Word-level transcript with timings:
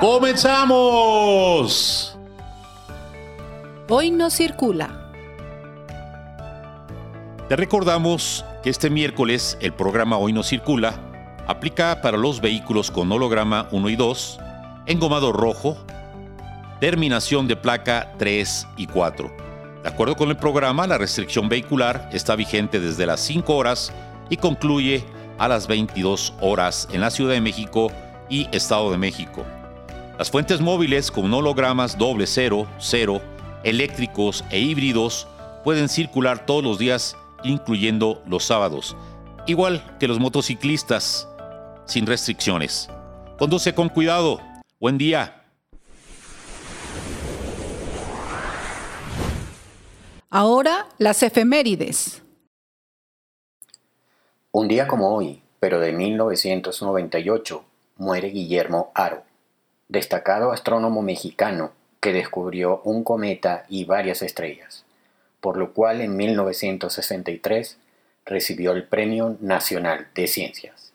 ¡Comenzamos! 0.00 1.36
Hoy 3.86 4.10
no 4.10 4.30
circula. 4.30 5.12
Te 7.50 7.56
recordamos 7.56 8.42
que 8.62 8.70
este 8.70 8.88
miércoles 8.88 9.58
el 9.60 9.74
programa 9.74 10.16
Hoy 10.16 10.32
no 10.32 10.42
circula 10.42 10.94
aplica 11.46 12.00
para 12.00 12.16
los 12.16 12.40
vehículos 12.40 12.90
con 12.90 13.12
holograma 13.12 13.68
1 13.72 13.90
y 13.90 13.96
2, 13.96 14.40
engomado 14.86 15.32
rojo, 15.32 15.76
terminación 16.80 17.46
de 17.46 17.56
placa 17.56 18.14
3 18.16 18.68
y 18.78 18.86
4. 18.86 19.30
De 19.82 19.88
acuerdo 19.90 20.16
con 20.16 20.30
el 20.30 20.38
programa, 20.38 20.86
la 20.86 20.96
restricción 20.96 21.50
vehicular 21.50 22.08
está 22.10 22.36
vigente 22.36 22.80
desde 22.80 23.04
las 23.04 23.20
5 23.20 23.54
horas 23.54 23.92
y 24.30 24.38
concluye 24.38 25.04
a 25.36 25.46
las 25.46 25.66
22 25.66 26.32
horas 26.40 26.88
en 26.90 27.02
la 27.02 27.10
Ciudad 27.10 27.34
de 27.34 27.42
México 27.42 27.92
y 28.30 28.48
Estado 28.50 28.90
de 28.90 28.96
México. 28.96 29.44
Las 30.20 30.30
fuentes 30.30 30.60
móviles 30.60 31.10
con 31.10 31.32
hologramas 31.32 31.96
doble 31.96 32.26
cero, 32.26 32.68
cero, 32.78 33.22
eléctricos 33.64 34.44
e 34.50 34.58
híbridos 34.58 35.26
pueden 35.64 35.88
circular 35.88 36.44
todos 36.44 36.62
los 36.62 36.78
días, 36.78 37.16
incluyendo 37.42 38.22
los 38.26 38.44
sábados, 38.44 38.94
igual 39.46 39.96
que 39.98 40.06
los 40.06 40.20
motociclistas, 40.20 41.26
sin 41.86 42.04
restricciones. 42.04 42.90
Conduce 43.38 43.74
con 43.74 43.88
cuidado. 43.88 44.42
Buen 44.78 44.98
día. 44.98 45.42
Ahora 50.28 50.86
las 50.98 51.22
efemérides. 51.22 52.20
Un 54.52 54.68
día 54.68 54.86
como 54.86 55.16
hoy, 55.16 55.40
pero 55.60 55.80
de 55.80 55.94
1998, 55.94 57.64
muere 57.96 58.28
Guillermo 58.28 58.92
Aro 58.94 59.29
destacado 59.90 60.52
astrónomo 60.52 61.02
mexicano 61.02 61.72
que 62.00 62.12
descubrió 62.12 62.80
un 62.84 63.04
cometa 63.04 63.64
y 63.68 63.84
varias 63.84 64.22
estrellas, 64.22 64.84
por 65.40 65.56
lo 65.56 65.72
cual 65.72 66.00
en 66.00 66.16
1963 66.16 67.76
recibió 68.24 68.72
el 68.72 68.84
Premio 68.84 69.36
Nacional 69.40 70.06
de 70.14 70.26
Ciencias. 70.28 70.92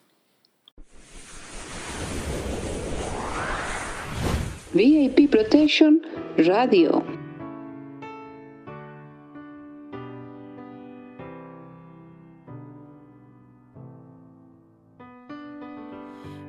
VIP 4.73 5.29
Protection 5.29 6.01
Radio. 6.37 7.03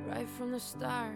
Right 0.09 0.29
from 0.37 0.53
the 0.53 0.61
start, 0.61 1.16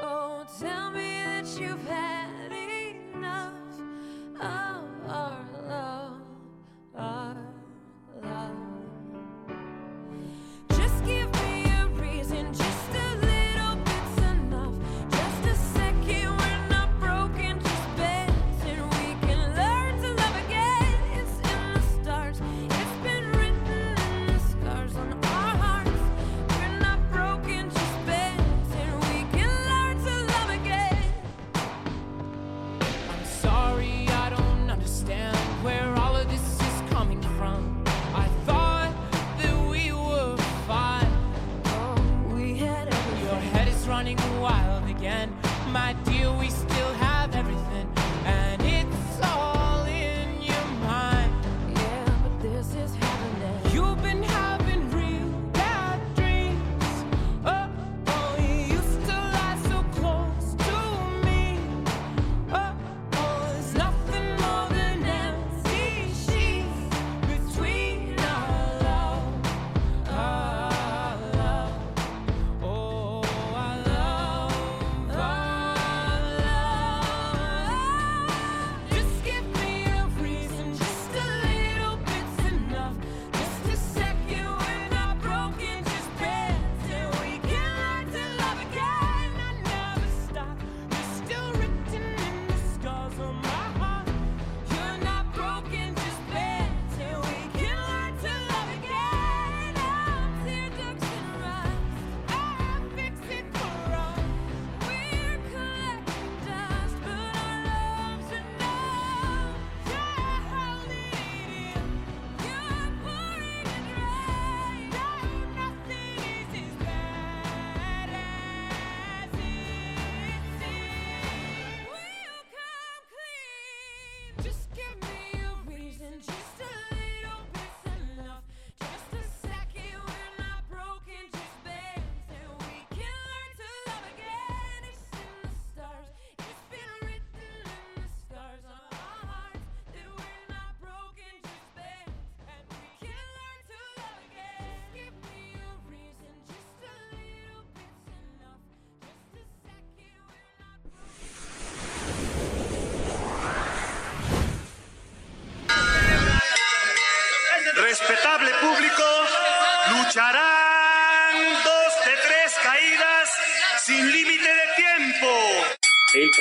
oh, 0.00 0.44
tell 0.58 0.90
me 0.92 1.22
that 1.24 1.46
you've 1.60 1.86
had 1.86 2.52
enough 2.52 3.52
of 4.36 4.84
our 5.08 5.46
love, 5.68 6.20
our 6.96 7.36
love. 8.22 8.79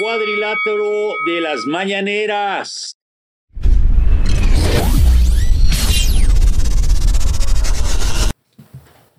Cuadrilátero 0.09 1.13
de 1.23 1.39
las 1.39 1.65
mañaneras. 1.67 2.97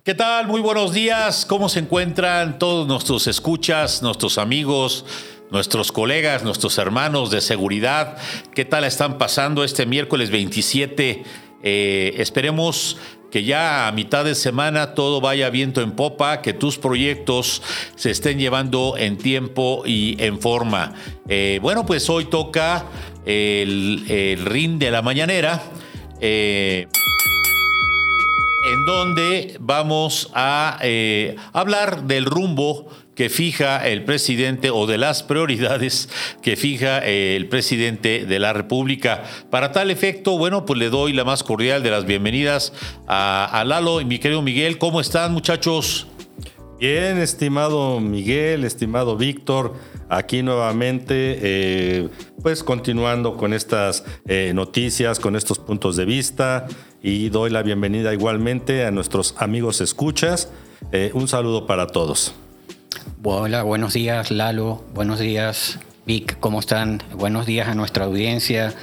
¿Qué 0.03 0.13
tal? 0.13 0.47
Muy 0.47 0.59
buenos 0.59 0.91
días. 0.91 1.45
¿Cómo 1.45 1.69
se 1.69 1.79
encuentran 1.79 2.59
todos 2.59 2.89
nuestros 2.89 3.27
escuchas, 3.27 4.03
nuestros 4.03 4.37
amigos, 4.37 5.05
nuestros 5.49 5.93
colegas, 5.93 6.43
nuestros 6.43 6.77
hermanos 6.77 7.31
de 7.31 7.39
seguridad? 7.39 8.17
¿Qué 8.53 8.65
tal 8.65 8.83
están 8.83 9.17
pasando 9.17 9.63
este 9.63 9.85
miércoles 9.85 10.29
27? 10.29 11.23
Eh, 11.63 12.15
esperemos 12.17 12.97
que 13.31 13.43
ya 13.43 13.87
a 13.87 13.91
mitad 13.91 14.25
de 14.25 14.35
semana 14.35 14.93
todo 14.93 15.21
vaya 15.21 15.49
viento 15.49 15.81
en 15.81 15.93
popa, 15.93 16.41
que 16.41 16.53
tus 16.53 16.77
proyectos 16.77 17.63
se 17.95 18.11
estén 18.11 18.37
llevando 18.37 18.95
en 18.97 19.17
tiempo 19.17 19.83
y 19.85 20.17
en 20.19 20.39
forma. 20.39 20.93
Eh, 21.27 21.59
bueno, 21.61 21.85
pues 21.85 22.09
hoy 22.09 22.25
toca 22.25 22.85
el, 23.25 24.03
el 24.09 24.45
ring 24.45 24.77
de 24.77 24.91
la 24.91 25.01
mañanera. 25.01 25.63
Eh, 26.19 26.87
en 28.63 28.85
donde 28.85 29.57
vamos 29.59 30.29
a 30.33 30.77
eh, 30.81 31.35
hablar 31.51 32.03
del 32.03 32.25
rumbo 32.25 32.87
que 33.15 33.29
fija 33.29 33.87
el 33.87 34.03
presidente 34.03 34.69
o 34.69 34.87
de 34.87 34.97
las 34.97 35.23
prioridades 35.23 36.09
que 36.41 36.55
fija 36.55 37.05
eh, 37.05 37.35
el 37.35 37.47
presidente 37.47 38.25
de 38.25 38.39
la 38.39 38.53
República. 38.53 39.23
Para 39.49 39.71
tal 39.71 39.91
efecto, 39.91 40.37
bueno, 40.37 40.65
pues 40.65 40.79
le 40.79 40.89
doy 40.89 41.13
la 41.13 41.23
más 41.23 41.43
cordial 41.43 41.83
de 41.83 41.91
las 41.91 42.05
bienvenidas 42.05 42.73
a, 43.07 43.45
a 43.45 43.63
Lalo 43.65 44.01
y 44.01 44.05
mi 44.05 44.19
querido 44.19 44.41
Miguel. 44.41 44.77
¿Cómo 44.77 45.01
están, 45.01 45.33
muchachos? 45.33 46.07
Bien, 46.79 47.19
estimado 47.19 47.99
Miguel, 47.99 48.63
estimado 48.63 49.15
Víctor, 49.15 49.75
aquí 50.09 50.41
nuevamente, 50.41 51.37
eh, 51.39 52.09
pues 52.41 52.63
continuando 52.63 53.37
con 53.37 53.53
estas 53.53 54.03
eh, 54.25 54.51
noticias, 54.55 55.19
con 55.19 55.35
estos 55.35 55.59
puntos 55.59 55.95
de 55.95 56.05
vista 56.05 56.65
y 57.03 57.29
doy 57.29 57.51
la 57.51 57.61
bienvenida 57.61 58.13
igualmente 58.13 58.83
a 58.83 58.89
nuestros 58.89 59.35
amigos 59.37 59.79
escuchas. 59.81 60.51
Un 61.13 61.27
saludo 61.27 61.67
para 61.67 61.85
todos. 61.85 62.33
Hola, 63.23 63.63
buenos 63.63 63.93
días 63.93 64.31
Lalo, 64.31 64.83
buenos 64.93 65.19
días 65.19 65.79
Vic, 66.05 66.37
¿cómo 66.39 66.59
están? 66.59 67.03
Buenos 67.13 67.45
días 67.45 67.67
a 67.67 67.75
nuestra 67.75 68.05
audiencia, 68.05 68.73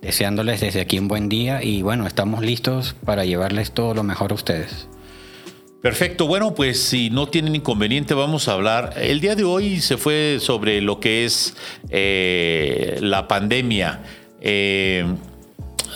deseándoles 0.00 0.60
desde 0.60 0.80
aquí 0.80 0.98
un 0.98 1.08
buen 1.08 1.28
día 1.28 1.62
y 1.62 1.82
bueno, 1.82 2.06
estamos 2.06 2.42
listos 2.42 2.94
para 3.04 3.24
llevarles 3.24 3.72
todo 3.72 3.94
lo 3.94 4.02
mejor 4.02 4.32
a 4.32 4.34
ustedes. 4.36 4.88
Perfecto, 5.82 6.26
bueno, 6.26 6.54
pues 6.54 6.82
si 6.82 7.10
no 7.10 7.28
tienen 7.28 7.54
inconveniente 7.54 8.14
vamos 8.14 8.48
a 8.48 8.54
hablar. 8.54 8.94
El 8.96 9.20
día 9.20 9.34
de 9.36 9.44
hoy 9.44 9.80
se 9.80 9.96
fue 9.96 10.38
sobre 10.40 10.80
lo 10.80 11.00
que 11.00 11.24
es 11.24 11.54
eh, 11.90 12.98
la 13.00 13.28
pandemia. 13.28 14.02
Eh, 14.40 15.04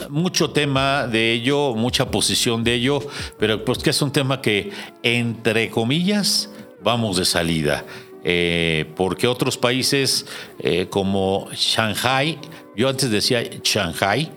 mucho 0.08 0.50
tema 0.50 1.06
de 1.06 1.32
ello, 1.32 1.74
mucha 1.74 2.10
posición 2.10 2.64
de 2.64 2.74
ello, 2.74 3.00
pero 3.38 3.64
pues 3.64 3.78
que 3.78 3.90
es 3.90 4.02
un 4.02 4.12
tema 4.12 4.40
que, 4.40 4.70
entre 5.02 5.70
comillas, 5.70 6.51
vamos 6.82 7.16
de 7.16 7.24
salida. 7.24 7.84
Eh, 8.24 8.86
porque 8.94 9.26
otros 9.26 9.58
países 9.58 10.26
eh, 10.60 10.86
como 10.88 11.48
Shanghai, 11.52 12.38
yo 12.76 12.88
antes 12.88 13.10
decía 13.10 13.42
Shanghai, 13.62 14.30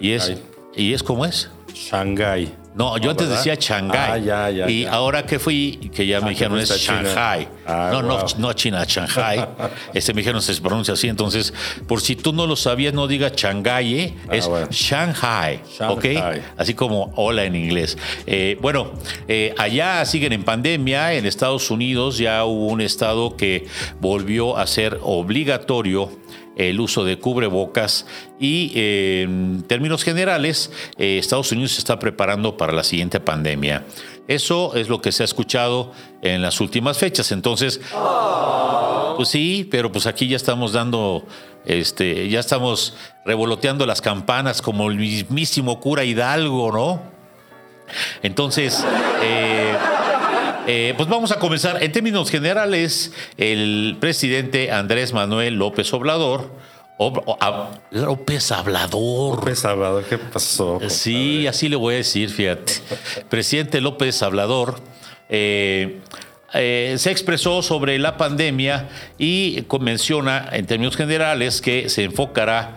y 0.00 0.12
es, 0.12 0.34
y 0.76 0.92
es 0.92 1.02
como 1.02 1.24
es. 1.24 1.50
Shanghái. 1.74 2.59
No, 2.72 2.96
yo 2.98 3.04
No, 3.06 3.10
antes 3.10 3.28
¿verdad? 3.28 3.44
decía 3.44 3.54
Shanghái. 3.58 4.10
Ah, 4.12 4.18
ya, 4.18 4.50
ya, 4.50 4.70
y 4.70 4.82
ya. 4.84 4.92
ahora 4.92 5.26
que 5.26 5.38
fui, 5.40 5.90
que 5.92 6.06
ya 6.06 6.18
Ah, 6.18 6.20
me 6.20 6.30
dijeron 6.30 6.58
es. 6.58 6.68
Shanghai. 6.70 7.48
Ah, 7.66 7.90
no, 7.92 8.00
no, 8.02 8.18
wow. 8.18 8.26
no 8.38 8.52
China, 8.52 8.84
Shanghai. 8.86 9.44
este 9.94 10.14
me 10.14 10.20
dijeron 10.20 10.40
se 10.40 10.54
pronuncia 10.60 10.94
así. 10.94 11.08
Entonces, 11.08 11.52
por 11.88 12.00
si 12.00 12.14
tú 12.14 12.32
no 12.32 12.46
lo 12.46 12.54
sabías, 12.54 12.94
no 12.94 13.08
diga 13.08 13.32
Shanghai, 13.34 13.98
¿eh? 13.98 14.14
Ah, 14.28 14.36
es 14.36 14.46
bueno. 14.46 14.68
Shanghai, 14.70 15.60
¿ok? 15.88 16.04
Shanghai. 16.04 16.42
Así 16.56 16.74
como 16.74 17.12
hola 17.16 17.44
en 17.44 17.56
inglés. 17.56 17.98
Eh, 18.26 18.56
bueno, 18.60 18.92
eh, 19.26 19.52
allá 19.58 20.04
siguen 20.04 20.32
en 20.32 20.44
pandemia. 20.44 21.14
En 21.14 21.26
Estados 21.26 21.70
Unidos 21.72 22.18
ya 22.18 22.44
hubo 22.44 22.66
un 22.68 22.80
estado 22.80 23.36
que 23.36 23.66
volvió 24.00 24.56
a 24.56 24.66
ser 24.68 24.98
obligatorio 25.02 26.08
el 26.56 26.80
uso 26.80 27.04
de 27.04 27.18
cubrebocas 27.18 28.06
y 28.38 28.72
eh, 28.74 29.22
en 29.22 29.62
términos 29.66 30.02
generales 30.02 30.70
eh, 30.98 31.18
Estados 31.18 31.52
Unidos 31.52 31.72
se 31.72 31.78
está 31.78 31.98
preparando 31.98 32.56
para 32.56 32.72
la 32.72 32.84
siguiente 32.84 33.20
pandemia. 33.20 33.84
Eso 34.28 34.74
es 34.74 34.88
lo 34.88 35.00
que 35.00 35.12
se 35.12 35.22
ha 35.22 35.24
escuchado 35.24 35.92
en 36.22 36.42
las 36.42 36.60
últimas 36.60 36.98
fechas. 36.98 37.32
Entonces, 37.32 37.80
pues 39.16 39.28
sí, 39.28 39.66
pero 39.70 39.90
pues 39.90 40.06
aquí 40.06 40.28
ya 40.28 40.36
estamos 40.36 40.72
dando, 40.72 41.26
este, 41.64 42.28
ya 42.28 42.40
estamos 42.40 42.94
revoloteando 43.24 43.86
las 43.86 44.00
campanas 44.00 44.62
como 44.62 44.88
el 44.88 44.96
mismísimo 44.96 45.80
cura 45.80 46.04
Hidalgo, 46.04 46.70
¿no? 46.72 47.02
Entonces, 48.22 48.84
eh, 49.22 49.74
eh, 50.66 50.94
pues 50.96 51.08
vamos 51.08 51.32
a 51.32 51.38
comenzar. 51.38 51.82
En 51.82 51.92
términos 51.92 52.30
generales, 52.30 53.12
el 53.36 53.96
presidente 54.00 54.70
Andrés 54.70 55.12
Manuel 55.12 55.54
López 55.54 55.92
Obrador, 55.92 56.50
Ob- 56.98 57.24
López 57.90 58.52
Hablador. 58.52 59.36
López 59.36 59.58
Salvador, 59.60 60.04
¿qué 60.08 60.18
pasó? 60.18 60.80
Sí, 60.88 61.46
así 61.46 61.68
le 61.68 61.76
voy 61.76 61.94
a 61.94 61.96
decir, 61.98 62.28
fíjate. 62.30 62.74
Presidente 63.28 63.80
López 63.80 64.22
Hablador 64.22 64.80
eh, 65.28 66.00
eh, 66.52 66.94
se 66.98 67.10
expresó 67.10 67.62
sobre 67.62 67.98
la 67.98 68.16
pandemia 68.16 68.88
y 69.18 69.64
menciona 69.80 70.48
en 70.52 70.66
términos 70.66 70.96
generales 70.96 71.60
que 71.60 71.88
se 71.88 72.04
enfocará 72.04 72.76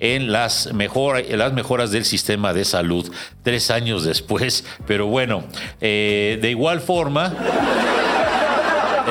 en 0.00 0.32
las, 0.32 0.72
mejor, 0.72 1.22
las 1.28 1.52
mejoras 1.52 1.92
del 1.92 2.04
sistema 2.04 2.52
de 2.52 2.64
salud 2.64 3.10
tres 3.42 3.70
años 3.70 4.04
después. 4.04 4.64
Pero 4.86 5.06
bueno, 5.06 5.44
eh, 5.80 6.38
de 6.42 6.50
igual 6.50 6.80
forma... 6.80 7.34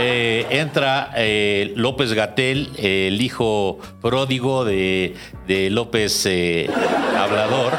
Eh, 0.02 0.46
entra 0.52 1.12
eh, 1.18 1.74
López 1.76 2.14
Gatel, 2.14 2.70
el 2.78 3.22
hijo 3.22 3.80
pródigo 4.02 4.64
de, 4.64 5.14
López 5.72 6.26
Hablador, 7.18 7.74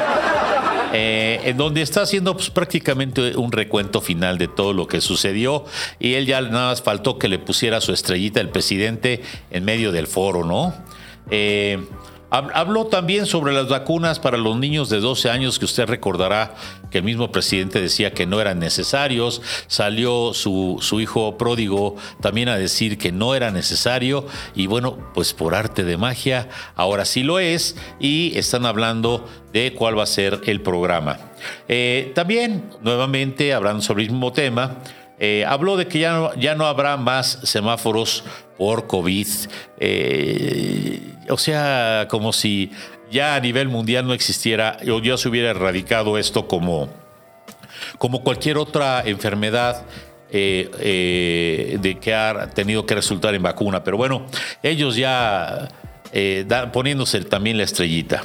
en 0.93 1.57
donde 1.57 1.81
está 1.81 2.03
haciendo 2.03 2.35
pues, 2.35 2.51
prácticamente 2.51 3.35
un 3.37 3.51
recuento 3.51 4.01
final 4.01 4.37
de 4.37 4.47
todo 4.47 4.73
lo 4.73 4.87
que 4.87 5.01
sucedió 5.01 5.65
y 5.99 6.13
él 6.13 6.27
ya 6.27 6.41
nada 6.41 6.67
más 6.67 6.83
faltó 6.83 7.17
que 7.17 7.27
le 7.27 7.39
pusiera 7.39 7.81
su 7.81 7.91
estrellita 7.91 8.39
el 8.39 8.49
presidente 8.49 9.23
en 9.49 9.65
medio 9.65 9.91
del 9.91 10.05
foro, 10.05 10.45
¿no? 10.45 10.75
Hab- 12.31 12.51
Habló 12.55 12.87
también 12.87 13.25
sobre 13.25 13.53
las 13.53 13.67
vacunas 13.67 14.19
para 14.19 14.37
los 14.37 14.57
niños 14.57 14.89
de 14.89 14.99
12 15.01 15.29
años, 15.29 15.59
que 15.59 15.65
usted 15.65 15.85
recordará 15.85 16.55
que 16.89 16.99
el 16.99 17.03
mismo 17.03 17.31
presidente 17.31 17.81
decía 17.81 18.13
que 18.13 18.25
no 18.25 18.39
eran 18.41 18.57
necesarios. 18.59 19.41
Salió 19.67 20.33
su, 20.33 20.77
su 20.81 20.99
hijo 21.01 21.37
pródigo 21.37 21.97
también 22.21 22.49
a 22.49 22.57
decir 22.57 22.97
que 22.97 23.11
no 23.11 23.35
era 23.35 23.51
necesario. 23.51 24.25
Y 24.55 24.67
bueno, 24.67 24.97
pues 25.13 25.33
por 25.33 25.53
arte 25.55 25.83
de 25.83 25.97
magia, 25.97 26.47
ahora 26.75 27.05
sí 27.05 27.23
lo 27.23 27.37
es. 27.39 27.75
Y 27.99 28.37
están 28.37 28.65
hablando 28.65 29.27
de 29.53 29.73
cuál 29.73 29.97
va 29.99 30.03
a 30.03 30.07
ser 30.07 30.39
el 30.45 30.61
programa. 30.61 31.19
Eh, 31.67 32.11
también, 32.15 32.69
nuevamente, 32.81 33.53
hablando 33.53 33.81
sobre 33.81 34.03
el 34.03 34.09
mismo 34.11 34.31
tema, 34.31 34.77
eh, 35.23 35.45
habló 35.47 35.77
de 35.77 35.87
que 35.87 35.99
ya 35.99 36.13
no, 36.13 36.33
ya 36.33 36.55
no 36.55 36.65
habrá 36.65 36.97
más 36.97 37.37
semáforos 37.43 38.23
por 38.57 38.87
COVID. 38.87 39.27
Eh, 39.79 40.99
o 41.29 41.37
sea, 41.37 42.07
como 42.09 42.33
si 42.33 42.71
ya 43.11 43.35
a 43.35 43.39
nivel 43.39 43.69
mundial 43.69 44.07
no 44.07 44.15
existiera 44.15 44.77
o 44.91 44.99
ya 44.99 45.17
se 45.17 45.29
hubiera 45.29 45.51
erradicado 45.51 46.17
esto 46.17 46.47
como, 46.47 46.89
como 47.99 48.23
cualquier 48.23 48.57
otra 48.57 49.03
enfermedad. 49.05 49.85
eh, 50.33 51.77
de 51.81 51.99
que 51.99 52.15
ha 52.15 52.49
tenido 52.51 52.85
que 52.85 52.95
resultar 52.95 53.35
en 53.35 53.43
vacuna. 53.43 53.83
Pero 53.83 53.97
bueno, 53.97 54.25
ellos 54.63 54.95
ya 54.95 55.67
poniéndose 56.71 57.19
también 57.25 57.57
la 57.57 57.63
estrellita. 57.63 58.23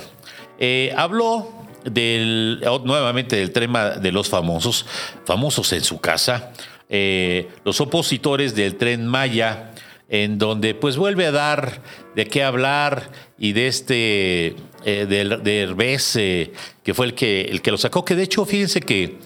Habló 0.97 1.53
del, 1.85 2.61
nuevamente 2.85 3.37
del 3.37 3.51
tema 3.51 3.91
de 3.91 4.13
los 4.13 4.29
famosos, 4.29 4.87
famosos 5.25 5.73
en 5.73 5.83
su 5.83 6.01
casa, 6.01 6.53
eh, 6.89 7.49
los 7.65 7.81
opositores 7.81 8.55
del 8.55 8.77
tren 8.77 9.07
Maya, 9.07 9.73
en 10.09 10.39
donde 10.39 10.75
pues 10.75 10.97
vuelve 10.97 11.27
a 11.27 11.33
dar 11.33 11.83
de 12.15 12.27
qué 12.27 12.45
hablar 12.45 13.11
y 13.39 13.53
de 13.53 13.67
este, 13.67 14.57
eh, 14.85 15.07
de 15.07 15.61
Herbés, 15.61 16.17
eh, 16.17 16.53
que 16.85 16.95
fue 16.95 17.07
el 17.07 17.15
que, 17.15 17.43
el 17.43 17.61
que 17.61 17.71
lo 17.73 17.79
sacó, 17.79 18.05
que 18.05 18.15
de 18.15 18.23
hecho 18.23 18.45
fíjense 18.45 18.81
que, 18.81 19.19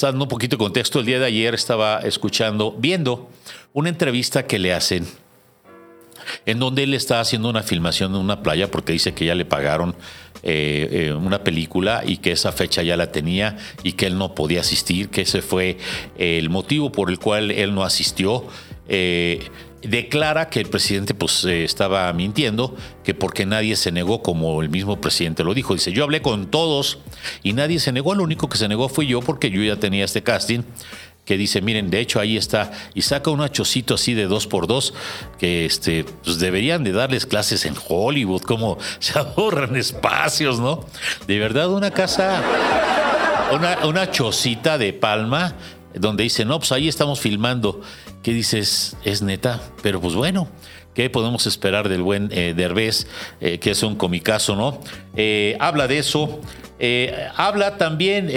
dando 0.00 0.24
un 0.24 0.28
poquito 0.28 0.56
de 0.56 0.58
contexto, 0.58 1.00
el 1.00 1.06
día 1.06 1.18
de 1.18 1.26
ayer 1.26 1.54
estaba 1.54 2.00
escuchando, 2.00 2.72
viendo 2.78 3.30
una 3.72 3.88
entrevista 3.88 4.46
que 4.46 4.58
le 4.58 4.74
hacen 4.74 5.06
en 6.46 6.58
donde 6.58 6.82
él 6.84 6.94
está 6.94 7.20
haciendo 7.20 7.48
una 7.48 7.62
filmación 7.62 8.14
en 8.14 8.20
una 8.20 8.42
playa 8.42 8.70
porque 8.70 8.92
dice 8.92 9.14
que 9.14 9.24
ya 9.24 9.34
le 9.34 9.44
pagaron 9.44 9.94
eh, 10.46 11.06
eh, 11.08 11.12
una 11.14 11.42
película 11.42 12.02
y 12.06 12.18
que 12.18 12.30
esa 12.30 12.52
fecha 12.52 12.82
ya 12.82 12.98
la 12.98 13.10
tenía 13.10 13.56
y 13.82 13.92
que 13.92 14.04
él 14.04 14.18
no 14.18 14.34
podía 14.34 14.60
asistir, 14.60 15.08
que 15.08 15.22
ese 15.22 15.40
fue 15.40 15.78
el 16.18 16.50
motivo 16.50 16.92
por 16.92 17.08
el 17.08 17.18
cual 17.18 17.50
él 17.50 17.74
no 17.74 17.82
asistió. 17.82 18.46
Eh, 18.86 19.48
declara 19.80 20.50
que 20.50 20.60
el 20.60 20.66
presidente 20.66 21.14
pues 21.14 21.46
estaba 21.46 22.12
mintiendo, 22.12 22.76
que 23.04 23.14
porque 23.14 23.46
nadie 23.46 23.74
se 23.74 23.90
negó 23.90 24.22
como 24.22 24.60
el 24.60 24.68
mismo 24.68 25.00
presidente 25.00 25.44
lo 25.44 25.54
dijo. 25.54 25.72
Dice, 25.72 25.92
yo 25.92 26.04
hablé 26.04 26.20
con 26.20 26.50
todos 26.50 26.98
y 27.42 27.54
nadie 27.54 27.78
se 27.78 27.90
negó, 27.90 28.14
lo 28.14 28.22
único 28.22 28.50
que 28.50 28.58
se 28.58 28.68
negó 28.68 28.90
fui 28.90 29.06
yo 29.06 29.20
porque 29.20 29.50
yo 29.50 29.62
ya 29.62 29.76
tenía 29.76 30.04
este 30.04 30.22
casting 30.22 30.60
que 31.24 31.36
dice, 31.36 31.62
miren, 31.62 31.90
de 31.90 32.00
hecho 32.00 32.20
ahí 32.20 32.36
está, 32.36 32.70
y 32.94 33.02
saca 33.02 33.30
un 33.30 33.40
achocito 33.40 33.94
así 33.94 34.14
de 34.14 34.26
dos 34.26 34.46
por 34.46 34.66
dos, 34.66 34.94
que 35.38 35.64
este, 35.64 36.04
pues 36.22 36.38
deberían 36.38 36.84
de 36.84 36.92
darles 36.92 37.26
clases 37.26 37.64
en 37.64 37.74
Hollywood, 37.88 38.42
como 38.42 38.78
se 38.98 39.18
ahorran 39.18 39.76
espacios, 39.76 40.60
¿no? 40.60 40.84
De 41.26 41.38
verdad, 41.38 41.70
una 41.70 41.90
casa, 41.90 42.42
una, 43.52 43.86
una 43.86 44.10
chocita 44.10 44.78
de 44.78 44.92
palma, 44.92 45.54
donde 45.94 46.24
dice, 46.24 46.44
no, 46.44 46.58
pues 46.58 46.72
ahí 46.72 46.88
estamos 46.88 47.20
filmando. 47.20 47.80
¿Qué 48.22 48.32
dices? 48.32 48.96
Es 49.04 49.22
neta, 49.22 49.60
pero 49.82 50.00
pues 50.00 50.14
bueno. 50.14 50.48
¿Qué 50.94 51.10
podemos 51.10 51.46
esperar 51.48 51.88
del 51.88 52.02
buen 52.02 52.28
eh, 52.30 52.54
Derbez, 52.56 53.08
eh, 53.40 53.58
que 53.58 53.72
es 53.72 53.82
un 53.82 53.96
comicazo, 53.96 54.54
¿no? 54.54 54.80
Eh, 55.16 55.56
habla 55.58 55.88
de 55.88 55.98
eso. 55.98 56.40
Habla 57.36 57.78
también 57.78 58.30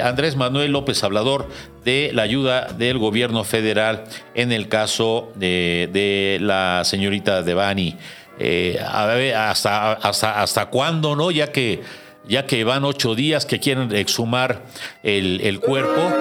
Andrés 0.00 0.36
Manuel 0.36 0.70
López 0.70 1.02
Hablador 1.02 1.48
de 1.84 2.10
la 2.12 2.22
ayuda 2.22 2.68
del 2.76 2.98
gobierno 2.98 3.44
federal 3.44 4.04
en 4.34 4.52
el 4.52 4.68
caso 4.68 5.32
de, 5.34 5.88
de 5.92 6.38
la 6.40 6.82
señorita 6.84 7.42
Devani. 7.42 7.96
Eh, 8.38 8.78
a 8.84 9.06
ver, 9.06 9.34
hasta, 9.34 9.92
hasta, 9.92 10.42
hasta 10.42 10.66
cuándo, 10.66 11.14
¿no? 11.14 11.30
Ya 11.30 11.52
que, 11.52 11.82
ya 12.26 12.46
que 12.46 12.64
van 12.64 12.84
ocho 12.84 13.14
días 13.14 13.46
que 13.46 13.60
quieren 13.60 13.94
exhumar 13.94 14.62
el, 15.02 15.40
el 15.42 15.60
cuerpo. 15.60 16.12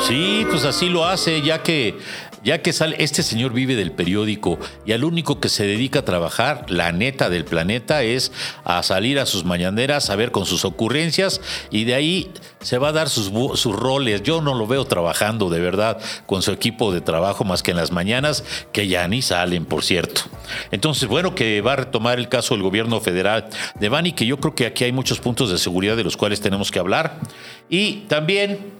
Sí, 0.00 0.44
pues 0.50 0.64
así 0.64 0.88
lo 0.88 1.06
hace, 1.06 1.40
ya 1.40 1.62
que, 1.62 1.94
ya 2.44 2.62
que 2.62 2.72
sale, 2.72 2.96
este 2.98 3.22
señor 3.22 3.52
vive 3.52 3.74
del 3.74 3.92
periódico 3.92 4.58
y 4.84 4.92
al 4.92 5.04
único 5.04 5.40
que 5.40 5.48
se 5.48 5.66
dedica 5.66 6.00
a 6.00 6.04
trabajar, 6.04 6.66
la 6.68 6.92
neta 6.92 7.30
del 7.30 7.44
planeta, 7.44 8.02
es 8.02 8.32
a 8.64 8.82
salir 8.82 9.18
a 9.18 9.26
sus 9.26 9.44
mañaneras, 9.44 10.10
a 10.10 10.16
ver 10.16 10.30
con 10.30 10.46
sus 10.46 10.64
ocurrencias 10.64 11.40
y 11.70 11.84
de 11.84 11.94
ahí 11.94 12.30
se 12.60 12.78
va 12.78 12.88
a 12.88 12.92
dar 12.92 13.08
sus, 13.08 13.32
sus 13.58 13.74
roles. 13.74 14.22
Yo 14.22 14.42
no 14.42 14.54
lo 14.54 14.66
veo 14.66 14.84
trabajando 14.84 15.48
de 15.48 15.60
verdad 15.60 15.98
con 16.26 16.42
su 16.42 16.52
equipo 16.52 16.92
de 16.92 17.00
trabajo 17.00 17.44
más 17.44 17.62
que 17.62 17.70
en 17.70 17.78
las 17.78 17.92
mañanas, 17.92 18.44
que 18.72 18.88
ya 18.88 19.08
ni 19.08 19.22
salen, 19.22 19.64
por 19.64 19.82
cierto. 19.82 20.22
Entonces, 20.70 21.08
bueno, 21.08 21.34
que 21.34 21.60
va 21.62 21.72
a 21.72 21.76
retomar 21.76 22.18
el 22.18 22.28
caso 22.28 22.54
del 22.54 22.62
gobierno 22.62 23.00
federal 23.00 23.48
de 23.78 23.88
Bani, 23.88 24.12
que 24.12 24.26
yo 24.26 24.38
creo 24.38 24.54
que 24.54 24.66
aquí 24.66 24.84
hay 24.84 24.92
muchos 24.92 25.20
puntos 25.20 25.50
de 25.50 25.58
seguridad 25.58 25.96
de 25.96 26.04
los 26.04 26.16
cuales 26.16 26.40
tenemos 26.40 26.70
que 26.70 26.78
hablar. 26.78 27.18
Y 27.68 28.04
también 28.08 28.74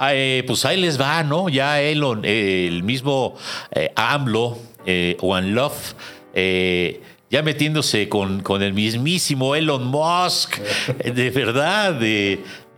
eh, 0.00 0.44
pues 0.46 0.64
ahí 0.64 0.80
les 0.80 1.00
va, 1.00 1.22
¿no? 1.22 1.48
Ya 1.48 1.80
Elon, 1.80 2.24
el 2.24 2.82
mismo 2.82 3.34
eh, 3.72 3.90
AMLO, 3.96 4.58
eh, 4.86 5.16
One 5.20 5.48
Love, 5.50 5.94
eh, 6.34 7.00
ya 7.30 7.42
metiéndose 7.42 8.08
con, 8.08 8.40
con 8.42 8.62
el 8.62 8.72
mismísimo 8.72 9.54
Elon 9.54 9.86
Musk, 9.86 10.58
de 11.04 11.30
verdad, 11.30 12.00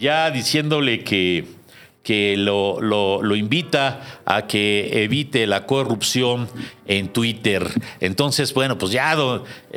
ya 0.01 0.31
diciéndole 0.31 1.05
que, 1.05 1.45
que 2.03 2.37
lo, 2.37 2.81
lo- 2.81 3.23
lo 3.23 3.37
invita 3.37 4.23
a 4.25 4.47
que 4.47 5.05
evite 5.05 5.47
la 5.47 5.67
corrupción 5.67 6.49
en 6.87 7.09
Twitter. 7.13 7.65
Entonces, 8.01 8.53
bueno, 8.55 8.77
pues 8.79 8.91
ya 8.93 9.15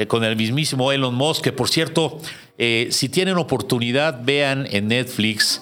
con 0.07 0.23
el 0.23 0.35
mismísimo 0.37 0.91
Elon 0.91 1.13
Musk, 1.13 1.43
que 1.43 1.51
por 1.51 1.69
cierto, 1.69 2.19
si 2.57 3.09
tienen 3.09 3.37
oportunidad, 3.37 4.21
vean 4.23 4.67
en 4.71 4.87
Netflix. 4.87 5.61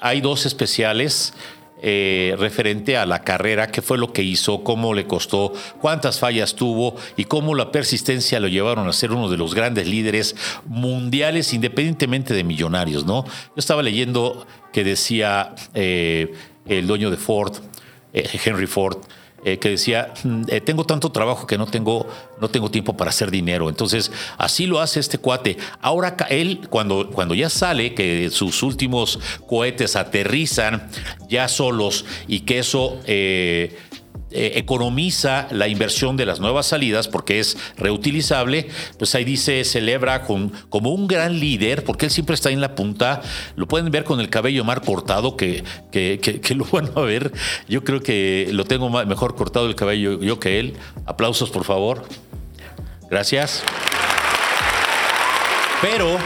Hay 0.00 0.20
dos 0.20 0.46
especiales 0.46 1.34
eh, 1.82 2.36
referente 2.38 2.98
a 2.98 3.06
la 3.06 3.22
carrera, 3.22 3.68
qué 3.68 3.80
fue 3.80 3.96
lo 3.96 4.12
que 4.12 4.22
hizo, 4.22 4.62
cómo 4.62 4.92
le 4.92 5.06
costó, 5.06 5.54
cuántas 5.80 6.18
fallas 6.18 6.54
tuvo 6.54 6.94
y 7.16 7.24
cómo 7.24 7.54
la 7.54 7.72
persistencia 7.72 8.38
lo 8.38 8.48
llevaron 8.48 8.86
a 8.86 8.92
ser 8.92 9.12
uno 9.12 9.30
de 9.30 9.38
los 9.38 9.54
grandes 9.54 9.88
líderes 9.88 10.36
mundiales, 10.66 11.54
independientemente 11.54 12.34
de 12.34 12.44
millonarios, 12.44 13.06
¿no? 13.06 13.24
Yo 13.24 13.54
estaba 13.56 13.82
leyendo 13.82 14.46
que 14.74 14.84
decía 14.84 15.54
eh, 15.72 16.34
el 16.66 16.86
dueño 16.86 17.10
de 17.10 17.16
Ford, 17.16 17.56
eh, 18.12 18.28
Henry 18.44 18.66
Ford, 18.66 18.98
eh, 19.44 19.58
que 19.58 19.70
decía, 19.70 20.12
"Mm, 20.24 20.42
eh, 20.48 20.60
tengo 20.60 20.84
tanto 20.84 21.10
trabajo 21.10 21.46
que 21.46 21.58
no 21.58 21.66
tengo, 21.66 22.06
no 22.40 22.48
tengo 22.48 22.70
tiempo 22.70 22.96
para 22.96 23.10
hacer 23.10 23.30
dinero. 23.30 23.68
Entonces, 23.68 24.10
así 24.38 24.66
lo 24.66 24.80
hace 24.80 25.00
este 25.00 25.18
cuate. 25.18 25.56
Ahora 25.80 26.16
él, 26.28 26.60
cuando, 26.68 27.10
cuando 27.10 27.34
ya 27.34 27.48
sale, 27.48 27.94
que 27.94 28.30
sus 28.30 28.62
últimos 28.62 29.18
cohetes 29.46 29.96
aterrizan 29.96 30.88
ya 31.28 31.48
solos 31.48 32.04
y 32.28 32.40
que 32.40 32.58
eso... 32.58 33.00
eh, 33.06 33.76
eh, 34.32 34.52
economiza 34.54 35.48
la 35.50 35.66
inversión 35.66 36.16
de 36.16 36.24
las 36.24 36.38
nuevas 36.38 36.66
salidas 36.66 37.08
porque 37.08 37.40
es 37.40 37.56
reutilizable, 37.76 38.68
pues 38.98 39.14
ahí 39.14 39.24
dice, 39.24 39.64
celebra 39.64 40.22
con, 40.22 40.52
como 40.68 40.90
un 40.90 41.08
gran 41.08 41.40
líder, 41.40 41.84
porque 41.84 42.06
él 42.06 42.12
siempre 42.12 42.34
está 42.34 42.50
en 42.50 42.60
la 42.60 42.74
punta, 42.74 43.22
lo 43.56 43.66
pueden 43.66 43.90
ver 43.90 44.04
con 44.04 44.20
el 44.20 44.30
cabello 44.30 44.64
más 44.64 44.80
cortado 44.80 45.36
que, 45.36 45.64
que, 45.90 46.54
lo 46.54 46.64
van 46.64 46.90
a 46.94 47.00
ver, 47.00 47.32
yo 47.68 47.82
creo 47.82 48.02
que 48.02 48.48
lo 48.52 48.64
tengo 48.64 48.88
mejor 49.04 49.34
cortado 49.34 49.66
el 49.66 49.74
cabello 49.74 50.20
yo 50.20 50.38
que 50.38 50.60
él, 50.60 50.76
aplausos 51.06 51.50
por 51.50 51.64
favor, 51.64 52.04
gracias. 53.10 53.64
Pero 55.82 56.18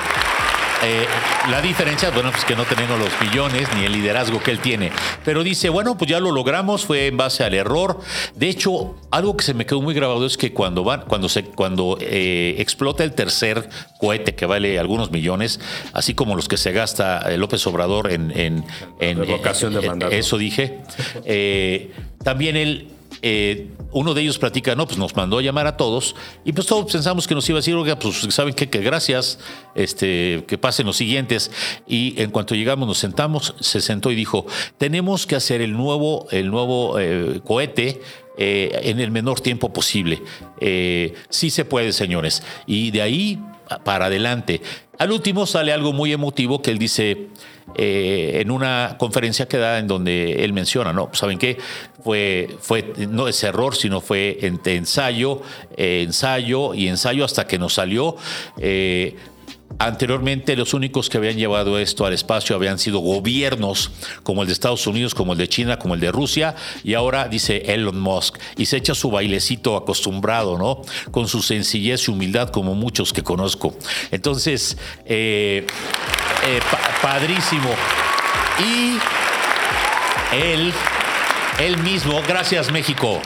eh, 0.83 1.07
la 1.50 1.61
diferencia, 1.62 2.11
bueno, 2.11 2.31
pues 2.31 2.45
que 2.45 2.54
no 2.57 2.64
tenemos 2.64 2.99
los 2.99 3.11
millones 3.21 3.69
ni 3.76 3.85
el 3.85 3.93
liderazgo 3.93 4.43
que 4.43 4.50
él 4.50 4.59
tiene. 4.59 4.90
Pero 5.25 5.43
dice, 5.43 5.69
bueno, 5.69 5.97
pues 5.97 6.11
ya 6.11 6.21
lo 6.21 6.33
logramos, 6.33 6.85
fue 6.85 7.07
en 7.07 7.16
base 7.16 7.45
al 7.45 7.54
error. 7.54 8.00
De 8.35 8.49
hecho, 8.49 8.95
algo 9.11 9.37
que 9.37 9.45
se 9.45 9.54
me 9.54 9.66
quedó 9.66 9.81
muy 9.81 9.95
grabado 9.95 10.26
es 10.26 10.37
que 10.37 10.52
cuando 10.52 10.85
van, 10.85 11.02
cuando 11.09 11.28
se, 11.28 11.45
cuando 11.45 11.97
eh, 12.00 12.57
explota 12.59 13.04
el 13.04 13.12
tercer 13.12 13.69
cohete 13.99 14.35
que 14.35 14.47
vale 14.47 14.78
algunos 14.78 15.11
millones, 15.11 15.61
así 15.93 16.14
como 16.14 16.35
los 16.37 16.49
que 16.49 16.57
se 16.57 16.73
gasta 16.73 17.21
eh, 17.33 17.37
López 17.38 17.66
Obrador 17.66 18.11
en, 18.11 18.31
en, 18.37 18.64
en- 19.00 19.21
de 19.25 19.88
mandato. 19.88 20.12
eso 20.12 20.37
dije. 20.38 20.81
Eh, 21.25 21.93
también 22.23 22.57
él, 22.57 22.88
eh, 23.26 23.71
uno 23.90 24.12
de 24.12 24.21
ellos 24.21 24.38
platica, 24.38 24.75
no, 24.75 24.87
pues 24.87 24.99
nos 24.99 25.16
mandó 25.16 25.38
a 25.38 25.43
llamar 25.43 25.66
a 25.66 25.78
todos 25.78 26.14
y 26.45 26.52
pues 26.52 26.66
todos 26.66 26.93
pensamos 26.93 27.26
que 27.26 27.35
nos 27.35 27.49
iba 27.49 27.57
a 27.57 27.61
decir, 27.61 27.75
oiga, 27.75 27.99
pues 27.99 28.19
saben 28.28 28.52
qué, 28.52 28.69
que 28.69 28.81
gracias, 28.81 29.38
este, 29.75 30.45
que 30.47 30.59
pasen 30.59 30.85
los 30.85 30.99
siguientes. 30.99 31.50
Y 31.87 32.21
en 32.21 32.31
cuanto 32.31 32.54
llegamos, 32.54 32.87
nos 32.87 32.99
sentamos, 32.99 33.54
se 33.61 33.81
sentó 33.81 34.11
y 34.11 34.14
dijo, 34.14 34.45
tenemos 34.76 35.26
que 35.26 35.37
hacer 35.37 35.62
el 35.62 35.73
nuevo, 35.73 36.26
el 36.33 36.50
nuevo 36.50 36.99
eh, 36.99 37.40
cohete. 37.43 38.02
eh, 38.37 38.81
en 38.83 38.99
el 38.99 39.12
menor 39.12 39.40
tiempo 39.40 39.73
posible. 39.73 40.21
Sí 41.31 41.50
se 41.50 41.64
puede, 41.64 41.93
señores. 41.93 42.43
Y 42.66 42.90
de 42.90 43.00
ahí 43.00 43.38
para 43.85 44.07
adelante. 44.07 44.61
Al 44.98 45.12
último 45.12 45.46
sale 45.46 45.72
algo 45.72 45.92
muy 45.92 46.12
emotivo 46.12 46.62
que 46.62 46.70
él 46.70 46.78
dice 46.78 47.28
eh, 47.76 48.38
en 48.40 48.50
una 48.50 48.96
conferencia 48.98 49.48
que 49.48 49.56
da 49.56 49.78
en 49.78 49.88
donde 49.88 50.44
él 50.44 50.52
menciona, 50.52 50.92
¿no? 50.92 51.10
¿Saben 51.12 51.38
qué? 51.38 51.58
Fue, 52.02 52.56
fue 52.60 52.92
no 53.08 53.26
es 53.26 53.42
error, 53.42 53.74
sino 53.74 54.00
fue 54.00 54.38
entre 54.42 54.76
ensayo, 54.76 55.42
eh, 55.76 56.02
ensayo 56.04 56.74
y 56.74 56.88
ensayo 56.88 57.24
hasta 57.24 57.46
que 57.46 57.58
nos 57.58 57.74
salió. 57.74 58.16
Eh, 58.58 59.16
Anteriormente 59.78 60.57
los 60.57 60.73
únicos 60.73 61.09
que 61.11 61.19
habían 61.19 61.37
llevado 61.37 61.78
esto 61.78 62.07
al 62.07 62.12
espacio 62.12 62.54
habían 62.57 62.78
sido 62.78 63.00
gobiernos 63.00 63.90
como 64.23 64.43
el 64.43 64.47
de 64.49 64.52
Estados 64.52 64.87
Unidos, 64.87 65.14
como 65.14 65.33
el 65.33 65.38
de 65.38 65.49
China, 65.49 65.78
como 65.78 65.95
el 65.95 66.00
de 66.00 66.12
Rusia, 66.12 66.54
y 66.85 66.95
ahora 66.95 67.28
dice 67.28 67.62
Elon 67.66 67.99
Musk 67.99 68.38
y 68.57 68.66
se 68.66 68.76
echa 68.76 68.95
su 68.95 69.11
bailecito 69.11 69.76
acostumbrado, 69.76 70.57
¿no? 70.59 70.83
Con 71.11 71.28
su 71.28 71.43
sencillez 71.43 72.07
y 72.09 72.11
humildad 72.12 72.50
como 72.50 72.75
muchos 72.75 73.12
que 73.12 73.23
conozco. 73.23 73.75
Entonces, 74.11 74.76
eh, 75.07 75.66
eh, 76.47 76.61
pa- 76.71 76.81
padrísimo. 77.02 77.71
Y 78.61 78.99
él, 80.37 80.73
él 81.59 81.78
mismo, 81.78 82.23
gracias 82.26 82.71
México, 82.71 83.21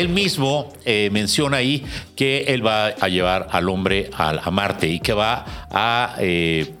él 0.00 0.08
mismo 0.08 0.72
eh, 0.84 1.10
menciona 1.12 1.58
ahí 1.58 1.84
que 2.14 2.44
él 2.48 2.66
va 2.66 2.86
a 2.88 3.08
llevar 3.08 3.48
al 3.50 3.68
hombre 3.68 4.10
a, 4.12 4.50
Marte 4.50 4.88
y 4.88 5.00
que 5.00 5.12
va 5.12 5.44
a, 5.70 6.16
eh, 6.18 6.74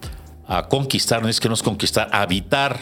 a 0.46 0.68
conquistar, 0.68 1.22
no 1.22 1.28
es 1.28 1.40
que 1.40 1.48
no 1.48 1.54
es 1.54 1.62
conquistar, 1.62 2.08
a 2.12 2.22
habitar. 2.22 2.78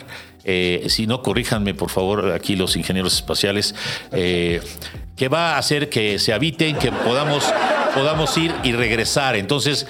eh, 0.47 0.87
si 0.89 1.07
no, 1.07 1.23
corríjanme 1.23 1.73
por 1.73 1.89
favor 1.89 2.33
aquí 2.33 2.55
los 2.55 2.77
ingenieros 2.77 3.15
espaciales, 3.15 3.75
que 4.11 5.29
va 5.29 5.55
a 5.55 5.59
hacer 5.59 5.89
que 5.89 6.19
se 6.19 6.33
habiten, 6.33 6.77
que 6.77 6.91
podamos, 6.91 7.45
podamos 7.95 8.37
ir 8.37 8.53
y 8.63 8.73
regresar. 8.73 9.37
Entonces, 9.37 9.87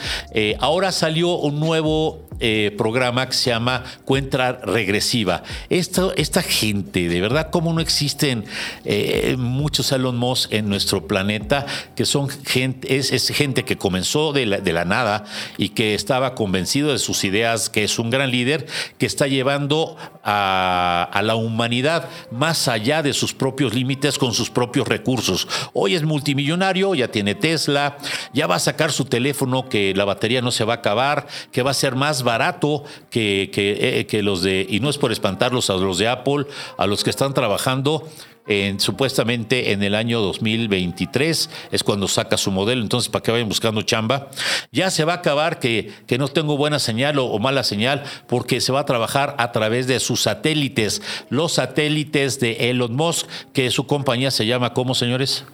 ahora 0.60 0.92
salió 0.92 1.36
un 1.36 1.58
nuevo 1.58 2.23
eh, 2.40 2.74
programa 2.76 3.28
que 3.28 3.34
se 3.34 3.50
llama 3.50 3.84
Cuenta 4.04 4.52
Regresiva. 4.52 5.42
Esta 5.70 6.42
gente, 6.42 7.08
de 7.08 7.20
verdad, 7.20 7.50
cómo 7.50 7.72
no 7.72 7.80
existen 7.80 8.44
eh, 8.84 9.36
muchos 9.38 9.92
Elon 9.92 10.14
en 10.50 10.68
nuestro 10.68 11.06
planeta, 11.06 11.66
que 11.96 12.04
son 12.04 12.28
gente, 12.28 12.96
es, 12.96 13.28
gente 13.28 13.64
que 13.64 13.76
comenzó 13.76 14.32
de 14.32 14.46
la, 14.46 14.84
nada 14.84 15.24
y 15.58 15.70
que 15.70 15.94
estaba 15.94 16.34
convencido 16.34 16.92
de 16.92 16.98
sus 16.98 17.24
ideas, 17.24 17.68
que 17.68 17.84
es 17.84 17.98
un 17.98 18.10
gran 18.10 18.30
líder, 18.30 18.66
que 18.98 19.06
está 19.06 19.26
llevando 19.26 19.96
a 20.22 21.20
la 21.22 21.34
humanidad 21.34 22.08
más 22.30 22.68
allá 22.68 23.02
de 23.02 23.12
sus 23.12 23.34
propios 23.34 23.74
límites 23.74 24.18
con 24.18 24.32
sus 24.32 24.50
propios 24.50 24.88
recursos. 24.88 25.46
Hoy 25.72 25.94
es 25.94 26.02
multimillonario, 26.02 26.94
ya 26.94 27.08
tiene 27.08 27.34
Tesla, 27.34 27.98
ya 28.32 28.46
va 28.46 28.56
a 28.56 28.60
sacar 28.60 28.92
su 28.92 29.04
teléfono 29.04 29.68
que 29.68 29.94
la 29.94 30.04
batería 30.04 30.40
no 30.40 30.50
se 30.50 30.64
va 30.64 30.74
a 30.74 30.76
acabar, 30.76 31.26
que 31.52 31.62
va 31.62 31.70
a 31.70 31.74
ser 31.74 31.94
más 31.94 32.23
barato 32.24 32.82
que, 33.10 33.50
que, 33.52 34.00
eh, 34.00 34.06
que 34.06 34.22
los 34.22 34.42
de, 34.42 34.66
y 34.68 34.80
no 34.80 34.90
es 34.90 34.98
por 34.98 35.12
espantarlos 35.12 35.70
a 35.70 35.74
los 35.74 35.98
de 35.98 36.08
Apple, 36.08 36.46
a 36.76 36.86
los 36.86 37.04
que 37.04 37.10
están 37.10 37.34
trabajando 37.34 38.08
en, 38.46 38.80
supuestamente 38.80 39.72
en 39.72 39.82
el 39.82 39.94
año 39.94 40.20
2023 40.20 41.50
es 41.70 41.82
cuando 41.82 42.08
saca 42.08 42.36
su 42.36 42.50
modelo, 42.50 42.82
entonces 42.82 43.08
para 43.08 43.22
que 43.22 43.32
vayan 43.32 43.48
buscando 43.48 43.82
chamba. 43.82 44.28
Ya 44.70 44.90
se 44.90 45.04
va 45.04 45.14
a 45.14 45.16
acabar 45.16 45.58
que, 45.58 45.92
que 46.06 46.18
no 46.18 46.28
tengo 46.28 46.56
buena 46.56 46.78
señal 46.78 47.18
o, 47.18 47.26
o, 47.26 47.38
mala 47.38 47.64
señal 47.64 48.02
porque 48.26 48.60
se 48.60 48.72
va 48.72 48.80
a 48.80 48.86
trabajar 48.86 49.34
a 49.38 49.52
través 49.52 49.86
de 49.86 50.00
sus 50.00 50.22
satélites, 50.22 51.02
los 51.30 51.54
satélites 51.54 52.40
de 52.40 52.70
Elon 52.70 52.94
Musk, 52.94 53.26
que 53.52 53.70
su 53.70 53.86
compañía 53.86 54.30
se 54.30 54.46
llama, 54.46 54.74
¿cómo 54.74 54.94
señores? 54.94 55.44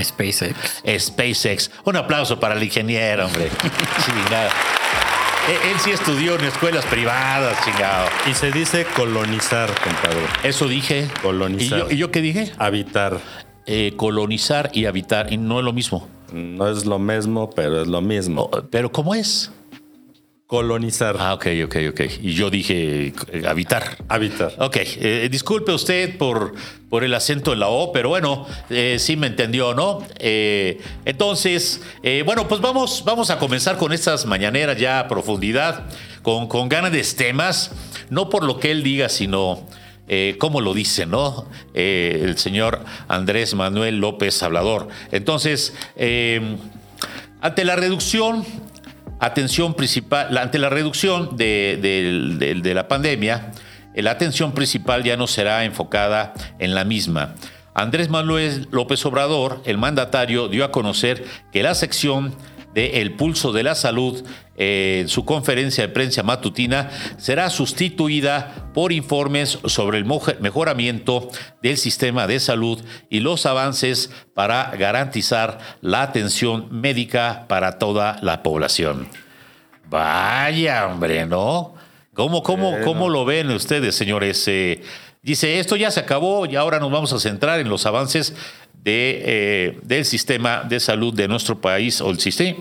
SpaceX. 0.00 0.82
SpaceX. 0.98 1.70
Un 1.84 1.96
aplauso 1.96 2.38
para 2.38 2.54
el 2.54 2.62
ingeniero, 2.62 3.26
hombre. 3.26 3.50
Chingada. 4.04 4.50
Él, 5.48 5.80
sí 5.80 5.92
estudió 5.92 6.34
en 6.38 6.44
escuelas 6.44 6.84
privadas, 6.86 7.56
chingado. 7.64 8.06
Y 8.30 8.34
se 8.34 8.52
dice 8.52 8.86
colonizar, 8.94 9.70
compadre. 9.82 10.26
Eso 10.42 10.68
dije. 10.68 11.08
Colonizar. 11.22 11.78
¿Y 11.78 11.80
yo, 11.80 11.90
¿y 11.90 11.96
yo 11.96 12.10
qué 12.10 12.20
dije? 12.20 12.52
Habitar. 12.58 13.18
Eh, 13.64 13.94
colonizar 13.96 14.70
y 14.74 14.84
habitar. 14.84 15.32
Y 15.32 15.38
no 15.38 15.58
es 15.60 15.64
lo 15.64 15.72
mismo. 15.72 16.06
No 16.32 16.68
es 16.68 16.84
lo 16.84 16.98
mismo, 16.98 17.48
pero 17.48 17.80
es 17.80 17.88
lo 17.88 18.02
mismo. 18.02 18.50
Oh, 18.52 18.62
pero 18.70 18.92
¿cómo 18.92 19.14
es? 19.14 19.50
Colonizar. 20.48 21.14
Ah, 21.20 21.34
ok, 21.34 21.46
ok, 21.66 21.76
ok. 21.90 22.00
Y 22.22 22.32
yo 22.32 22.48
dije 22.48 23.08
eh, 23.08 23.42
habitar. 23.46 23.98
Habitar. 24.08 24.54
Ok, 24.56 24.76
eh, 24.80 25.28
disculpe 25.30 25.72
usted 25.72 26.16
por, 26.16 26.54
por 26.88 27.04
el 27.04 27.12
acento 27.12 27.52
en 27.52 27.60
la 27.60 27.68
O, 27.68 27.92
pero 27.92 28.08
bueno, 28.08 28.46
eh, 28.70 28.96
sí 28.98 29.14
me 29.14 29.26
entendió, 29.26 29.74
¿no? 29.74 30.02
Entonces, 30.18 31.82
bueno, 32.24 32.48
pues 32.48 32.62
vamos, 32.62 33.02
vamos 33.04 33.28
a 33.28 33.38
comenzar 33.38 33.76
con 33.76 33.92
estas 33.92 34.24
mañaneras 34.24 34.78
ya 34.78 35.00
a 35.00 35.06
profundidad, 35.06 35.84
con, 36.22 36.48
con 36.48 36.70
grandes 36.70 37.14
temas, 37.14 37.70
no 38.08 38.30
por 38.30 38.42
lo 38.42 38.58
que 38.58 38.70
él 38.70 38.82
diga, 38.82 39.10
sino... 39.10 39.66
Eh, 40.10 40.36
cómo 40.38 40.62
lo 40.62 40.72
dice, 40.72 41.04
¿no? 41.04 41.46
Eh, 41.74 42.22
el 42.24 42.38
señor 42.38 42.82
Andrés 43.08 43.54
Manuel 43.54 43.98
López 43.98 44.42
Hablador. 44.42 44.88
Entonces, 45.12 45.74
eh, 45.96 46.56
ante 47.42 47.66
la 47.66 47.76
reducción 47.76 48.42
atención 49.18 49.74
principal, 49.74 50.36
ante 50.36 50.58
la 50.58 50.68
reducción 50.68 51.36
de, 51.36 52.72
la 52.74 52.88
pandemia, 52.88 53.52
la 53.94 54.10
atención 54.10 54.52
principal 54.52 55.02
ya 55.02 55.16
no 55.16 55.26
será 55.26 55.64
enfocada 55.64 56.34
en 56.58 56.74
la 56.74 56.84
misma. 56.84 57.34
Andrés 57.74 58.08
Manuel 58.08 58.68
López 58.70 59.04
Obrador, 59.06 59.62
el 59.64 59.78
mandatario, 59.78 60.48
dio 60.48 60.64
a 60.64 60.72
conocer 60.72 61.24
que 61.52 61.62
la 61.62 61.74
sección 61.74 62.34
de 62.74 63.00
El 63.00 63.12
Pulso 63.12 63.52
de 63.52 63.62
la 63.62 63.74
Salud 63.74 64.24
eh, 64.58 64.98
en 65.02 65.08
su 65.08 65.24
conferencia 65.24 65.86
de 65.86 65.92
prensa 65.92 66.24
matutina 66.24 66.90
será 67.16 67.48
sustituida 67.48 68.70
por 68.74 68.92
informes 68.92 69.60
sobre 69.66 69.98
el 69.98 70.04
mejoramiento 70.04 71.30
del 71.62 71.76
sistema 71.76 72.26
de 72.26 72.40
salud 72.40 72.82
y 73.08 73.20
los 73.20 73.46
avances 73.46 74.10
para 74.34 74.72
garantizar 74.76 75.58
la 75.80 76.02
atención 76.02 76.66
médica 76.72 77.46
para 77.48 77.78
toda 77.78 78.18
la 78.20 78.42
población. 78.42 79.06
Vaya, 79.88 80.88
hombre, 80.88 81.24
¿no? 81.24 81.74
¿Cómo, 82.12 82.42
cómo, 82.42 82.70
bueno. 82.72 82.84
cómo 82.84 83.08
lo 83.08 83.24
ven 83.24 83.50
ustedes, 83.52 83.94
señores? 83.94 84.42
Eh, 84.48 84.82
dice, 85.22 85.60
esto 85.60 85.76
ya 85.76 85.92
se 85.92 86.00
acabó 86.00 86.46
y 86.46 86.56
ahora 86.56 86.80
nos 86.80 86.90
vamos 86.90 87.12
a 87.12 87.20
centrar 87.20 87.60
en 87.60 87.68
los 87.68 87.86
avances 87.86 88.34
de, 88.74 89.22
eh, 89.24 89.78
del 89.84 90.04
sistema 90.04 90.64
de 90.68 90.80
salud 90.80 91.14
de 91.14 91.28
nuestro 91.28 91.60
país 91.60 92.00
o 92.00 92.10
el 92.10 92.18
sistema 92.18 92.58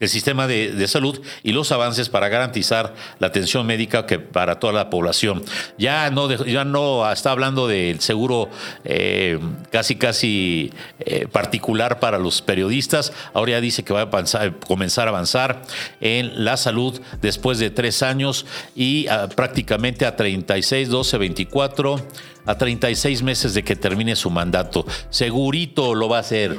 el 0.00 0.08
sistema 0.08 0.46
de, 0.46 0.72
de, 0.72 0.86
salud 0.86 1.20
y 1.42 1.50
los 1.50 1.72
avances 1.72 2.08
para 2.08 2.28
garantizar 2.28 2.94
la 3.18 3.26
atención 3.26 3.66
médica 3.66 4.06
que 4.06 4.20
para 4.20 4.60
toda 4.60 4.72
la 4.72 4.90
población. 4.90 5.42
Ya 5.76 6.10
no, 6.10 6.30
ya 6.44 6.64
no 6.64 7.10
está 7.10 7.32
hablando 7.32 7.66
del 7.66 8.00
seguro 8.00 8.48
eh, 8.84 9.40
casi 9.72 9.96
casi 9.96 10.72
eh, 11.00 11.26
particular 11.26 11.98
para 11.98 12.18
los 12.18 12.42
periodistas. 12.42 13.12
Ahora 13.34 13.52
ya 13.52 13.60
dice 13.60 13.82
que 13.82 13.92
va 13.92 14.02
a 14.02 14.50
comenzar 14.66 15.08
a 15.08 15.10
avanzar 15.10 15.62
en 16.00 16.44
la 16.44 16.56
salud 16.56 17.00
después 17.20 17.58
de 17.58 17.70
tres 17.70 18.04
años 18.04 18.46
y 18.76 19.08
a, 19.08 19.28
prácticamente 19.28 20.06
a 20.06 20.14
36, 20.14 20.90
12, 20.90 21.18
24, 21.18 22.06
a 22.46 22.56
36 22.56 23.22
meses 23.22 23.54
de 23.54 23.64
que 23.64 23.74
termine 23.74 24.14
su 24.14 24.30
mandato. 24.30 24.86
Segurito 25.10 25.94
lo 25.94 26.08
va 26.08 26.18
a 26.18 26.20
hacer. 26.20 26.56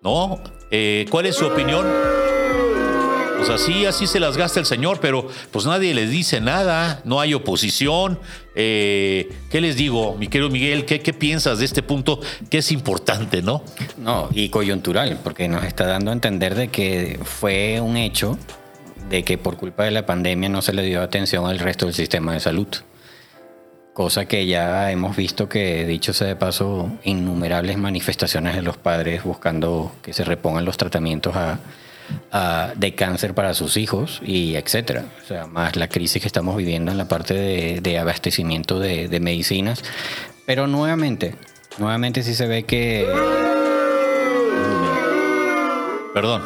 ¿No? 0.00 0.38
Eh, 0.76 1.06
¿Cuál 1.08 1.26
es 1.26 1.36
su 1.36 1.46
opinión? 1.46 1.86
Pues 3.36 3.48
así, 3.48 3.86
así 3.86 4.08
se 4.08 4.18
las 4.18 4.36
gasta 4.36 4.58
el 4.58 4.66
señor, 4.66 4.98
pero 5.00 5.28
pues 5.52 5.66
nadie 5.66 5.94
les 5.94 6.10
dice 6.10 6.40
nada, 6.40 7.00
no 7.04 7.20
hay 7.20 7.32
oposición. 7.32 8.18
Eh, 8.56 9.32
¿Qué 9.52 9.60
les 9.60 9.76
digo, 9.76 10.16
mi 10.16 10.26
querido 10.26 10.50
Miguel? 10.50 10.84
¿qué, 10.84 10.98
¿Qué 10.98 11.12
piensas 11.12 11.60
de 11.60 11.64
este 11.64 11.84
punto 11.84 12.18
que 12.50 12.58
es 12.58 12.72
importante, 12.72 13.40
no? 13.40 13.62
No, 13.98 14.28
y 14.32 14.48
coyuntural, 14.48 15.20
porque 15.22 15.46
nos 15.46 15.62
está 15.62 15.86
dando 15.86 16.10
a 16.10 16.14
entender 16.14 16.56
de 16.56 16.66
que 16.66 17.20
fue 17.22 17.80
un 17.80 17.96
hecho 17.96 18.36
de 19.08 19.22
que 19.22 19.38
por 19.38 19.56
culpa 19.56 19.84
de 19.84 19.92
la 19.92 20.06
pandemia 20.06 20.48
no 20.48 20.60
se 20.60 20.72
le 20.72 20.82
dio 20.82 21.02
atención 21.02 21.46
al 21.46 21.60
resto 21.60 21.86
del 21.86 21.94
sistema 21.94 22.32
de 22.32 22.40
salud. 22.40 22.66
Cosa 23.94 24.26
que 24.26 24.44
ya 24.44 24.90
hemos 24.90 25.14
visto 25.14 25.48
que, 25.48 25.86
dicho 25.86 26.12
sea 26.12 26.26
de 26.26 26.34
paso, 26.34 26.90
innumerables 27.04 27.78
manifestaciones 27.78 28.56
de 28.56 28.62
los 28.62 28.76
padres 28.76 29.22
buscando 29.22 29.92
que 30.02 30.12
se 30.12 30.24
repongan 30.24 30.64
los 30.64 30.76
tratamientos 30.76 31.36
a, 31.36 31.60
a, 32.32 32.72
de 32.74 32.96
cáncer 32.96 33.34
para 33.34 33.54
sus 33.54 33.76
hijos 33.76 34.20
y 34.24 34.56
etcétera. 34.56 35.04
O 35.22 35.26
sea, 35.28 35.46
más 35.46 35.76
la 35.76 35.88
crisis 35.88 36.20
que 36.20 36.26
estamos 36.26 36.56
viviendo 36.56 36.90
en 36.90 36.98
la 36.98 37.06
parte 37.06 37.34
de, 37.34 37.80
de 37.80 37.98
abastecimiento 38.00 38.80
de, 38.80 39.06
de, 39.06 39.20
medicinas. 39.20 39.84
Pero 40.44 40.66
nuevamente, 40.66 41.36
nuevamente 41.78 42.24
sí 42.24 42.34
se 42.34 42.48
ve 42.48 42.64
que... 42.64 43.06
Perdón. 46.12 46.42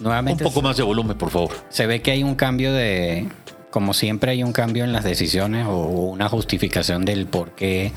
Nuevamente 0.00 0.42
un 0.42 0.50
poco 0.50 0.62
más 0.62 0.76
de 0.76 0.82
volumen, 0.82 1.16
por 1.16 1.30
favor. 1.30 1.52
Se 1.68 1.86
ve 1.86 2.02
que 2.02 2.10
hay 2.10 2.24
un 2.24 2.34
cambio 2.34 2.72
de, 2.72 3.28
como 3.72 3.94
siempre 3.94 4.30
hay 4.30 4.44
un 4.44 4.52
cambio 4.52 4.84
en 4.84 4.92
las 4.92 5.02
decisiones 5.02 5.66
o 5.66 5.86
una 5.86 6.28
justificación 6.28 7.04
del 7.04 7.26
por 7.26 7.52
qué, 7.52 7.90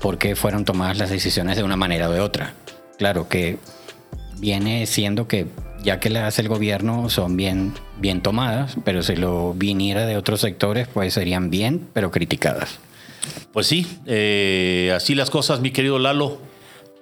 por 0.00 0.16
qué 0.16 0.34
fueron 0.34 0.64
tomadas 0.64 0.96
las 0.96 1.10
decisiones 1.10 1.58
de 1.58 1.64
una 1.64 1.76
manera 1.76 2.08
o 2.08 2.12
de 2.12 2.20
otra. 2.20 2.54
Claro 2.96 3.28
que 3.28 3.58
viene 4.38 4.86
siendo 4.86 5.28
que 5.28 5.46
ya 5.82 6.00
que 6.00 6.08
las 6.08 6.24
hace 6.24 6.42
el 6.42 6.48
gobierno 6.48 7.10
son 7.10 7.36
bien, 7.36 7.74
bien 7.98 8.22
tomadas, 8.22 8.76
pero 8.84 9.02
si 9.02 9.16
lo 9.16 9.54
viniera 9.54 10.06
de 10.06 10.16
otros 10.16 10.40
sectores 10.40 10.88
pues 10.88 11.12
serían 11.14 11.50
bien, 11.50 11.88
pero 11.92 12.10
criticadas. 12.10 12.78
Pues 13.52 13.66
sí, 13.66 13.86
eh, 14.06 14.92
así 14.94 15.14
las 15.14 15.30
cosas, 15.30 15.60
mi 15.60 15.72
querido 15.72 15.98
Lalo. 15.98 16.38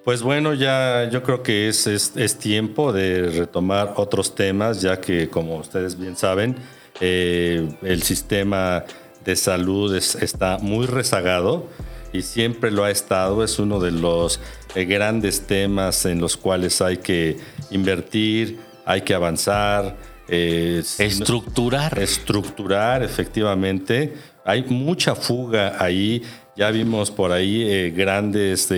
Pues 0.03 0.21
bueno, 0.23 0.53
ya 0.53 1.09
yo 1.11 1.21
creo 1.21 1.43
que 1.43 1.67
es, 1.67 1.85
es, 1.85 2.13
es 2.15 2.39
tiempo 2.39 2.93
de 2.93 3.29
retomar 3.29 3.93
otros 3.97 4.33
temas, 4.35 4.81
ya 4.81 4.99
que 5.01 5.29
como 5.29 5.57
ustedes 5.57 5.99
bien 5.99 6.15
saben, 6.15 6.55
eh, 6.99 7.67
el 7.83 8.03
sistema 8.03 8.85
de 9.23 9.35
salud 9.35 9.93
es, 9.95 10.15
está 10.15 10.57
muy 10.57 10.85
rezagado 10.85 11.67
y 12.13 12.21
siempre 12.21 12.71
lo 12.71 12.83
ha 12.83 12.91
estado. 12.91 13.43
Es 13.43 13.59
uno 13.59 13.79
de 13.79 13.91
los 13.91 14.39
eh, 14.75 14.85
grandes 14.85 15.45
temas 15.45 16.05
en 16.05 16.19
los 16.19 16.37
cuales 16.37 16.81
hay 16.81 16.97
que 16.97 17.37
invertir, 17.71 18.59
hay 18.85 19.01
que 19.01 19.13
avanzar. 19.13 19.97
Eh, 20.27 20.81
estructurar. 20.97 21.99
Estructurar, 21.99 23.03
efectivamente. 23.03 24.13
Hay 24.45 24.63
mucha 24.63 25.13
fuga 25.15 25.75
ahí. 25.83 26.23
Ya 26.55 26.71
vimos 26.71 27.11
por 27.11 27.31
ahí 27.31 27.63
eh, 27.69 27.93
grandes 27.95 28.69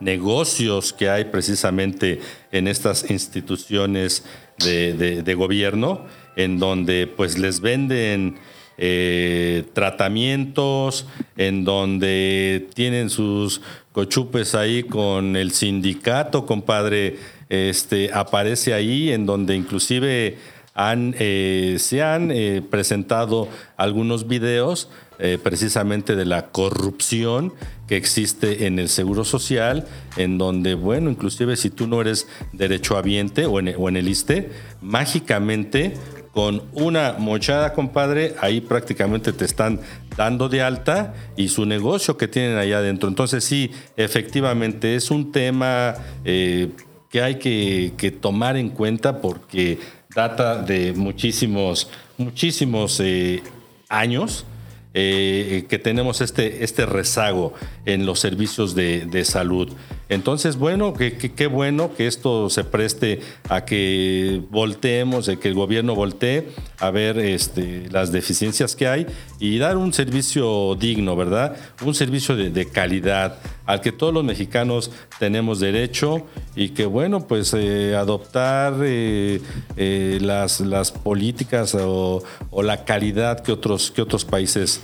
negocios 0.00 0.92
que 0.92 1.08
hay 1.08 1.26
precisamente 1.26 2.20
en 2.50 2.66
estas 2.66 3.08
instituciones 3.08 4.24
de, 4.58 4.94
de, 4.94 5.22
de 5.22 5.34
gobierno 5.34 6.06
en 6.36 6.58
donde 6.58 7.06
pues 7.06 7.38
les 7.38 7.60
venden 7.60 8.36
eh, 8.78 9.64
tratamientos, 9.72 11.06
en 11.36 11.64
donde 11.64 12.68
tienen 12.74 13.10
sus 13.10 13.60
cochupes 13.92 14.54
ahí 14.54 14.84
con 14.84 15.36
el 15.36 15.52
sindicato, 15.52 16.46
compadre, 16.46 17.18
este, 17.48 18.10
aparece 18.12 18.72
ahí, 18.72 19.10
en 19.10 19.26
donde 19.26 19.56
inclusive 19.56 20.38
han, 20.74 21.14
eh, 21.18 21.76
se 21.78 22.02
han 22.02 22.30
eh, 22.30 22.62
presentado 22.68 23.48
algunos 23.76 24.28
videos 24.28 24.88
eh, 25.18 25.36
precisamente 25.42 26.16
de 26.16 26.24
la 26.24 26.46
corrupción 26.46 27.52
que 27.86 27.96
existe 27.96 28.66
en 28.66 28.78
el 28.78 28.88
Seguro 28.88 29.24
Social, 29.24 29.86
en 30.16 30.38
donde, 30.38 30.74
bueno, 30.74 31.10
inclusive 31.10 31.56
si 31.56 31.68
tú 31.68 31.86
no 31.86 32.00
eres 32.00 32.26
derechohabiente 32.54 33.44
o 33.44 33.58
en, 33.58 33.74
o 33.76 33.88
en 33.90 33.98
el 33.98 34.08
ISTE, 34.08 34.50
mágicamente 34.80 35.94
con 36.32 36.62
una 36.72 37.16
mochada, 37.18 37.72
compadre, 37.72 38.36
ahí 38.40 38.60
prácticamente 38.60 39.32
te 39.32 39.44
están 39.44 39.80
dando 40.16 40.48
de 40.48 40.62
alta 40.62 41.14
y 41.36 41.48
su 41.48 41.66
negocio 41.66 42.16
que 42.16 42.28
tienen 42.28 42.56
allá 42.56 42.78
adentro. 42.78 43.08
Entonces 43.08 43.42
sí, 43.44 43.70
efectivamente 43.96 44.94
es 44.94 45.10
un 45.10 45.32
tema 45.32 45.94
eh, 46.24 46.70
que 47.10 47.22
hay 47.22 47.36
que, 47.36 48.18
tomar 48.20 48.56
en 48.56 48.68
cuenta 48.68 49.20
porque 49.20 49.78
data 50.14 50.62
de 50.62 50.92
muchísimos, 50.92 51.90
muchísimos 52.16 53.00
eh, 53.00 53.42
años. 53.88 54.44
Eh, 54.92 55.66
que 55.68 55.78
tenemos 55.78 56.20
este, 56.20 56.64
este 56.64 56.84
rezago 56.84 57.54
en 57.86 58.06
los 58.06 58.18
servicios 58.18 58.74
de 58.74 59.24
salud. 59.24 59.72
Entonces, 60.10 60.56
bueno, 60.56 60.92
qué 60.92 61.46
bueno 61.46 61.94
que 61.94 62.08
esto 62.08 62.50
se 62.50 62.64
preste 62.64 63.20
a 63.48 63.64
que 63.64 64.42
volteemos, 64.50 65.30
que 65.40 65.48
el 65.48 65.54
gobierno 65.54 65.94
voltee 65.94 66.48
a 66.80 66.90
ver 66.90 67.16
este, 67.16 67.88
las 67.90 68.10
deficiencias 68.10 68.74
que 68.74 68.88
hay 68.88 69.06
y 69.38 69.58
dar 69.58 69.76
un 69.76 69.92
servicio 69.92 70.74
digno, 70.74 71.14
¿verdad? 71.14 71.56
Un 71.84 71.94
servicio 71.94 72.34
de, 72.34 72.66
calidad 72.66 73.38
al 73.66 73.80
que 73.80 73.92
todos 73.92 74.12
los 74.12 74.24
mexicanos 74.24 74.90
tenemos 75.20 75.60
derecho 75.60 76.26
y 76.56 76.70
que, 76.70 76.86
bueno, 76.86 77.28
pues 77.28 77.54
eh, 77.56 77.94
adoptar 77.94 78.74
eh, 78.82 79.40
eh, 79.76 80.18
las, 80.20 80.90
políticas 80.90 81.76
o, 81.78 82.24
la 82.64 82.84
calidad 82.84 83.44
que 83.44 83.52
otros 83.52 84.24
países 84.28 84.80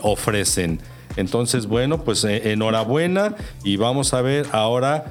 ofrecen. 0.00 0.80
Entonces, 1.16 1.66
bueno, 1.66 2.04
pues 2.04 2.24
eh, 2.24 2.52
enhorabuena 2.52 3.36
y 3.64 3.76
vamos 3.76 4.14
a 4.14 4.22
ver 4.22 4.46
ahora 4.52 5.04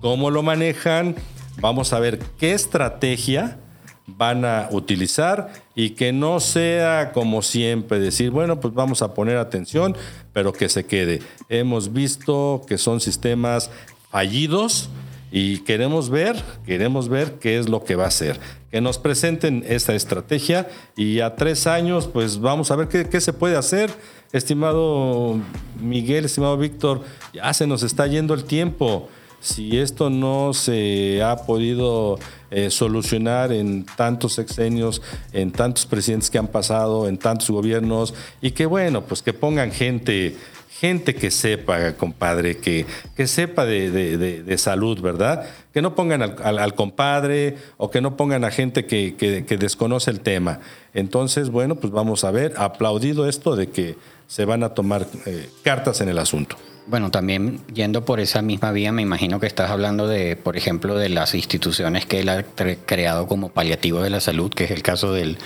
cómo 0.00 0.30
lo 0.30 0.42
manejan, 0.42 1.16
vamos 1.60 1.92
a 1.92 1.98
ver 2.00 2.18
qué 2.38 2.52
estrategia 2.52 3.58
van 4.06 4.44
a 4.44 4.68
utilizar 4.70 5.52
y 5.74 5.90
que 5.90 6.12
no 6.12 6.40
sea 6.40 7.12
como 7.12 7.42
siempre 7.42 7.98
decir, 7.98 8.30
bueno, 8.30 8.60
pues 8.60 8.72
vamos 8.72 9.02
a 9.02 9.14
poner 9.14 9.36
atención, 9.36 9.96
pero 10.32 10.52
que 10.52 10.68
se 10.68 10.86
quede. 10.86 11.22
Hemos 11.48 11.92
visto 11.92 12.62
que 12.68 12.78
son 12.78 13.00
sistemas 13.00 13.70
fallidos 14.10 14.88
y 15.30 15.58
queremos 15.60 16.10
ver, 16.10 16.42
queremos 16.64 17.08
ver 17.08 17.38
qué 17.40 17.58
es 17.58 17.68
lo 17.68 17.84
que 17.84 17.96
va 17.96 18.04
a 18.04 18.08
hacer. 18.08 18.38
Que 18.70 18.80
nos 18.80 18.98
presenten 18.98 19.64
esta 19.66 19.94
estrategia 19.94 20.68
y 20.96 21.20
a 21.20 21.36
tres 21.36 21.66
años, 21.66 22.06
pues 22.06 22.40
vamos 22.40 22.70
a 22.70 22.76
ver 22.76 22.88
qué, 22.88 23.08
qué 23.08 23.20
se 23.20 23.32
puede 23.32 23.56
hacer 23.56 23.90
estimado 24.32 25.38
Miguel, 25.80 26.24
estimado 26.24 26.56
Víctor, 26.56 27.02
ya 27.32 27.52
se 27.52 27.66
nos 27.66 27.82
está 27.82 28.06
yendo 28.06 28.34
el 28.34 28.44
tiempo. 28.44 29.08
Si 29.40 29.78
esto 29.78 30.10
no 30.10 30.54
se 30.54 31.22
ha 31.22 31.36
podido 31.36 32.18
eh, 32.50 32.70
solucionar 32.70 33.52
en 33.52 33.84
tantos 33.84 34.32
sexenios, 34.34 35.02
en 35.32 35.52
tantos 35.52 35.86
presidentes 35.86 36.30
que 36.30 36.38
han 36.38 36.48
pasado, 36.48 37.06
en 37.06 37.18
tantos 37.18 37.50
gobiernos, 37.50 38.14
y 38.40 38.52
que 38.52 38.66
bueno, 38.66 39.02
pues 39.04 39.22
que 39.22 39.32
pongan 39.32 39.70
gente, 39.70 40.36
gente 40.80 41.14
que 41.14 41.30
sepa, 41.30 41.92
compadre, 41.94 42.58
que, 42.58 42.86
que 43.16 43.26
sepa 43.26 43.64
de, 43.64 44.54
salud, 44.58 45.00
¿verdad? 45.00 45.46
Que 45.72 45.82
no 45.82 45.94
pongan 45.94 46.22
al, 46.22 46.74
compadre 46.74 47.56
o 47.76 47.90
que 47.90 48.00
no 48.00 48.16
pongan 48.16 48.44
a 48.44 48.50
gente 48.50 48.86
que, 48.86 49.14
que 49.16 49.56
desconoce 49.56 50.10
el 50.10 50.20
tema. 50.20 50.60
Entonces, 50.94 51.50
bueno, 51.50 51.76
pues 51.76 51.92
vamos 51.92 52.24
a 52.24 52.30
ver, 52.30 52.54
aplaudido 52.56 53.28
esto 53.28 53.56
de 53.56 53.68
que 53.68 53.96
se 54.26 54.44
van 54.44 54.62
a 54.62 54.70
tomar 54.70 55.06
eh, 55.26 55.48
cartas 55.62 56.00
en 56.00 56.08
el 56.08 56.18
asunto. 56.18 56.56
Bueno, 56.86 57.10
también 57.10 57.60
yendo 57.72 58.04
por 58.04 58.20
esa 58.20 58.42
misma 58.42 58.70
vía, 58.70 58.92
me 58.92 59.02
imagino 59.02 59.40
que 59.40 59.46
estás 59.46 59.70
hablando 59.70 60.06
de, 60.06 60.36
por 60.36 60.56
ejemplo, 60.56 60.96
de 60.96 61.08
las 61.08 61.34
instituciones 61.34 62.06
que 62.06 62.20
él 62.20 62.28
ha 62.28 62.44
creado 62.44 63.26
como 63.26 63.48
paliativo 63.48 64.00
de 64.02 64.10
la 64.10 64.20
salud, 64.20 64.52
que 64.52 64.64
es 64.64 64.70
el 64.70 64.82
caso 64.82 65.12
del, 65.12 65.38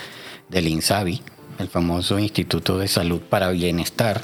del 0.49 0.67
INSABI, 0.67 1.21
el 1.57 1.67
famoso 1.67 2.19
Instituto 2.19 2.77
de 2.77 2.87
Salud 2.87 3.21
para 3.21 3.49
Bienestar, 3.49 4.21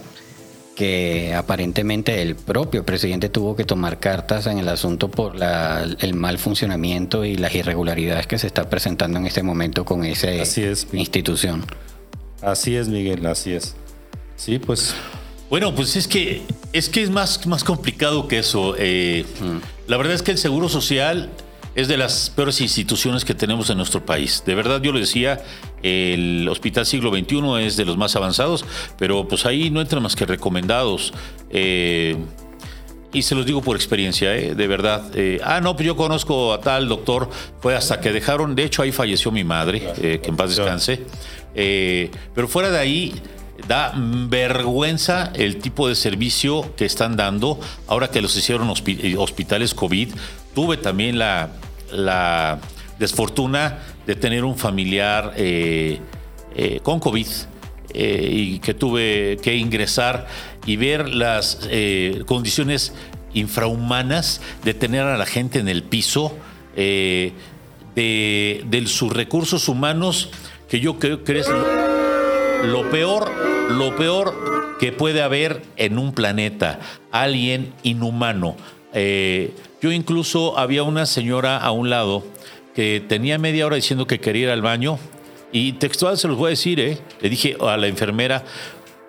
que 0.78 1.34
aparentemente 1.34 2.22
el 2.22 2.36
propio 2.36 2.86
presidente 2.86 3.30
tuvo 3.30 3.56
que 3.56 3.64
tomar 3.64 4.00
cartas 4.00 4.46
en 4.46 4.60
el 4.60 4.70
asunto 4.70 5.10
por 5.10 5.36
el 6.00 6.14
mal 6.14 6.38
funcionamiento 6.38 7.26
y 7.26 7.36
las 7.36 7.56
irregularidades 7.56 8.28
que 8.28 8.38
se 8.38 8.46
está 8.46 8.70
presentando 8.70 9.18
en 9.18 9.26
este 9.26 9.42
momento 9.42 9.86
con 9.86 10.06
esa 10.06 10.32
institución. 10.94 11.66
Así 12.44 12.76
es, 12.76 12.90
Miguel, 12.90 13.26
así 13.26 13.54
es. 13.54 13.76
Sí, 14.36 14.60
pues. 14.60 14.94
Bueno, 15.50 15.74
pues 15.74 15.96
es 15.96 16.08
que 16.08 16.44
es 16.74 16.90
que 16.90 17.02
es 17.02 17.10
más, 17.10 17.48
más 17.48 17.64
complicado 17.64 18.28
que 18.28 18.38
eso. 18.38 18.76
Eh, 18.78 19.26
mm. 19.42 19.90
La 19.90 19.98
verdad 19.98 20.14
es 20.14 20.22
que 20.22 20.30
el 20.30 20.38
Seguro 20.38 20.70
Social 20.70 21.32
es 21.78 21.88
de 21.88 21.96
las 21.96 22.32
peores 22.32 22.60
instituciones 22.60 23.24
que 23.24 23.36
tenemos 23.36 23.70
en 23.70 23.78
nuestro 23.78 24.04
país. 24.04 24.42
De 24.44 24.56
verdad, 24.56 24.82
yo 24.82 24.92
le 24.92 25.02
decía, 25.02 25.44
el 25.84 26.48
Hospital 26.50 26.88
Siglo 26.88 27.12
XXI 27.12 27.66
es 27.68 27.78
de 27.78 27.86
los 27.86 27.98
más 27.98 28.16
avanzados, 28.16 28.66
pero 28.98 29.28
pues 29.28 29.46
ahí 29.46 29.70
no 29.70 29.80
entran 29.80 30.02
más 30.02 30.16
que 30.16 30.26
recomendados. 30.26 31.14
Eh, 31.52 32.18
y 33.14 33.22
se 33.22 33.36
los 33.36 33.46
digo 33.46 33.62
por 33.62 33.76
experiencia, 33.76 34.36
eh, 34.36 34.56
de 34.56 34.68
verdad. 34.68 35.04
ah, 35.44 35.62
no, 35.62 35.76
pues 35.76 35.86
yo 35.86 35.96
conozco 35.96 36.52
a 36.52 36.62
tal 36.62 36.88
doctor, 36.88 37.30
fue 37.62 37.76
hasta 37.76 38.02
que 38.02 38.12
dejaron, 38.12 38.56
de 38.56 38.64
hecho 38.64 38.82
ahí 38.82 38.92
falleció 38.92 39.32
mi 39.32 39.44
madre, 39.44 39.94
que 40.02 40.22
en 40.24 40.36
paz 40.36 40.56
descanse. 40.56 41.06
pero 41.54 42.48
fuera 42.48 42.72
de 42.72 42.80
ahí, 42.80 43.14
Da 43.68 43.92
vergüenza 43.96 45.32
el 45.34 45.58
tipo 45.58 45.90
de 45.90 45.96
servicio 45.96 46.76
que 46.76 46.86
están 46.86 47.18
dando 47.18 47.60
ahora 47.88 48.10
que 48.12 48.22
los 48.22 48.38
hicieron 48.38 48.72
eh, 48.86 49.16
hospitales 49.18 49.74
COVID. 49.74 50.10
Tuve 50.54 50.78
también 50.78 51.18
la, 51.18 51.50
la 51.92 52.60
desfortuna 53.00 53.80
de 54.06 54.16
tener 54.16 54.44
un 54.44 54.58
familiar 54.58 55.34
eh, 55.38 56.00
eh, 56.56 56.80
con 56.84 57.00
COVID 57.00 57.28
y 57.94 58.60
que 58.60 58.74
tuve 58.74 59.38
que 59.42 59.56
ingresar 59.56 60.28
y 60.68 60.76
ver 60.76 61.10
las 61.10 61.68
condiciones 62.26 62.94
infrahumanas 63.34 64.40
de 64.64 64.76
tener 64.76 65.02
a 65.02 65.18
la 65.18 65.26
gente 65.26 65.58
en 65.58 65.68
el 65.68 65.82
piso, 65.82 66.38
de, 66.76 67.34
de, 67.96 68.84
sus 68.86 69.12
recursos 69.12 69.68
humanos, 69.68 70.30
que 70.70 70.80
yo 70.80 71.00
creo 71.00 71.24
que 71.24 71.40
es 71.40 71.48
lo 72.66 72.88
peor, 72.92 73.32
lo 73.72 73.96
peor 73.96 74.76
que 74.80 74.92
puede 74.92 75.22
haber 75.22 75.62
en 75.76 75.98
un 75.98 76.14
planeta, 76.14 76.80
alguien 77.12 77.74
inhumano. 77.84 78.56
Eh, 78.94 79.54
yo 79.82 79.92
incluso 79.92 80.58
había 80.58 80.84
una 80.84 81.06
señora 81.06 81.58
a 81.58 81.72
un 81.72 81.90
lado 81.90 82.24
que 82.74 83.04
tenía 83.08 83.38
media 83.38 83.66
hora 83.66 83.76
diciendo 83.76 84.08
que 84.08 84.20
quería 84.20 84.44
ir 84.44 84.50
al 84.50 84.62
baño 84.62 85.00
y 85.52 85.74
textual 85.74 86.18
se 86.18 86.28
los 86.28 86.38
voy 86.38 86.48
a 86.48 86.50
decir, 86.52 86.80
¿eh? 86.80 87.00
le 87.22 87.30
dije 87.30 87.58
a 87.60 87.78
la 87.78 87.88
enfermera 87.88 88.44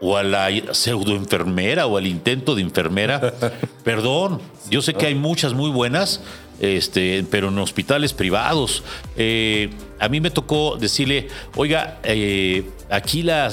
o 0.01 0.17
a 0.17 0.23
la 0.23 0.49
pseudo 0.73 1.17
enfermera 1.17 1.87
o 1.87 1.97
al 1.97 2.07
intento 2.07 2.55
de 2.55 2.63
enfermera, 2.63 3.35
perdón, 3.85 4.41
yo 4.71 4.81
sé 4.81 4.95
que 4.95 5.07
hay 5.07 5.15
muchas 5.15 5.55
muy 5.55 5.71
buenas, 5.71 6.21
este, 6.61 7.25
pero 7.31 7.49
en 7.49 7.59
hospitales 7.59 8.13
privados. 8.13 8.83
Eh, 9.17 9.71
a 10.01 10.09
mí 10.09 10.21
me 10.21 10.31
tocó 10.31 10.77
decirle, 10.77 11.29
oiga, 11.57 11.99
eh, 12.05 12.65
aquí 12.89 13.23
la, 13.23 13.49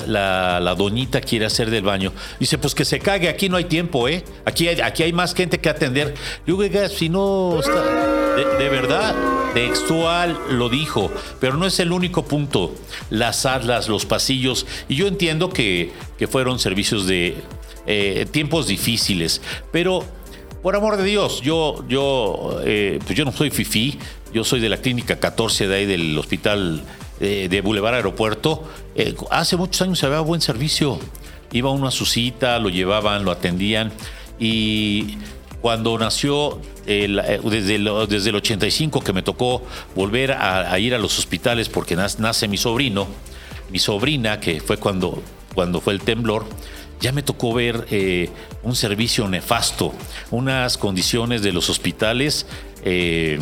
la, 0.59 0.75
doñita 0.75 1.21
quiere 1.21 1.45
hacer 1.45 1.69
del 1.69 1.83
baño. 1.83 2.13
Dice, 2.39 2.57
pues 2.57 2.75
que 2.75 2.85
se 2.85 2.99
cague, 2.99 3.29
aquí 3.29 3.49
no 3.49 3.57
hay 3.57 3.65
tiempo, 3.65 4.07
¿eh? 4.07 4.23
Aquí 4.45 4.67
hay, 4.67 4.79
aquí 4.81 5.03
hay 5.03 5.13
más 5.13 5.33
gente 5.33 5.59
que 5.59 5.69
atender. 5.69 6.13
Digo, 6.45 6.59
oiga, 6.59 6.87
si 6.89 7.09
no 7.09 7.61
de, 8.35 8.69
verdad, 8.69 9.15
textual 9.53 10.37
lo 10.51 10.69
dijo, 10.69 11.11
pero 11.39 11.55
no 11.55 11.65
es 11.65 11.79
el 11.79 11.91
único 11.91 12.25
punto. 12.25 12.75
Las 13.09 13.41
salas, 13.41 13.87
los 13.87 14.05
pasillos, 14.05 14.65
y 14.89 14.95
yo 14.95 15.07
entiendo 15.07 15.49
que, 15.49 15.91
que 16.17 16.27
fueron 16.27 16.59
servicios 16.59 17.07
de 17.07 17.37
eh, 17.87 18.25
tiempos 18.29 18.67
difíciles, 18.67 19.41
pero 19.71 20.05
por 20.65 20.75
amor 20.75 20.97
de 20.97 21.03
Dios, 21.03 21.43
yo, 21.43 21.85
yo, 21.87 22.59
eh, 22.65 22.97
pues 23.05 23.15
yo 23.15 23.23
no 23.23 23.31
soy 23.31 23.51
FIFI, 23.51 23.99
yo 24.33 24.43
soy 24.43 24.59
de 24.59 24.67
la 24.67 24.77
clínica 24.77 25.19
14 25.19 25.67
de 25.67 25.75
ahí 25.75 25.85
del 25.85 26.17
hospital 26.17 26.81
eh, 27.19 27.45
de 27.51 27.61
Boulevard 27.61 27.93
Aeropuerto. 27.93 28.63
Eh, 28.95 29.13
hace 29.29 29.57
muchos 29.57 29.83
años 29.83 29.99
se 29.99 30.07
había 30.07 30.21
buen 30.21 30.41
servicio. 30.41 30.99
Iba 31.51 31.69
uno 31.69 31.85
a 31.85 31.91
su 31.91 32.07
cita, 32.07 32.57
lo 32.57 32.69
llevaban, 32.69 33.25
lo 33.25 33.29
atendían. 33.29 33.91
Y 34.39 35.19
cuando 35.61 35.99
nació, 35.99 36.59
desde, 36.87 37.75
el, 37.75 37.87
desde 38.09 38.29
el 38.31 38.35
85 38.35 39.01
que 39.01 39.13
me 39.13 39.21
tocó 39.21 39.61
volver 39.93 40.31
a, 40.31 40.79
ir 40.79 40.95
a 40.95 40.97
los 40.97 41.19
hospitales 41.19 41.69
porque 41.69 41.95
nace, 41.95 42.47
mi 42.47 42.57
sobrino, 42.57 43.05
mi 43.69 43.77
sobrina, 43.77 44.39
que 44.39 44.61
fue 44.61 44.77
cuando, 44.77 45.21
cuando 45.53 45.79
fue 45.79 45.93
el 45.93 46.01
temblor, 46.01 46.43
ya 47.01 47.11
me 47.11 47.21
tocó 47.23 47.53
ver 47.53 47.85
eh, 47.91 48.29
un 48.63 48.75
servicio 48.75 49.27
nefasto, 49.27 49.93
unas 50.31 50.77
condiciones 50.77 51.41
de 51.41 51.51
los 51.51 51.69
hospitales 51.69 52.45
eh, 52.83 53.39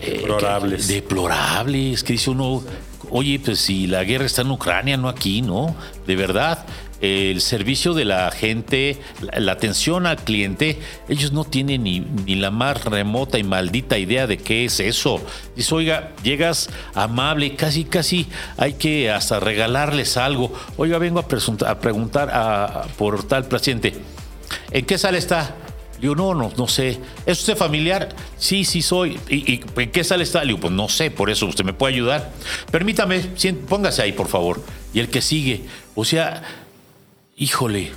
eh, 0.00 0.16
Deplorables. 0.18 0.86
que- 0.86 0.94
deplorables, 0.94 2.02
que 2.04 2.12
dice 2.14 2.30
uno, 2.30 2.62
oye, 3.10 3.40
pues 3.44 3.60
si 3.60 3.86
la 3.86 4.04
guerra 4.04 4.26
está 4.26 4.42
en 4.42 4.50
Ucrania, 4.50 4.96
no 4.96 5.08
aquí, 5.08 5.42
¿no? 5.42 5.74
De 6.06 6.16
verdad, 6.16 6.64
el 7.02 7.40
servicio 7.40 7.94
de 7.94 8.04
la 8.04 8.30
gente, 8.30 8.96
la, 9.34 9.52
atención 9.52 10.06
al 10.06 10.18
cliente, 10.18 10.78
ellos 11.08 11.32
no 11.32 11.44
tienen 11.44 11.82
ni, 11.82 11.98
ni 12.00 12.36
la 12.36 12.52
más 12.52 12.84
remota 12.84 13.38
y 13.38 13.42
maldita 13.42 13.98
idea 13.98 14.28
de 14.28 14.38
qué 14.38 14.64
es 14.64 14.78
eso. 14.78 15.20
Dice, 15.56 15.74
oiga, 15.74 16.12
llegas 16.22 16.70
amable, 16.94 17.56
casi, 17.56 17.84
casi 17.84 18.28
hay 18.56 18.74
que 18.74 19.10
hasta 19.10 19.40
regalarles 19.40 20.16
algo. 20.16 20.52
Oiga, 20.76 20.98
vengo 20.98 21.18
a, 21.18 21.26
preguntar 21.26 22.30
a- 22.32 22.86
por 22.96 23.24
tal 23.24 23.46
paciente. 23.46 23.94
¿En 24.70 24.86
qué 24.86 24.96
sala 24.96 25.18
está? 25.18 25.56
Digo, 26.00 26.14
no, 26.14 26.34
no, 26.34 26.52
no 26.56 26.68
sé. 26.68 27.00
¿Es 27.26 27.40
usted 27.40 27.56
familiar? 27.56 28.10
Sí, 28.36 28.64
sí 28.64 28.80
soy. 28.80 29.18
¿Y, 29.28 29.60
en 29.76 29.90
qué 29.90 30.04
sala 30.04 30.22
está? 30.22 30.42
Digo, 30.42 30.58
pues 30.58 30.72
no 30.72 30.88
sé, 30.88 31.10
por 31.10 31.30
eso 31.30 31.46
usted 31.46 31.64
me 31.64 31.72
puede 31.72 31.94
ayudar. 31.94 32.30
Permítame, 32.70 33.20
póngase 33.68 34.02
ahí, 34.02 34.12
por 34.12 34.28
favor. 34.28 34.64
Y 34.94 35.00
el 35.00 35.08
que 35.08 35.20
sigue, 35.20 35.62
o 35.94 36.04
sea, 36.04 36.42
híjole, 37.42 37.92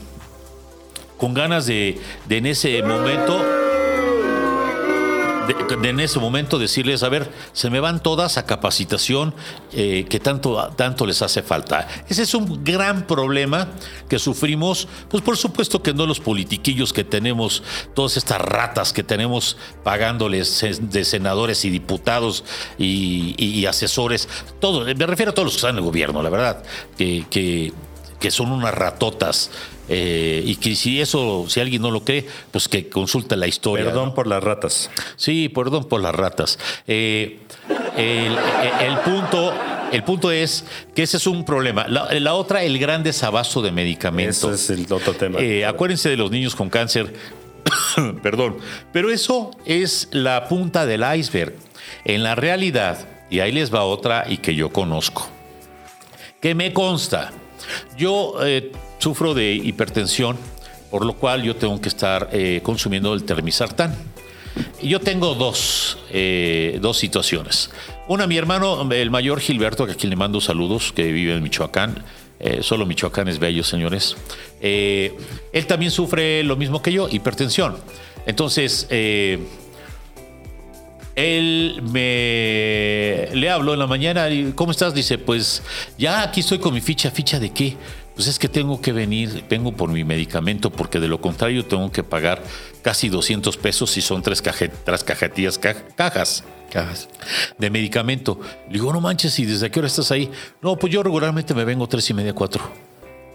con 1.17 1.33
ganas 1.33 1.65
de, 1.65 1.99
de 2.27 2.37
en 2.37 2.45
ese 2.47 2.81
momento 2.83 3.37
de, 5.79 5.89
en 5.89 5.99
ese 5.99 6.17
momento 6.19 6.57
decirles, 6.57 7.03
a 7.03 7.09
ver, 7.09 7.31
se 7.53 7.69
me 7.69 7.79
van 7.79 8.01
todas 8.01 8.39
a 8.39 8.47
capacitación 8.47 9.35
eh, 9.73 10.05
que 10.09 10.19
tanto, 10.19 10.71
tanto 10.75 11.05
les 11.05 11.21
hace 11.21 11.43
falta. 11.43 11.87
Ese 12.09 12.23
es 12.23 12.33
un 12.33 12.63
gran 12.63 13.05
problema 13.05 13.69
que 14.09 14.17
sufrimos, 14.17 14.87
pues 15.07 15.21
por 15.23 15.37
supuesto 15.37 15.83
que 15.83 15.93
no 15.93 16.07
los 16.07 16.19
politiquillos 16.19 16.91
que 16.93 17.03
tenemos, 17.03 17.61
todas 17.93 18.17
estas 18.17 18.41
ratas 18.41 18.91
que 18.91 19.03
tenemos 19.03 19.55
pagándoles 19.83 20.49
se- 20.49 20.73
de 20.81 21.05
senadores 21.05 21.63
y 21.63 21.69
diputados 21.69 22.43
y, 22.79 23.65
asesores, 23.67 24.27
todo, 24.59 24.83
me 24.83 25.05
refiero 25.05 25.31
a 25.31 25.35
todos 25.35 25.45
los 25.45 25.53
que 25.53 25.57
están 25.59 25.71
en 25.71 25.77
el 25.77 25.83
gobierno, 25.83 26.23
la 26.23 26.29
verdad, 26.31 26.63
que, 26.97 27.71
que 28.25 28.31
son 28.31 28.51
unas 28.51 28.73
ratotas. 28.73 29.51
eh, 29.87 30.41
y 30.43 30.55
que 30.55 30.75
si 30.75 30.99
eso, 30.99 31.45
si 31.47 31.59
alguien 31.59 31.83
no 31.83 31.91
lo 31.91 32.03
cree, 32.03 32.25
pues 32.49 32.67
que 32.67 32.89
consulte 32.89 33.35
la 33.35 33.45
historia. 33.45 33.85
Perdón 33.85 34.05
¿no? 34.09 34.15
por 34.15 34.25
las 34.25 34.43
ratas. 34.43 34.89
Sí, 35.15 35.47
perdón 35.47 35.85
por 35.87 36.01
las 36.01 36.15
ratas. 36.15 36.57
Eh, 36.87 37.37
el, 37.95 38.35
el 38.81 38.97
punto, 39.01 39.53
el 39.91 40.03
punto 40.03 40.31
es 40.31 40.65
que 40.95 41.03
ese 41.03 41.17
es 41.17 41.27
un 41.27 41.45
problema. 41.45 41.87
La, 41.87 42.11
la 42.19 42.33
otra, 42.33 42.63
el 42.63 42.79
gran 42.79 43.03
desabasto 43.03 43.61
de 43.61 43.71
medicamentos. 43.71 44.51
Ese 44.51 44.73
es 44.73 44.79
el 44.79 44.91
otro 44.91 45.13
tema. 45.13 45.37
Eh, 45.39 45.63
acuérdense 45.63 46.09
de 46.09 46.17
los 46.17 46.31
niños 46.31 46.55
con 46.55 46.71
cáncer. 46.71 47.13
Perdón. 48.23 48.57
Pero 48.91 49.11
eso 49.11 49.51
es 49.65 50.09
la 50.11 50.47
punta 50.47 50.87
del 50.87 51.03
iceberg. 51.15 51.53
En 52.05 52.23
la 52.23 52.33
realidad, 52.33 53.07
y 53.29 53.41
ahí 53.41 53.51
les 53.51 53.71
va 53.71 53.83
otra 53.83 54.25
y 54.27 54.37
que 54.37 54.55
yo 54.55 54.71
conozco, 54.71 55.29
que 56.41 56.55
me 56.55 56.73
consta. 56.73 57.31
Yo 57.97 58.35
eh, 58.43 58.71
sufro 58.99 59.33
de 59.33 59.53
hipertensión, 59.53 60.37
por 60.91 61.05
lo 61.05 61.13
cual 61.13 61.43
yo 61.43 61.55
tengo 61.55 61.79
que 61.81 61.89
estar 61.89 62.29
eh, 62.31 62.61
consumiendo 62.63 63.13
el 63.13 63.23
termisartán. 63.23 63.95
Yo 64.81 65.01
tengo 65.01 65.35
dos, 65.35 65.97
eh, 66.11 66.79
dos 66.81 66.97
situaciones. 66.97 67.71
Una, 68.07 68.25
mi 68.27 68.37
hermano, 68.37 68.89
el 68.91 69.11
mayor 69.11 69.39
Gilberto, 69.39 69.85
que 69.85 69.93
aquí 69.93 70.07
le 70.07 70.15
mando 70.15 70.39
saludos, 70.39 70.93
que 70.93 71.11
vive 71.11 71.33
en 71.33 71.43
Michoacán. 71.43 72.03
Solo 72.61 72.85
Michoacán 72.85 73.27
es 73.27 73.39
bello, 73.39 73.63
señores. 73.63 74.15
Él 74.61 75.65
también 75.67 75.89
sufre 75.89 76.43
lo 76.43 76.55
mismo 76.55 76.81
que 76.81 76.91
yo, 76.91 77.07
hipertensión. 77.09 77.75
Entonces, 78.27 78.87
él 81.15 81.81
me 81.91 83.29
le 83.33 83.49
hablo 83.49 83.73
en 83.73 83.79
la 83.79 83.87
mañana 83.87 84.29
y 84.29 84.51
¿cómo 84.53 84.71
estás? 84.71 84.93
Dice, 84.93 85.17
pues 85.17 85.61
ya 85.97 86.21
aquí 86.23 86.41
estoy 86.41 86.59
con 86.59 86.73
mi 86.73 86.81
ficha, 86.81 87.09
¿ficha 87.11 87.39
de 87.39 87.51
qué? 87.51 87.77
Pues 88.15 88.27
es 88.27 88.39
que 88.39 88.47
tengo 88.47 88.79
que 88.81 88.93
venir, 88.93 89.43
vengo 89.49 89.73
por 89.73 89.89
mi 89.89 90.03
medicamento 90.05 90.69
porque 90.69 90.99
de 90.99 91.07
lo 91.09 91.19
contrario 91.19 91.65
tengo 91.65 91.91
que 91.91 92.01
pagar 92.03 92.41
casi 92.81 93.09
200 93.09 93.57
pesos 93.57 93.91
si 93.91 94.01
son 94.01 94.21
tres, 94.21 94.41
caje- 94.41 94.71
tres 94.83 95.03
cajetillas, 95.03 95.57
ca- 95.57 95.75
cajas 95.95 96.43
Cajas. 96.71 97.07
de 97.57 97.69
medicamento. 97.69 98.39
Le 98.67 98.73
digo, 98.73 98.91
no 98.91 98.99
manches, 98.99 99.37
¿y 99.39 99.45
desde 99.45 99.69
qué 99.71 99.79
hora 99.79 99.87
estás 99.87 100.11
ahí? 100.11 100.29
No, 100.61 100.75
pues 100.77 100.91
yo 100.91 101.03
regularmente 101.03 101.53
me 101.53 101.63
vengo 101.63 101.87
tres 101.87 102.09
y 102.09 102.13
media, 102.13 102.33
cuatro. 102.33 102.69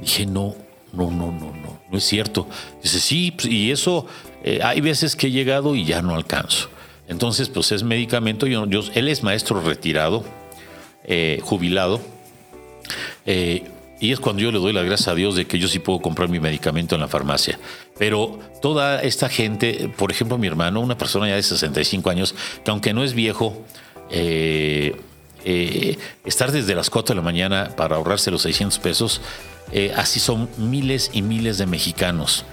Dije, 0.01 0.27
no, 0.27 0.55
no, 0.93 1.11
no, 1.11 1.27
no, 1.33 1.53
no, 1.55 1.81
no 1.91 1.99
es 1.99 2.05
cierto. 2.05 2.47
Dice, 2.83 3.01
sí, 3.01 3.31
pues, 3.31 3.47
y 3.47 3.71
eso, 3.71 4.07
eh, 4.45 4.61
hay 4.63 4.81
veces 4.83 5.17
que 5.17 5.29
he 5.29 5.31
llegado 5.31 5.75
y 5.75 5.85
ya 5.87 6.03
no 6.03 6.15
alcanzo. 6.15 6.69
Entonces, 7.11 7.49
pues 7.49 7.73
es 7.73 7.83
medicamento. 7.83 8.47
Yo, 8.47 8.67
yo- 8.67 8.83
él 8.95 9.09
es 9.09 9.23
maestro 9.25 9.61
retirado, 9.61 10.25
eh, 11.05 11.41
jubilado. 11.43 12.01
Eh, 13.27 13.65
y 14.01 14.13
es 14.13 14.21
cuando 14.21 14.41
yo 14.43 14.51
le 14.53 14.59
doy 14.59 14.73
las 14.73 14.85
gracias 14.87 15.09
a 15.09 15.15
Dios 15.15 15.35
de 15.35 15.45
que 15.45 15.59
yo 15.59 15.69
sí 15.69 15.81
puedo 15.81 16.01
comprar 16.01 16.29
mi 16.29 16.39
medicamento 16.41 16.95
en 16.95 17.01
la 17.03 17.09
farmacia. 17.09 17.59
Pero 17.99 18.39
toda 18.63 19.03
esta 19.03 19.29
gente, 19.29 19.91
por 19.99 20.11
ejemplo, 20.13 20.39
mi 20.39 20.47
hermano, 20.47 20.81
una 20.81 20.97
persona 20.97 21.29
ya 21.29 21.35
de 21.35 21.43
65 21.43 22.09
años, 22.09 22.35
que 22.65 22.71
aunque 22.71 22.95
no 22.95 23.03
es 23.05 23.13
viejo, 23.13 23.61
eh, 24.09 24.95
estar 26.25 26.53
desde 26.53 26.75
las 26.75 26.91
4 26.91 27.15
de 27.15 27.17
la 27.21 27.25
mañana 27.25 27.73
para 27.77 27.97
ahorrarse 27.97 28.31
los 28.31 28.43
600 28.43 28.79
pesos, 28.79 29.21
así 29.97 30.19
son 30.21 30.49
miles 30.59 31.11
y 31.13 31.23
miles 31.23 31.59
de 31.59 31.67
mexicanos. 31.67 32.45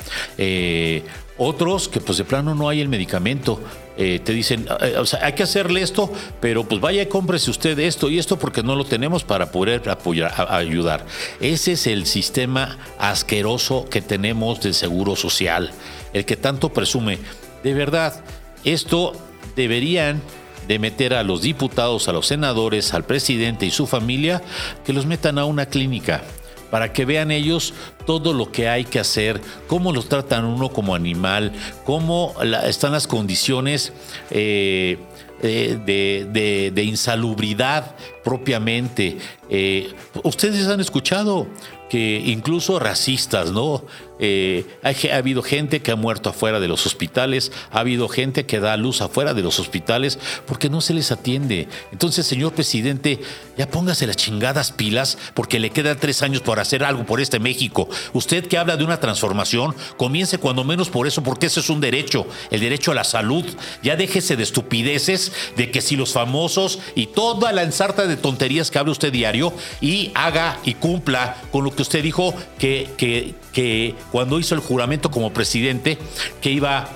Otros 1.37 1.87
que 1.87 1.99
pues 1.99 2.17
de 2.17 2.23
plano 2.23 2.55
no 2.55 2.69
hay 2.69 2.81
el 2.81 2.89
medicamento. 2.89 3.59
Eh, 3.97 4.19
te 4.23 4.31
dicen, 4.31 4.67
eh, 4.81 4.95
o 4.97 5.05
sea, 5.05 5.25
hay 5.25 5.33
que 5.33 5.43
hacerle 5.43 5.81
esto, 5.81 6.11
pero 6.39 6.63
pues 6.63 6.79
vaya 6.79 7.01
y 7.01 7.07
cómprese 7.07 7.49
usted 7.49 7.77
esto 7.79 8.09
y 8.09 8.19
esto 8.19 8.37
porque 8.37 8.61
no 8.61 8.75
lo 8.75 8.85
tenemos 8.85 9.23
para 9.23 9.51
poder 9.51 9.89
apoyar, 9.89 10.33
ayudar. 10.49 11.05
Ese 11.39 11.73
es 11.73 11.87
el 11.87 12.05
sistema 12.05 12.77
asqueroso 12.99 13.85
que 13.89 14.01
tenemos 14.01 14.61
del 14.61 14.73
seguro 14.73 15.15
social, 15.15 15.71
el 16.13 16.25
que 16.25 16.35
tanto 16.35 16.69
presume. 16.69 17.17
De 17.63 17.73
verdad, 17.73 18.23
esto 18.63 19.13
deberían 19.55 20.21
de 20.67 20.79
meter 20.79 21.13
a 21.13 21.23
los 21.23 21.41
diputados, 21.41 22.07
a 22.07 22.13
los 22.13 22.27
senadores, 22.27 22.93
al 22.93 23.05
presidente 23.05 23.65
y 23.65 23.71
su 23.71 23.87
familia, 23.87 24.43
que 24.85 24.93
los 24.93 25.05
metan 25.05 25.39
a 25.39 25.45
una 25.45 25.65
clínica 25.65 26.23
para 26.69 26.93
que 26.93 27.05
vean 27.05 27.31
ellos 27.31 27.73
todo 28.05 28.33
lo 28.33 28.51
que 28.51 28.69
hay 28.69 28.85
que 28.85 28.99
hacer, 28.99 29.41
cómo 29.67 29.91
los 29.91 30.09
tratan 30.09 30.45
uno 30.45 30.69
como 30.69 30.95
animal, 30.95 31.53
cómo 31.85 32.35
están 32.65 32.91
las 32.91 33.07
condiciones 33.07 33.93
eh, 34.31 34.97
de 35.41 36.83
insalubridad 36.83 37.95
propiamente. 38.23 39.17
Eh, 39.49 39.93
Ustedes 40.23 40.67
han 40.67 40.79
escuchado 40.79 41.47
que 41.89 42.21
incluso 42.25 42.79
racistas, 42.79 43.51
¿no? 43.51 43.83
Eh, 44.19 44.65
ha 44.83 45.15
habido 45.15 45.43
gente 45.43 45.81
que 45.81 45.91
ha 45.91 45.95
muerto 45.95 46.29
afuera 46.29 46.59
de 46.59 46.67
los 46.67 46.85
hospitales, 46.85 47.51
ha 47.71 47.79
habido 47.79 48.07
gente 48.07 48.45
que 48.45 48.59
da 48.59 48.77
luz 48.77 49.01
afuera 49.01 49.33
de 49.33 49.43
los 49.43 49.59
hospitales 49.59 50.19
porque 50.45 50.69
no 50.69 50.81
se 50.81 50.93
les 50.93 51.11
atiende. 51.11 51.67
Entonces, 51.91 52.25
señor 52.25 52.53
presidente, 52.53 53.19
ya 53.57 53.69
póngase 53.69 54.07
las 54.07 54.17
chingadas 54.17 54.71
pilas 54.71 55.17
porque 55.33 55.59
le 55.59 55.69
quedan 55.69 55.99
tres 55.99 56.21
años 56.21 56.41
por 56.41 56.59
hacer 56.59 56.83
algo 56.83 57.05
por 57.05 57.21
este 57.21 57.39
México. 57.39 57.87
Usted 58.13 58.47
que 58.47 58.57
habla 58.57 58.77
de 58.77 58.83
una 58.83 58.99
transformación, 58.99 59.75
comience 59.97 60.37
cuando 60.37 60.63
menos 60.63 60.89
por 60.89 61.07
eso, 61.07 61.23
porque 61.23 61.47
ese 61.47 61.59
es 61.59 61.69
un 61.69 61.81
derecho, 61.81 62.27
el 62.51 62.59
derecho 62.59 62.91
a 62.91 62.95
la 62.95 63.03
salud. 63.03 63.45
Ya 63.83 63.95
déjese 63.95 64.35
de 64.35 64.43
estupideces, 64.43 65.31
de 65.55 65.71
que 65.71 65.81
si 65.81 65.95
los 65.95 66.13
famosos 66.13 66.79
y 66.95 67.07
toda 67.07 67.51
la 67.51 67.63
ensarta 67.63 68.07
de 68.07 68.17
tonterías 68.17 68.71
que 68.71 68.79
habla 68.79 68.91
usted 68.91 69.11
diario 69.11 69.53
y 69.81 70.11
haga 70.15 70.59
y 70.63 70.75
cumpla 70.75 71.41
con 71.51 71.63
lo 71.63 71.75
que 71.75 71.81
usted 71.81 72.03
dijo 72.03 72.33
que, 72.59 73.35
que 73.57 73.95
cuando 74.11 74.37
hizo 74.37 74.53
el 74.53 74.61
juramento 74.61 75.09
como 75.09 75.33
presidente, 75.33 75.97
que 76.41 76.51
iba 76.51 76.89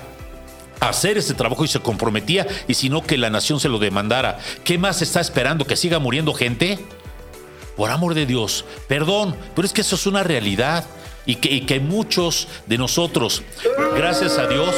a 0.78 0.88
hacer 0.88 1.18
este 1.18 1.34
trabajo 1.34 1.64
y 1.64 1.66
se 1.66 1.80
comprometía, 1.80 2.46
y 2.68 2.74
si 2.74 2.88
no 2.88 3.02
que 3.02 3.18
la 3.18 3.30
nación 3.30 3.58
se 3.58 3.68
lo 3.68 3.80
demandara. 3.80 4.38
¿Qué 4.62 4.78
más 4.78 5.02
está 5.02 5.20
esperando? 5.20 5.66
¿Que 5.66 5.74
siga 5.74 5.98
muriendo 5.98 6.32
gente? 6.34 6.78
Por 7.76 7.90
amor 7.90 8.14
de 8.14 8.26
Dios, 8.26 8.64
perdón, 8.86 9.34
pero 9.56 9.66
es 9.66 9.72
que 9.72 9.80
eso 9.80 9.96
es 9.96 10.06
una 10.06 10.22
realidad. 10.22 10.84
Y 11.26 11.36
que, 11.36 11.52
y 11.52 11.62
que 11.62 11.80
muchos 11.80 12.46
de 12.68 12.78
nosotros, 12.78 13.42
gracias 13.96 14.38
a 14.38 14.46
Dios, 14.46 14.72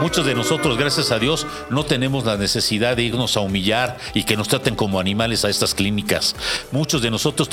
muchos 0.00 0.26
de 0.26 0.34
nosotros, 0.34 0.76
gracias 0.76 1.10
a 1.10 1.18
Dios, 1.18 1.46
no 1.70 1.84
tenemos 1.84 2.24
la 2.24 2.36
necesidad 2.36 2.96
de 2.96 3.04
irnos 3.04 3.36
a 3.36 3.40
humillar 3.40 3.96
y 4.14 4.24
que 4.24 4.36
nos 4.36 4.48
traten 4.48 4.74
como 4.74 5.00
animales 5.00 5.44
a 5.44 5.50
estas 5.50 5.74
clínicas. 5.74 6.36
Muchos 6.72 7.02
de 7.02 7.10
nosotros, 7.10 7.48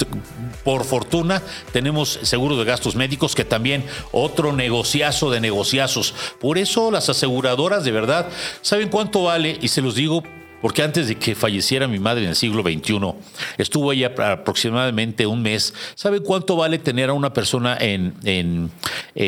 por 0.63 0.83
fortuna, 0.83 1.41
tenemos 1.71 2.19
seguro 2.23 2.57
de 2.57 2.65
gastos 2.65 2.95
médicos, 2.95 3.35
que 3.35 3.45
también 3.45 3.85
otro 4.11 4.53
negociazo 4.53 5.31
de 5.31 5.39
negociazos. 5.39 6.13
Por 6.39 6.57
eso 6.57 6.91
las 6.91 7.09
aseguradoras, 7.09 7.83
de 7.83 7.91
verdad, 7.91 8.27
¿saben 8.61 8.89
cuánto 8.89 9.23
vale? 9.23 9.57
Y 9.61 9.67
se 9.69 9.81
los 9.81 9.95
digo 9.95 10.23
porque 10.63 10.81
antes 10.81 11.09
de 11.09 11.15
que 11.17 11.35
falleciera 11.35 11.89
mi 11.89 11.99
madre 11.99 12.23
en 12.23 12.29
el 12.29 12.35
siglo 12.37 12.63
XXI, 12.63 12.97
estuvo 13.57 13.91
ella 13.91 14.13
aproximadamente 14.17 15.27
un 15.27 15.41
mes. 15.41 15.73
¿Sabe 15.93 16.21
cuánto 16.21 16.55
vale 16.55 16.77
tener 16.79 17.09
a 17.09 17.13
una 17.13 17.33
persona 17.33 17.77
en, 17.79 18.13
en- 18.23 18.71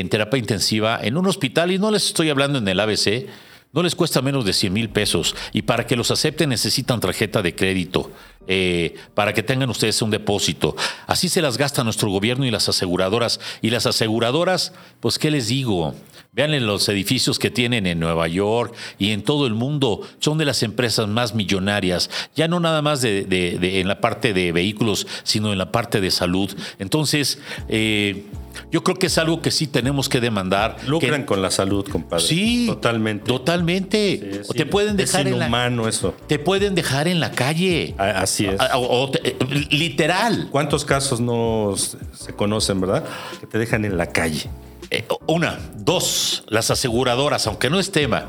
terapia 0.10 0.40
intensiva 0.40 0.98
en 1.04 1.18
un 1.18 1.28
hospital? 1.28 1.72
Y 1.74 1.78
no 1.78 1.92
les 1.92 2.06
estoy 2.08 2.30
hablando 2.30 2.60
en 2.60 2.68
el 2.70 2.80
ABC, 2.80 3.28
no 3.74 3.84
les 3.84 3.96
cuesta 3.96 4.22
menos 4.22 4.46
de 4.46 4.54
100 4.54 4.72
mil 4.72 4.90
pesos 4.90 5.36
y 5.52 5.64
para 5.64 5.86
que 5.86 5.98
los 5.98 6.10
acepten 6.10 6.48
necesitan 6.48 7.02
tarjeta 7.02 7.42
de 7.42 7.54
crédito. 7.54 8.10
eh, 8.48 8.94
para 9.16 9.34
que 9.34 9.42
tengan 9.44 9.70
ustedes 9.72 10.02
un 10.04 10.12
depósito. 10.12 10.76
Así 11.08 11.28
se 11.30 11.42
las 11.42 11.58
gasta 11.58 11.84
nuestro 11.84 12.10
gobierno 12.12 12.46
y 12.46 12.52
las 12.52 12.70
aseguradoras. 12.70 13.40
Y 13.64 13.72
las 13.72 13.88
aseguradoras, 13.88 14.72
pues, 15.00 15.18
¿qué 15.18 15.32
les 15.32 15.48
digo? 15.48 15.96
Vean 16.36 16.54
en 16.54 16.68
los 16.68 16.90
edificios 16.90 17.40
que 17.40 17.50
tienen 17.50 17.86
en 17.88 17.98
Nueva 18.00 18.28
York 18.28 18.74
y 19.00 19.12
en 19.12 19.24
todo 19.24 19.48
el 19.48 19.54
mundo. 19.54 20.02
Son 20.20 20.38
de 20.38 20.44
las 20.44 20.64
empresas 20.64 21.08
más 21.08 21.34
millonarias. 21.34 22.10
Ya 22.36 22.48
no 22.50 22.60
nada 22.60 22.82
más 22.82 23.02
de, 23.02 23.24
de- 23.24 23.58
de- 23.58 23.80
en 23.80 23.88
la 23.88 24.02
parte 24.02 24.34
de 24.34 24.52
vehículos, 24.52 25.08
sino 25.24 25.54
en 25.54 25.58
la 25.58 25.72
parte 25.72 26.02
de 26.02 26.12
salud. 26.12 26.52
Entonces, 26.78 27.40
eh, 27.70 28.26
yo 28.72 28.84
creo 28.84 28.98
que 28.98 29.08
es 29.08 29.18
algo 29.18 29.42
que 29.42 29.50
sí 29.52 29.68
tenemos 29.68 30.10
que 30.10 30.20
demandar. 30.20 30.76
Lucran 30.88 31.22
que- 31.22 31.26
con 31.26 31.42
la 31.42 31.52
salud, 31.52 31.88
compadre. 31.90 32.24
Sí, 32.26 32.66
Totalmente. 32.68 33.26
Totalmente. 33.26 34.20
Sí, 34.34 34.40
o 34.42 34.52
sí, 34.52 34.58
te 34.58 34.66
pueden 34.66 35.00
es 35.00 35.12
dejar 35.12 35.28
en 35.28 35.40
la, 35.40 35.46
inhumano 35.46 35.88
eso. 35.88 36.16
te 36.28 36.38
pueden 36.38 36.76
dejar 36.76 37.08
en 37.08 37.22
la 37.22 37.32
calle. 37.32 37.96
Así 37.98 38.46
es. 38.46 38.60
A- 38.60 38.78
o- 38.78 39.04
o 39.04 39.10
te- 39.12 39.38
literal. 39.72 40.50
¿Cuántos 40.52 40.84
casos 40.84 41.22
no 41.22 41.76
se 41.78 42.34
conocen, 42.34 42.82
verdad? 42.82 43.06
Que 43.40 43.48
te 43.48 43.58
dejan 43.58 43.86
en 43.86 43.98
la 43.98 44.08
calle. 44.08 44.50
Eh, 44.96 45.04
una, 45.28 45.60
dos, 45.76 46.46
las 46.48 46.72
aseguradoras, 46.72 47.48
aunque 47.48 47.70
no 47.70 47.80
es 47.82 47.92
tema. 47.92 48.28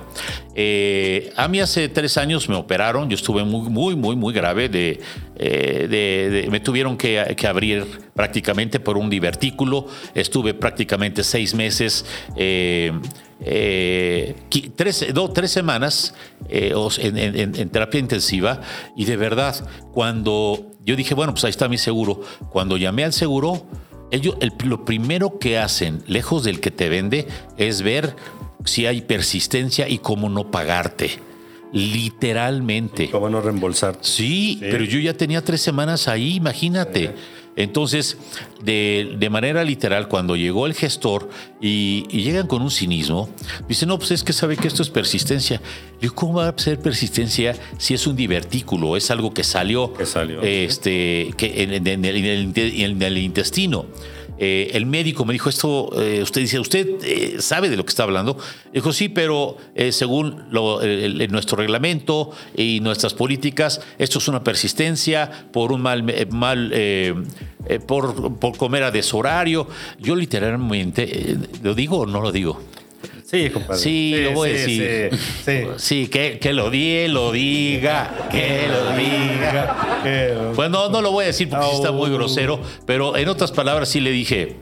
Eh, 0.57 1.33
a 1.37 1.47
mí 1.47 1.61
hace 1.61 1.89
tres 1.89 2.17
años 2.17 2.49
me 2.49 2.57
operaron, 2.57 3.09
yo 3.09 3.15
estuve 3.15 3.45
muy, 3.45 3.69
muy, 3.71 3.95
muy, 3.95 4.17
muy 4.17 4.35
grave. 4.35 4.69
De, 4.69 5.01
eh, 5.37 6.49
me 6.51 6.59
tuvieron 6.59 6.97
que, 6.97 7.37
abrir 7.47 7.87
prácticamente 8.15 8.81
por 8.81 8.99
un 8.99 9.09
divertículo. 9.09 9.87
Estuve 10.15 10.55
prácticamente 10.55 11.23
seis 11.23 11.55
meses. 11.55 12.05
tres, 14.77 15.07
tres 15.35 15.51
semanas 15.51 16.15
en- 16.49 17.55
en 17.55 17.69
terapia 17.69 18.01
intensiva 18.01 18.61
y 18.97 19.05
de 19.05 19.17
verdad, 19.17 19.55
cuando 19.93 20.73
yo 20.85 20.97
dije, 20.97 21.15
bueno, 21.15 21.33
pues 21.33 21.45
ahí 21.45 21.51
está 21.51 21.69
mi 21.69 21.79
seguro, 21.79 22.23
cuando 22.51 22.77
llamé 22.77 23.05
al 23.05 23.13
seguro, 23.13 23.67
ellos, 24.11 24.37
el- 24.41 24.53
lo 24.65 24.85
primero 24.85 25.39
que 25.39 25.59
hacen, 25.59 26.03
lejos 26.07 26.45
del 26.45 26.61
que 26.61 26.71
te 26.71 26.89
vende, 26.89 27.27
es 27.57 27.83
ver 27.83 28.17
si 28.65 28.87
hay 28.87 29.03
persistencia 29.03 29.89
y 29.89 29.99
cómo 29.99 30.29
no 30.29 30.51
pagarte. 30.51 31.21
Literalmente. 31.73 33.11
¿Cómo 33.11 33.29
no 33.29 33.41
reembolsar? 33.41 33.99
Sí, 34.01 34.59
pero 34.61 34.85
yo 34.85 34.99
ya 34.99 35.15
tenía 35.15 35.43
tres 35.45 35.61
semanas 35.61 36.09
ahí, 36.09 36.35
imagínate. 36.37 37.15
Entonces, 37.57 38.19
de, 38.63 39.17
de 39.19 39.31
manera 39.31 39.65
literal, 39.65 40.09
cuando 40.09 40.37
llegó 40.37 40.67
el 40.67 40.75
gestor 40.75 41.31
y, 41.61 42.05
y 42.11 42.21
llegan 42.23 42.47
con 42.47 42.61
un 42.63 42.71
cinismo, 42.71 43.31
dicen, 43.67 43.89
no, 43.89 43.99
pues 43.99 44.11
es 44.11 44.23
que 44.23 44.35
sabe 44.35 44.57
que 44.59 44.69
esto 44.69 44.83
es 44.83 44.91
persistencia. 44.91 45.61
Yo, 46.01 46.15
¿cómo 46.15 46.35
va 46.35 46.49
a 46.49 46.59
ser 46.59 46.79
persistencia 46.81 47.57
si 47.79 47.95
es 47.95 48.07
un 48.07 48.15
divertículo? 48.15 48.97
Es 48.97 49.11
algo 49.11 49.33
que 49.33 49.43
salió, 49.43 49.93
Que 49.95 50.05
salió. 50.05 50.43
este, 50.43 51.33
que 51.37 51.63
en, 51.63 51.73
en- 51.73 51.87
en 51.87 52.05
el, 52.05 52.17
en 52.17 52.25
el 52.27 52.45
inte- 52.55 52.85
en 52.85 53.01
el 53.03 53.19
intestino. 53.19 53.87
Eh, 54.39 54.71
el 54.75 54.87
médico 54.87 55.25
me 55.25 55.33
dijo 55.33 55.49
esto, 55.49 55.91
eh, 56.01 56.21
usted 56.23 56.41
dice, 56.43 56.59
¿usted 56.61 56.89
eh, 57.03 57.37
sabe 57.41 57.71
de 57.71 57.77
lo 57.77 57.85
que 57.85 57.91
está 57.91 58.03
hablando? 58.03 58.37
Dijo, 58.73 58.93
sí, 58.93 59.09
pero 59.09 59.57
según 59.91 60.45
lo- 60.51 60.81
nuestro 61.29 61.57
reglamento 61.57 62.31
y 62.57 62.81
nuestras 62.81 63.15
políticas, 63.15 63.81
esto 63.99 64.19
es 64.19 64.29
una 64.29 64.45
persistencia 64.45 65.31
por 65.53 65.73
un 65.73 65.81
mal, 65.81 66.05
mal 66.31 66.73
por, 67.87 68.39
por 68.39 68.57
comer 68.57 68.83
a 68.85 68.91
deshorario. 68.91 69.67
Yo 69.99 70.15
literalmente, 70.17 71.37
¿lo 71.63 71.75
digo 71.75 72.01
o 72.01 72.07
no 72.07 72.21
lo 72.21 72.33
digo? 72.33 72.61
Sí, 73.29 73.51
compadre. 73.51 73.81
Sí, 73.81 74.15
lo 74.23 74.33
voy 74.33 74.51
a 74.51 74.53
sí, 74.65 74.79
decir. 74.79 75.19
Sí, 75.19 75.21
sí. 75.45 75.67
Sí, 75.79 76.09
que, 76.09 76.39
que 76.39 76.53
lo 76.53 76.71
di, 76.71 77.09
lo 77.09 77.33
diga, 77.33 78.29
que 78.31 78.69
lo 78.69 78.97
diga. 78.97 80.53
Pues 80.55 80.71
no, 80.71 80.89
no 80.91 81.03
lo 81.03 81.11
voy 81.11 81.25
a 81.25 81.27
decir 81.29 81.49
porque 81.49 81.67
sí 81.67 81.75
está 81.75 81.91
muy 81.91 82.09
grosero, 82.11 82.61
pero 82.87 83.17
en 83.17 83.29
otras 83.29 83.51
palabras 83.51 83.89
sí 83.89 84.01
le 84.01 84.11
dije. 84.13 84.55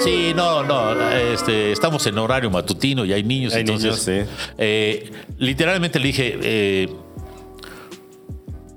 Sí, 0.00 0.32
no, 0.34 0.64
no, 0.64 0.92
este, 1.12 1.72
estamos 1.72 2.04
en 2.06 2.18
horario 2.18 2.50
matutino 2.50 3.04
y 3.04 3.12
hay 3.12 3.22
niños, 3.22 3.54
Hay 3.54 3.60
entonces. 3.60 4.06
niños, 4.06 4.28
sí. 4.28 4.52
eh, 4.58 5.10
literalmente 5.38 5.98
le 6.00 6.06
dije. 6.08 6.38
eh, 6.42 6.88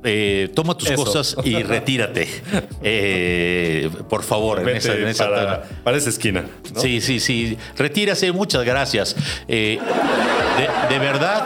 eh, 0.09 0.49
toma 0.55 0.75
tus 0.77 0.89
Eso. 0.89 1.03
cosas 1.03 1.35
y 1.43 1.61
retírate. 1.63 2.27
Eh, 2.81 3.89
por 4.09 4.23
favor, 4.23 4.59
en 4.67 4.77
esa, 4.77 4.95
en 4.95 5.07
esa- 5.07 5.29
para, 5.29 5.63
para 5.83 5.97
esa 5.97 6.09
esquina. 6.09 6.45
¿no? 6.73 6.79
Sí, 6.81 7.01
sí, 7.01 7.19
sí. 7.19 7.57
Retírase, 7.77 8.31
muchas 8.31 8.63
gracias. 8.63 9.15
Eh, 9.47 9.77
de, 10.57 10.93
de 10.93 10.99
verdad, 10.99 11.45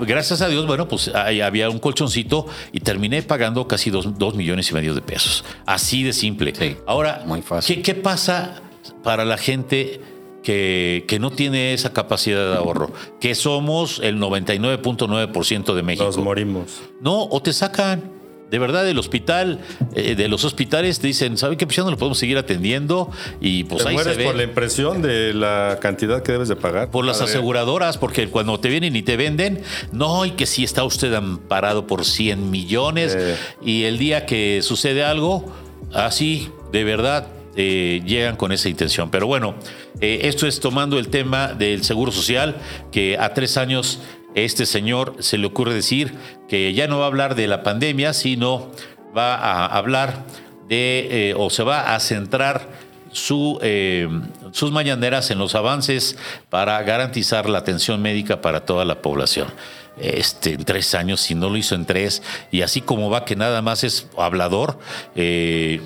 gracias 0.00 0.42
a 0.42 0.48
Dios, 0.48 0.66
bueno, 0.66 0.88
pues 0.88 1.08
ahí 1.14 1.40
había 1.40 1.70
un 1.70 1.78
colchoncito 1.78 2.46
y 2.72 2.80
terminé 2.80 3.22
pagando 3.22 3.66
casi 3.68 3.90
dos, 3.90 4.18
dos 4.18 4.34
millones 4.34 4.70
y 4.70 4.74
medio 4.74 4.94
de 4.94 5.00
pesos. 5.02 5.44
Así 5.64 6.02
de 6.02 6.12
simple. 6.12 6.52
Sí, 6.54 6.76
Ahora, 6.86 7.22
muy 7.26 7.42
fácil. 7.42 7.76
¿qué, 7.76 7.82
qué 7.82 7.94
pasa 7.94 8.60
para 9.04 9.24
la 9.24 9.38
gente 9.38 10.00
que, 10.42 11.04
que 11.08 11.18
no 11.18 11.30
tiene 11.30 11.72
esa 11.72 11.92
capacidad 11.92 12.50
de 12.50 12.56
ahorro? 12.56 12.90
Que 13.20 13.34
somos 13.34 14.00
el 14.02 14.18
99.9% 14.18 15.74
de 15.74 15.82
México. 15.82 16.04
Nos 16.04 16.18
morimos. 16.18 16.80
No, 17.00 17.24
o 17.24 17.42
te 17.42 17.52
sacan. 17.52 18.22
De 18.50 18.58
verdad, 18.58 18.84
del 18.84 18.98
hospital, 18.98 19.60
eh, 19.94 20.14
de 20.14 20.28
los 20.28 20.44
hospitales, 20.44 21.00
te 21.00 21.06
dicen, 21.06 21.38
¿saben 21.38 21.56
qué? 21.56 21.64
Pues 21.64 21.74
ya 21.78 21.84
no 21.84 21.90
lo 21.90 21.96
podemos 21.96 22.18
seguir 22.18 22.36
atendiendo. 22.36 23.10
Y 23.40 23.64
pues 23.64 23.82
te 23.82 23.88
ahí 23.88 23.94
mueres 23.94 24.12
se 24.12 24.18
ve. 24.18 24.24
por 24.26 24.34
la 24.34 24.42
impresión 24.42 25.00
de 25.00 25.32
la 25.32 25.78
cantidad 25.80 26.22
que 26.22 26.32
debes 26.32 26.48
de 26.48 26.56
pagar. 26.56 26.90
Por 26.90 27.06
las 27.06 27.22
aseguradoras, 27.22 27.96
porque 27.96 28.28
cuando 28.28 28.60
te 28.60 28.68
vienen 28.68 28.94
y 28.94 29.00
te 29.02 29.16
venden, 29.16 29.62
no, 29.90 30.26
y 30.26 30.32
que 30.32 30.44
sí 30.44 30.64
está 30.64 30.84
usted 30.84 31.14
amparado 31.14 31.86
por 31.86 32.04
100 32.04 32.50
millones, 32.50 33.16
Eh. 33.18 33.36
y 33.64 33.84
el 33.84 33.96
día 33.96 34.26
que 34.26 34.60
sucede 34.60 35.02
algo, 35.02 35.50
así, 35.94 36.50
de 36.72 36.84
verdad, 36.84 37.28
eh, 37.56 38.02
llegan 38.04 38.36
con 38.36 38.52
esa 38.52 38.68
intención. 38.68 39.10
Pero 39.10 39.26
bueno, 39.26 39.54
eh, 40.00 40.20
esto 40.24 40.46
es 40.46 40.60
tomando 40.60 40.98
el 40.98 41.08
tema 41.08 41.48
del 41.48 41.84
Seguro 41.84 42.12
Social, 42.12 42.56
que 42.90 43.18
a 43.18 43.34
tres 43.34 43.56
años 43.56 44.00
este 44.34 44.66
señor 44.66 45.16
se 45.20 45.38
le 45.38 45.46
ocurre 45.46 45.74
decir 45.74 46.14
que 46.48 46.72
ya 46.72 46.86
no 46.86 46.98
va 46.98 47.04
a 47.04 47.08
hablar 47.08 47.34
de 47.34 47.46
la 47.46 47.62
pandemia, 47.62 48.12
sino 48.12 48.70
va 49.16 49.34
a 49.34 49.66
hablar 49.66 50.24
de, 50.68 51.30
eh, 51.30 51.34
o 51.36 51.50
se 51.50 51.62
va 51.62 51.94
a 51.94 52.00
centrar 52.00 52.68
su, 53.12 53.58
eh, 53.62 54.08
sus 54.52 54.72
mañaneras 54.72 55.30
en 55.30 55.38
los 55.38 55.54
avances 55.54 56.16
para 56.48 56.82
garantizar 56.82 57.48
la 57.48 57.58
atención 57.58 58.00
médica 58.00 58.40
para 58.40 58.64
toda 58.64 58.84
la 58.84 59.02
población. 59.02 59.48
Este, 59.98 60.54
en 60.54 60.64
tres 60.64 60.94
años, 60.94 61.20
si 61.20 61.34
no 61.34 61.50
lo 61.50 61.58
hizo 61.58 61.74
en 61.74 61.84
tres, 61.84 62.22
y 62.50 62.62
así 62.62 62.80
como 62.80 63.10
va 63.10 63.26
que 63.26 63.36
nada 63.36 63.60
más 63.60 63.84
es 63.84 64.08
hablador, 64.16 64.78
eh, 65.14 65.82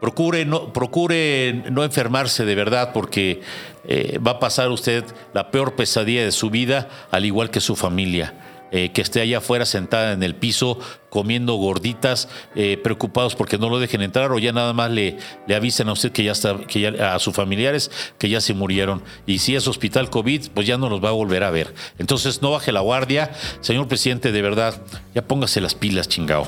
procure 0.00 0.44
no, 0.44 0.72
procure 0.72 1.64
no 1.70 1.84
enfermarse 1.84 2.44
de 2.44 2.54
verdad 2.54 2.92
porque 2.92 3.42
eh, 3.84 4.18
va 4.18 4.32
a 4.32 4.40
pasar 4.40 4.70
usted 4.70 5.04
la 5.34 5.50
peor 5.50 5.76
pesadilla 5.76 6.24
de 6.24 6.32
su 6.32 6.50
vida, 6.50 6.88
al 7.10 7.24
igual 7.24 7.50
que 7.50 7.60
su 7.60 7.76
familia. 7.76 8.34
Eh, 8.72 8.92
que 8.92 9.02
esté 9.02 9.20
allá 9.20 9.38
afuera 9.38 9.66
sentada 9.66 10.12
en 10.12 10.22
el 10.22 10.36
piso 10.36 10.78
comiendo 11.08 11.54
gorditas, 11.54 12.28
eh, 12.54 12.78
preocupados 12.80 13.34
porque 13.34 13.58
no 13.58 13.68
lo 13.68 13.80
dejen 13.80 14.00
entrar 14.00 14.30
o 14.30 14.38
ya 14.38 14.52
nada 14.52 14.72
más 14.72 14.92
le, 14.92 15.18
le 15.48 15.56
avisen 15.56 15.88
a 15.88 15.92
usted 15.92 16.12
que 16.12 16.22
ya 16.22 16.30
está, 16.30 16.56
que 16.56 16.80
ya, 16.80 17.14
a 17.14 17.18
sus 17.18 17.34
familiares 17.34 17.90
que 18.16 18.28
ya 18.28 18.40
se 18.40 18.54
murieron. 18.54 19.02
Y 19.26 19.40
si 19.40 19.56
es 19.56 19.66
hospital 19.66 20.08
COVID, 20.08 20.50
pues 20.54 20.68
ya 20.68 20.78
no 20.78 20.88
los 20.88 21.02
va 21.04 21.08
a 21.08 21.12
volver 21.12 21.42
a 21.42 21.50
ver. 21.50 21.74
Entonces 21.98 22.42
no 22.42 22.52
baje 22.52 22.70
la 22.70 22.78
guardia. 22.78 23.32
Señor 23.60 23.88
presidente, 23.88 24.30
de 24.30 24.40
verdad, 24.40 24.80
ya 25.16 25.22
póngase 25.22 25.60
las 25.60 25.74
pilas, 25.74 26.08
chingao. 26.08 26.46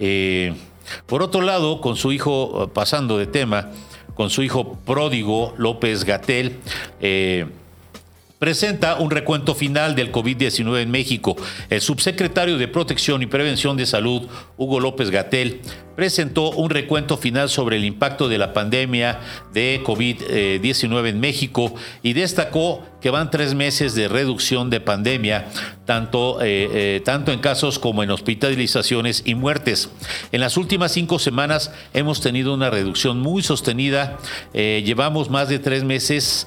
Eh, 0.00 0.52
por 1.06 1.22
otro 1.22 1.42
lado, 1.42 1.80
con 1.80 1.96
su 1.96 2.12
hijo, 2.12 2.64
eh, 2.64 2.70
pasando 2.72 3.18
de 3.18 3.26
tema, 3.26 3.70
con 4.14 4.30
su 4.30 4.42
hijo 4.42 4.78
pródigo 4.84 5.54
López 5.56 6.04
Gatel, 6.04 6.56
eh, 7.00 7.46
presenta 8.38 8.96
un 8.96 9.10
recuento 9.10 9.54
final 9.54 9.94
del 9.94 10.12
COVID-19 10.12 10.82
en 10.82 10.90
México. 10.90 11.36
El 11.70 11.80
subsecretario 11.80 12.58
de 12.58 12.68
Protección 12.68 13.22
y 13.22 13.26
Prevención 13.26 13.76
de 13.76 13.86
Salud, 13.86 14.28
Hugo 14.56 14.80
López 14.80 15.10
Gatel, 15.10 15.62
presentó 15.96 16.50
un 16.50 16.70
recuento 16.70 17.16
final 17.16 17.48
sobre 17.48 17.76
el 17.76 17.84
impacto 17.84 18.28
de 18.28 18.38
la 18.38 18.52
pandemia 18.52 19.20
de 19.52 19.82
COVID-19 19.84 21.08
en 21.08 21.20
México 21.20 21.74
y 22.02 22.12
destacó 22.12 22.82
que 23.04 23.10
van 23.10 23.30
tres 23.30 23.54
meses 23.54 23.94
de 23.94 24.08
reducción 24.08 24.70
de 24.70 24.80
pandemia, 24.80 25.48
tanto, 25.84 26.40
eh, 26.40 26.70
eh, 26.96 27.02
tanto 27.04 27.32
en 27.32 27.38
casos 27.38 27.78
como 27.78 28.02
en 28.02 28.10
hospitalizaciones 28.10 29.20
y 29.26 29.34
muertes. 29.34 29.90
En 30.32 30.40
las 30.40 30.56
últimas 30.56 30.92
cinco 30.92 31.18
semanas 31.18 31.70
hemos 31.92 32.22
tenido 32.22 32.54
una 32.54 32.70
reducción 32.70 33.20
muy 33.20 33.42
sostenida. 33.42 34.16
Eh, 34.54 34.82
llevamos 34.86 35.28
más 35.28 35.50
de 35.50 35.58
tres 35.58 35.84
meses, 35.84 36.46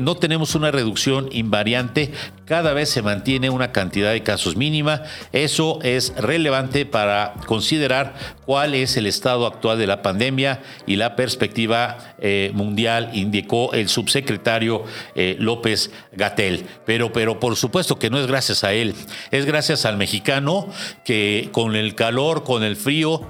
no 0.00 0.16
tenemos 0.16 0.56
una 0.56 0.72
reducción 0.72 1.28
invariante. 1.30 2.10
Cada 2.52 2.74
vez 2.74 2.90
se 2.90 3.00
mantiene 3.00 3.48
una 3.48 3.72
cantidad 3.72 4.12
de 4.12 4.22
casos 4.22 4.56
mínima. 4.56 5.04
Eso 5.32 5.78
es 5.82 6.14
relevante 6.16 6.84
para 6.84 7.32
considerar 7.46 8.12
cuál 8.44 8.74
es 8.74 8.98
el 8.98 9.06
estado 9.06 9.46
actual 9.46 9.78
de 9.78 9.86
la 9.86 10.02
pandemia 10.02 10.60
y 10.86 10.96
la 10.96 11.16
perspectiva 11.16 12.14
eh, 12.18 12.50
mundial, 12.52 13.08
indicó 13.14 13.72
el 13.72 13.88
subsecretario 13.88 14.84
eh, 15.14 15.34
López 15.38 15.92
Gatel. 16.12 16.66
Pero, 16.84 17.10
pero 17.10 17.40
por 17.40 17.56
supuesto 17.56 17.98
que 17.98 18.10
no 18.10 18.18
es 18.18 18.26
gracias 18.26 18.64
a 18.64 18.74
él, 18.74 18.94
es 19.30 19.46
gracias 19.46 19.86
al 19.86 19.96
mexicano 19.96 20.68
que 21.06 21.48
con 21.52 21.74
el 21.74 21.94
calor, 21.94 22.44
con 22.44 22.64
el 22.64 22.76
frío, 22.76 23.22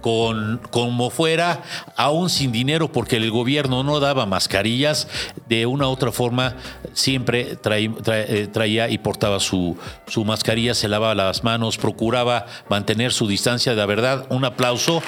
con 0.00 0.60
como 0.70 1.10
fuera, 1.10 1.62
aún 1.96 2.30
sin 2.30 2.52
dinero, 2.52 2.92
porque 2.92 3.16
el 3.16 3.30
gobierno 3.30 3.82
no 3.82 4.00
daba 4.00 4.26
mascarillas, 4.26 5.08
de 5.48 5.66
una 5.66 5.88
u 5.88 5.90
otra 5.90 6.12
forma 6.12 6.56
siempre 6.92 7.56
traía, 7.56 7.90
eh, 8.06 8.48
traía 8.52 8.88
y 8.88 8.98
portaba 8.98 9.40
su, 9.40 9.76
su 10.06 10.24
mascarilla, 10.24 10.74
se 10.74 10.88
lavaba 10.88 11.14
las 11.14 11.44
manos, 11.44 11.78
procuraba 11.78 12.46
mantener 12.68 13.12
su 13.12 13.26
distancia. 13.26 13.74
De 13.74 13.86
verdad, 13.86 14.26
un 14.30 14.44
aplauso 14.44 15.02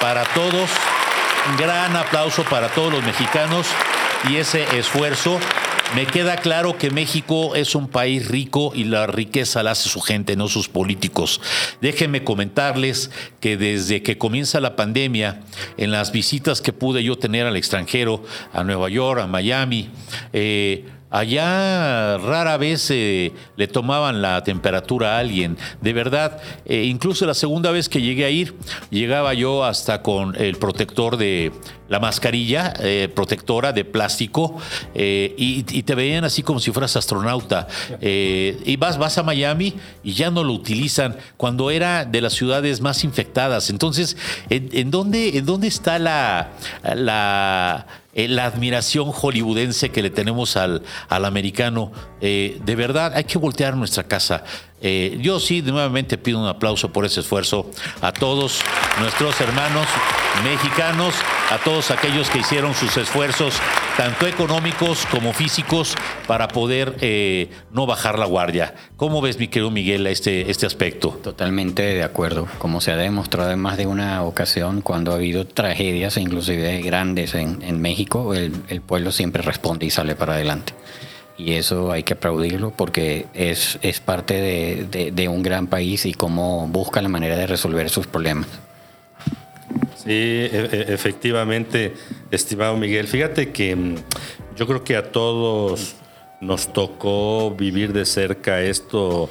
para 0.00 0.24
todos, 0.34 0.70
un 1.50 1.56
gran 1.56 1.96
aplauso 1.96 2.44
para 2.44 2.68
todos 2.68 2.92
los 2.92 3.02
mexicanos 3.04 3.66
y 4.28 4.36
ese 4.36 4.64
esfuerzo 4.78 5.38
me 5.94 6.06
queda 6.06 6.36
claro 6.36 6.78
que 6.78 6.90
México 6.90 7.54
es 7.54 7.74
un 7.74 7.88
país 7.88 8.28
rico 8.28 8.72
y 8.74 8.84
la 8.84 9.06
riqueza 9.06 9.62
la 9.62 9.72
hace 9.72 9.88
su 9.88 10.00
gente, 10.00 10.36
no 10.36 10.48
sus 10.48 10.68
políticos. 10.68 11.40
Déjenme 11.80 12.22
comentarles 12.22 13.10
que 13.40 13.56
desde 13.56 14.02
que 14.02 14.16
comienza 14.16 14.60
la 14.60 14.76
pandemia, 14.76 15.40
en 15.76 15.90
las 15.90 16.12
visitas 16.12 16.60
que 16.60 16.72
pude 16.72 17.02
yo 17.02 17.16
tener 17.16 17.46
al 17.46 17.56
extranjero, 17.56 18.22
a 18.52 18.62
Nueva 18.62 18.88
York, 18.88 19.20
a 19.20 19.26
Miami, 19.26 19.90
eh, 20.32 20.84
Allá 21.10 22.18
rara 22.18 22.56
vez 22.56 22.88
eh, 22.90 23.32
le 23.56 23.66
tomaban 23.66 24.22
la 24.22 24.44
temperatura 24.44 25.16
a 25.16 25.18
alguien. 25.18 25.56
De 25.80 25.92
verdad, 25.92 26.40
eh, 26.64 26.84
incluso 26.84 27.26
la 27.26 27.34
segunda 27.34 27.72
vez 27.72 27.88
que 27.88 28.00
llegué 28.00 28.24
a 28.24 28.30
ir, 28.30 28.54
llegaba 28.90 29.34
yo 29.34 29.64
hasta 29.64 30.02
con 30.02 30.40
el 30.40 30.56
protector 30.56 31.16
de 31.16 31.52
la 31.88 31.98
mascarilla 31.98 32.72
eh, 32.78 33.08
protectora 33.12 33.72
de 33.72 33.84
plástico 33.84 34.58
y, 34.94 35.62
te 35.82 35.94
veían 35.96 36.24
así 36.24 36.44
como 36.44 36.60
si 36.60 36.70
fueras 36.70 36.94
astronauta. 36.94 37.66
y 38.00 38.76
vas, 38.76 38.96
vas 38.96 39.18
a 39.18 39.24
Miami 39.24 39.74
y 40.04 40.12
ya 40.12 40.30
no 40.30 40.44
lo 40.44 40.52
utilizan 40.52 41.16
cuando 41.36 41.72
era 41.72 42.04
de 42.04 42.20
las 42.20 42.34
ciudades 42.34 42.80
más 42.80 43.02
infectadas. 43.02 43.70
Entonces, 43.70 44.16
¿en, 44.48 44.92
dónde, 44.92 45.36
en 45.38 45.46
dónde 45.46 45.66
está 45.66 45.98
la, 45.98 46.52
la 46.94 47.86
eh, 48.12 48.28
la 48.28 48.44
admiración 48.46 49.12
hollywoodense 49.12 49.90
que 49.90 50.02
le 50.02 50.10
tenemos 50.10 50.56
al, 50.56 50.82
al 51.08 51.24
americano. 51.24 51.92
Eh, 52.20 52.60
de 52.64 52.74
verdad, 52.74 53.12
hay 53.14 53.24
que 53.24 53.38
voltear 53.38 53.76
nuestra 53.76 54.04
casa. 54.04 54.44
Eh, 54.82 55.18
yo 55.20 55.40
sí, 55.40 55.62
nuevamente 55.62 56.16
pido 56.16 56.38
un 56.40 56.46
aplauso 56.46 56.92
por 56.92 57.04
ese 57.04 57.20
esfuerzo 57.20 57.70
a 58.00 58.12
todos 58.12 58.60
nuestros 58.98 59.40
hermanos 59.40 59.86
mexicanos, 60.42 61.14
a 61.50 61.58
todos 61.58 61.90
aquellos 61.90 62.30
que 62.30 62.38
hicieron 62.38 62.74
sus 62.74 62.96
esfuerzos, 62.96 63.54
tanto 63.96 64.26
económicos 64.26 65.06
como 65.10 65.32
físicos, 65.34 65.94
para 66.26 66.48
poder 66.48 66.96
eh, 67.00 67.50
no 67.72 67.86
bajar 67.86 68.18
la 68.18 68.24
guardia. 68.24 68.74
¿Cómo 68.96 69.20
ves, 69.20 69.38
mi 69.38 69.48
querido 69.48 69.70
Miguel, 69.70 70.06
este, 70.06 70.50
este 70.50 70.66
aspecto? 70.66 71.10
Totalmente 71.22 71.82
de 71.82 72.02
acuerdo. 72.02 72.48
Como 72.58 72.80
se 72.80 72.92
ha 72.92 72.96
demostrado 72.96 73.50
en 73.50 73.60
más 73.60 73.76
de 73.76 73.86
una 73.86 74.22
ocasión, 74.22 74.80
cuando 74.80 75.12
ha 75.12 75.16
habido 75.16 75.46
tragedias, 75.46 76.16
inclusive 76.16 76.80
grandes 76.80 77.34
en, 77.34 77.80
México, 77.80 78.34
el 78.34 78.80
pueblo 78.80 79.12
siempre 79.12 79.42
responde 79.42 79.86
y 79.86 79.90
sale 79.90 80.14
para 80.14 80.34
adelante 80.34 80.74
y 81.40 81.54
eso 81.54 81.90
hay 81.90 82.02
que 82.02 82.14
aplaudirlo 82.14 82.70
porque 82.70 83.26
es, 83.34 83.78
es 83.82 84.00
parte 84.00 84.34
de, 84.34 85.10
de, 85.10 85.28
un 85.28 85.42
gran 85.42 85.66
país 85.66 86.04
y 86.06 86.12
cómo 86.12 86.68
busca 86.68 87.00
la 87.00 87.08
manera 87.08 87.36
de 87.36 87.46
resolver 87.46 87.88
sus 87.88 88.06
problemas. 88.06 88.48
Sí, 89.96 90.10
e, 90.10 90.68
e, 90.72 90.92
efectivamente, 90.92 91.94
estimado 92.30 92.76
Miguel. 92.76 93.06
Fíjate 93.06 93.50
que 93.50 93.74
mm, 93.74 93.94
yo 94.56 94.66
creo 94.66 94.84
que 94.84 94.96
a 94.96 95.10
todos 95.10 95.94
nos 96.40 96.72
tocó 96.72 97.50
vivir 97.50 97.92
de 97.92 98.04
cerca 98.04 98.62
esto, 98.62 99.28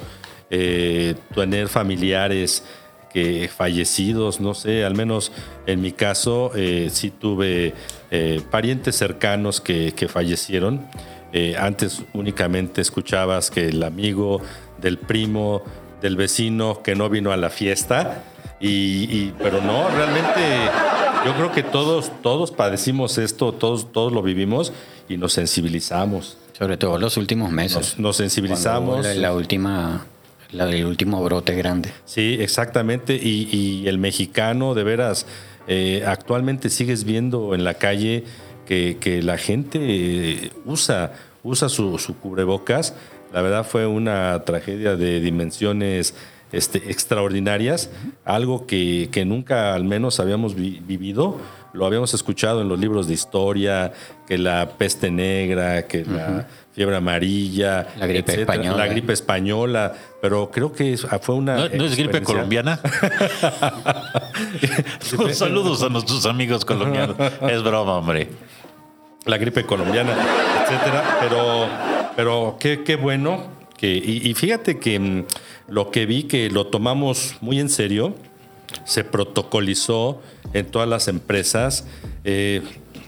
eh, 0.50 1.14
tener 1.34 1.68
familiares 1.68 2.64
que 3.12 3.48
fallecidos, 3.48 4.40
no 4.40 4.54
sé, 4.54 4.84
al 4.84 4.94
menos 4.94 5.32
en 5.66 5.80
mi 5.80 5.92
caso 5.92 6.52
eh, 6.54 6.88
sí 6.92 7.10
tuve 7.10 7.74
eh, 8.10 8.40
parientes 8.50 8.96
cercanos 8.96 9.60
que, 9.60 9.92
que 9.92 10.08
fallecieron. 10.08 10.86
Eh, 11.32 11.56
antes 11.58 12.02
únicamente 12.12 12.80
escuchabas 12.80 13.50
que 13.50 13.68
el 13.68 13.82
amigo 13.82 14.40
del 14.80 14.98
primo, 14.98 15.62
del 16.00 16.16
vecino 16.16 16.82
que 16.82 16.94
no 16.94 17.08
vino 17.08 17.32
a 17.32 17.36
la 17.36 17.50
fiesta, 17.50 18.24
y, 18.60 19.30
pero 19.38 19.62
no, 19.62 19.88
realmente 19.88 20.40
yo 21.24 21.34
creo 21.34 21.50
que 21.50 21.62
todos, 21.62 22.12
todos 22.22 22.50
padecimos 22.50 23.16
esto, 23.16 23.52
todos, 23.52 23.90
todos 23.90 24.12
lo 24.12 24.22
vivimos 24.22 24.72
y 25.08 25.16
nos 25.16 25.32
sensibilizamos. 25.32 26.36
Sobre 26.58 26.76
todo 26.76 26.98
los 26.98 27.16
últimos 27.16 27.50
meses. 27.50 27.98
Nos, 27.98 28.16
sensibilizamos. 28.18 29.06
La, 29.16 29.32
última, 29.32 30.04
la, 30.52 30.70
el 30.70 30.84
último 30.84 31.24
brote 31.24 31.54
grande. 31.54 31.90
Sí, 32.04 32.36
exactamente. 32.38 33.14
Y, 33.14 33.88
el 33.88 33.96
mexicano, 33.96 34.74
de 34.74 34.84
veras, 34.84 35.24
eh, 35.66 36.04
actualmente 36.06 36.68
sigues 36.68 37.04
viendo 37.04 37.54
en 37.54 37.64
la 37.64 37.74
calle 37.74 38.24
que, 38.70 39.20
la 39.22 39.36
gente 39.36 40.52
usa, 40.64 41.12
usa 41.42 41.68
su, 41.68 41.98
cubrebocas. 42.22 42.94
La 43.32 43.42
verdad 43.42 43.66
fue 43.66 43.86
una 43.86 44.44
tragedia 44.44 44.96
de 44.96 45.20
dimensiones 45.20 46.14
este, 46.52 46.90
extraordinarias, 46.90 47.90
algo 48.24 48.66
que, 48.66 49.10
nunca 49.26 49.74
al 49.74 49.84
menos 49.84 50.20
habíamos 50.20 50.54
vivido. 50.54 51.38
Lo 51.72 51.86
habíamos 51.86 52.14
escuchado 52.14 52.62
en 52.62 52.68
los 52.68 52.80
libros 52.80 53.06
de 53.06 53.14
historia, 53.14 53.92
que 54.26 54.38
la 54.38 54.70
peste 54.76 55.10
negra, 55.10 55.86
que 55.86 56.04
la 56.04 56.48
fiebre 56.72 56.96
amarilla, 56.96 57.86
la 57.96 58.06
gripe 58.08 58.40
española. 58.40 58.76
La 58.76 58.86
gripe 58.88 59.12
española, 59.12 59.94
pero 60.20 60.50
creo 60.50 60.72
que 60.72 60.96
fue 60.96 61.36
una. 61.36 61.68
¿No, 61.68 61.84
es 61.84 61.96
gripe 61.96 62.22
colombiana? 62.22 62.80
Saludos 65.32 65.84
a 65.84 65.88
nuestros 65.88 66.26
amigos 66.26 66.64
colombianos. 66.64 67.16
Es 67.48 67.62
broma, 67.62 67.98
hombre 67.98 68.28
la 69.24 69.38
gripe 69.38 69.64
colombiana, 69.64 70.16
etcétera. 70.62 71.18
Pero, 71.20 71.68
pero 72.16 72.56
qué, 72.58 72.82
qué 72.84 72.96
bueno. 72.96 73.58
Que, 73.76 73.96
y, 73.96 74.34
fíjate 74.34 74.78
que 74.78 74.98
mm, 74.98 75.24
lo 75.68 75.90
que 75.90 76.04
vi 76.04 76.24
que 76.24 76.50
lo 76.50 76.66
tomamos 76.66 77.36
muy 77.40 77.60
en 77.60 77.70
serio, 77.70 78.14
se 78.84 79.04
protocolizó 79.04 80.20
en 80.52 80.66
todas 80.66 80.88
las 80.88 81.08
empresas. 81.08 81.86
Eh, 82.24 82.62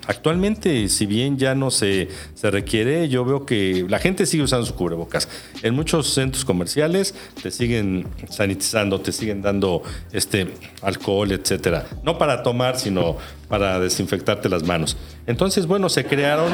Actualmente, 0.07 0.89
si 0.89 1.07
bien 1.07 1.39
ya 1.39 1.55
no 1.55 1.71
se, 1.71 2.09
se 2.35 2.51
requiere, 2.51 3.09
yo 3.09 3.25
veo 3.25 3.47
que 3.47 3.87
la 3.89 3.99
gente 3.99 4.27
sigue 4.27 4.43
usando 4.43 4.67
su 4.67 4.75
cubrebocas. 4.75 5.29
En 5.63 5.75
muchos 5.75 6.13
centros 6.13 6.45
comerciales 6.45 7.15
te 7.41 7.51
siguen 7.51 8.09
sanitizando, 8.29 9.01
te 9.01 9.13
siguen 9.13 9.43
dando 9.43 9.83
este 10.13 10.49
alcohol, 10.83 11.31
etcétera. 11.31 11.87
No 12.03 12.19
para 12.19 12.43
tomar, 12.43 12.79
sino 12.79 13.17
para 13.49 13.79
desinfectarte 13.79 14.49
las 14.49 14.65
manos. 14.65 14.97
Entonces, 15.27 15.67
bueno, 15.67 15.89
se 15.89 16.05
crearon 16.05 16.53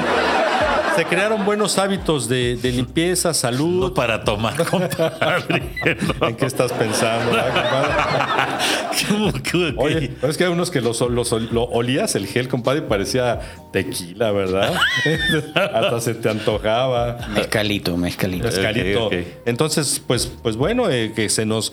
se 0.98 1.04
crearon 1.04 1.44
buenos 1.44 1.78
hábitos 1.78 2.28
de, 2.28 2.58
limpieza, 2.60 3.32
salud. 3.32 3.82
No 3.82 3.94
para 3.94 4.24
tomar, 4.24 4.56
compadre. 4.68 5.62
¿En 6.20 6.34
qué 6.34 6.44
estás 6.44 6.72
pensando, 6.72 7.38
Oye, 9.76 10.10
es 10.20 10.36
que 10.36 10.44
hay 10.44 10.50
unos 10.50 10.72
que 10.72 10.80
los, 10.80 11.00
lo 11.00 11.62
olías 11.66 12.16
el 12.16 12.26
gel, 12.26 12.48
compadre, 12.48 12.80
y 12.80 12.82
parecía 12.82 13.38
tequila, 13.72 14.32
¿verdad? 14.32 14.74
Hasta 15.54 16.00
se 16.00 16.14
te 16.14 16.30
antojaba. 16.30 17.18
Mezcalito, 17.28 17.96
mezcalito. 17.96 18.46
Mezcalito. 18.46 19.10
Entonces, 19.46 20.02
pues, 20.04 20.26
pues 20.42 20.56
bueno, 20.56 20.90
eh, 20.90 21.12
que 21.14 21.28
se 21.28 21.46
nos 21.46 21.72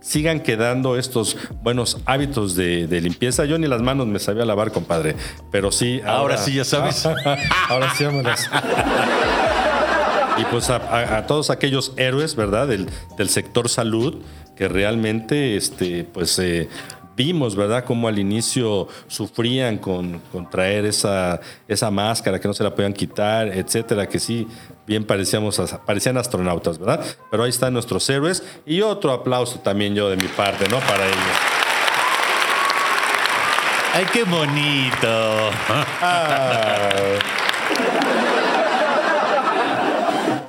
sigan 0.00 0.40
quedando 0.40 0.96
estos 0.96 1.36
buenos 1.62 1.98
hábitos 2.06 2.56
de, 2.56 2.86
limpieza. 3.00 3.44
Yo 3.44 3.58
ni 3.58 3.66
las 3.66 3.82
manos 3.82 4.06
me 4.06 4.18
sabía 4.18 4.44
lavar, 4.44 4.72
compadre, 4.72 5.16
pero 5.50 5.70
sí. 5.72 6.00
Ahora, 6.04 6.36
sí, 6.36 6.54
ya 6.54 6.64
sabes. 6.64 7.06
ahora 7.68 7.94
sí, 7.94 8.04
vámonos. 8.04 8.40
y 10.38 10.44
pues 10.44 10.70
a, 10.70 11.26
todos 11.26 11.50
aquellos 11.50 11.92
héroes, 11.96 12.34
¿verdad? 12.34 12.68
Del, 12.68 12.88
del, 13.16 13.28
sector 13.28 13.68
salud 13.68 14.22
que 14.56 14.68
realmente, 14.68 15.56
este, 15.56 16.04
pues, 16.04 16.38
eh, 16.38 16.68
vimos, 17.22 17.54
¿verdad?, 17.54 17.84
cómo 17.84 18.08
al 18.08 18.18
inicio 18.18 18.88
sufrían 19.06 19.76
con, 19.76 20.22
traer 20.50 20.86
esa, 20.86 21.38
esa 21.68 21.90
máscara, 21.90 22.40
que 22.40 22.48
no 22.48 22.54
se 22.54 22.64
la 22.64 22.74
podían 22.74 22.94
quitar, 22.94 23.48
etcétera, 23.48 24.08
que 24.08 24.18
sí, 24.18 24.48
bien 24.86 25.04
parecíamos, 25.04 25.60
parecían 25.84 26.16
astronautas, 26.16 26.78
¿verdad? 26.78 27.04
Pero 27.30 27.42
ahí 27.42 27.50
están 27.50 27.74
nuestros 27.74 28.08
héroes. 28.08 28.42
Y 28.64 28.80
otro 28.80 29.12
aplauso 29.12 29.58
también 29.58 29.94
yo 29.94 30.08
de 30.08 30.16
mi 30.16 30.28
parte, 30.28 30.66
¿no? 30.70 30.78
Para 30.78 31.04
ellos. 31.04 31.36
¡Ay, 33.92 34.06
qué 34.14 34.24
bonito! 34.24 35.50
Ah. 36.00 37.18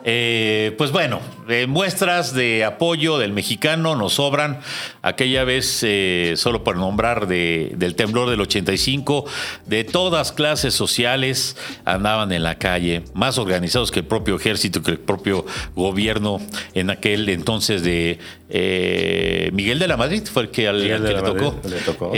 Eh, 0.03 0.73
pues 0.77 0.91
bueno, 0.91 1.19
eh, 1.47 1.67
muestras 1.67 2.33
de 2.33 2.63
apoyo 2.65 3.17
del 3.19 3.33
mexicano 3.33 3.95
nos 3.95 4.13
sobran. 4.13 4.59
Aquella 5.01 5.43
vez, 5.43 5.81
eh, 5.83 6.33
solo 6.37 6.63
por 6.63 6.75
nombrar 6.77 7.27
de- 7.27 7.71
del 7.75 7.95
temblor 7.95 8.29
del 8.29 8.41
85, 8.41 9.25
de 9.65 9.83
todas 9.83 10.31
clases 10.31 10.73
sociales 10.73 11.55
andaban 11.85 12.31
en 12.31 12.43
la 12.43 12.55
calle, 12.57 13.03
más 13.13 13.37
organizados 13.37 13.91
que 13.91 13.99
el 13.99 14.05
propio 14.05 14.35
ejército, 14.35 14.81
que 14.81 14.91
el 14.91 14.99
propio 14.99 15.45
gobierno 15.75 16.39
en 16.73 16.89
aquel 16.89 17.29
entonces 17.29 17.83
de 17.83 18.17
eh, 18.49 19.49
Miguel 19.53 19.79
de 19.79 19.87
la 19.87 19.97
Madrid, 19.97 20.23
fue 20.31 20.43
el 20.43 20.49
que, 20.49 20.67
al, 20.67 20.81
que 21.07 21.13
tocó. 21.23 21.59
Le 21.69 21.77
tocó. 21.77 22.11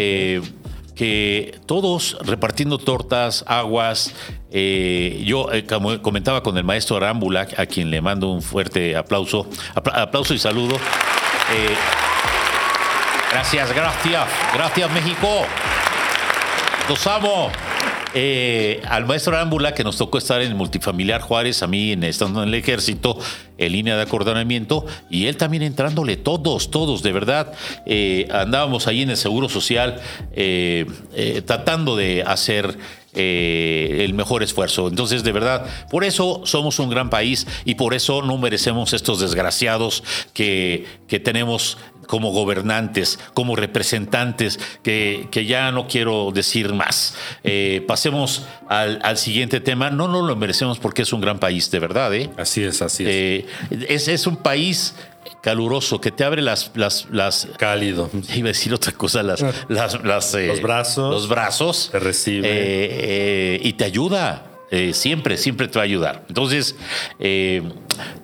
Que 0.96 1.60
todos 1.66 2.18
repartiendo 2.22 2.78
tortas, 2.78 3.44
aguas. 3.48 4.14
eh, 4.52 5.22
yo 5.26 5.52
eh, 5.52 5.66
como 5.66 6.00
comentaba 6.02 6.44
con 6.44 6.58
el 6.58 6.64
maestro 6.64 6.98
Arámbula, 6.98 7.48
a 7.58 7.66
quien 7.66 7.90
le 7.90 8.00
mando 8.02 8.30
un 8.30 8.42
fuerte 8.44 8.96
aplauso, 8.96 9.48
apla- 9.74 10.04
aplauso 10.04 10.34
y 10.36 10.40
saludo. 10.40 10.76
Eh, 10.76 11.76
gracias, 13.32 13.74
gracias, 13.74 14.28
gracias 14.54 14.92
México. 14.92 15.28
Los 16.88 17.08
amo. 17.08 17.50
Eh, 18.14 18.82
al 18.88 19.06
maestro 19.06 19.36
Arámbula, 19.36 19.74
que 19.74 19.84
nos 19.84 19.98
tocó 19.98 20.18
estar 20.18 20.42
en 20.42 20.50
el 20.50 20.56
multifamiliar 20.56 21.22
Juárez, 21.22 21.64
a 21.64 21.68
mí 21.68 21.94
estando 22.04 22.44
en 22.44 22.50
el 22.50 22.56
ejército, 22.56 23.18
en 23.58 23.72
línea 23.72 23.96
de 23.96 24.04
acordonamiento, 24.04 24.86
y 25.10 25.26
él 25.26 25.38
también 25.38 25.64
entrándole, 25.64 26.16
todos, 26.18 26.70
todos, 26.70 27.02
de 27.02 27.12
verdad. 27.12 27.54
Eh, 27.86 28.28
andábamos 28.32 28.88
ahí 28.88 29.02
en 29.02 29.10
el 29.10 29.18
Seguro 29.18 29.50
Social 29.50 30.00
eh, 30.34 30.86
tratando 31.46 31.96
de 31.96 32.24
hacer 32.24 32.78
el 33.16 34.12
mejor 34.16 34.42
esfuerzo. 34.42 34.88
Entonces, 34.88 35.24
de 35.24 35.32
verdad, 35.32 35.68
por 35.92 36.04
eso 36.04 36.42
somos 36.46 36.80
un 36.80 36.90
gran 36.90 37.12
país 37.12 37.46
y 37.64 37.76
por 37.76 37.94
eso 37.94 38.24
no 38.24 38.40
merecemos 38.40 38.92
estos 38.94 39.20
desgraciados 39.20 40.04
que, 40.34 40.88
que 41.08 41.20
tenemos 41.20 41.78
como 42.08 42.32
gobernantes, 42.32 43.20
como 43.34 43.56
representantes, 43.56 44.60
que, 44.82 45.28
que 45.32 45.46
ya 45.46 45.72
no 45.72 45.88
quiero 45.88 46.32
decir 46.34 46.74
más. 46.74 47.16
Eh, 47.44 47.84
pasemos 47.88 48.46
al, 48.68 49.00
al 49.04 49.18
siguiente 49.18 49.60
tema. 49.60 49.90
No 49.90 50.08
nos 50.08 50.26
lo 50.26 50.36
merecemos 50.36 50.80
porque 50.80 51.04
es 51.04 51.14
un 51.14 51.22
gran 51.22 51.40
país, 51.40 51.70
de 51.72 51.80
verdad. 51.80 52.14
¿eh? 52.14 52.30
Así 52.38 52.64
es, 52.64 52.82
así 52.82 53.04
es. 53.04 53.10
Eh, 53.10 53.46
es, 53.90 54.08
es 54.08 54.28
un 54.28 54.38
país 54.38 54.96
caluroso 55.44 56.00
que 56.00 56.10
te 56.12 56.24
abre 56.24 56.42
las, 56.42 56.72
las, 56.74 57.08
las 57.12 57.48
Cálido. 57.58 58.10
Iba 58.34 58.48
a 58.48 58.52
decir 58.54 58.74
otra 58.74 58.94
cosa, 58.94 59.22
las, 59.22 59.44
las, 59.68 60.04
las, 60.04 60.34
eh, 60.36 60.48
Los 60.48 60.62
brazos. 60.62 61.14
Los 61.14 61.28
brazos. 61.28 61.90
Te 61.92 62.00
recibe. 62.00 62.48
Eh, 62.48 62.54
eh, 63.56 63.60
y 63.62 63.74
te 63.74 63.84
ayuda. 63.84 64.53
Eh, 64.76 64.92
siempre, 64.96 65.38
siempre 65.38 65.68
te 65.68 65.78
va 65.78 65.82
a 65.82 65.86
ayudar. 65.86 66.26
Entonces, 66.30 66.76
eh, 67.20 67.62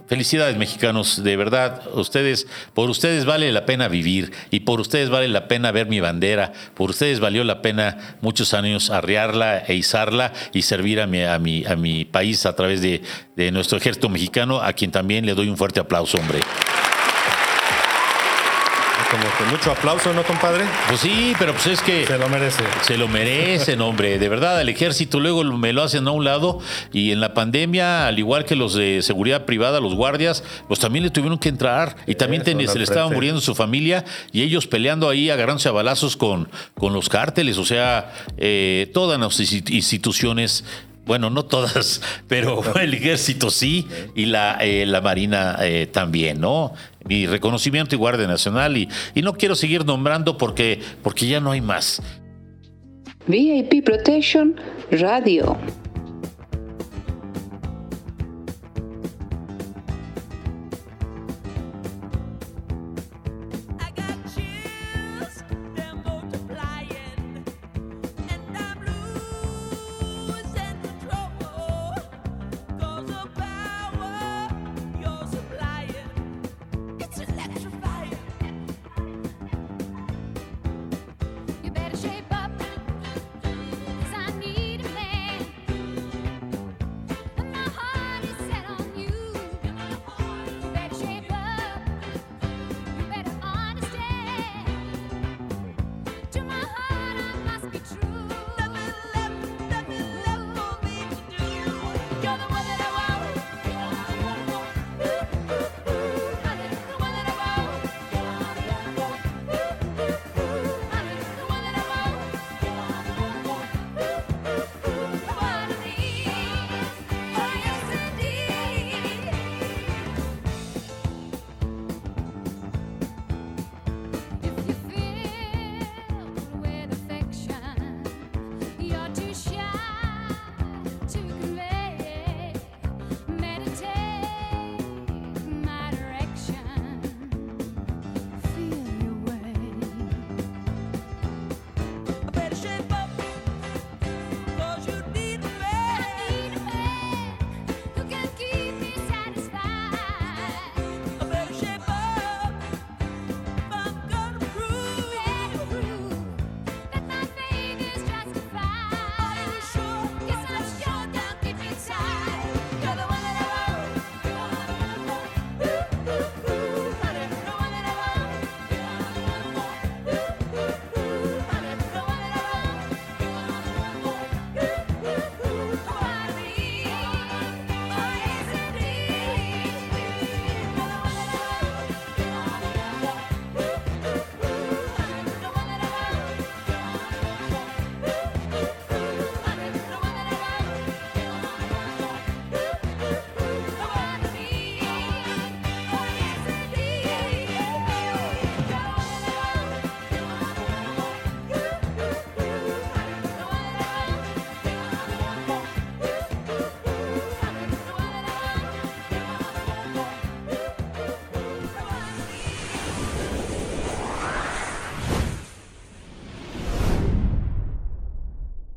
felicidades 0.08 0.58
mexicanos, 0.58 1.24
de 1.24 1.38
verdad, 1.38 1.84
ustedes, 1.94 2.48
por 2.74 2.90
ustedes 2.90 3.26
vale 3.26 3.52
la 3.52 3.68
pena 3.68 3.88
vivir 3.88 4.32
y 4.50 4.62
por 4.62 4.80
ustedes 4.80 5.12
vale 5.12 5.28
la 5.28 5.48
pena 5.48 5.72
ver 5.72 5.86
mi 5.86 6.00
bandera, 6.00 6.54
por 6.74 6.90
ustedes 6.90 7.20
valió 7.20 7.44
la 7.44 7.62
pena 7.62 8.18
muchos 8.22 8.56
años 8.56 8.90
arriarla 8.90 9.60
e 9.60 9.76
izarla 9.76 10.34
y 10.52 10.64
servir 10.64 11.02
a 11.02 11.06
mi, 11.06 11.22
a 11.22 11.38
mi, 11.38 11.66
a 11.66 11.76
mi 11.76 12.04
país 12.04 12.48
a 12.48 12.56
través 12.56 12.82
de, 12.82 13.04
de 13.36 13.52
nuestro 13.52 13.78
ejército 13.78 14.10
mexicano, 14.10 14.60
a 14.60 14.74
quien 14.74 14.90
también 14.90 15.28
le 15.28 15.36
doy 15.36 15.50
un 15.50 15.58
fuerte 15.58 15.80
aplauso, 15.80 16.18
hombre. 16.18 16.40
Como 19.12 19.24
que 19.24 19.44
mucho 19.52 19.72
aplauso, 19.72 20.14
¿no, 20.14 20.22
compadre? 20.24 20.66
Pues 20.88 21.02
sí, 21.02 21.34
pero 21.40 21.54
pues 21.54 21.66
es 21.66 21.82
que... 21.82 22.06
Se 22.06 22.18
lo 22.20 22.30
merece. 22.30 22.64
Se 22.82 22.96
lo 22.96 23.08
merecen, 23.08 23.82
hombre. 23.82 24.20
De 24.20 24.30
verdad, 24.30 24.62
el 24.62 24.70
ejército 24.70 25.20
luego 25.20 25.44
me 25.44 25.74
lo 25.74 25.82
hacen 25.82 26.08
a 26.08 26.12
un 26.12 26.24
lado 26.26 26.60
y 26.94 27.12
en 27.12 27.20
la 27.20 27.34
pandemia, 27.34 28.06
al 28.06 28.20
igual 28.20 28.46
que 28.46 28.56
los 28.56 28.76
de 28.76 29.02
seguridad 29.02 29.46
privada, 29.46 29.80
los 29.80 29.96
guardias, 29.96 30.44
pues 30.68 30.80
también 30.80 31.04
le 31.06 31.10
tuvieron 31.10 31.40
que 31.40 31.50
entrar 31.50 31.96
y 32.06 32.14
también 32.16 32.44
Eso, 32.44 32.52
ten- 32.52 32.60
al 32.62 32.68
se 32.70 32.78
le 32.78 32.84
estaba 32.84 33.10
muriendo 33.10 33.42
su 33.42 33.56
familia 33.56 34.06
y 34.32 34.44
ellos 34.44 34.68
peleando 34.68 35.10
ahí, 35.10 35.32
agarrándose 35.32 35.70
a 35.70 35.72
balazos 35.72 36.16
con, 36.16 36.48
con 36.76 36.94
los 36.94 37.10
cárteles. 37.10 37.58
O 37.58 37.66
sea, 37.66 38.14
eh, 38.38 38.92
todas 38.94 39.20
las 39.20 39.40
insti- 39.40 39.74
instituciones. 39.74 40.64
Bueno, 41.06 41.30
no 41.30 41.44
todas, 41.46 42.02
pero 42.28 42.62
el 42.80 42.94
ejército 42.94 43.50
sí 43.50 43.88
y 44.16 44.26
la, 44.26 44.58
eh, 44.62 44.86
la 44.86 45.02
marina 45.02 45.58
eh, 45.62 45.88
también, 45.88 46.40
¿no? 46.40 46.74
Mi 47.08 47.26
reconocimiento 47.26 47.96
y 47.96 47.98
Guardia 47.98 48.28
Nacional 48.28 48.78
y, 48.78 48.88
y 49.16 49.22
no 49.22 49.34
quiero 49.34 49.56
seguir 49.56 49.86
nombrando 49.86 50.38
porque, 50.38 50.80
porque 51.02 51.28
ya 51.28 51.40
no 51.40 51.52
hay 51.52 51.62
más. 51.62 52.02
VIP 53.28 53.84
Protection 53.84 54.56
Radio. 54.92 55.58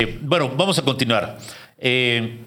Eh, 0.03 0.19
bueno, 0.21 0.51
vamos 0.57 0.77
a 0.77 0.81
continuar. 0.81 1.37
Eh, 1.77 2.39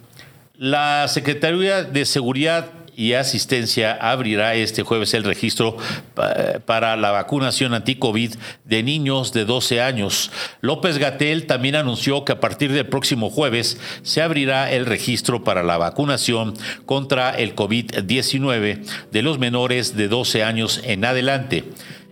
la 0.59 1.07
Secretaría 1.09 1.83
de 1.83 2.05
Seguridad 2.05 2.71
y 2.99 3.13
Asistencia 3.13 3.93
abrirá 4.01 4.55
este 4.55 4.83
jueves 4.83 5.13
el 5.13 5.25
registro 5.25 5.77
pa- 6.15 6.35
para 6.65 6.97
la 6.97 7.11
vacunación 7.11 7.75
anti-COVID 7.75 8.35
de 8.65 8.83
niños 8.83 9.35
de 9.35 9.45
12 9.45 9.83
años. 9.83 10.31
López 10.63 10.97
Gatel 10.97 11.47
también 11.47 11.77
anunció 11.77 12.25
que 12.25 12.33
a 12.33 12.41
partir 12.41 12.73
del 12.73 12.87
próximo 12.87 13.29
jueves 13.29 13.79
se 14.03 14.23
abrirá 14.23 14.73
el 14.73 14.87
registro 14.87 15.45
para 15.45 15.63
la 15.63 15.77
vacunación 15.77 16.55
contra 16.87 17.31
el 17.31 17.55
COVID-19 17.55 18.83
de 19.13 19.23
los 19.23 19.39
menores 19.39 19.95
de 19.97 20.09
12 20.09 20.43
años 20.43 20.81
en 20.85 21.05
adelante. 21.05 21.65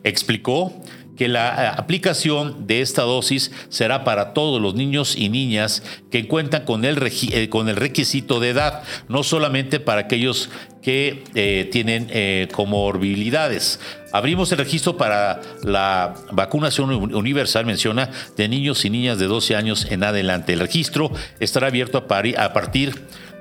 Explicó 0.05 0.75
que 1.17 1.29
la 1.29 1.65
eh, 1.65 1.75
aplicación 1.77 2.67
de 2.67 2.81
esta 2.81 3.03
dosis 3.03 3.51
será 3.69 4.05
para 4.05 4.33
todos 4.35 4.61
los 4.61 4.75
niños 4.75 5.15
y 5.17 5.29
niñas 5.29 5.83
que 6.11 6.27
cuentan 6.29 6.65
con 6.65 6.85
el, 6.85 6.99
eh, 7.33 7.49
con 7.49 7.69
el 7.69 7.77
requisito 7.77 8.41
de 8.41 8.51
edad, 8.51 8.83
no 9.09 9.23
solamente 9.23 9.81
para 9.81 10.03
aquellos 10.03 10.51
que 10.83 11.25
eh, 11.35 11.69
tienen 11.73 12.09
comorbilidades. 12.53 13.81
Abrimos 14.13 14.53
el 14.53 14.59
registro 14.59 14.97
para 14.97 15.41
la 15.63 16.15
vacunación 16.31 16.91
uni- 16.91 17.15
universal, 17.15 17.65
menciona, 17.67 18.11
de 18.37 18.49
niños 18.49 18.85
y 18.85 18.91
niñas 18.91 19.19
de 19.19 19.27
12 19.27 19.57
años 19.57 19.87
en 19.91 20.05
adelante. 20.05 20.53
El 20.53 20.61
registro 20.61 21.11
estará 21.41 21.69
abierto 21.69 21.99
a, 22.09 22.45
a 22.45 22.53
partir 22.53 22.95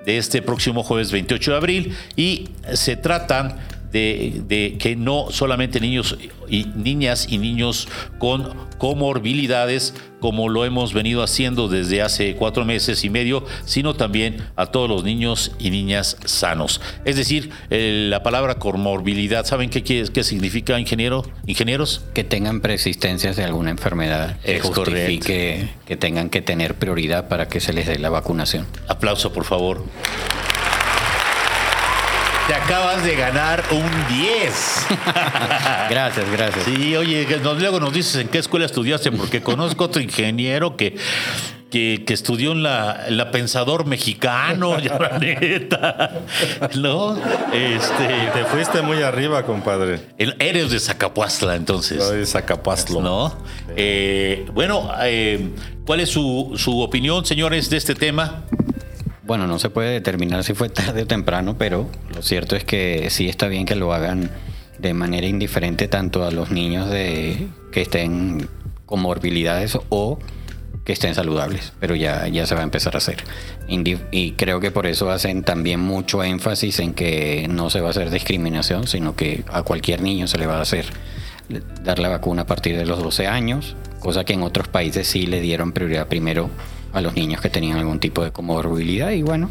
de 0.05 0.17
este 0.17 0.41
próximo 0.41 0.83
jueves 0.83 1.11
28 1.11 1.51
de 1.51 1.57
abril 1.57 1.95
y 2.15 2.49
se 2.73 2.95
trata 2.95 3.57
de, 3.93 4.41
de 4.47 4.77
que 4.77 4.97
no 4.97 5.27
solamente 5.29 5.79
niños 5.79 6.17
y 6.49 6.65
niñas 6.75 7.27
y 7.29 7.37
niños 7.37 7.87
con 8.17 8.53
comorbilidades, 8.77 9.93
como 10.19 10.49
lo 10.49 10.65
hemos 10.65 10.93
venido 10.93 11.23
haciendo 11.23 11.67
desde 11.67 12.01
hace 12.01 12.35
cuatro 12.35 12.65
meses 12.65 13.03
y 13.05 13.09
medio, 13.09 13.45
sino 13.65 13.93
también 13.93 14.37
a 14.55 14.67
todos 14.67 14.89
los 14.89 15.03
niños 15.03 15.51
y 15.59 15.69
niñas 15.69 16.17
sanos. 16.25 16.81
Es 17.05 17.15
decir, 17.15 17.51
eh, 17.69 18.07
la 18.09 18.23
palabra 18.23 18.55
comorbilidad, 18.55 19.45
¿saben 19.45 19.69
qué, 19.69 19.83
qué 19.83 20.23
significa, 20.23 20.79
ingeniero? 20.79 21.23
ingenieros? 21.45 22.03
Que 22.13 22.23
tengan 22.23 22.61
persistencias 22.61 23.35
de 23.35 23.43
alguna 23.43 23.71
enfermedad 23.71 24.39
que 24.41 24.57
Es 24.57 24.63
justifique 24.63 25.69
que 25.85 25.97
tengan 25.97 26.29
que 26.29 26.41
tener 26.41 26.75
prioridad 26.75 27.27
para 27.27 27.47
que 27.47 27.59
se 27.59 27.73
les 27.73 27.87
dé 27.87 27.99
la 27.99 28.09
vacunación. 28.09 28.65
Aplauso, 28.87 29.31
por 29.33 29.45
favor. 29.45 29.83
Te 32.47 32.53
acabas 32.55 33.03
de 33.05 33.15
ganar 33.15 33.63
un 33.71 33.83
10. 34.09 34.87
Gracias, 35.89 36.29
gracias. 36.31 36.65
Sí, 36.65 36.95
oye, 36.95 37.25
nos- 37.41 37.59
luego 37.59 37.79
nos 37.79 37.93
dices 37.93 38.15
en 38.17 38.27
qué 38.27 38.37
escuela 38.39 38.65
estudiaste, 38.65 39.11
porque 39.13 39.41
conozco 39.41 39.85
otro 39.85 40.01
ingeniero 40.01 40.75
que, 40.75 40.97
que, 41.71 42.03
que 42.05 42.13
estudió 42.13 42.51
en 42.51 42.61
la, 42.63 43.05
la 43.09 43.31
Pensador 43.31 43.85
Mexicano, 43.85 44.77
ya 44.81 44.99
la 44.99 45.17
neta. 45.19 46.11
¿No? 46.75 47.15
Este. 47.53 48.07
Te 48.33 48.43
fuiste 48.45 48.81
muy 48.81 49.01
arriba, 49.03 49.43
compadre. 49.43 50.01
el- 50.17 50.35
eres 50.39 50.69
de 50.71 50.79
Zacapuastla, 50.81 51.55
entonces. 51.55 52.03
Soy 52.03 52.25
Zacapastlo. 52.25 52.99
¿No? 53.01 53.37
Eh, 53.77 54.45
bueno, 54.53 54.91
eh, 55.03 55.49
¿cuál 55.85 56.01
es 56.01 56.09
su, 56.09 56.53
su 56.57 56.81
opinión, 56.81 57.25
señores, 57.25 57.69
de 57.69 57.77
este 57.77 57.95
tema? 57.95 58.43
Bueno, 59.25 59.47
no 59.47 59.57
se 59.57 59.69
puede 59.69 59.91
determinar 59.91 60.43
si 60.43 60.53
fue 60.53 60.69
tarde 60.69 61.03
o 61.03 61.07
temprano, 61.07 61.57
pero 61.57 61.89
lo 62.13 62.21
cierto 62.21 62.55
es 62.55 62.63
que 62.63 63.09
sí 63.09 63.29
está 63.29 63.47
bien 63.47 63.65
que 63.65 63.75
lo 63.75 63.93
hagan 63.93 64.31
de 64.79 64.93
manera 64.93 65.27
indiferente 65.27 65.87
tanto 65.87 66.25
a 66.25 66.31
los 66.31 66.51
niños 66.51 66.89
de 66.89 67.47
que 67.71 67.81
estén 67.81 68.49
con 68.85 68.99
morbilidades 68.99 69.77
o 69.89 70.19
que 70.83 70.91
estén 70.91 71.15
saludables, 71.15 71.71
pero 71.79 71.95
ya, 71.95 72.27
ya 72.27 72.45
se 72.45 72.55
va 72.55 72.61
a 72.61 72.65
empezar 72.65 72.95
a 72.95 72.97
hacer. 72.97 73.23
Y 73.67 74.31
creo 74.33 74.59
que 74.59 74.71
por 74.71 74.85
eso 74.85 75.09
hacen 75.09 75.43
también 75.43 75.79
mucho 75.79 76.21
énfasis 76.23 76.79
en 76.79 76.93
que 76.93 77.47
no 77.49 77.69
se 77.69 77.79
va 77.79 77.87
a 77.87 77.91
hacer 77.91 78.09
discriminación, 78.09 78.87
sino 78.87 79.15
que 79.15 79.45
a 79.47 79.63
cualquier 79.63 80.01
niño 80.01 80.27
se 80.27 80.37
le 80.37 80.47
va 80.47 80.57
a 80.57 80.61
hacer 80.61 80.85
dar 81.81 81.99
la 81.99 82.09
vacuna 82.09 82.41
a 82.41 82.45
partir 82.45 82.77
de 82.77 82.85
los 82.85 83.01
12 83.01 83.27
años, 83.27 83.77
cosa 83.99 84.25
que 84.25 84.33
en 84.33 84.43
otros 84.43 84.67
países 84.67 85.07
sí 85.07 85.25
le 85.25 85.39
dieron 85.39 85.71
prioridad 85.71 86.07
primero 86.07 86.49
a 86.93 87.01
los 87.01 87.15
niños 87.15 87.41
que 87.41 87.49
tenían 87.49 87.77
algún 87.77 87.99
tipo 87.99 88.23
de 88.23 88.31
comorbilidad 88.31 89.11
y 89.11 89.21
bueno, 89.23 89.49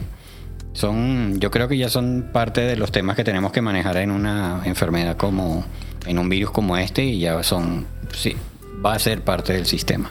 son 0.72 1.38
yo 1.40 1.50
creo 1.50 1.68
que 1.68 1.76
ya 1.76 1.88
son 1.88 2.30
parte 2.32 2.62
de 2.62 2.76
los 2.76 2.90
temas 2.92 3.16
que 3.16 3.24
tenemos 3.24 3.52
que 3.52 3.60
manejar 3.60 3.96
en 3.98 4.10
una 4.10 4.62
enfermedad 4.64 5.16
como 5.16 5.64
en 6.06 6.18
un 6.18 6.28
virus 6.28 6.50
como 6.50 6.76
este 6.76 7.04
y 7.04 7.18
ya 7.20 7.42
son 7.42 7.86
sí, 8.14 8.36
va 8.84 8.94
a 8.94 8.98
ser 8.98 9.22
parte 9.22 9.52
del 9.52 9.66
sistema. 9.66 10.10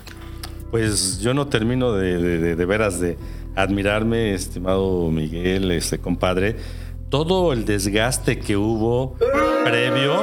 Pues 0.69 1.19
yo 1.19 1.34
no 1.34 1.47
termino 1.47 1.93
de, 1.93 2.17
de- 2.17 2.38
de- 2.39 2.55
de 2.55 2.65
veras 2.65 2.99
de 2.99 3.17
admirarme, 3.55 4.34
estimado 4.34 5.09
Miguel, 5.11 5.71
este 5.71 5.97
compadre, 5.99 6.55
todo 7.09 7.51
el 7.51 7.65
desgaste 7.65 8.39
que 8.39 8.55
hubo 8.55 9.17
previo 9.65 10.21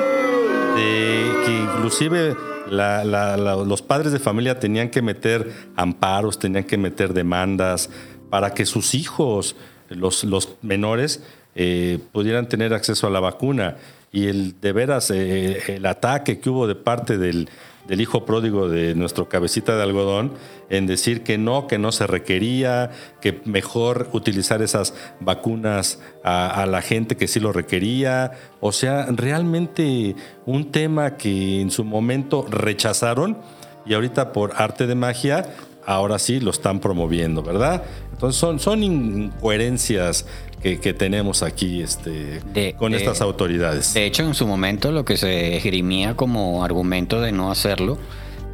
de 0.74 1.24
que 1.44 1.52
inclusive 1.62 2.34
la- 2.70 3.04
la- 3.04 3.36
la- 3.36 3.56
los 3.56 3.82
padres 3.82 4.12
de 4.12 4.18
familia 4.18 4.58
tenían 4.58 4.90
que 4.90 5.02
meter 5.02 5.50
amparos, 5.76 6.38
tenían 6.38 6.64
que 6.64 6.78
meter 6.78 7.12
demandas 7.14 7.90
para 8.30 8.54
que 8.54 8.66
sus 8.66 8.94
hijos, 8.94 9.56
los, 9.88 10.24
menores, 10.62 11.22
eh, 11.54 11.98
pudieran 12.12 12.48
tener 12.48 12.74
acceso 12.74 13.06
a 13.06 13.10
la 13.10 13.20
vacuna. 13.20 13.76
Y 14.12 14.26
el 14.28 14.60
de 14.60 14.72
veras, 14.72 15.10
eh, 15.10 15.74
el 15.76 15.86
ataque 15.86 16.40
que 16.40 16.50
hubo 16.50 16.66
de 16.66 16.74
parte 16.74 17.18
del, 17.18 17.48
del 17.88 18.02
hijo 18.02 18.24
pródigo 18.24 18.68
de 18.68 18.94
nuestro 18.94 19.28
cabecita 19.28 19.74
de 19.76 19.82
algodón 19.82 20.34
en 20.68 20.86
decir 20.86 21.22
que 21.22 21.38
no, 21.38 21.66
que 21.66 21.78
no 21.78 21.90
se 21.90 22.06
requería, 22.06 22.90
que 23.20 23.40
mejor 23.46 24.10
utilizar 24.12 24.62
esas 24.62 24.94
vacunas 25.20 25.98
a, 26.22 26.66
la 26.66 26.82
gente 26.82 27.16
que 27.16 27.26
sí 27.26 27.40
lo 27.40 27.52
requería. 27.52 28.32
O 28.60 28.72
sea, 28.72 29.06
realmente 29.06 30.14
un 30.44 30.70
tema 30.70 31.16
que 31.16 31.62
en 31.62 31.70
su 31.70 31.82
momento 31.82 32.46
rechazaron 32.48 33.38
y 33.86 33.94
ahorita 33.94 34.32
por 34.34 34.52
arte 34.56 34.86
de 34.86 34.94
magia, 34.94 35.46
ahora 35.86 36.18
sí 36.18 36.40
lo 36.40 36.50
están 36.50 36.80
promoviendo, 36.80 37.42
¿verdad? 37.42 37.82
Entonces 38.12 38.38
son, 38.38 38.58
son 38.60 38.82
incoherencias 38.82 40.26
que, 40.62 40.80
que 40.80 40.92
tenemos 40.94 41.42
aquí 41.42 41.82
este, 41.82 42.40
De- 42.52 42.74
con 42.78 42.92
de- 42.92 42.98
estas 42.98 43.20
autoridades. 43.20 43.94
De 43.94 44.04
hecho, 44.06 44.24
en 44.24 44.34
su 44.34 44.46
momento 44.46 44.90
lo 44.92 45.04
que 45.04 45.16
se 45.16 45.56
esgrimía 45.56 46.14
como 46.14 46.64
argumento 46.64 47.20
de 47.20 47.32
no 47.32 47.50
hacerlo 47.50 47.98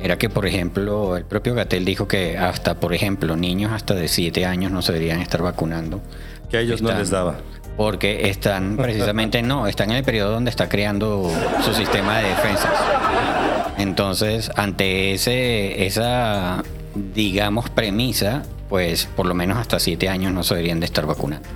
era 0.01 0.19
que, 0.19 0.29
por 0.29 0.45
ejemplo, 0.47 1.17
el 1.17 1.25
propio 1.25 1.55
Gatel 1.55 1.85
dijo 1.85 2.07
que 2.07 2.37
hasta, 2.37 2.75
por 2.79 2.93
ejemplo, 2.93 3.37
niños 3.37 3.73
hasta 3.73 3.95
de 3.95 4.09
7 4.09 4.45
años 4.45 4.71
no 4.71 4.83
se 4.83 4.93
deberían 4.93 5.21
estar 5.21 5.41
vacunando. 5.43 6.03
que 6.51 6.59
a 6.59 6.61
ellos 6.61 6.83
no 6.83 6.93
les 6.93 7.09
daba. 7.11 7.37
Porque 7.79 8.29
están 8.29 8.77
precisamente, 8.81 9.41
no, 9.43 9.67
están 9.67 9.91
en 9.91 9.97
el 9.97 10.05
periodo 10.05 10.33
donde 10.33 10.51
está 10.51 10.69
creando 10.69 11.31
su 11.65 11.73
sistema 11.73 12.19
de 12.19 12.29
defensas. 12.29 12.71
Entonces, 13.79 14.51
ante 14.57 15.13
ese, 15.15 15.87
esa, 15.87 16.63
digamos, 17.15 17.71
premisa, 17.71 18.43
pues 18.69 19.07
por 19.17 19.27
lo 19.27 19.35
menos 19.35 19.59
hasta 19.59 19.79
7 19.81 20.09
años 20.09 20.33
no 20.33 20.43
se 20.45 20.55
deberían 20.55 20.81
de 20.81 20.87
estar 20.87 21.07
vacunando. 21.07 21.49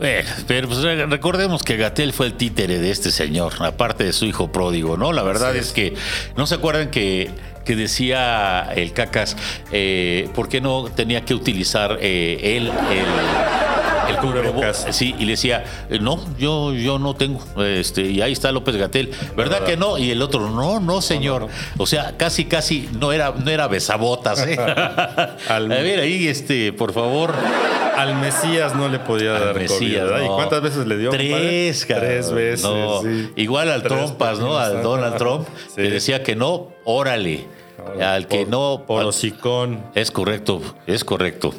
Eh, 0.00 0.24
pero 0.46 0.68
pues, 0.68 0.82
re- 0.82 1.06
recordemos 1.06 1.62
que 1.62 1.76
Gatel 1.76 2.12
fue 2.12 2.26
el 2.26 2.34
títere 2.34 2.78
de 2.78 2.90
este 2.90 3.10
señor, 3.10 3.54
aparte 3.60 4.04
de 4.04 4.12
su 4.12 4.26
hijo 4.26 4.52
pródigo, 4.52 4.96
¿no? 4.96 5.12
La 5.12 5.22
verdad 5.22 5.56
es. 5.56 5.72
que, 5.72 5.94
¿no 6.36 6.46
se 6.46 6.56
acuerdan 6.56 6.90
que, 6.90 7.30
que 7.64 7.76
decía 7.76 8.68
el 8.76 8.92
Cacas, 8.92 9.36
eh, 9.72 10.28
¿por 10.34 10.48
qué 10.48 10.60
no 10.60 10.84
tenía 10.94 11.24
que 11.24 11.34
utilizar 11.34 11.98
eh, 12.00 12.56
él 12.58 12.66
el, 12.66 13.85
el 14.08 14.16
cubrebocas? 14.16 14.86
Sí, 14.90 15.14
y 15.18 15.24
le 15.24 15.32
decía, 15.32 15.64
eh, 15.90 15.98
no, 16.00 16.18
yo, 16.38 16.72
yo 16.72 16.98
no 16.98 17.14
tengo. 17.14 17.40
Este, 17.64 18.02
y 18.02 18.20
ahí 18.22 18.32
está 18.32 18.52
López 18.52 18.76
Gatel, 18.76 19.10
¿verdad 19.36 19.64
que 19.64 19.76
no? 19.76 19.98
Y 19.98 20.10
el 20.10 20.22
otro, 20.22 20.50
no, 20.50 20.80
no, 20.80 21.00
señor. 21.02 21.48
O 21.78 21.86
sea, 21.86 22.16
casi, 22.16 22.44
casi 22.44 22.88
no 22.98 23.12
era, 23.12 23.32
no 23.36 23.50
era 23.50 23.68
besabotas, 23.68 24.46
¿eh? 24.46 24.56
Al- 25.48 25.72
A 25.72 25.82
ver, 25.82 26.00
ahí, 26.00 26.26
este, 26.28 26.72
por 26.72 26.92
favor. 26.92 27.34
Al 27.96 28.14
Mesías 28.16 28.74
no 28.76 28.90
le 28.90 28.98
podía 28.98 29.36
Al 29.36 29.44
dar 29.46 29.54
Mesías. 29.54 30.04
¿Y 30.22 30.26
cuántas 30.28 30.60
veces 30.60 30.86
le 30.86 30.98
dio? 30.98 31.08
Tres, 31.10 31.86
cabrón. 31.86 32.06
Tres 32.08 32.30
veces. 32.30 32.60
Sí. 33.02 33.30
Igual 33.36 33.70
al 33.70 33.82
Tres 33.82 33.94
Trompas, 33.94 34.38
¿no? 34.38 34.58
Al. 34.58 34.82
Donald 34.82 35.16
Trump, 35.16 35.48
Sí. 35.68 35.76
que 35.76 35.90
decía 35.90 36.22
que 36.22 36.36
no, 36.36 36.68
órale. 36.84 37.46
Al 38.00 38.26
que 38.28 38.46
no. 38.46 38.84
Por 38.86 39.00
al- 39.02 39.06
hocicón. 39.08 39.84
es 39.94 40.10
correcto, 40.10 40.60
es 40.86 41.04
correcto. 41.04 41.54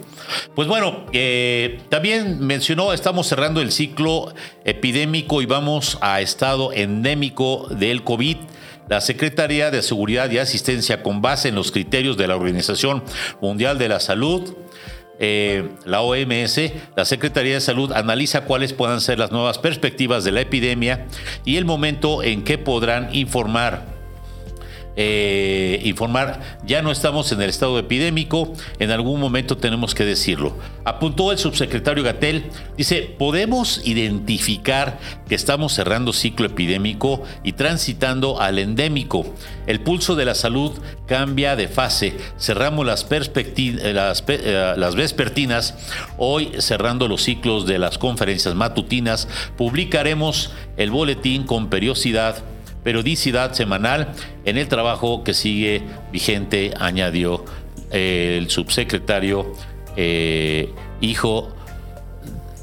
Pues 0.56 0.68
bueno, 0.68 1.06
eh, 1.14 1.80
también 1.90 2.40
mencionó, 2.46 2.94
estamos 2.94 3.28
cerrando 3.28 3.62
el 3.62 3.72
ciclo 3.72 4.34
epidémico 4.66 5.42
y 5.42 5.46
vamos 5.46 5.98
a 6.02 6.22
estado 6.22 6.74
endémico 6.74 7.68
del 7.70 8.04
COVID. 8.04 8.38
La 8.90 9.02
Secretaría 9.02 9.70
de 9.72 9.82
Seguridad 9.82 10.32
y 10.32 10.38
Asistencia, 10.38 11.04
con 11.04 11.22
base 11.22 11.50
en 11.50 11.56
los 11.56 11.72
criterios 11.72 12.16
de 12.18 12.28
la 12.28 12.36
Organización 12.38 13.04
Mundial 13.42 13.78
de 13.78 13.90
la 13.90 14.00
Salud, 14.00 14.56
eh, 15.20 15.68
la 15.86 16.02
OMS, 16.02 16.72
la 16.96 17.04
Secretaría 17.04 17.56
de 17.56 17.62
Salud 17.62 17.92
analiza 17.92 18.42
cuáles 18.46 18.72
puedan 18.74 19.02
ser 19.02 19.18
las 19.20 19.32
nuevas 19.32 19.58
perspectivas 19.58 20.24
de 20.24 20.32
la 20.32 20.42
epidemia 20.42 21.06
y 21.44 21.58
el 21.58 21.66
momento 21.66 22.22
en 22.24 22.44
que 22.44 22.58
podrán 22.58 23.14
informar 23.14 23.97
eh, 25.00 25.80
informar, 25.84 26.42
ya 26.66 26.82
no 26.82 26.92
estamos 26.92 27.32
en 27.32 27.40
el 27.40 27.52
estado 27.52 27.78
epidémico, 27.78 28.54
en 28.80 28.90
algún 28.90 29.20
momento 29.20 29.56
tenemos 29.56 29.94
que 29.94 30.04
decirlo. 30.04 30.58
Apuntó 30.86 31.32
el 31.32 31.38
subsecretario 31.38 32.04
Gatel, 32.04 32.46
dice, 32.76 33.16
podemos 33.18 33.80
identificar 33.86 34.98
que 35.30 35.36
estamos 35.36 35.74
cerrando 35.74 36.14
ciclo 36.14 36.48
epidémico 36.48 37.22
y 37.44 37.54
transitando 37.54 38.42
al 38.42 38.58
endémico. 38.58 39.36
El 39.68 39.82
pulso 39.82 40.16
de 40.16 40.26
la 40.26 40.34
salud 40.34 40.72
cambia 41.06 41.56
de 41.56 41.68
fase, 41.68 42.18
cerramos 42.40 42.84
las, 42.84 43.06
eh, 43.12 44.74
las 44.76 44.96
vespertinas, 44.96 45.76
hoy 46.18 46.54
cerrando 46.58 47.08
los 47.08 47.22
ciclos 47.22 47.68
de 47.68 47.78
las 47.78 48.00
conferencias 48.00 48.56
matutinas, 48.56 49.28
publicaremos 49.58 50.50
el 50.76 50.90
boletín 50.90 51.44
con 51.44 51.70
periodicidad 51.70 52.44
periodicidad 52.88 53.52
semanal 53.52 54.14
en 54.46 54.58
el 54.58 54.70
trabajo 54.70 55.22
que 55.22 55.34
sigue 55.34 55.84
vigente, 56.14 56.74
añadió 56.80 57.44
eh, 57.92 58.38
el 58.38 58.50
subsecretario 58.50 59.52
eh, 59.98 60.72
hijo 61.02 61.50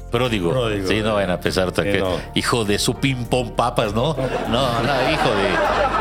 pródigo. 0.09 0.49
pródigo. 0.49 0.87
Sí, 0.87 1.01
no 1.03 1.13
van 1.13 1.29
a 1.29 1.39
pesar 1.39 1.71
que 1.73 2.03
hijo 2.33 2.65
de 2.65 2.79
su 2.79 2.95
ping 2.95 3.25
pong 3.25 3.51
papas, 3.51 3.93
¿no? 3.93 4.17
No, 4.49 4.81
no, 4.81 5.11
hijo 5.13 5.29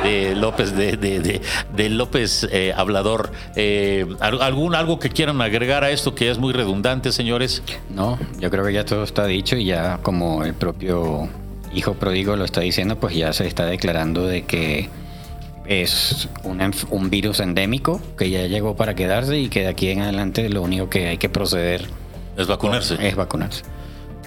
de, 0.02 0.34
López, 0.34 0.74
de, 0.74 1.90
López 1.90 2.48
eh, 2.50 2.72
hablador. 2.74 3.30
¿Algún 4.20 4.74
algo 4.74 4.98
que 4.98 5.10
quieran 5.10 5.42
agregar 5.42 5.84
a 5.84 5.90
esto 5.90 6.14
que 6.14 6.30
es 6.30 6.38
muy 6.38 6.54
redundante, 6.54 7.12
señores? 7.12 7.62
No, 7.90 8.18
yo 8.38 8.50
creo 8.50 8.64
que 8.64 8.72
ya 8.72 8.86
todo 8.86 9.04
está 9.04 9.26
dicho 9.26 9.54
y 9.56 9.66
ya 9.66 9.98
como 9.98 10.44
el 10.44 10.54
propio 10.54 11.28
hijo 11.74 11.94
pródigo 11.94 12.36
lo 12.36 12.44
está 12.44 12.60
diciendo, 12.60 12.98
pues 12.98 13.14
ya 13.14 13.32
se 13.32 13.46
está 13.46 13.66
declarando 13.66 14.26
de 14.26 14.42
que 14.42 14.88
es 15.66 16.28
un, 16.42 17.10
virus 17.10 17.40
endémico 17.40 18.00
que 18.18 18.30
ya 18.30 18.46
llegó 18.46 18.76
para 18.76 18.94
quedarse 18.94 19.38
y 19.38 19.48
que 19.48 19.60
de 19.60 19.68
aquí 19.68 19.88
en 19.88 20.02
adelante 20.02 20.48
lo 20.48 20.62
único 20.62 20.90
que 20.90 21.06
hay 21.08 21.18
que 21.18 21.28
proceder 21.28 21.86
es 22.36 22.46
vacunarse. 22.46 22.96
Es 23.00 23.16
vacunarse. 23.16 23.62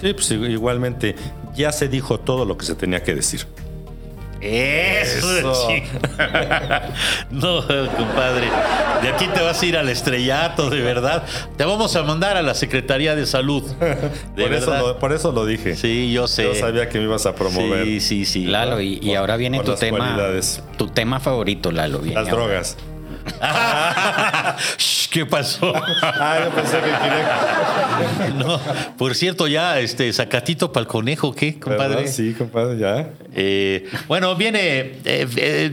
Sí, 0.02 0.14
pues 0.14 0.32
igualmente 0.32 1.16
ya 1.56 1.72
se 1.72 1.88
dijo 1.88 2.20
todo 2.20 2.46
lo 2.46 2.58
que 2.58 2.66
se 2.66 2.76
tenía 2.76 3.04
que 3.04 3.16
decir. 3.16 3.46
Eso, 4.42 5.28
no, 7.32 7.66
compadre. 7.96 8.48
De 9.02 9.10
aquí 9.10 9.28
te 9.28 9.42
vas 9.42 9.62
a 9.62 9.66
ir 9.66 9.78
al 9.78 9.90
estrellato, 9.90 10.70
de 10.70 10.82
verdad. 10.82 11.24
Te 11.56 11.66
vamos 11.66 11.96
a 11.96 12.04
mandar 12.04 12.38
a 12.38 12.42
la 12.42 12.54
Secretaría 12.54 13.16
de 13.16 13.26
Salud. 13.26 13.64
por, 14.36 14.54
Eso 14.54 14.78
lo, 14.78 15.00
por 15.00 15.14
eso 15.14 15.32
lo 15.32 15.46
dije. 15.46 15.76
Sí, 15.76 16.12
yo 16.12 16.28
sé. 16.28 16.44
Yo 16.44 16.56
sabía 16.56 16.90
que 16.90 17.00
me 17.00 17.06
ibas 17.06 17.26
a 17.26 17.36
promover. 17.36 17.86
Sí, 17.86 18.00
sí, 18.00 18.26
sí. 18.26 18.46
Lalo, 18.46 18.82
y, 18.82 19.16
ahora 19.16 19.38
viene 19.38 19.60
tu 19.62 19.76
tema. 19.76 20.18
Tu 20.78 20.88
tema 20.88 21.20
favorito, 21.20 21.72
Lalo. 21.72 22.02
las 22.04 22.28
drogas. 22.28 22.78
¿Qué 25.12 25.26
pasó? 25.26 25.74
Ah, 26.02 26.40
yo 26.44 26.52
pensé 26.52 26.78
que 26.80 28.34
No, 28.38 28.60
por 28.98 29.16
cierto, 29.16 29.48
ya, 29.48 29.80
este, 29.80 30.12
sacatito 30.14 30.72
para 30.72 30.82
el 30.82 30.88
conejo, 30.88 31.34
¿qué, 31.34 31.60
compadre? 31.60 32.08
Sí, 32.08 32.34
compadre, 32.38 32.78
ya. 32.78 33.10
Eh, 33.34 33.88
bueno, 34.08 34.36
viene, 34.36 35.00
eh, 35.06 35.28
eh, 35.38 35.72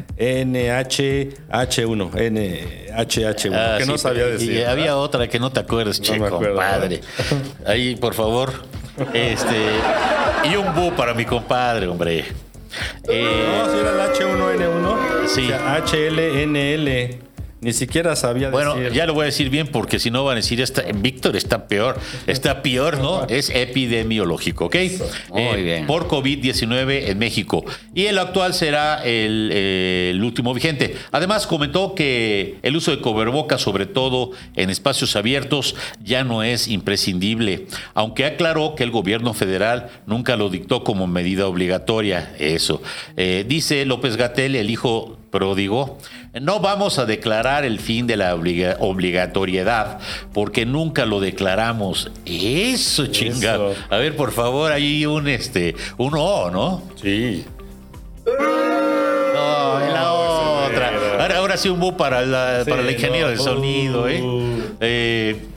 NHH1, 1.50 2.12
NHH1, 2.12 3.54
ah, 3.54 3.76
que 3.78 3.86
no 3.86 3.98
sabía 3.98 4.26
decir. 4.26 4.52
Y 4.52 4.64
había 4.64 4.98
otra 4.98 5.28
que 5.28 5.40
no 5.40 5.52
te 5.52 5.60
acuerdas, 5.60 6.00
che, 6.00 6.18
compadre. 6.18 7.02
Ahí, 7.66 7.96
por 7.96 8.14
favor. 8.14 8.52
Este, 9.14 9.68
y 10.50 10.56
un 10.56 10.74
bu 10.76 10.94
para 10.96 11.14
mi 11.14 11.26
compadre, 11.26 11.88
hombre. 11.88 12.26
Eh, 13.08 13.48
no, 13.58 13.72
si 13.72 13.80
era 13.80 13.92
el 13.92 14.00
H1N1. 14.14 15.28
Sí. 15.28 15.50
HLNL. 15.52 17.31
Ni 17.62 17.74
siquiera 17.74 18.16
sabía 18.16 18.50
bueno, 18.50 18.76
ya 18.90 19.06
lo 19.06 19.14
voy 19.14 19.22
a 19.22 19.26
decir 19.26 19.52
bien 19.52 19.68
porque 19.68 20.00
si 20.00 20.10
no 20.10 20.26
van 20.26 20.34
a 20.34 20.36
decir, 20.38 20.60
está, 20.62 20.82
Víctor 20.96 21.36
está 21.36 21.68
peor, 21.68 22.00
está 22.26 22.64
peor, 22.64 22.98
¿no? 22.98 23.28
Es 23.30 23.52
epidemiológico, 23.52 24.66
¿ok? 24.66 24.76
Muy 25.30 25.42
eh, 25.42 25.62
bien. 25.62 25.86
Por 25.86 26.08
COVID-19 26.08 27.10
en 27.10 27.20
México. 27.20 27.64
Y 27.94 28.06
el 28.06 28.18
actual 28.18 28.56
será 28.56 29.04
el, 29.06 30.20
último 30.24 30.56
vigente. 30.56 30.96
Además, 31.12 31.46
comentó 31.46 31.94
que 31.94 32.58
el 32.64 32.76
uso 32.76 32.90
de 32.90 33.00
coberboca, 33.00 33.60
sobre 33.60 33.86
todo 33.86 34.32
en 34.56 34.72
espacios 34.72 35.16
abiertos, 35.16 35.76
ya 36.04 36.24
no 36.24 36.42
es 36.42 36.68
imprescindible, 36.68 37.68
aunque 37.94 38.26
aclaró 38.26 38.74
que 38.74 38.84
el 38.84 38.90
gobierno 38.90 39.36
federal 39.36 39.92
nunca 40.08 40.36
lo 40.36 40.50
dictó 40.50 40.84
como 40.84 41.06
medida 41.06 41.46
obligatoria. 41.46 42.34
Eso. 42.40 42.82
Eh, 43.18 43.46
dice 43.48 43.86
López 43.86 44.18
Gatel, 44.18 44.56
el 44.56 44.72
hijo 44.72 45.21
pródigo, 45.32 45.98
no 46.40 46.60
vamos 46.60 47.00
a 47.00 47.06
declarar 47.06 47.66
el 47.66 47.80
fin 47.80 48.06
de 48.06 48.18
la 48.18 48.36
obligatoriedad 48.36 50.00
porque 50.34 50.66
nunca 50.66 51.06
lo 51.06 51.20
declaramos. 51.20 52.12
Eso, 52.26 53.08
chingado. 53.08 53.74
A 53.90 53.98
ver, 53.98 54.16
por 54.16 54.32
favor, 54.32 54.72
ahí 54.72 55.06
un 55.06 55.28
este, 55.28 55.76
un 55.98 56.14
O, 56.16 56.52
¿no? 56.52 56.84
Sí. 57.02 57.46
No, 58.26 59.80
la 59.80 60.14
otra. 60.14 61.38
Ahora, 61.38 61.58
sí 61.58 61.70
un 61.70 61.80
bu 61.80 61.98
para 61.98 62.22
la, 62.22 62.64
para 62.68 62.82
el 62.82 62.92
ingeniero 62.92 63.30
de 63.30 63.38
sonido, 63.38 64.08
¿eh? 64.08 64.22
Uh. 64.22 64.62
eh 64.80 65.48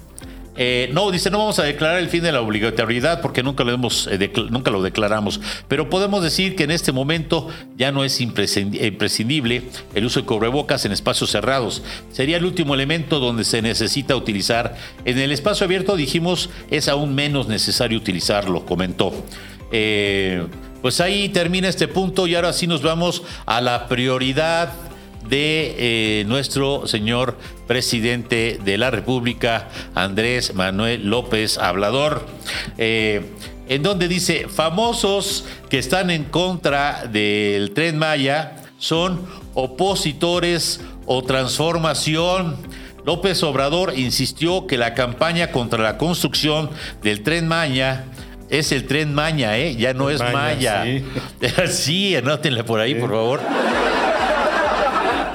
eh, 0.57 0.89
no, 0.93 1.11
dice, 1.11 1.31
no 1.31 1.39
vamos 1.39 1.59
a 1.59 1.65
declarar 1.65 1.99
el 1.99 2.09
fin 2.09 2.23
de 2.23 2.31
la 2.31 2.41
obligatoriedad 2.41 3.21
porque 3.21 3.43
nunca 3.43 3.65
lo, 3.65 3.73
hemos, 3.73 4.07
eh, 4.07 4.31
nunca 4.51 4.71
lo 4.71 4.83
declaramos, 4.83 5.41
pero 5.67 5.91
podemos 5.91 6.23
decir 6.23 6.55
que 6.55 6.65
en 6.65 6.71
este 6.71 6.93
momento 6.93 7.49
ya 7.77 7.91
no 7.91 8.05
es 8.05 8.21
imprescindible 8.21 9.63
el 9.95 10.05
uso 10.05 10.21
de 10.21 10.27
cubrebocas 10.27 10.85
en 10.85 10.93
espacios 10.93 11.31
cerrados. 11.31 11.83
Sería 12.13 12.37
el 12.37 12.45
último 12.45 12.75
elemento 12.75 13.19
donde 13.19 13.45
se 13.45 13.63
necesita 13.63 14.15
utilizar. 14.15 14.77
En 15.05 15.19
el 15.19 15.33
espacio 15.33 15.65
abierto 15.65 15.97
dijimos 15.97 16.51
es 16.71 16.89
aún 16.89 17.15
menos 17.15 17.49
necesario 17.49 17.99
utilizarlo, 17.99 18.65
comentó. 18.65 19.13
Eh, 19.73 20.47
pues 20.83 21.01
ahí 21.01 21.31
termina 21.31 21.69
este 21.69 21.89
punto 21.89 22.27
y 22.27 22.35
ahora 22.35 22.53
sí 22.53 22.67
nos 22.67 22.83
vamos 22.83 23.23
a 23.47 23.61
la 23.61 23.89
prioridad 23.89 24.73
de 25.29 26.21
eh, 26.21 26.25
nuestro 26.27 26.87
señor 26.87 27.37
presidente 27.67 28.59
de 28.65 28.79
la 28.79 28.91
República, 28.91 29.69
Andrés 29.95 30.55
Manuel 30.55 31.09
López 31.09 31.59
Hablador. 31.59 32.27
Eh, 32.79 33.31
en 33.69 33.83
donde 33.83 34.09
dice, 34.09 34.47
famosos 34.49 35.47
que 35.71 35.79
están 35.79 36.11
en 36.11 36.25
contra 36.25 37.07
del 37.07 37.73
tren 37.73 37.99
Maya 37.99 38.57
son 38.79 39.27
opositores 39.55 40.81
o 41.07 41.23
transformación. 41.23 42.57
López 43.07 43.43
Obrador 43.43 43.95
insistió 43.97 44.67
que 44.67 44.77
la 44.77 44.95
campaña 44.95 45.51
contra 45.51 45.83
la 45.83 45.97
construcción 45.97 46.71
del 47.03 47.23
tren 47.23 47.49
Maya 47.49 48.05
es 48.51 48.73
el 48.73 48.87
tren 48.87 49.15
Maña, 49.15 49.57
¿eh? 49.59 49.77
ya 49.77 49.95
no 49.95 50.11
es 50.11 50.21
Maya. 50.21 50.85
Sí, 50.85 51.05
sí 51.69 52.17
anótenle 52.17 52.65
por 52.65 52.81
ahí, 52.81 52.95
por 52.95 53.11
favor 53.11 53.41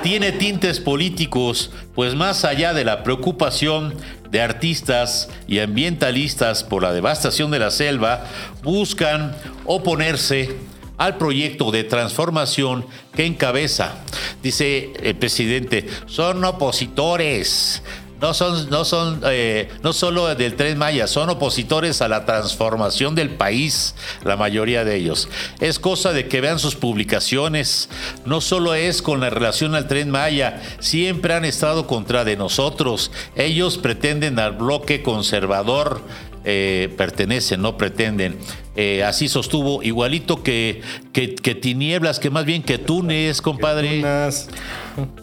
tiene 0.01 0.31
tintes 0.31 0.79
políticos, 0.79 1.71
pues 1.95 2.15
más 2.15 2.45
allá 2.45 2.73
de 2.73 2.85
la 2.85 3.03
preocupación 3.03 3.95
de 4.31 4.41
artistas 4.41 5.29
y 5.47 5.59
ambientalistas 5.59 6.63
por 6.63 6.83
la 6.83 6.93
devastación 6.93 7.51
de 7.51 7.59
la 7.59 7.71
selva, 7.71 8.25
buscan 8.63 9.35
oponerse 9.65 10.55
al 10.97 11.17
proyecto 11.17 11.71
de 11.71 11.83
transformación 11.83 12.85
que 13.15 13.25
encabeza. 13.25 13.95
Dice 14.43 14.91
el 15.01 15.15
presidente, 15.15 15.87
son 16.05 16.43
opositores, 16.43 17.81
no 18.21 18.33
son, 18.33 18.69
no 18.69 18.85
son, 18.85 19.21
eh, 19.25 19.69
no 19.83 19.93
solo 19.93 20.33
del 20.35 20.55
tren 20.55 20.77
Maya, 20.77 21.07
son 21.07 21.29
opositores 21.29 22.01
a 22.01 22.07
la 22.07 22.25
transformación 22.25 23.15
del 23.15 23.29
país, 23.29 23.95
la 24.23 24.35
mayoría 24.35 24.83
de 24.83 24.95
ellos. 24.95 25.29
Es 25.59 25.79
cosa 25.79 26.11
de 26.11 26.27
que 26.27 26.41
vean 26.41 26.59
sus 26.59 26.75
publicaciones. 26.75 27.89
No 28.25 28.41
solo 28.41 28.73
es 28.73 29.01
con 29.01 29.19
la 29.21 29.29
relación 29.29 29.75
al 29.75 29.87
tren 29.87 30.09
Maya, 30.09 30.61
siempre 30.79 31.33
han 31.33 31.45
estado 31.45 31.87
contra 31.87 32.25
de 32.25 32.35
nosotros. 32.35 33.11
Ellos 33.35 33.77
pretenden 33.77 34.39
al 34.39 34.53
bloque 34.53 35.01
conservador. 35.01 36.01
Eh, 36.45 36.93
pertenecen, 36.97 37.61
no 37.61 37.77
pretenden. 37.77 38.39
eh, 38.77 39.03
así 39.03 39.27
sostuvo, 39.27 39.83
igualito 39.83 40.41
que, 40.41 40.81
que, 41.11 41.35
que 41.35 41.53
Tinieblas, 41.53 42.17
que 42.17 42.29
más 42.29 42.45
bien 42.45 42.63
que 42.63 42.77
Túnez, 42.77 43.41
compadre. 43.41 44.05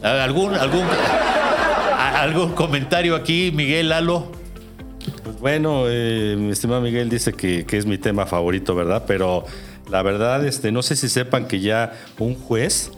¿Algún, 0.03 0.55
algún, 0.55 0.84
algún 1.97 2.53
comentario 2.53 3.14
aquí, 3.16 3.53
Miguel 3.55 3.88
Lalo? 3.90 4.30
Pues 5.24 5.38
bueno, 5.40 5.84
eh, 5.88 6.36
mi 6.38 6.51
estimado 6.51 6.80
Miguel 6.80 7.09
dice 7.09 7.32
que, 7.32 7.64
que 7.64 7.76
es 7.78 7.86
mi 7.86 7.99
tema 7.99 8.26
favorito, 8.26 8.74
¿verdad? 8.74 9.05
Pero 9.07 9.44
la 9.90 10.03
verdad, 10.03 10.44
este, 10.47 10.72
no 10.72 10.82
sé 10.82 10.97
si 10.97 11.09
sepan 11.09 11.47
que 11.47 11.61
ya 11.61 11.92
un 12.18 12.34
juez 12.34 12.90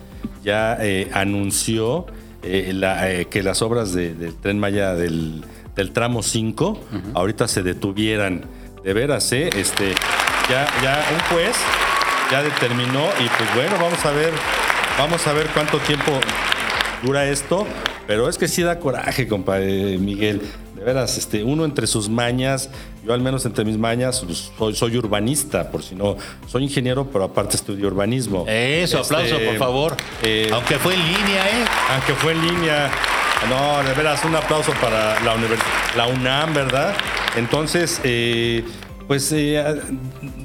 ya 0.42 0.76
eh, 0.80 1.08
anunció 1.12 2.06
eh, 2.42 2.72
la- 2.74 3.24
que 3.24 3.42
las 3.42 3.62
obras 3.62 3.92
de- 3.92 4.14
del 4.14 4.34
Tren 4.34 4.58
Maya 4.58 4.94
del, 4.94 5.44
del 5.76 5.92
tramo 5.92 6.22
5 6.22 6.80
ahorita 7.14 7.48
se 7.48 7.62
detuvieran. 7.62 8.44
De 8.84 8.94
veras, 8.94 9.30
¿eh? 9.32 9.50
Este, 9.54 9.92
ya, 10.48 10.66
ya 10.82 11.04
un 11.12 11.20
juez 11.36 11.56
ya 12.30 12.42
determinó 12.42 13.04
y 13.20 13.28
pues 13.36 13.54
bueno, 13.54 13.72
vamos 13.78 14.02
a 14.06 14.12
ver, 14.12 14.32
vamos 14.96 15.26
a 15.26 15.32
ver 15.34 15.48
cuánto 15.52 15.78
tiempo 15.78 16.12
dura 17.02 17.26
esto, 17.26 17.66
pero 18.06 18.28
es 18.28 18.38
que 18.38 18.48
sí 18.48 18.62
da 18.62 18.78
coraje, 18.78 19.26
compadre 19.28 19.98
Miguel. 19.98 20.40
De 20.74 20.84
veras, 20.84 21.18
este, 21.18 21.42
uno 21.42 21.64
entre 21.64 21.86
sus 21.88 22.08
mañas, 22.08 22.70
yo 23.04 23.12
al 23.12 23.20
menos 23.20 23.44
entre 23.46 23.64
mis 23.64 23.76
mañas, 23.76 24.22
pues, 24.24 24.50
soy, 24.56 24.74
soy 24.76 24.96
urbanista, 24.96 25.70
por 25.70 25.82
si 25.82 25.96
no, 25.96 26.16
soy 26.46 26.62
ingeniero, 26.64 27.08
pero 27.12 27.24
aparte 27.24 27.56
estudio 27.56 27.88
urbanismo. 27.88 28.44
Eso, 28.48 29.00
aplauso, 29.00 29.34
Este, 29.34 29.46
por 29.48 29.56
favor. 29.58 29.96
eh, 30.22 30.48
Aunque 30.52 30.76
fue 30.78 30.94
en 30.94 31.00
línea, 31.02 31.46
¿eh? 31.48 31.64
aunque 31.94 32.14
fue 32.14 32.32
en 32.32 32.42
línea. 32.46 32.90
No, 33.48 33.82
de 33.88 33.94
veras, 33.94 34.24
un 34.24 34.34
aplauso 34.34 34.72
para 34.80 35.20
la, 35.20 35.36
la 35.96 36.06
UNAM, 36.08 36.54
¿verdad? 36.54 36.92
Entonces, 37.36 38.00
eh, 38.02 38.64
pues 39.08 39.32
eh, 39.32 39.64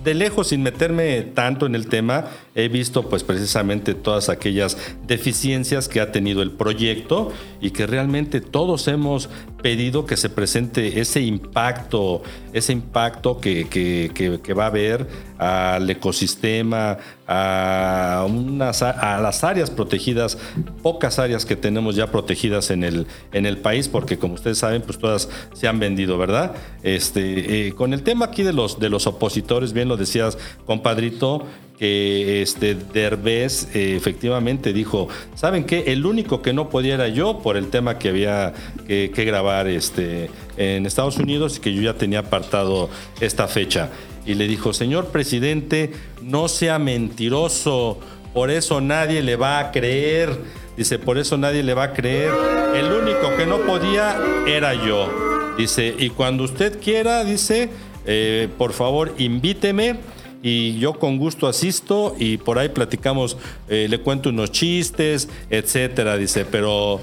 de 0.03 0.13
lejos, 0.13 0.47
sin 0.47 0.63
meterme 0.63 1.21
tanto 1.21 1.65
en 1.67 1.75
el 1.75 1.87
tema, 1.87 2.27
he 2.55 2.69
visto 2.69 3.09
pues 3.09 3.23
precisamente 3.23 3.93
todas 3.93 4.29
aquellas 4.29 4.77
deficiencias 5.05 5.87
que 5.89 5.99
ha 6.01 6.11
tenido 6.11 6.41
el 6.41 6.51
proyecto 6.51 7.31
y 7.61 7.71
que 7.71 7.85
realmente 7.85 8.41
todos 8.41 8.87
hemos 8.87 9.29
pedido 9.61 10.05
que 10.05 10.17
se 10.17 10.29
presente 10.29 10.99
ese 11.01 11.21
impacto, 11.21 12.23
ese 12.53 12.73
impacto 12.73 13.39
que, 13.39 13.67
que- 13.67 14.11
que- 14.13 14.39
que 14.41 14.53
va 14.53 14.63
a 14.63 14.67
haber 14.67 15.07
al 15.43 15.89
ecosistema, 15.89 16.97
a, 17.27 18.25
unas, 18.29 18.81
a 18.81 19.19
las 19.21 19.43
áreas 19.43 19.69
protegidas, 19.69 20.37
pocas 20.81 21.19
áreas 21.19 21.45
que 21.45 21.55
tenemos 21.55 21.95
ya 21.95 22.11
protegidas 22.11 22.69
en 22.71 22.83
el, 22.83 23.07
en 23.31 23.45
el 23.45 23.57
país, 23.57 23.87
porque 23.87 24.17
como 24.17 24.35
ustedes 24.35 24.57
saben, 24.57 24.81
pues 24.81 24.97
todas 24.97 25.29
se 25.53 25.67
han 25.67 25.79
vendido, 25.79 26.17
¿verdad? 26.17 26.53
Este, 26.83 27.67
eh, 27.67 27.73
con 27.73 27.93
el 27.93 28.03
tema 28.03 28.25
aquí 28.25 28.43
de 28.43 28.53
los, 28.53 28.79
de 28.79 28.89
los 28.89 29.07
opositores, 29.07 29.73
bien 29.73 29.87
lo 29.87 29.97
decías, 29.97 30.37
compadrito, 30.65 31.45
que 31.77 32.41
este 32.43 32.75
Derbez 32.75 33.75
eh, 33.75 33.95
efectivamente 33.95 34.73
dijo, 34.73 35.07
¿saben 35.35 35.65
qué? 35.65 35.85
El 35.87 36.05
único 36.05 36.41
que 36.41 36.53
no 36.53 36.69
podía 36.69 36.93
era 36.93 37.07
yo 37.07 37.39
por 37.39 37.57
el 37.57 37.69
tema 37.69 37.97
que 37.97 38.09
había 38.09 38.53
que, 38.87 39.09
grabar 39.25 39.67
este, 39.67 40.29
en 40.55 40.85
Estados 40.85 41.17
Unidos 41.17 41.57
y 41.57 41.61
que 41.61 41.73
yo 41.73 41.81
ya 41.81 41.95
tenía 41.95 42.19
apartado 42.19 42.89
esta 43.19 43.47
fecha. 43.47 43.89
Y 44.25 44.35
le 44.35 44.47
dijo, 44.47 44.73
señor 44.73 45.07
presidente, 45.07 45.91
no 46.21 46.47
sea 46.47 46.79
mentiroso, 46.79 47.99
por 48.33 48.49
eso 48.49 48.81
nadie 48.81 49.21
le 49.21 49.35
va 49.35 49.59
a 49.59 49.71
creer. 49.71 50.37
Dice, 50.75 50.97
por 50.97 51.17
eso 51.17 51.37
nadie 51.37 51.61
le 51.61 51.73
va 51.73 51.83
a 51.83 51.93
creer. 51.93 52.31
El 52.73 52.91
único 52.91 53.35
que 53.37 53.45
no 53.45 53.59
podía 53.59 54.17
era 54.47 54.73
yo. 54.73 55.09
Dice, 55.57 55.93
y 55.97 56.09
cuando 56.09 56.43
usted 56.43 56.79
quiera, 56.81 57.23
dice, 57.23 57.69
eh, 58.05 58.49
por 58.57 58.73
favor, 58.73 59.13
invíteme 59.19 59.97
y 60.43 60.77
yo 60.77 60.99
con 60.99 61.17
gusto 61.17 61.47
asisto 61.47 62.15
y 62.19 62.37
por 62.37 62.59
ahí 62.59 62.69
platicamos, 62.69 63.37
eh, 63.69 63.87
le 63.89 63.99
cuento 63.99 64.29
unos 64.29 64.51
chistes, 64.51 65.29
etcétera, 65.49 66.17
dice, 66.17 66.45
pero 66.45 66.99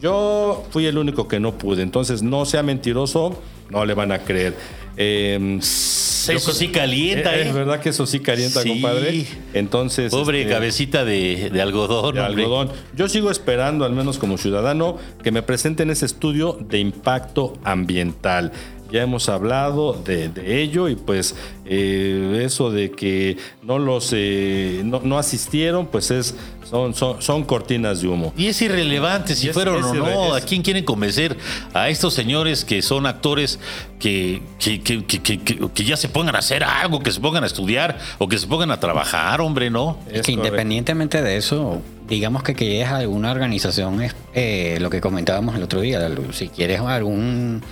yo 0.00 0.62
fui 0.70 0.86
el 0.86 0.98
único 0.98 1.26
que 1.26 1.40
no 1.40 1.56
pude, 1.58 1.82
entonces 1.82 2.22
no 2.22 2.44
sea 2.44 2.62
mentiroso, 2.62 3.40
no 3.70 3.84
le 3.86 3.94
van 3.94 4.12
a 4.12 4.18
creer. 4.18 4.54
Eh, 4.98 5.56
Eso 5.58 6.52
sí 6.52 6.68
calienta, 6.68 7.34
es 7.34 7.48
¿eh? 7.48 7.52
verdad 7.52 7.80
que 7.80 7.88
eso 7.88 8.06
sí 8.06 8.20
calienta, 8.20 8.60
Sí. 8.62 8.68
compadre. 8.68 9.24
Entonces, 9.54 10.12
Pobre 10.12 10.42
este, 10.42 10.52
cabecita 10.52 11.04
de, 11.04 11.48
de 11.50 11.62
algodón, 11.62 12.14
de 12.14 12.20
algodón. 12.20 12.70
Yo 12.94 13.08
sigo 13.08 13.30
esperando, 13.30 13.84
al 13.86 13.92
menos 13.92 14.18
como 14.18 14.36
ciudadano, 14.36 14.98
que 15.24 15.30
me 15.32 15.42
presenten 15.42 15.88
ese 15.90 16.04
estudio 16.06 16.58
de 16.60 16.78
impacto 16.78 17.54
ambiental. 17.64 18.52
Ya 18.92 19.02
hemos 19.02 19.28
hablado 19.28 19.94
de, 19.94 20.28
de 20.28 20.62
ello 20.62 20.88
y 20.88 20.94
pues 20.96 21.34
eh, 21.64 22.42
eso 22.44 22.70
de 22.70 22.90
que 22.90 23.38
no 23.62 23.78
los 23.78 24.10
eh, 24.14 24.82
no, 24.84 25.00
no 25.02 25.18
asistieron, 25.18 25.86
pues 25.86 26.10
es 26.10 26.34
son, 26.68 26.94
son, 26.94 27.20
son 27.20 27.44
cortinas 27.44 28.00
de 28.00 28.08
humo. 28.08 28.32
Y 28.36 28.46
es 28.46 28.62
irrelevante 28.62 29.34
si 29.34 29.48
es- 29.48 29.54
fueron 29.54 29.80
es 29.80 29.84
o 29.86 29.94
no. 29.94 30.34
¿A 30.34 30.40
quién 30.40 30.62
quieren 30.62 30.84
convencer? 30.84 31.36
A 31.74 31.88
estos 31.90 32.14
señores 32.14 32.64
que 32.64 32.80
son 32.82 33.06
actores 33.06 33.58
que, 33.98 34.42
que, 34.58 34.80
que- 34.80 35.04
que- 35.04 35.20
que- 35.22 35.38
que- 35.40 35.68
que 35.74 35.84
ya 35.84 35.96
se 35.96 36.08
pongan 36.08 36.34
a 36.36 36.38
hacer 36.38 36.64
algo, 36.64 37.00
que 37.00 37.10
se 37.12 37.20
pongan 37.20 37.44
a 37.44 37.46
estudiar 37.46 37.98
o 38.18 38.28
que 38.28 38.38
se 38.38 38.46
pongan 38.46 38.70
a 38.70 38.80
trabajar, 38.80 39.40
hombre, 39.42 39.68
¿no? 39.70 39.98
Es 40.10 40.22
que 40.22 40.32
independientemente 40.32 41.20
de 41.22 41.36
eso, 41.36 41.82
digamos 42.08 42.42
que 42.42 42.54
que 42.54 42.64
llegues 42.66 42.88
a 42.88 42.96
alguna 42.98 43.30
organización 43.32 44.00
es 44.02 44.14
eh, 44.34 44.78
lo 44.80 44.88
que 44.90 45.00
comentábamos 45.02 45.54
el 45.56 45.62
otro 45.62 45.80
día. 45.82 46.10
Si 46.32 46.48
quieres 46.48 46.80
algún, 46.80 47.62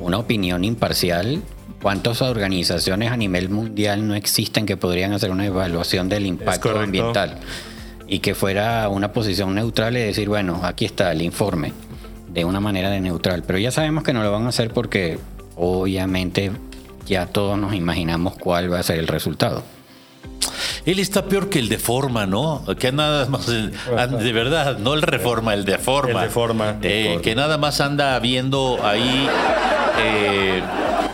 una 0.00 0.18
opinión 0.18 0.64
imparcial, 0.64 1.42
¿cuántas 1.82 2.22
organizaciones 2.22 3.12
a 3.12 3.16
nivel 3.16 3.50
mundial 3.50 4.06
no 4.08 4.14
existen 4.14 4.66
que 4.66 4.76
podrían 4.76 5.12
hacer 5.12 5.30
una 5.30 5.46
evaluación 5.46 6.08
del 6.08 6.26
impacto 6.26 6.78
ambiental? 6.78 7.38
Y 8.06 8.18
que 8.18 8.34
fuera 8.34 8.88
una 8.88 9.12
posición 9.12 9.54
neutral 9.54 9.96
y 9.96 10.00
decir, 10.00 10.28
bueno, 10.28 10.60
aquí 10.64 10.84
está 10.84 11.12
el 11.12 11.22
informe, 11.22 11.72
de 12.28 12.44
una 12.44 12.58
manera 12.58 12.90
de 12.90 13.00
neutral. 13.00 13.44
Pero 13.46 13.58
ya 13.58 13.70
sabemos 13.70 14.02
que 14.02 14.12
no 14.12 14.22
lo 14.22 14.32
van 14.32 14.46
a 14.46 14.48
hacer 14.48 14.72
porque 14.72 15.18
obviamente 15.54 16.50
ya 17.06 17.26
todos 17.26 17.58
nos 17.58 17.74
imaginamos 17.74 18.36
cuál 18.36 18.72
va 18.72 18.80
a 18.80 18.82
ser 18.82 18.98
el 18.98 19.06
resultado. 19.06 19.62
Él 20.86 20.98
está 20.98 21.26
peor 21.26 21.50
que 21.50 21.58
el 21.58 21.68
de 21.68 21.78
forma, 21.78 22.26
¿no? 22.26 22.64
Que 22.78 22.90
nada 22.92 23.26
más, 23.26 23.46
de 23.46 24.32
verdad, 24.32 24.78
no 24.78 24.94
el 24.94 25.02
reforma, 25.02 25.54
el 25.54 25.64
de 25.64 25.78
forma. 25.78 26.22
El 26.22 26.28
de 26.28 26.32
forma. 26.32 26.78
Eh, 26.82 27.20
que 27.22 27.34
nada 27.34 27.58
más 27.58 27.80
anda 27.80 28.18
viendo 28.18 28.78
ahí 28.82 29.28
eh, 29.98 30.62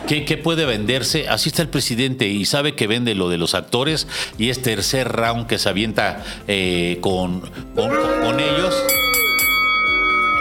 qué, 0.06 0.24
qué 0.24 0.36
puede 0.36 0.64
venderse. 0.64 1.28
Así 1.28 1.48
está 1.48 1.62
el 1.62 1.68
presidente 1.68 2.28
y 2.28 2.44
sabe 2.44 2.74
que 2.74 2.86
vende 2.86 3.14
lo 3.14 3.28
de 3.28 3.38
los 3.38 3.54
actores 3.54 4.06
y 4.38 4.50
es 4.50 4.62
tercer 4.62 5.08
round 5.08 5.46
que 5.46 5.58
se 5.58 5.68
avienta 5.68 6.22
eh, 6.46 6.98
con, 7.00 7.40
con, 7.74 7.90
con 8.22 8.40
ellos. 8.40 8.74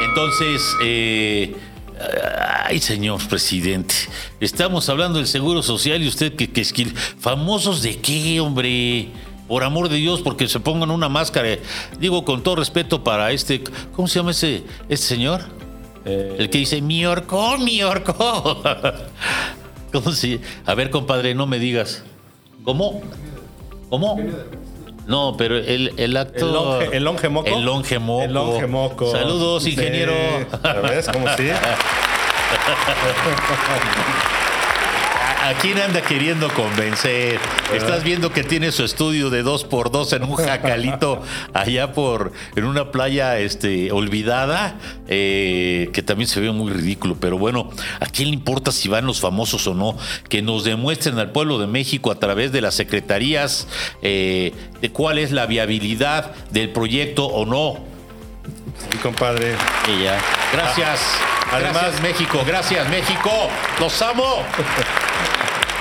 Entonces, 0.08 0.62
eh, 0.84 1.56
ay, 2.66 2.80
señor 2.80 3.26
presidente, 3.28 3.94
estamos 4.40 4.90
hablando 4.90 5.18
del 5.20 5.28
seguro 5.28 5.62
social 5.64 6.02
y 6.04 6.08
usted 6.08 6.36
que, 6.36 6.52
que 6.52 6.62
es 6.62 6.74
que- 6.74 6.86
famosos 6.86 7.82
de 7.82 7.98
qué, 7.98 8.40
hombre. 8.40 9.10
Por 9.48 9.64
amor 9.64 9.90
de 9.90 9.98
Dios, 9.98 10.22
porque 10.22 10.48
se 10.48 10.60
pongan 10.60 10.90
una 10.90 11.08
máscara. 11.08 11.60
Digo 12.00 12.26
con 12.26 12.42
todo 12.42 12.56
respeto 12.56 13.04
para 13.04 13.32
este, 13.32 13.64
¿cómo 13.96 14.08
se 14.08 14.18
llama 14.18 14.32
ese, 14.32 14.64
este 14.90 15.06
señor? 15.06 15.42
Eh, 16.04 16.38
El 16.40 16.50
que 16.50 16.58
dice 16.58 16.82
mi 16.82 17.06
orco, 17.06 17.56
mi 17.60 17.84
orco. 17.84 18.64
¿Cómo 19.94 20.12
se? 20.14 20.40
A 20.66 20.74
ver, 20.74 20.90
compadre, 20.90 21.36
no 21.36 21.46
me 21.46 21.60
digas. 21.60 22.02
¿Cómo? 22.64 23.04
¿Cómo? 23.90 24.18
No, 25.08 25.36
pero 25.38 25.58
el, 25.58 25.94
el 25.98 26.18
acto. 26.18 26.46
El 26.48 26.54
longe- 26.54 26.90
el 26.94 27.04
longe 27.04 27.30
moco. 27.30 27.48
El 27.48 27.62
longe 27.64 28.00
moco. 28.00 28.24
El 28.24 28.34
longe 28.34 28.68
moco. 28.68 29.12
Saludos, 29.12 29.68
ingeniero. 29.68 30.14
Sí, 30.14 30.58
¿ya 30.64 30.74
ves 30.82 31.08
cómo 31.12 31.28
sí? 31.38 31.50
¿A 35.46 35.54
quién 35.54 35.78
anda 35.78 36.02
queriendo 36.02 36.52
convencer? 36.52 37.40
Estás 37.72 38.04
viendo 38.04 38.34
que 38.34 38.44
tiene 38.44 38.72
su 38.72 38.84
estudio 38.84 39.30
de 39.30 39.44
dos 39.44 39.64
por 39.64 39.92
dos 39.92 40.12
en 40.14 40.24
un 40.24 40.38
jacalito 40.38 41.22
allá 41.54 41.92
por 41.94 42.34
en 42.56 42.64
una 42.64 42.90
playa 42.90 43.38
este 43.38 43.92
olvidada 43.92 44.80
eh, 45.08 45.92
que 45.94 46.02
también 46.02 46.28
se 46.28 46.40
ve 46.40 46.52
muy 46.52 46.72
ridículo. 46.72 47.16
Pero 47.20 47.38
bueno, 47.38 47.70
¿a 48.00 48.08
quién 48.08 48.30
le 48.30 48.34
importa 48.34 48.72
si 48.72 48.90
van 48.90 49.06
los 49.06 49.20
famosos 49.20 49.68
o 49.68 49.76
no? 49.76 49.96
Que 50.30 50.42
nos 50.42 50.64
demuestren 50.64 51.20
al 51.20 51.32
pueblo 51.32 51.60
de 51.60 51.68
México 51.68 52.10
a 52.10 52.16
través 52.16 52.52
de 52.52 52.62
las 52.62 52.74
secretarías 52.74 53.68
eh, 54.02 54.52
de 54.82 54.90
cuál 54.90 55.20
es 55.20 55.32
la 55.32 55.46
viabilidad 55.46 56.34
del 56.50 56.72
proyecto 56.72 57.28
o 57.28 57.46
no. 57.46 57.84
Sí, 58.90 58.98
compadre. 58.98 59.54
Y 59.96 60.06
ya. 60.06 60.20
Gracias. 60.52 61.02
Además- 61.52 61.74
gracias 61.74 62.02
México. 62.02 62.44
Gracias 62.48 62.90
México. 62.90 63.30
Los 63.80 64.02
amo. 64.02 64.40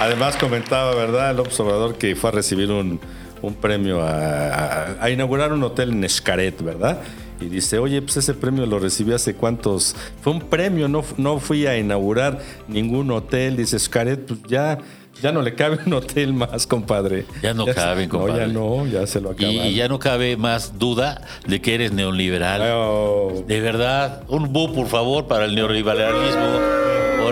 Además 0.01 0.37
comentaba, 0.37 0.95
¿verdad? 0.95 1.31
El 1.31 1.41
observador 1.41 1.97
que 1.97 2.15
fue 2.17 2.31
a 2.31 2.33
recibir 2.33 2.71
un, 2.71 3.01
un 3.43 3.55
premio 3.55 4.03
a, 4.03 4.49
a- 4.49 4.97
a 5.05 5.11
inaugurar 5.11 5.53
un 5.53 5.63
hotel 5.63 5.91
en 5.91 6.05
Escaret, 6.05 6.61
¿verdad? 6.63 6.99
y 7.41 7.47
dice, 7.47 7.79
oye, 7.79 8.01
pues 8.01 8.17
ese 8.17 8.33
premio 8.33 8.65
lo 8.65 8.79
recibí 8.79 9.13
hace 9.13 9.35
cuántos, 9.35 9.95
fue 10.23 10.33
un 10.33 10.41
premio, 10.41 10.89
no, 10.89 11.05
no 11.19 11.41
fui 11.41 11.67
a 11.67 11.77
inaugurar 11.77 12.39
ningún 12.69 13.11
hotel, 13.11 13.57
dice 13.57 13.79
Scaret, 13.79 14.25
pues 14.25 14.41
ya 14.49 14.79
ya 15.21 15.31
no 15.31 15.43
le 15.43 15.55
cabe 15.55 15.79
un 15.85 15.93
hotel 15.93 16.33
más, 16.33 16.67
compadre. 16.67 17.27
Ya 17.43 17.53
no 17.53 17.67
cabe, 17.67 18.09
compadre. 18.09 18.47
No, 18.49 18.87
ya 18.87 18.93
no, 18.93 19.01
ya 19.01 19.07
se 19.07 19.21
lo 19.21 19.31
acabaron. 19.31 19.67
Y 19.67 19.75
ya 19.75 19.89
no 19.89 19.99
cabe 19.99 20.37
más 20.37 20.79
duda 20.79 21.21
de 21.47 21.61
que 21.61 21.75
eres 21.75 21.93
neoliberal. 21.93 22.63
De 23.47 23.61
verdad, 23.61 24.23
un 24.29 24.53
bu, 24.53 24.73
por 24.73 24.87
favor, 24.87 25.27
para 25.27 25.45
el 25.45 25.55
neoliberalismo. 25.55 26.61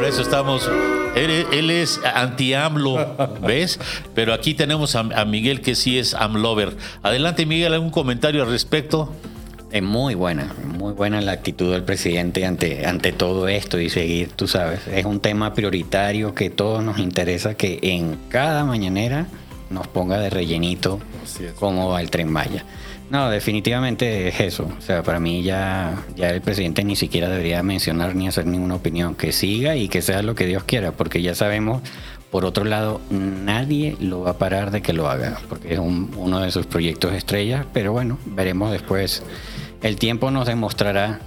Por 0.03 0.09
eso 0.09 0.23
estamos. 0.23 0.69
Él, 1.15 1.71
es 1.71 2.01
anti-AMLO, 2.03 3.39
¿ves? 3.47 3.79
Pero 4.17 4.35
aquí 4.35 4.53
tenemos 4.53 4.97
a, 4.97 4.99
a 4.99 5.25
Miguel 5.25 5.61
que 5.61 5.77
sí 5.77 5.97
es 5.97 6.15
AMLover. 6.15 6.77
Adelante, 7.05 7.47
Miguel, 7.47 7.73
¿algún 7.73 7.91
comentario 7.91 8.43
al 8.43 8.51
respecto? 8.51 9.13
Es 9.71 9.81
muy 9.81 10.17
buena, 10.17 10.57
muy 10.65 10.93
buena 10.93 11.21
la 11.21 11.31
actitud 11.31 11.71
del 11.71 11.85
presidente 11.85 12.45
ante, 12.45 12.85
ante 12.85 13.13
todo 13.13 13.47
esto 13.47 13.79
y 13.79 13.91
seguir, 13.91 14.31
tú 14.35 14.49
sabes, 14.49 14.89
es 14.89 15.05
un 15.05 15.21
tema 15.21 15.55
prioritario 15.55 16.35
que 16.35 16.51
todos 16.51 16.83
nos 16.83 16.99
interesa 16.99 17.55
que 17.55 17.79
en 17.81 18.19
cada 18.29 18.65
mañanera 18.65 19.29
nos 19.71 19.87
ponga 19.87 20.19
de 20.19 20.31
rellenito 20.31 20.99
cómo 21.61 21.91
va 21.91 22.01
el 22.01 22.11
tren 22.11 22.29
Maya. 22.29 22.65
No, 23.13 23.29
definitivamente 23.29 24.29
es 24.29 24.41
eso. 24.41 24.67
O 24.79 24.81
sea, 24.81 25.03
para 25.03 25.21
mí 25.21 25.43
ya, 25.43 26.03
ya 26.17 26.31
el 26.31 26.41
presidente 26.41 26.83
ni 26.83 26.97
siquiera 26.97 27.29
debería 27.29 27.63
mencionar 27.63 28.15
ni 28.15 28.27
hacer 28.27 28.47
ninguna 28.47 28.77
opinión. 28.77 29.15
Que 29.17 29.33
siga 29.33 29.77
y 29.77 29.91
que 29.91 30.01
sea 30.01 30.23
lo 30.23 30.35
que 30.35 30.47
Dios 30.47 30.65
quiera, 30.65 30.93
porque 30.93 31.21
ya 31.21 31.35
sabemos, 31.35 31.83
por 32.31 32.47
otro 32.47 32.65
lado, 32.65 33.03
nadie 33.11 33.99
lo 34.01 34.23
va 34.23 34.31
a 34.31 34.39
parar 34.39 34.71
de 34.71 34.81
que 34.81 34.95
lo 34.95 35.11
haga, 35.11 35.39
porque 35.51 35.75
es 35.75 35.79
uno 35.79 36.41
de 36.41 36.51
sus 36.51 36.65
proyectos 36.65 37.13
estrellas, 37.13 37.67
pero 37.75 37.93
bueno, 37.93 38.19
veremos 38.25 38.73
después 38.73 39.23
el 39.83 39.97
tiempo 39.97 40.31
nos 40.31 40.47
demostrará 40.47 41.21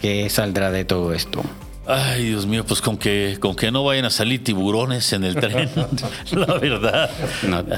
qué 0.00 0.28
saldrá 0.28 0.72
de 0.72 0.84
todo 0.84 1.12
esto. 1.12 1.40
Ay, 1.86 2.30
Dios 2.30 2.46
mío, 2.46 2.64
pues 2.66 2.80
con 2.80 2.96
que, 2.96 3.36
con 3.38 3.54
que 3.54 3.70
no 3.70 3.84
vayan 3.84 4.06
a 4.06 4.10
salir 4.10 4.42
tiburones 4.42 5.12
en 5.12 5.22
el 5.22 5.36
tren, 5.36 5.70
la 6.32 6.54
verdad. 6.58 7.10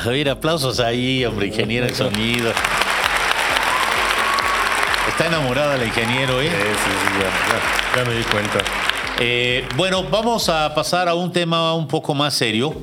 A 0.02 0.08
ver, 0.08 0.30
aplausos 0.30 0.80
ahí, 0.80 1.26
hombre, 1.26 1.48
ingeniero 1.48 1.86
de 1.86 1.94
sonido. 1.94 2.50
Está 5.16 5.28
enamorada 5.28 5.76
la 5.76 5.84
ingeniero, 5.84 6.40
¿eh? 6.42 6.48
Sí, 6.48 6.50
sí, 6.50 6.90
sí, 7.06 7.96
ya, 7.96 8.04
me 8.04 8.16
di 8.16 8.24
cuenta. 8.24 8.58
Eh, 9.20 9.64
bueno, 9.76 10.02
vamos 10.10 10.48
a 10.48 10.74
pasar 10.74 11.08
a 11.08 11.14
un 11.14 11.30
tema 11.30 11.72
un 11.72 11.86
poco 11.86 12.14
más 12.14 12.34
serio. 12.34 12.74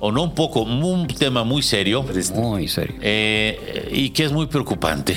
O 0.00 0.10
no 0.10 0.24
un 0.24 0.34
poco, 0.34 0.62
un 0.62 1.06
tema 1.06 1.44
muy 1.44 1.62
serio. 1.62 2.04
Muy 2.34 2.66
serio. 2.66 2.96
Eh, 3.00 3.90
y 3.92 4.10
que 4.10 4.24
es 4.24 4.32
muy 4.32 4.46
preocupante 4.46 5.16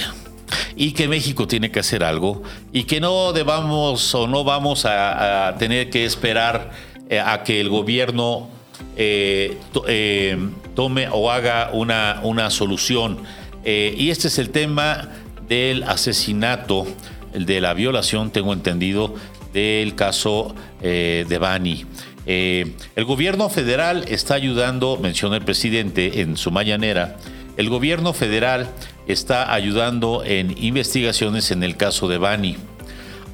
y 0.76 0.92
que 0.92 1.08
México 1.08 1.48
tiene 1.48 1.72
que 1.72 1.80
hacer 1.80 2.04
algo 2.04 2.44
y 2.72 2.84
que 2.84 3.00
no 3.00 3.34
debamos 3.34 4.14
o 4.14 4.28
no 4.28 4.44
vamos 4.44 4.86
a, 4.86 5.56
tener 5.58 5.90
que 5.90 6.06
esperar 6.06 6.70
eh, 7.10 7.20
a 7.20 7.42
que 7.42 7.60
el 7.60 7.70
gobierno 7.70 8.50
eh, 8.96 9.58
eh, 9.88 10.38
tome 10.76 11.08
o 11.12 11.32
haga 11.32 11.72
una, 11.74 12.20
una 12.22 12.52
solución. 12.52 13.18
y 13.66 14.12
este 14.12 14.28
es 14.28 14.38
el 14.38 14.52
tema 14.52 15.10
del 15.48 15.84
asesinato, 15.84 16.86
de 17.34 17.62
la 17.62 17.74
violación, 17.74 18.32
tengo 18.32 18.54
entendido, 18.54 19.16
del 19.54 19.96
caso 19.96 20.54
de 20.82 21.38
Bani. 21.40 21.86
el 22.26 23.06
gobierno 23.06 23.50
federal 23.50 24.04
está 24.10 24.34
ayudando, 24.34 24.98
menciona 25.02 25.38
el 25.38 25.46
presidente 25.46 26.22
en 26.22 26.36
su 26.36 26.52
mañanera, 26.52 27.18
el 27.58 27.70
gobierno 27.70 28.14
federal 28.14 28.70
está 29.08 29.54
ayudando 29.54 30.24
en 30.26 30.56
investigaciones 30.62 31.52
en 31.52 31.64
el 31.64 31.78
caso 31.78 32.10
de 32.10 32.18
Bani. 32.18 32.58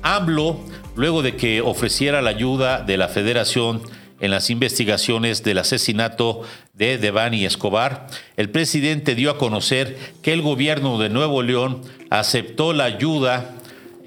AMLO, 0.04 0.60
luego 0.96 1.22
de 1.22 1.36
que 1.36 1.62
ofreciera 1.62 2.22
la 2.22 2.32
ayuda 2.32 2.82
de 2.82 2.98
la 2.98 3.08
federación 3.08 3.82
en 4.22 4.32
las 4.32 4.50
investigaciones 4.50 5.44
del 5.44 5.58
asesinato 5.58 6.44
de 6.74 6.98
Devani 6.98 7.46
Escobar, 7.46 8.08
el 8.38 8.50
presidente 8.50 9.16
dio 9.16 9.32
a 9.32 9.38
conocer 9.38 9.98
que 10.22 10.32
el 10.34 10.42
gobierno 10.42 11.00
de 11.00 11.10
Nuevo 11.10 11.44
León 11.44 11.82
aceptó 12.10 12.74
la 12.74 12.86
ayuda. 12.86 13.56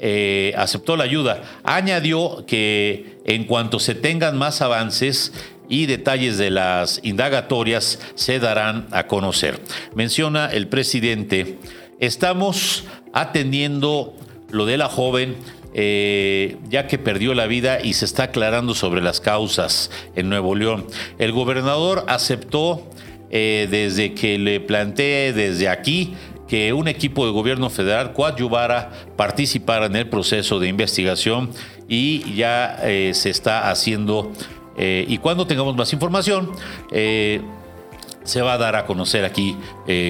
Eh, 0.07 0.53
aceptó 0.57 0.97
la 0.97 1.05
ayuda. 1.05 1.43
Añadió 1.63 2.45
que 2.47 3.19
en 3.25 3.45
cuanto 3.45 3.79
se 3.79 3.95
tengan 3.95 4.37
más 4.37 4.61
avances, 4.61 5.33
y 5.69 5.87
detalles 5.87 6.39
de 6.39 6.51
las 6.51 7.01
indagatorias 7.03 7.99
se 8.15 8.39
darán 8.39 8.87
a 8.91 9.07
conocer. 9.07 9.61
Menciona 9.95 10.47
el 10.47 10.69
presidente, 10.69 11.59
estamos 12.01 12.85
atendiendo 13.13 14.15
lo 14.51 14.67
de 14.67 14.77
la 14.77 14.89
joven 14.89 15.37
eh, 15.77 16.57
ya 16.69 16.87
que 16.87 16.99
perdió 16.99 17.35
la 17.35 17.49
vida 17.49 17.81
y 17.83 17.95
se 17.95 18.05
está 18.05 18.25
aclarando 18.25 18.77
sobre 18.77 19.03
las 19.03 19.21
causas 19.21 19.91
en 20.15 20.29
Nuevo 20.29 20.55
León. 20.55 20.87
El 21.19 21.33
gobernador 21.33 22.05
aceptó 22.07 22.89
eh, 23.31 23.67
desde 23.69 24.15
que 24.15 24.39
le 24.39 24.61
planteé 24.61 25.33
desde 25.33 25.69
aquí 25.69 26.15
que 26.47 26.73
un 26.73 26.87
equipo 26.87 27.27
de 27.27 27.33
gobierno 27.33 27.71
federal 27.71 28.13
coadyuvara, 28.13 28.93
participara 29.17 29.87
en 29.87 29.97
el 29.97 30.09
proceso 30.09 30.61
de 30.61 30.69
investigación 30.69 31.51
y 31.89 32.35
ya 32.37 32.79
eh, 32.85 33.11
se 33.13 33.31
está 33.31 33.71
haciendo 33.71 34.33
y 34.77 35.19
cuando 35.19 35.47
tengamos 35.47 35.77
más 35.77 35.93
información, 35.93 36.51
se 36.91 38.43
va 38.43 38.55
a 38.55 38.59
dar 38.59 38.75
a 38.75 38.87
conocer 38.87 39.25
aquí 39.25 39.57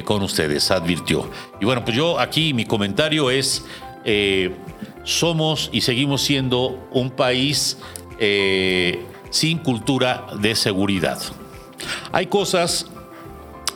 con 0.07 0.23
ustedes, 0.23 0.71
advirtió. 0.71 1.29
Y 1.61 1.67
bueno, 1.67 1.85
pues 1.85 1.95
yo 1.95 2.19
aquí 2.19 2.55
mi 2.55 2.65
comentario 2.65 3.31
es, 3.31 3.63
somos 5.05 5.71
y 5.73 5.83
seguimos 5.83 6.23
siendo 6.23 6.89
un 6.91 7.11
país 7.11 7.79
sin 9.31 9.59
cultura 9.59 10.27
de 10.41 10.55
seguridad. 10.55 11.21
Hay 12.13 12.27
cosas 12.27 12.87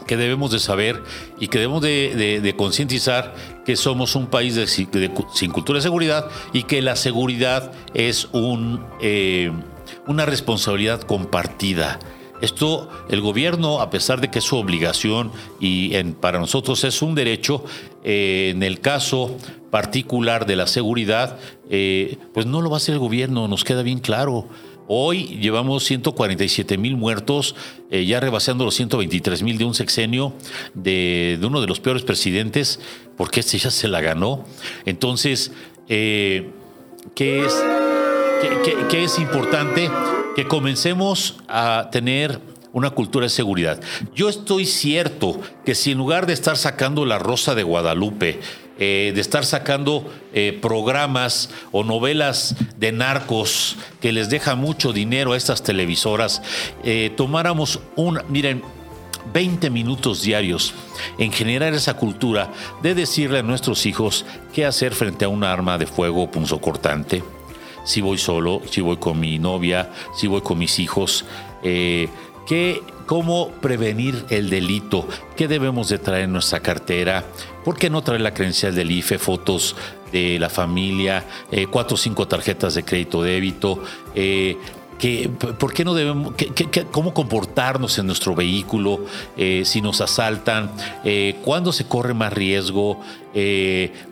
que 0.06 0.16
debemos 0.16 0.50
de 0.50 0.58
saber 0.58 1.02
y 1.38 1.48
que 1.48 1.58
debemos 1.58 1.82
de, 1.82 2.54
concientizar 2.56 3.34
que 3.66 3.76
somos 3.76 4.14
un 4.14 4.26
país 4.28 4.58
sin 5.34 5.50
cultura 5.50 5.78
de 5.78 5.82
seguridad 5.82 6.30
y 6.52 6.62
que 6.62 6.80
la 6.80 6.96
seguridad 6.96 7.72
es 7.94 8.28
un 8.32 8.80
una 10.06 10.24
responsabilidad 10.26 11.02
compartida. 11.02 11.98
Esto, 12.40 12.88
el 13.08 13.20
gobierno, 13.20 13.80
a 13.80 13.90
pesar 13.90 14.20
de 14.20 14.30
que 14.30 14.38
es 14.38 14.44
su 14.44 14.56
obligación 14.56 15.32
y 15.60 15.90
para 16.14 16.38
nosotros 16.38 16.84
es 16.84 17.02
un 17.02 17.14
derecho, 17.14 17.64
eh, 18.04 18.50
en 18.54 18.62
el 18.62 18.80
caso 18.80 19.36
particular 19.70 20.46
de 20.46 20.56
la 20.56 20.66
seguridad, 20.66 21.38
eh, 21.68 22.16
pues 22.32 22.46
no 22.46 22.62
lo 22.62 22.70
va 22.70 22.76
a 22.76 22.78
hacer 22.78 22.94
el 22.94 23.00
gobierno, 23.00 23.48
nos 23.48 23.64
queda 23.64 23.82
bien 23.82 23.98
claro. 23.98 24.48
Hoy 24.86 25.38
llevamos 25.40 25.84
147 25.84 26.78
mil 26.78 26.96
muertos, 26.96 27.54
eh, 27.90 28.06
ya 28.06 28.20
rebasando 28.20 28.64
los 28.64 28.74
123 28.74 29.42
mil 29.42 29.58
de 29.58 29.64
un 29.66 29.74
sexenio 29.74 30.32
de, 30.72 31.38
uno 31.42 31.60
de 31.60 31.66
los 31.66 31.80
peores 31.80 32.02
presidentes, 32.04 32.80
porque 33.16 33.40
este 33.40 33.58
ya 33.58 33.70
se 33.70 33.88
la 33.88 34.00
ganó. 34.00 34.46
Entonces, 34.86 35.52
¿qué 35.86 36.50
es? 37.14 37.62
que, 38.88 39.04
es 39.04 39.18
importante 39.18 39.90
que 40.38 40.46
comencemos 40.46 41.34
a 41.48 41.88
tener 41.90 42.38
una 42.72 42.90
cultura 42.90 43.24
de 43.24 43.28
seguridad. 43.28 43.80
Yo 44.14 44.28
estoy 44.28 44.66
cierto 44.66 45.40
que 45.64 45.74
si 45.74 45.90
en 45.90 45.98
lugar 45.98 46.26
de 46.26 46.32
estar 46.32 46.56
sacando 46.56 47.04
la 47.04 47.18
Rosa 47.18 47.56
de 47.56 47.64
Guadalupe, 47.64 48.38
eh, 48.78 49.10
de 49.16 49.20
estar 49.20 49.44
sacando 49.44 50.08
eh, 50.32 50.56
programas 50.62 51.50
o 51.72 51.82
novelas 51.82 52.54
de 52.76 52.92
narcos 52.92 53.78
que 54.00 54.12
les 54.12 54.30
deja 54.30 54.54
mucho 54.54 54.92
dinero 54.92 55.32
a 55.32 55.36
estas 55.36 55.64
televisoras, 55.64 56.40
eh, 56.84 57.10
tomáramos 57.16 57.80
un, 57.96 58.20
miren, 58.28 58.62
20 59.34 59.70
minutos 59.70 60.22
diarios 60.22 60.72
en 61.18 61.32
generar 61.32 61.74
esa 61.74 61.94
cultura 61.94 62.52
de 62.80 62.94
decirle 62.94 63.40
a 63.40 63.42
nuestros 63.42 63.86
hijos 63.86 64.24
qué 64.52 64.66
hacer 64.66 64.94
frente 64.94 65.24
a 65.24 65.28
un 65.30 65.42
arma 65.42 65.78
de 65.78 65.86
fuego 65.86 66.30
punzocortante 66.30 67.24
si 67.88 68.02
voy 68.02 68.18
solo, 68.18 68.60
si 68.70 68.82
voy 68.82 68.98
con 68.98 69.18
mi 69.18 69.38
novia, 69.38 69.90
si 70.14 70.26
voy 70.26 70.42
con 70.42 70.58
mis 70.58 70.78
hijos, 70.78 71.24
eh, 71.62 72.08
cómo 73.06 73.48
prevenir 73.62 74.26
el 74.28 74.50
delito, 74.50 75.08
qué 75.36 75.48
debemos 75.48 75.88
de 75.88 75.98
traer 75.98 76.24
en 76.24 76.32
nuestra 76.32 76.60
cartera, 76.60 77.24
por 77.64 77.78
qué 77.78 77.88
no 77.88 78.02
traer 78.02 78.20
la 78.20 78.34
credencial 78.34 78.74
del 78.74 78.90
IFE, 78.90 79.18
fotos 79.18 79.74
de 80.12 80.38
la 80.38 80.50
familia, 80.50 81.24
eh, 81.50 81.66
cuatro 81.66 81.94
o 81.94 81.98
cinco 81.98 82.28
tarjetas 82.28 82.74
de 82.74 82.84
crédito 82.84 83.22
débito, 83.22 83.82
eh, 84.14 84.58
¿Por 85.60 85.72
qué 85.72 85.84
no 85.84 85.94
debemos, 85.94 86.34
cómo 86.90 87.14
comportarnos 87.14 87.96
en 88.00 88.06
nuestro 88.06 88.34
vehículo 88.34 89.04
si 89.62 89.80
nos 89.80 90.00
asaltan? 90.00 90.72
¿Cuándo 91.44 91.72
se 91.72 91.86
corre 91.86 92.14
más 92.14 92.32
riesgo? 92.32 93.00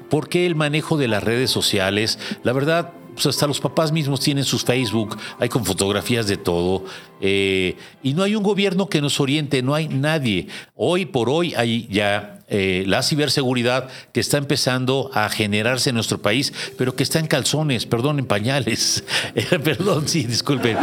¿Por 0.08 0.28
qué 0.28 0.46
el 0.46 0.54
manejo 0.54 0.96
de 0.96 1.08
las 1.08 1.24
redes 1.24 1.50
sociales? 1.50 2.20
La 2.44 2.52
verdad, 2.52 2.92
pues 3.16 3.26
hasta 3.26 3.48
los 3.48 3.58
papás 3.58 3.90
mismos 3.90 4.20
tienen 4.20 4.44
sus 4.44 4.64
Facebook, 4.64 5.16
hay 5.40 5.48
con 5.48 5.64
fotografías 5.64 6.28
de 6.28 6.36
todo, 6.36 6.84
eh, 7.20 7.76
y 8.02 8.14
no 8.14 8.22
hay 8.22 8.36
un 8.36 8.44
gobierno 8.44 8.88
que 8.88 9.00
nos 9.00 9.18
oriente, 9.18 9.62
no 9.62 9.74
hay 9.74 9.88
nadie. 9.88 10.46
Hoy 10.76 11.06
por 11.06 11.28
hoy 11.28 11.54
hay 11.54 11.88
ya 11.90 12.38
eh, 12.48 12.84
la 12.86 13.02
ciberseguridad 13.02 13.88
que 14.12 14.20
está 14.20 14.38
empezando 14.38 15.10
a 15.14 15.28
generarse 15.28 15.90
en 15.90 15.94
nuestro 15.94 16.22
país, 16.22 16.52
pero 16.78 16.94
que 16.94 17.02
está 17.02 17.18
en 17.18 17.26
calzones, 17.26 17.86
perdón, 17.86 18.20
en 18.20 18.26
pañales. 18.26 19.02
perdón, 19.64 20.06
sí, 20.06 20.24
disculpen. 20.24 20.76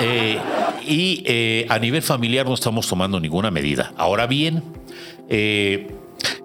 Eh, 0.00 0.38
y 0.86 1.22
eh, 1.26 1.66
a 1.68 1.78
nivel 1.78 2.02
familiar 2.02 2.46
no 2.46 2.54
estamos 2.54 2.86
tomando 2.86 3.18
ninguna 3.20 3.50
medida. 3.50 3.92
Ahora 3.96 4.26
bien, 4.26 4.62
eh, 5.28 5.90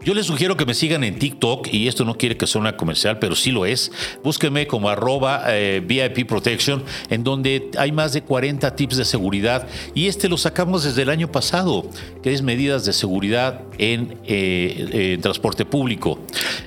yo 0.03 0.13
les 0.13 0.25
sugiero 0.25 0.57
que 0.57 0.65
me 0.65 0.73
sigan 0.73 1.03
en 1.03 1.19
TikTok 1.19 1.67
y 1.71 1.87
esto 1.87 2.05
no 2.05 2.17
quiere 2.17 2.35
que 2.35 2.47
sea 2.47 2.59
una 2.59 2.75
comercial, 2.75 3.19
pero 3.19 3.35
sí 3.35 3.51
lo 3.51 3.65
es. 3.65 3.91
Búsquenme 4.23 4.65
como 4.65 4.89
arroba 4.89 5.43
eh, 5.47 5.81
VIP 5.85 6.27
Protection, 6.27 6.83
en 7.09 7.23
donde 7.23 7.69
hay 7.77 7.91
más 7.91 8.13
de 8.13 8.23
40 8.23 8.75
tips 8.75 8.97
de 8.97 9.05
seguridad 9.05 9.67
y 9.93 10.07
este 10.07 10.27
lo 10.27 10.37
sacamos 10.37 10.83
desde 10.83 11.03
el 11.03 11.09
año 11.09 11.31
pasado, 11.31 11.85
que 12.23 12.33
es 12.33 12.41
medidas 12.41 12.85
de 12.85 12.93
seguridad 12.93 13.61
en, 13.77 14.17
eh, 14.25 15.19
transporte 15.21 15.65
público. 15.65 16.19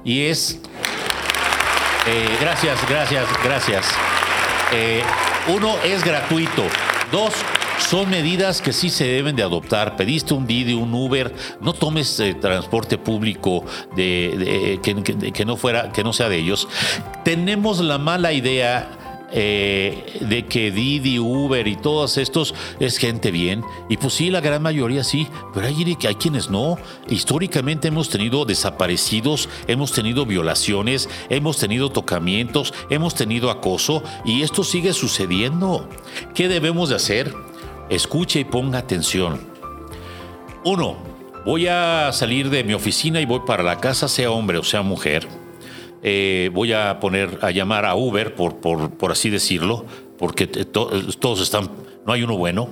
Y 0.04 0.22
es... 0.22 0.60
eh, 2.06 2.28
gracias, 2.40 2.78
gracias, 2.88 3.26
gracias. 3.42 3.86
Uno, 5.46 5.76
es 5.84 6.02
gratuito. 6.04 6.64
Dos, 7.12 7.34
son 7.88 8.10
medidas 8.10 8.62
que 8.62 8.72
sí 8.72 8.90
se 8.90 9.04
deben 9.06 9.36
de 9.36 9.42
adoptar. 9.42 9.96
Pediste 9.96 10.34
un 10.34 10.46
Didi, 10.46 10.72
un 10.72 10.92
Uber, 10.94 11.34
no 11.60 11.72
tomes 11.72 12.18
eh, 12.20 12.34
transporte 12.34 12.98
público 12.98 13.64
de, 13.94 14.80
que 14.82 15.44
no 15.44 15.56
fuera, 15.56 15.92
que 15.92 16.02
no 16.02 16.12
sea 16.12 16.28
de 16.28 16.38
ellos. 16.38 16.68
Tenemos 17.24 17.80
la 17.80 17.98
mala 17.98 18.32
idea. 18.32 18.98
eh, 19.36 20.20
de 20.20 20.46
que 20.46 20.70
Didi, 20.70 21.18
Uber 21.18 21.66
y 21.66 21.74
todos 21.74 22.18
estos 22.18 22.54
es 22.78 22.98
gente 22.98 23.32
bien. 23.32 23.64
Y 23.88 23.96
pues 23.96 24.14
sí, 24.14 24.30
la 24.30 24.40
gran 24.40 24.62
mayoría 24.62 25.02
sí, 25.02 25.26
pero 25.52 25.66
hay, 25.66 25.96
hay 26.06 26.14
quienes 26.14 26.50
no. 26.50 26.78
Históricamente 27.08 27.88
hemos 27.88 28.08
tenido 28.10 28.44
desaparecidos, 28.44 29.48
hemos 29.66 29.90
tenido 29.90 30.24
violaciones, 30.24 31.08
hemos 31.30 31.58
tenido 31.58 31.90
tocamientos, 31.90 32.72
hemos 32.90 33.16
tenido 33.16 33.50
acoso 33.50 34.04
y 34.24 34.42
esto 34.42 34.62
sigue 34.62 34.92
sucediendo. 34.92 35.88
¿Qué 36.32 36.46
debemos 36.46 36.90
de 36.90 36.94
hacer? 36.94 37.34
Escuche 37.94 38.40
y 38.40 38.44
ponga 38.44 38.80
atención. 38.80 39.40
Uno, 40.64 40.96
voy 41.46 41.68
a 41.68 42.10
salir 42.12 42.50
de 42.50 42.64
mi 42.64 42.74
oficina 42.74 43.20
y 43.20 43.24
voy 43.24 43.42
para 43.46 43.62
la 43.62 43.78
casa, 43.78 44.08
sea 44.08 44.32
hombre 44.32 44.58
o 44.58 44.64
sea 44.64 44.82
mujer. 44.82 45.28
Eh, 46.02 46.50
voy 46.52 46.72
a 46.72 46.98
poner 46.98 47.38
a 47.40 47.52
llamar 47.52 47.84
a 47.84 47.94
Uber, 47.94 48.34
por, 48.34 49.12
así 49.12 49.30
decirlo, 49.30 49.86
porque 50.18 50.48
todos 50.48 51.40
están, 51.40 51.70
no 52.04 52.12
hay 52.12 52.24
uno 52.24 52.36
bueno. 52.36 52.68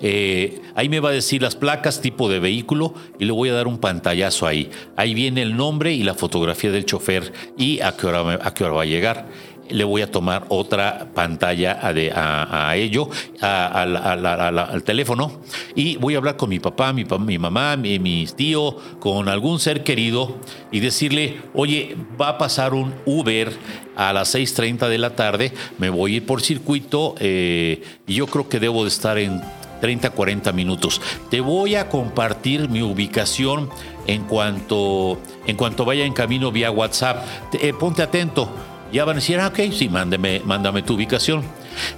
Eh, 0.00 0.60
ahí 0.74 0.88
me 0.88 0.98
va 0.98 1.10
a 1.10 1.12
decir 1.12 1.40
las 1.40 1.54
placas, 1.54 2.00
tipo 2.00 2.28
de 2.28 2.40
vehículo 2.40 2.94
y 3.20 3.26
le 3.26 3.30
voy 3.30 3.50
a 3.50 3.52
dar 3.52 3.68
un 3.68 3.78
pantallazo 3.78 4.48
ahí. 4.48 4.68
Ahí 4.96 5.14
viene 5.14 5.42
el 5.42 5.56
nombre 5.56 5.92
y 5.92 6.02
la 6.02 6.14
fotografía 6.14 6.72
del 6.72 6.86
chofer 6.86 7.32
y 7.56 7.78
a 7.78 7.96
qué 7.96 8.08
hora 8.08 8.22
va 8.22 8.82
a 8.82 8.84
llegar. 8.84 9.28
Le 9.68 9.84
voy 9.84 10.02
a 10.02 10.10
tomar 10.10 10.44
otra 10.48 11.08
pantalla 11.14 11.78
a, 11.80 11.92
de- 11.92 12.12
a- 12.12 12.68
a 12.70 12.76
ello, 12.76 13.08
a- 13.40 13.82
al 13.82 14.82
teléfono 14.82 15.40
y 15.74 15.96
voy 15.96 16.14
a 16.14 16.18
hablar 16.18 16.36
con 16.36 16.50
mi 16.50 16.58
papá, 16.60 16.92
mi, 16.92 17.04
mamá, 17.38 17.76
mi, 17.76 17.98
mi 17.98 18.26
tío, 18.26 18.76
con 19.00 19.28
algún 19.28 19.58
ser 19.58 19.82
querido 19.84 20.36
y 20.70 20.80
decirle, 20.80 21.40
oye, 21.54 21.96
va 22.20 22.28
a 22.30 22.38
pasar 22.38 22.74
un 22.74 22.94
Uber 23.06 23.52
a 23.96 24.12
las 24.12 24.34
6.30 24.34 24.88
de 24.88 24.98
la 24.98 25.10
tarde, 25.16 25.52
me 25.78 25.90
voy 25.90 26.14
a 26.14 26.16
ir 26.16 26.26
por 26.26 26.40
circuito 26.42 27.14
eh, 27.20 27.82
y 28.06 28.14
yo 28.14 28.26
creo 28.26 28.48
que 28.48 28.58
debo 28.60 28.82
de 28.82 28.88
estar 28.88 29.18
en 29.18 29.40
30, 29.80 30.10
40 30.10 30.52
minutos. 30.52 31.00
Te 31.30 31.40
voy 31.40 31.74
a 31.74 31.88
compartir 31.88 32.68
mi 32.68 32.82
ubicación 32.82 33.68
en 34.06 34.22
cuanto, 34.24 35.18
en 35.46 35.56
cuanto 35.56 35.84
vaya 35.84 36.04
en 36.04 36.12
camino 36.12 36.52
vía 36.52 36.70
WhatsApp. 36.70 37.24
Eh, 37.54 37.72
ponte 37.78 38.02
atento. 38.02 38.48
Ya 38.92 39.04
van 39.04 39.16
a 39.16 39.20
decir, 39.20 39.40
ah, 39.40 39.48
ok, 39.48 39.72
sí, 39.72 39.88
mándame, 39.88 40.42
mándame 40.44 40.82
tu 40.82 40.94
ubicación. 40.94 41.42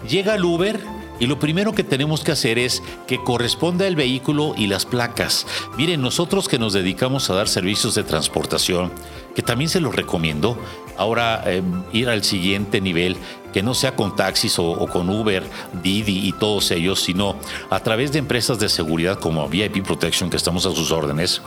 Llega 0.08 0.36
el 0.36 0.44
Uber 0.44 0.80
y 1.20 1.26
lo 1.26 1.38
primero 1.38 1.72
que 1.72 1.84
tenemos 1.84 2.24
que 2.24 2.32
hacer 2.32 2.58
es 2.58 2.82
que 3.06 3.22
corresponda 3.22 3.86
el 3.86 3.96
vehículo 3.96 4.54
y 4.56 4.66
las 4.66 4.84
placas. 4.84 5.46
Miren, 5.76 6.02
nosotros 6.02 6.48
que 6.48 6.58
nos 6.58 6.72
dedicamos 6.72 7.30
a 7.30 7.34
dar 7.34 7.48
servicios 7.48 7.94
de 7.94 8.02
transportación, 8.02 8.92
que 9.34 9.42
también 9.42 9.68
se 9.68 9.80
los 9.80 9.94
recomiendo, 9.94 10.58
ahora 10.96 11.42
eh, 11.46 11.62
ir 11.92 12.08
al 12.08 12.24
siguiente 12.24 12.80
nivel, 12.80 13.16
que 13.52 13.62
no 13.62 13.74
sea 13.74 13.94
con 13.94 14.16
taxis 14.16 14.58
o, 14.58 14.70
o 14.70 14.86
con 14.88 15.08
Uber, 15.08 15.44
Didi 15.82 16.28
y 16.28 16.32
todos 16.32 16.70
ellos, 16.72 17.00
sino 17.00 17.36
a 17.70 17.80
través 17.80 18.10
de 18.12 18.18
empresas 18.18 18.58
de 18.58 18.68
seguridad 18.68 19.18
como 19.18 19.48
VIP 19.48 19.84
Protection, 19.84 20.30
que 20.30 20.36
estamos 20.36 20.66
a 20.66 20.72
sus 20.72 20.90
órdenes. 20.90 21.42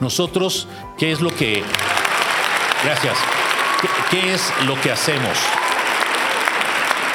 Nosotros, 0.00 0.68
¿qué 0.98 1.10
es 1.10 1.20
lo 1.20 1.30
que... 1.30 1.64
Gracias. 2.84 3.18
¿Qué, 4.10 4.34
es 4.34 4.52
lo 4.66 4.78
que 4.80 4.90
hacemos? 4.90 5.38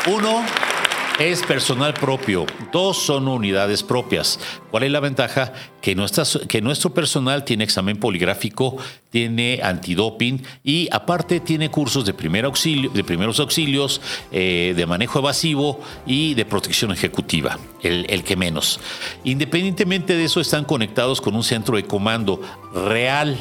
Uno 0.08 0.44
es 1.20 1.44
personal 1.44 1.94
propio, 1.94 2.46
dos 2.72 2.98
son 2.98 3.28
unidades 3.28 3.84
propias. 3.84 4.40
¿Cuál 4.72 4.84
es 4.84 4.92
la 4.92 5.00
ventaja? 5.00 5.54
Que, 5.80 5.94
nuestro 5.96 6.94
personal 6.94 7.46
tiene 7.46 7.64
examen 7.64 7.98
poligráfico, 7.98 8.78
tiene 9.12 9.60
antidoping 9.62 10.42
y 10.64 10.90
aparte 10.92 11.40
tiene 11.40 11.70
cursos 11.70 12.04
de, 12.04 12.16
primer 12.16 12.46
auxilio, 12.46 12.90
de 12.90 13.04
primeros 13.04 13.40
auxilios, 13.40 14.02
eh, 14.32 14.74
de 14.76 14.86
manejo 14.88 15.20
evasivo 15.20 15.80
y 16.08 16.34
de 16.34 16.46
protección 16.46 16.92
ejecutiva, 16.92 17.60
el 17.84 18.24
que 18.24 18.36
menos. 18.36 18.80
Independientemente 19.24 20.16
de 20.16 20.26
eso, 20.26 20.42
están 20.42 20.66
conectados 20.66 21.22
con 21.22 21.36
un 21.36 21.44
centro 21.44 21.76
de 21.76 21.86
comando 21.86 22.42
real 22.74 23.38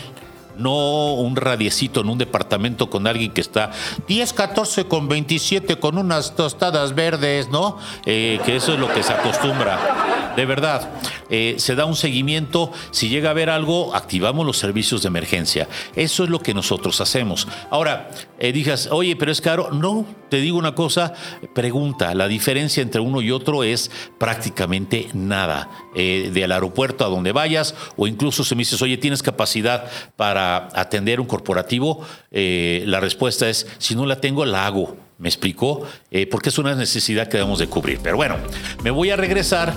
no 0.56 1.14
un 1.14 1.36
radiecito 1.36 2.00
en 2.00 2.08
un 2.08 2.18
departamento 2.18 2.90
con 2.90 3.06
alguien 3.06 3.32
que 3.32 3.40
está 3.40 3.70
10, 4.08 4.32
14 4.32 4.86
con 4.86 5.08
27 5.08 5.76
con 5.76 5.98
unas 5.98 6.34
tostadas 6.34 6.94
verdes, 6.94 7.48
¿no? 7.48 7.78
Eh, 8.06 8.40
que 8.44 8.56
eso 8.56 8.74
es 8.74 8.78
lo 8.78 8.92
que 8.92 9.02
se 9.02 9.12
acostumbra. 9.12 10.32
De 10.36 10.46
verdad, 10.46 10.90
eh, 11.30 11.54
se 11.58 11.74
da 11.74 11.84
un 11.84 11.96
seguimiento. 11.96 12.72
Si 12.90 13.08
llega 13.08 13.28
a 13.28 13.32
haber 13.32 13.50
algo, 13.50 13.94
activamos 13.94 14.44
los 14.44 14.58
servicios 14.58 15.02
de 15.02 15.08
emergencia. 15.08 15.68
Eso 15.94 16.24
es 16.24 16.30
lo 16.30 16.40
que 16.40 16.54
nosotros 16.54 17.00
hacemos. 17.00 17.46
Ahora, 17.70 18.10
eh, 18.38 18.52
digas, 18.52 18.88
oye, 18.90 19.16
pero 19.16 19.30
es 19.30 19.40
caro. 19.40 19.70
No, 19.70 20.04
te 20.34 20.40
digo 20.40 20.58
una 20.58 20.74
cosa, 20.74 21.12
pregunta. 21.54 22.12
La 22.12 22.26
diferencia 22.26 22.82
entre 22.82 23.00
uno 23.00 23.22
y 23.22 23.30
otro 23.30 23.62
es 23.62 23.88
prácticamente 24.18 25.06
nada. 25.14 25.70
Eh, 25.94 26.32
del 26.34 26.50
aeropuerto 26.50 27.04
a 27.04 27.08
donde 27.08 27.30
vayas, 27.30 27.76
o 27.94 28.08
incluso 28.08 28.42
si 28.42 28.56
me 28.56 28.62
dices, 28.62 28.82
oye, 28.82 28.96
¿tienes 28.96 29.22
capacidad 29.22 29.88
para 30.16 30.70
atender 30.74 31.20
un 31.20 31.28
corporativo? 31.28 32.04
Eh, 32.32 32.82
la 32.88 32.98
respuesta 32.98 33.48
es, 33.48 33.68
si 33.78 33.94
no 33.94 34.06
la 34.06 34.20
tengo, 34.20 34.44
la 34.44 34.66
hago. 34.66 34.96
¿Me 35.18 35.28
explicó? 35.28 35.86
Eh, 36.10 36.26
porque 36.26 36.48
es 36.48 36.58
una 36.58 36.74
necesidad 36.74 37.28
que 37.28 37.36
debemos 37.36 37.60
de 37.60 37.68
cubrir. 37.68 38.00
Pero 38.02 38.16
bueno, 38.16 38.36
me 38.82 38.90
voy 38.90 39.10
a 39.10 39.16
regresar 39.16 39.72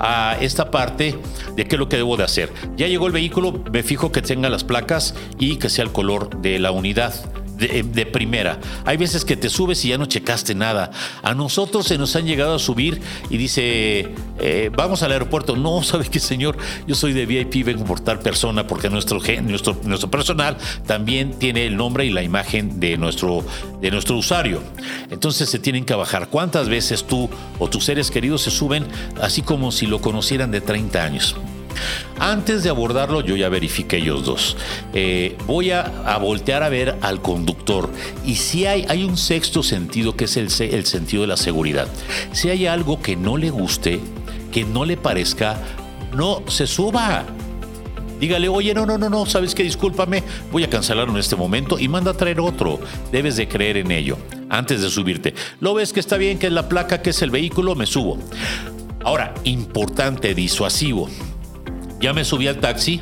a 0.00 0.36
esta 0.40 0.72
parte 0.72 1.16
de 1.54 1.64
qué 1.68 1.76
es 1.76 1.78
lo 1.78 1.88
que 1.88 1.98
debo 1.98 2.16
de 2.16 2.24
hacer. 2.24 2.50
Ya 2.76 2.88
llegó 2.88 3.06
el 3.06 3.12
vehículo, 3.12 3.62
me 3.72 3.84
fijo 3.84 4.10
que 4.10 4.20
tenga 4.20 4.50
las 4.50 4.64
placas 4.64 5.14
y 5.38 5.58
que 5.58 5.68
sea 5.68 5.84
el 5.84 5.92
color 5.92 6.42
de 6.42 6.58
la 6.58 6.72
unidad. 6.72 7.14
De, 7.62 7.84
de 7.84 8.06
primera. 8.06 8.58
Hay 8.84 8.96
veces 8.96 9.24
que 9.24 9.36
te 9.36 9.48
subes 9.48 9.84
y 9.84 9.90
ya 9.90 9.98
no 9.98 10.06
checaste 10.06 10.52
nada. 10.54 10.90
A 11.22 11.32
nosotros 11.32 11.86
se 11.86 11.96
nos 11.96 12.16
han 12.16 12.26
llegado 12.26 12.56
a 12.56 12.58
subir 12.58 13.00
y 13.30 13.36
dice, 13.36 14.12
eh, 14.40 14.70
vamos 14.74 15.04
al 15.04 15.12
aeropuerto. 15.12 15.54
No, 15.54 15.82
¿sabe 15.84 16.08
qué, 16.08 16.18
señor? 16.18 16.56
Yo 16.88 16.96
soy 16.96 17.12
de 17.12 17.24
VIP, 17.24 17.64
vengo 17.64 17.84
por 17.84 18.00
tal 18.00 18.18
persona 18.18 18.66
porque 18.66 18.90
nuestro, 18.90 19.20
nuestro, 19.42 19.76
nuestro 19.84 20.10
personal 20.10 20.56
también 20.86 21.38
tiene 21.38 21.66
el 21.66 21.76
nombre 21.76 22.04
y 22.04 22.10
la 22.10 22.22
imagen 22.22 22.80
de 22.80 22.96
nuestro, 22.96 23.44
de 23.80 23.90
nuestro 23.92 24.16
usuario. 24.16 24.60
Entonces 25.10 25.48
se 25.48 25.58
tienen 25.58 25.84
que 25.84 25.94
bajar. 25.94 26.28
¿Cuántas 26.28 26.68
veces 26.68 27.04
tú 27.04 27.30
o 27.58 27.68
tus 27.68 27.84
seres 27.84 28.10
queridos 28.10 28.42
se 28.42 28.50
suben 28.50 28.86
así 29.20 29.42
como 29.42 29.70
si 29.70 29.86
lo 29.86 30.00
conocieran 30.00 30.50
de 30.50 30.60
30 30.60 31.04
años? 31.04 31.36
Antes 32.18 32.62
de 32.62 32.70
abordarlo, 32.70 33.20
yo 33.20 33.36
ya 33.36 33.48
verifiqué 33.48 33.98
ellos 33.98 34.24
dos. 34.24 34.56
Eh, 34.94 35.36
voy 35.46 35.70
a, 35.70 35.82
a 36.06 36.18
voltear 36.18 36.62
a 36.62 36.68
ver 36.68 36.96
al 37.00 37.20
conductor. 37.20 37.90
Y 38.24 38.36
si 38.36 38.66
hay, 38.66 38.84
hay 38.88 39.04
un 39.04 39.16
sexto 39.16 39.62
sentido 39.62 40.16
que 40.16 40.24
es 40.24 40.36
el, 40.36 40.48
el 40.72 40.86
sentido 40.86 41.22
de 41.22 41.28
la 41.28 41.36
seguridad. 41.36 41.88
Si 42.32 42.50
hay 42.50 42.66
algo 42.66 43.00
que 43.00 43.16
no 43.16 43.36
le 43.36 43.50
guste, 43.50 44.00
que 44.50 44.64
no 44.64 44.84
le 44.84 44.96
parezca, 44.96 45.58
no 46.14 46.42
se 46.46 46.66
suba. 46.66 47.24
Dígale, 48.20 48.48
oye, 48.48 48.72
no, 48.72 48.86
no, 48.86 48.98
no, 48.98 49.10
no, 49.10 49.26
sabes 49.26 49.52
que 49.52 49.64
discúlpame, 49.64 50.22
voy 50.52 50.62
a 50.62 50.70
cancelarlo 50.70 51.12
en 51.12 51.18
este 51.18 51.34
momento 51.34 51.76
y 51.76 51.88
manda 51.88 52.12
a 52.12 52.14
traer 52.14 52.38
otro. 52.38 52.78
Debes 53.10 53.34
de 53.34 53.48
creer 53.48 53.78
en 53.78 53.90
ello 53.90 54.16
antes 54.48 54.80
de 54.80 54.90
subirte. 54.90 55.34
Lo 55.58 55.74
ves 55.74 55.92
que 55.92 55.98
está 55.98 56.16
bien, 56.18 56.38
que 56.38 56.46
es 56.46 56.52
la 56.52 56.68
placa, 56.68 57.02
que 57.02 57.10
es 57.10 57.20
el 57.22 57.32
vehículo, 57.32 57.74
me 57.74 57.86
subo. 57.86 58.18
Ahora, 59.02 59.34
importante, 59.42 60.36
disuasivo. 60.36 61.08
Ya 62.02 62.12
me 62.12 62.24
subí 62.24 62.46
al 62.48 62.58
taxi. 62.58 63.00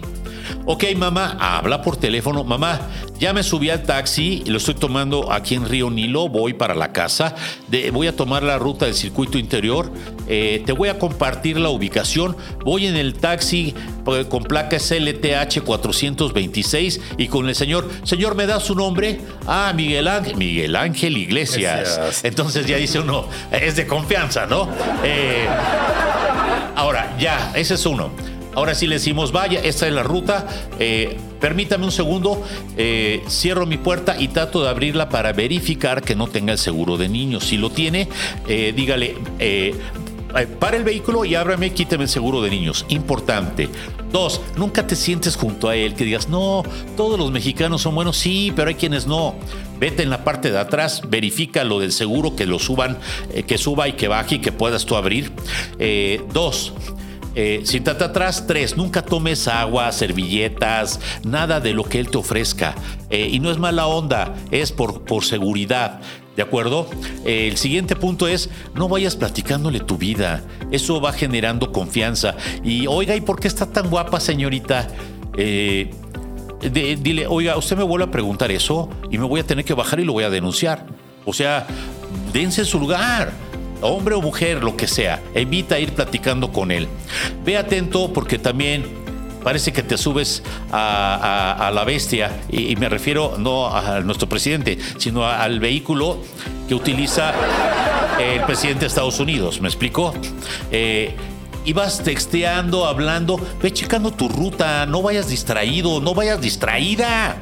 Ok, 0.67 0.85
mamá, 0.97 1.37
habla 1.41 1.81
por 1.81 1.97
teléfono. 1.97 2.45
Mamá, 2.45 2.81
ya 3.19 3.33
me 3.33 3.43
subí 3.43 3.71
al 3.71 3.83
taxi, 3.85 4.43
lo 4.47 4.59
estoy 4.59 4.75
tomando 4.75 5.33
aquí 5.33 5.55
en 5.55 5.65
Río 5.69 5.91
Nilo, 5.91 6.29
voy 6.29 6.53
para 6.55 6.75
la 6.75 6.93
casa. 6.93 7.35
De- 7.69 7.91
voy 7.93 8.09
a 8.09 8.15
tomar 8.17 8.43
la 8.43 8.59
ruta 8.59 8.85
del 8.87 8.95
circuito 8.95 9.39
interior. 9.39 9.91
eh, 10.33 10.63
te 10.65 10.73
voy 10.73 10.89
a 10.89 10.99
compartir 10.99 11.59
la 11.59 11.71
ubicación. 11.71 12.37
Voy 12.65 12.87
en 12.87 12.97
el 12.97 13.15
taxi 13.15 13.75
eh, 14.07 14.27
con 14.29 14.45
placa 14.45 14.79
SLTH 14.79 15.61
426 15.65 17.01
y 17.19 17.27
con 17.29 17.49
el 17.49 17.55
señor. 17.57 17.89
Señor, 18.05 18.35
¿me 18.37 18.47
da 18.47 18.61
su 18.61 18.75
nombre? 18.75 19.21
Ah, 19.47 19.73
Miguel 19.75 20.07
Ángel. 20.09 20.37
Miguel 20.37 20.77
Ángel 20.77 21.17
Iglesias. 21.17 21.97
Gracias. 21.99 22.25
Entonces 22.25 22.67
ya 22.67 22.77
dice 22.77 23.01
uno, 23.01 23.25
es 23.51 23.75
de 23.77 23.87
confianza, 23.87 24.47
¿no? 24.47 24.69
Eh, 25.05 25.47
Ahora, 26.77 27.15
ya, 27.19 27.53
ese 27.55 27.75
es 27.75 27.85
uno. 27.87 28.11
Ahora 28.55 28.75
sí 28.75 28.87
le 28.87 28.97
decimos, 28.97 29.33
vaya, 29.33 29.61
esta 29.61 29.87
es 29.87 29.93
la 29.93 30.03
ruta. 30.03 30.47
eh, 30.79 31.17
permítame 31.41 31.85
un 31.85 31.93
segundo, 31.93 32.43
eh, 32.77 33.23
cierro 33.29 33.65
mi 33.65 33.79
puerta 33.79 34.21
y 34.21 34.29
trato 34.29 34.63
de 34.63 34.69
abrirla 34.69 35.09
para 35.09 35.33
verificar 35.33 36.03
que 36.03 36.15
no 36.15 36.27
tenga 36.27 36.53
el 36.53 36.59
seguro 36.59 36.97
de 36.99 37.09
niños. 37.09 37.45
Si 37.45 37.57
lo 37.57 37.71
tiene, 37.71 38.09
eh, 38.47 38.75
dígale, 38.77 39.17
para 40.61 40.77
el 40.77 40.85
vehículo 40.85 41.25
y 41.25 41.35
ábrame, 41.35 41.73
quíteme 41.73 42.05
el 42.05 42.09
seguro 42.11 42.43
de 42.43 42.51
niños. 42.51 42.85
Importante. 42.89 43.69
Dos, 44.13 44.41
nunca 44.57 44.87
te 44.87 44.97
sientes 44.97 45.37
junto 45.37 45.69
a 45.69 45.77
él 45.77 45.95
que 45.95 46.05
digas, 46.05 46.29
no, 46.29 46.63
todos 46.97 47.19
los 47.19 47.31
mexicanos 47.31 47.83
son 47.83 47.95
buenos, 47.95 48.17
sí, 48.17 48.53
pero 48.55 48.69
hay 48.69 48.75
quienes 48.75 49.07
no. 49.07 49.35
Vete 49.79 50.03
en 50.03 50.11
la 50.11 50.25
parte 50.25 50.51
de 50.51 50.59
atrás, 50.59 51.03
verifica 51.09 51.65
lo 51.65 51.79
del 51.79 51.93
seguro, 51.93 52.37
que 52.37 52.45
lo 52.45 52.59
suban, 52.59 52.99
que 53.47 53.57
suba 53.57 53.89
y 53.89 53.95
que 53.95 54.09
baje 54.09 54.35
y 54.35 54.39
que 54.41 54.53
puedas 54.53 54.85
tú 54.85 54.97
abrir. 54.97 55.33
Dos, 56.35 56.75
eh, 57.35 57.61
siéntate 57.65 58.05
atrás. 58.05 58.47
Tres, 58.47 58.77
nunca 58.77 59.03
tomes 59.03 59.49
agua, 59.49 59.91
servilletas, 59.93 61.01
nada 61.25 61.61
de 61.61 61.73
lo 61.73 61.85
que 61.85 62.01
él 62.01 62.11
te 62.11 62.19
ofrezca. 62.19 62.75
Eh, 63.11 63.29
y 63.33 63.41
no 63.41 63.51
es 63.51 63.59
mala 63.59 63.87
onda, 63.87 64.35
es 64.51 64.73
por, 64.73 65.03
por 65.03 65.25
seguridad. 65.25 66.01
¿De 66.37 66.43
acuerdo? 66.43 66.89
Eh, 67.25 67.49
el 67.49 67.57
siguiente 67.57 67.97
punto 67.97 68.27
es, 68.29 68.51
no 68.75 68.89
vayas 68.89 69.17
platicándole 69.17 69.81
tu 69.81 69.99
vida. 69.99 70.43
Eso 70.71 71.01
va 71.01 71.13
generando 71.13 71.73
confianza. 71.73 72.37
Y 72.65 72.87
oiga, 72.87 73.17
¿y 73.17 73.21
por 73.21 73.41
qué 73.41 73.49
está 73.49 73.67
tan 73.67 73.91
guapa, 73.91 74.21
señorita? 74.21 74.89
Eh, 75.37 75.91
dile, 76.71 77.27
oiga, 77.27 77.57
usted 77.57 77.77
me 77.77 77.83
vuelve 77.83 78.07
a 78.07 78.11
preguntar 78.11 78.51
eso 78.51 78.89
y 79.11 79.19
me 79.19 79.25
voy 79.25 79.41
a 79.41 79.45
tener 79.45 79.65
que 79.65 79.75
bajar 79.75 80.01
y 80.01 80.05
lo 80.05 80.13
voy 80.13 80.25
a 80.25 80.31
denunciar. 80.31 80.87
O 81.27 81.33
sea, 81.33 81.67
dense 82.33 82.63
en 82.63 82.67
su 82.67 82.79
lugar. 82.79 83.33
Hombre 83.81 84.15
o 84.15 84.21
mujer, 84.21 84.63
lo 84.63 84.77
que 84.77 84.87
sea. 84.87 85.23
Evita 85.35 85.79
ir 85.79 85.93
platicando 85.93 86.53
con 86.53 86.71
él. 86.71 86.89
Ve 87.45 87.57
atento 87.57 88.13
porque 88.13 88.39
también 88.39 88.85
parece 89.43 89.73
que 89.73 89.83
te 89.83 89.97
subes 89.97 90.43
a, 90.71 91.71
la 91.75 91.85
bestia. 91.85 92.31
Y, 92.51 92.77
me 92.77 92.89
refiero 92.89 93.37
no 93.39 93.75
a 93.75 94.01
nuestro 94.01 94.29
presidente, 94.29 94.79
sino 94.99 95.27
al 95.27 95.61
vehículo 95.61 96.19
que 96.69 96.75
utiliza 96.75 97.33
el 98.21 98.43
presidente 98.43 98.81
de 98.81 98.87
Estados 98.87 99.19
Unidos. 99.21 99.61
¿Me 99.61 99.69
explico? 99.69 100.15
Eh, 100.71 101.15
y 101.65 101.73
vas 101.73 102.03
texteando, 102.03 102.87
hablando, 102.87 103.39
ve 103.63 103.73
checando 103.73 104.11
tu 104.13 104.29
ruta, 104.29 104.87
no 104.87 105.03
vayas 105.03 105.29
distraído, 105.29 106.01
no 106.01 106.15
vayas 106.15 106.41
distraída. 106.41 107.37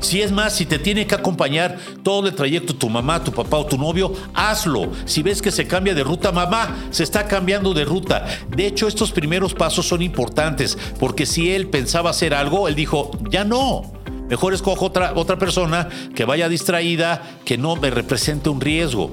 Si 0.00 0.22
es 0.22 0.32
más, 0.32 0.54
si 0.54 0.66
te 0.66 0.78
tiene 0.78 1.06
que 1.06 1.14
acompañar 1.14 1.78
todo 2.02 2.26
el 2.26 2.34
trayecto 2.34 2.74
tu 2.74 2.88
mamá, 2.88 3.22
tu 3.22 3.32
papá 3.32 3.58
o 3.58 3.66
tu 3.66 3.78
novio, 3.78 4.12
hazlo. 4.34 4.90
Si 5.04 5.22
ves 5.22 5.42
que 5.42 5.50
se 5.50 5.66
cambia 5.66 5.94
de 5.94 6.02
ruta, 6.02 6.32
mamá, 6.32 6.76
se 6.90 7.02
está 7.02 7.26
cambiando 7.26 7.74
de 7.74 7.84
ruta. 7.84 8.26
De 8.48 8.66
hecho, 8.66 8.88
estos 8.88 9.12
primeros 9.12 9.54
pasos 9.54 9.86
son 9.86 10.02
importantes, 10.02 10.76
porque 10.98 11.26
si 11.26 11.52
él 11.52 11.68
pensaba 11.68 12.10
hacer 12.10 12.34
algo, 12.34 12.66
él 12.66 12.74
dijo, 12.74 13.10
ya 13.30 13.44
no. 13.44 13.92
Mejor 14.28 14.54
escojo 14.54 14.86
otra, 14.86 15.12
otra 15.16 15.38
persona 15.38 15.88
que 16.14 16.24
vaya 16.24 16.48
distraída, 16.48 17.22
que 17.44 17.58
no 17.58 17.76
me 17.76 17.90
represente 17.90 18.48
un 18.48 18.60
riesgo. 18.60 19.10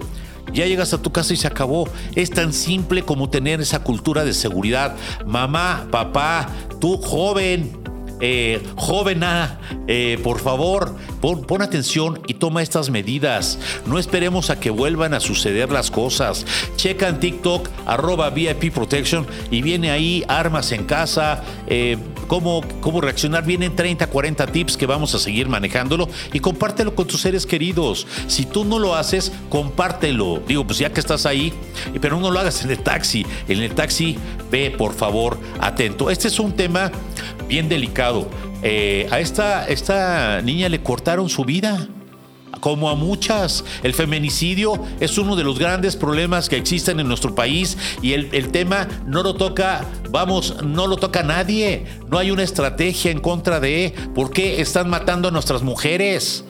Ya 0.53 0.65
llegas 0.65 0.93
a 0.93 1.01
tu 1.01 1.11
casa 1.11 1.33
y 1.33 1.37
se 1.37 1.47
acabó. 1.47 1.89
Es 2.15 2.29
tan 2.29 2.53
simple 2.53 3.03
como 3.03 3.29
tener 3.29 3.59
esa 3.59 3.83
cultura 3.83 4.23
de 4.23 4.33
seguridad. 4.33 4.95
Mamá, 5.25 5.87
papá, 5.91 6.47
tú 6.79 6.97
joven, 6.97 7.77
eh, 8.19 8.63
jovena, 8.75 9.59
eh, 9.87 10.19
por 10.23 10.39
favor, 10.39 10.95
pon, 11.21 11.43
pon 11.43 11.61
atención 11.61 12.19
y 12.27 12.35
toma 12.35 12.61
estas 12.61 12.89
medidas. 12.89 13.59
No 13.85 13.99
esperemos 13.99 14.49
a 14.49 14.59
que 14.59 14.69
vuelvan 14.69 15.13
a 15.13 15.19
suceder 15.19 15.71
las 15.71 15.91
cosas. 15.91 16.45
Checa 16.75 17.07
en 17.07 17.19
TikTok, 17.19 17.69
arroba 17.85 18.29
VIP 18.29 18.73
Protection, 18.73 19.27
y 19.51 19.61
viene 19.61 19.91
ahí 19.91 20.23
armas 20.27 20.71
en 20.71 20.85
casa, 20.85 21.43
eh, 21.67 21.97
cómo, 22.27 22.61
cómo 22.81 23.01
reaccionar. 23.01 23.45
Vienen 23.45 23.75
30, 23.75 24.07
40 24.07 24.47
tips 24.47 24.77
que 24.77 24.85
vamos 24.85 25.13
a 25.15 25.19
seguir 25.19 25.47
manejándolo 25.47 26.09
y 26.33 26.39
compártelo 26.39 26.95
con 26.95 27.07
tus 27.07 27.21
seres 27.21 27.45
queridos. 27.45 28.07
Si 28.27 28.45
tú 28.45 28.65
no 28.65 28.79
lo 28.79 28.95
haces, 28.95 29.31
compártelo. 29.49 30.41
Digo, 30.47 30.65
pues 30.65 30.79
ya 30.79 30.91
que 30.91 30.99
estás 30.99 31.25
ahí, 31.25 31.53
pero 32.01 32.19
no 32.19 32.31
lo 32.31 32.39
hagas 32.39 32.63
en 32.63 32.71
el 32.71 32.79
taxi. 32.79 33.25
En 33.47 33.61
el 33.61 33.73
taxi, 33.73 34.17
ve 34.51 34.73
por 34.75 34.93
favor 34.93 35.37
atento. 35.59 36.09
Este 36.09 36.27
es 36.27 36.39
un 36.39 36.53
tema 36.53 36.91
bien 37.47 37.69
delicado. 37.69 38.06
Eh, 38.63 39.07
a 39.11 39.19
esta, 39.19 40.41
niña 40.41 40.69
le 40.69 40.81
cortaron 40.81 41.29
su 41.29 41.43
vida. 41.43 41.87
Como 42.59 42.89
a 42.89 42.95
muchas, 42.95 43.63
el 43.83 43.93
feminicidio 43.93 44.81
es 44.99 45.17
uno 45.19 45.35
de 45.35 45.43
los 45.43 45.59
grandes 45.59 45.95
problemas 45.95 46.49
que 46.49 46.57
existen 46.57 46.99
en 46.99 47.07
nuestro 47.07 47.35
país 47.35 47.77
y 48.01 48.13
el, 48.13 48.29
el 48.31 48.49
tema 48.49 48.87
no 49.05 49.21
lo 49.21 49.35
toca, 49.35 49.85
vamos, 50.09 50.63
no 50.63 50.87
lo 50.87 50.97
toca 50.97 51.21
nadie. 51.21 51.85
No 52.09 52.17
hay 52.17 52.31
una 52.31 52.43
estrategia 52.43 53.11
en 53.11 53.19
contra 53.19 53.59
de 53.59 53.93
por 54.15 54.31
qué 54.31 54.59
están 54.59 54.89
matando 54.89 55.27
a 55.27 55.31
nuestras 55.31 55.61
mujeres. 55.61 56.45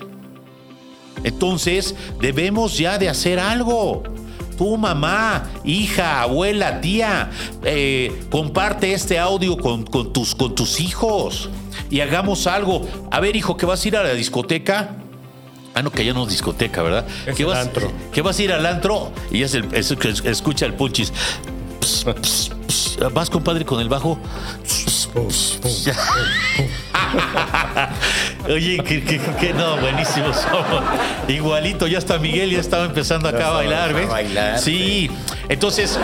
Entonces, 1.24 1.96
debemos 2.22 2.78
ya 2.78 2.98
de 2.98 3.10
hacer 3.10 3.40
algo. 3.40 4.04
Tu 4.58 4.78
mamá, 4.78 5.50
hija, 5.64 6.22
abuela, 6.22 6.82
tía, 6.82 7.30
eh, 7.64 8.24
comparte 8.32 8.92
este 8.94 9.20
audio 9.20 9.56
con, 9.58 9.84
con 9.86 10.12
tus, 10.12 10.34
con 10.34 10.56
tus 10.56 10.80
hijos 10.80 11.50
y 11.90 12.02
hagamos 12.02 12.48
algo. 12.48 12.88
A 13.12 13.20
ver, 13.20 13.36
hijo, 13.36 13.56
que 13.56 13.66
vas 13.66 13.84
a 13.86 13.88
ir 13.88 13.98
a 13.98 14.04
la 14.04 14.14
discoteca. 14.14 14.96
Ah, 15.74 15.84
no, 15.84 15.92
que 15.92 16.04
ya 16.04 16.14
no 16.14 16.24
es 16.24 16.30
discoteca, 16.30 16.82
¿verdad? 16.82 17.06
Es 17.28 17.36
que 17.36 17.46
vas, 17.46 17.60
antro. 17.60 17.92
que 18.12 18.24
vas 18.24 18.40
a 18.40 18.44
ir 18.44 18.52
al 18.52 18.66
antro 18.66 19.12
y 19.32 19.44
es 19.44 19.54
el, 19.54 19.72
es 19.76 19.92
el 19.92 19.98
que 19.98 20.10
escucha 20.10 20.66
el 20.66 20.74
punchis. 20.74 21.14
Vas, 23.14 23.30
compadre, 23.30 23.64
con 23.66 23.80
el 23.80 23.90
bajo. 23.90 24.18
Oye, 28.50 28.78
que, 28.84 29.04
que- 29.04 29.20
que 29.40 29.54
no, 29.54 29.78
buenísimos 29.78 30.36
somos. 30.38 30.84
Igualito, 31.28 31.88
ya 31.88 31.98
hasta 31.98 32.18
Miguel 32.20 32.52
ya 32.52 32.60
estaba 32.60 32.86
empezando 32.86 33.28
acá 33.30 33.48
a 33.50 33.52
bailar, 33.52 33.90
a 33.90 33.94
¿ves? 33.94 34.10
bailar, 34.10 34.60
Sí. 34.60 35.10
Entonces, 35.50 35.98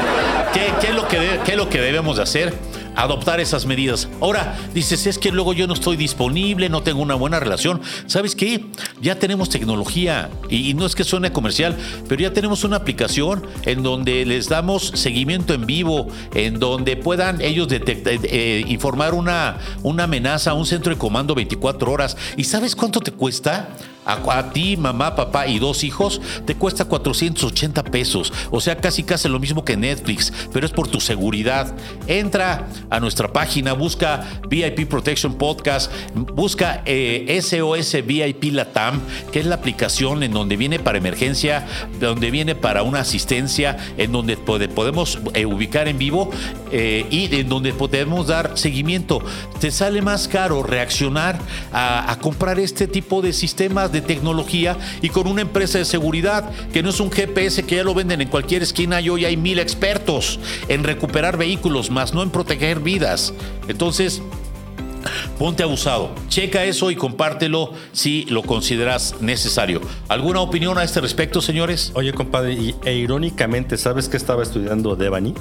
¿qué, 0.53 0.71
qué 0.81 0.87
es 0.87 0.95
lo 0.95 1.07
que 1.07 1.19
de- 1.19 1.39
qué 1.45 1.51
es 1.51 1.57
lo 1.57 1.69
que 1.69 1.79
debemos 1.81 2.17
de 2.17 2.23
hacer? 2.23 2.53
Adoptar 2.95 3.39
esas 3.39 3.65
medidas. 3.65 4.07
Ahora, 4.21 4.55
dices, 4.73 5.07
es 5.07 5.17
que 5.17 5.31
luego 5.31 5.53
yo 5.53 5.67
no 5.67 5.73
estoy 5.73 5.97
disponible, 5.97 6.69
no 6.69 6.83
tengo 6.83 7.01
una 7.01 7.15
buena 7.15 7.39
relación. 7.39 7.81
¿Sabes 8.07 8.35
qué? 8.35 8.65
Ya 9.01 9.15
tenemos 9.19 9.49
tecnología 9.49 10.29
y, 10.49 10.73
no 10.73 10.85
es 10.85 10.95
que 10.95 11.03
suene 11.03 11.31
comercial, 11.31 11.75
pero 12.07 12.21
ya 12.21 12.33
tenemos 12.33 12.63
una 12.63 12.77
aplicación 12.77 13.45
en 13.65 13.83
donde 13.83 14.25
les 14.25 14.49
damos 14.49 14.91
seguimiento 14.95 15.53
en 15.53 15.65
vivo, 15.65 16.07
en 16.33 16.59
donde 16.59 16.95
puedan 16.95 17.41
ellos 17.41 17.67
detect- 17.67 18.07
eh, 18.07 18.19
eh, 18.23 18.65
informar 18.67 19.13
una, 19.13 19.57
una 19.81 20.03
amenaza 20.05 20.51
a 20.51 20.53
un 20.53 20.65
centro 20.65 20.91
de 20.93 20.97
comando 20.99 21.35
24 21.35 21.91
horas. 21.91 22.17
¿Y 22.37 22.43
sabes 22.43 22.75
cuánto 22.75 22.99
te 22.99 23.11
cuesta? 23.11 23.69
A, 24.05 24.51
ti, 24.51 24.77
mamá, 24.77 25.15
papá 25.15 25.47
y 25.47 25.59
dos 25.59 25.83
hijos, 25.83 26.21
te 26.45 26.55
cuesta 26.55 26.85
480 26.85 27.83
pesos. 27.85 28.33
O 28.51 28.59
sea, 28.61 28.75
casi 28.77 29.03
casi 29.03 29.29
lo 29.29 29.39
mismo 29.39 29.63
que 29.63 29.77
Netflix, 29.77 30.33
pero 30.51 30.65
es 30.65 30.71
por 30.71 30.87
tu 30.87 30.99
seguridad. 30.99 31.73
Entra 32.07 32.67
a 32.89 32.99
nuestra 32.99 33.31
página, 33.31 33.73
busca 33.73 34.25
VIP 34.49 34.87
Protection 34.89 35.35
Podcast, 35.35 35.91
busca 36.15 36.81
eh, 36.85 37.39
SOS 37.41 38.05
VIP 38.05 38.53
Latam, 38.53 38.99
que 39.31 39.39
es 39.39 39.45
la 39.45 39.55
aplicación 39.55 40.23
en 40.23 40.31
donde 40.33 40.57
viene 40.57 40.79
para 40.79 40.97
emergencia, 40.97 41.65
donde 41.99 42.29
viene 42.31 42.55
para 42.55 42.83
una 42.83 42.99
asistencia, 42.99 43.77
en 43.97 44.11
donde 44.11 44.37
pode- 44.37 44.67
podemos 44.67 45.19
eh, 45.33 45.45
ubicar 45.45 45.87
en 45.87 45.97
vivo 45.97 46.29
eh, 46.71 47.05
y 47.09 47.33
en 47.35 47.47
donde 47.49 47.73
podemos 47.73 48.27
dar 48.27 48.57
seguimiento. 48.57 49.21
Te 49.59 49.71
sale 49.71 50.01
más 50.01 50.27
caro 50.27 50.61
reaccionar 50.63 51.39
a 51.71 52.17
comprar 52.21 52.59
este 52.59 52.87
tipo 52.87 53.21
de 53.21 53.31
sistemas 53.33 53.91
de 53.93 54.01
tecnología 54.01 54.77
y 55.01 55.09
con 55.09 55.27
una 55.27 55.41
empresa 55.41 55.77
de 55.77 55.85
seguridad 55.85 56.49
que 56.73 56.83
no 56.83 56.89
es 56.89 56.99
un 56.99 57.11
GPS 57.11 57.63
que 57.63 57.77
ya 57.77 57.83
lo 57.83 57.93
venden 57.93 58.19
en 58.19 58.27
cualquier 58.27 58.63
esquina 58.63 58.99
y 58.99 59.09
hoy 59.09 59.23
hay 59.23 59.37
mil 59.37 59.59
expertos 59.59 60.39
en 60.67 60.83
recuperar 60.83 61.37
vehículos, 61.37 61.89
más 61.89 62.13
no 62.13 62.23
en 62.23 62.31
proteger 62.31 62.81
vidas. 62.81 63.33
Entonces, 63.69 64.21
ponte 65.37 65.63
abusado. 65.63 66.11
Checa 66.27 66.65
eso 66.65 66.91
y 66.91 66.95
compártelo 66.95 67.73
si 67.91 68.25
lo 68.25 68.43
consideras 68.43 69.15
necesario. 69.21 69.81
¿Alguna 70.09 70.41
opinión 70.41 70.77
a 70.77 70.83
este 70.83 71.01
respecto, 71.01 71.41
señores? 71.41 71.91
Oye, 71.95 72.13
compadre, 72.13 72.53
y, 72.53 72.75
e 72.83 72.95
irónicamente, 72.95 73.77
¿sabes 73.77 74.09
qué 74.09 74.17
estaba 74.17 74.43
estudiando 74.43 74.95
Devani? 74.95 75.33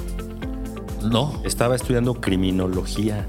No. 1.03 1.41
Estaba 1.43 1.75
estudiando 1.75 2.13
criminología. 2.15 3.27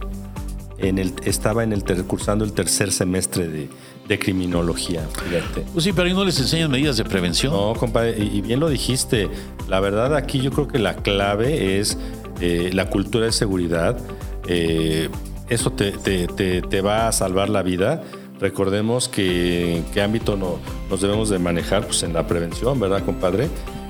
En 0.79 0.99
el, 0.99 1.13
estaba 1.25 1.63
en 1.65 1.73
el 1.73 1.85
ter- 1.85 2.05
cursando 2.05 2.45
el 2.45 2.53
tercer 2.53 2.93
semestre 2.93 3.49
de, 3.49 3.69
de 4.09 4.19
criminología. 4.19 5.07
Fíjate. 5.29 5.63
Pues 5.73 5.85
sí, 5.85 5.93
pero 5.93 6.09
ahí 6.09 6.15
no 6.15 6.25
les 6.25 6.39
enseñan 6.41 6.71
medidas 6.71 6.97
de 6.97 7.05
prevención. 7.05 7.53
No, 7.53 7.75
compadre, 7.75 8.17
y 8.19 8.39
y 8.39 8.41
bien 8.41 8.61
lo 8.61 8.69
dijiste. 8.69 9.29
La 9.69 9.81
verdad 9.81 10.15
aquí 10.17 10.41
yo 10.41 10.51
creo 10.51 10.69
que 10.69 10.79
la 10.79 10.97
clave 10.97 11.79
es 11.79 11.97
eh, 12.41 12.71
la 12.73 12.91
cultura 12.91 13.27
de 13.27 13.33
seguridad. 13.33 13.97
Eh, 14.47 15.09
eso 15.49 15.71
te, 15.73 15.93
te- 15.93 16.27
te- 16.27 16.63
te 16.63 16.81
va 16.81 17.09
a 17.09 17.13
salvar 17.13 17.49
la 17.49 17.63
vida. 17.63 18.03
Recordemos 18.41 19.09
que 19.09 19.77
en 19.79 19.85
qué 19.85 20.03
ámbito 20.03 20.37
no- 20.37 20.59
nos 20.91 21.01
debemos 21.01 21.31
de 21.31 21.39
manejar, 21.39 21.87
pues 21.87 22.03
en 22.03 22.13
la 22.13 22.27
prevención, 22.27 22.79
¿verdad, 22.81 23.05
compadre? 23.05 23.49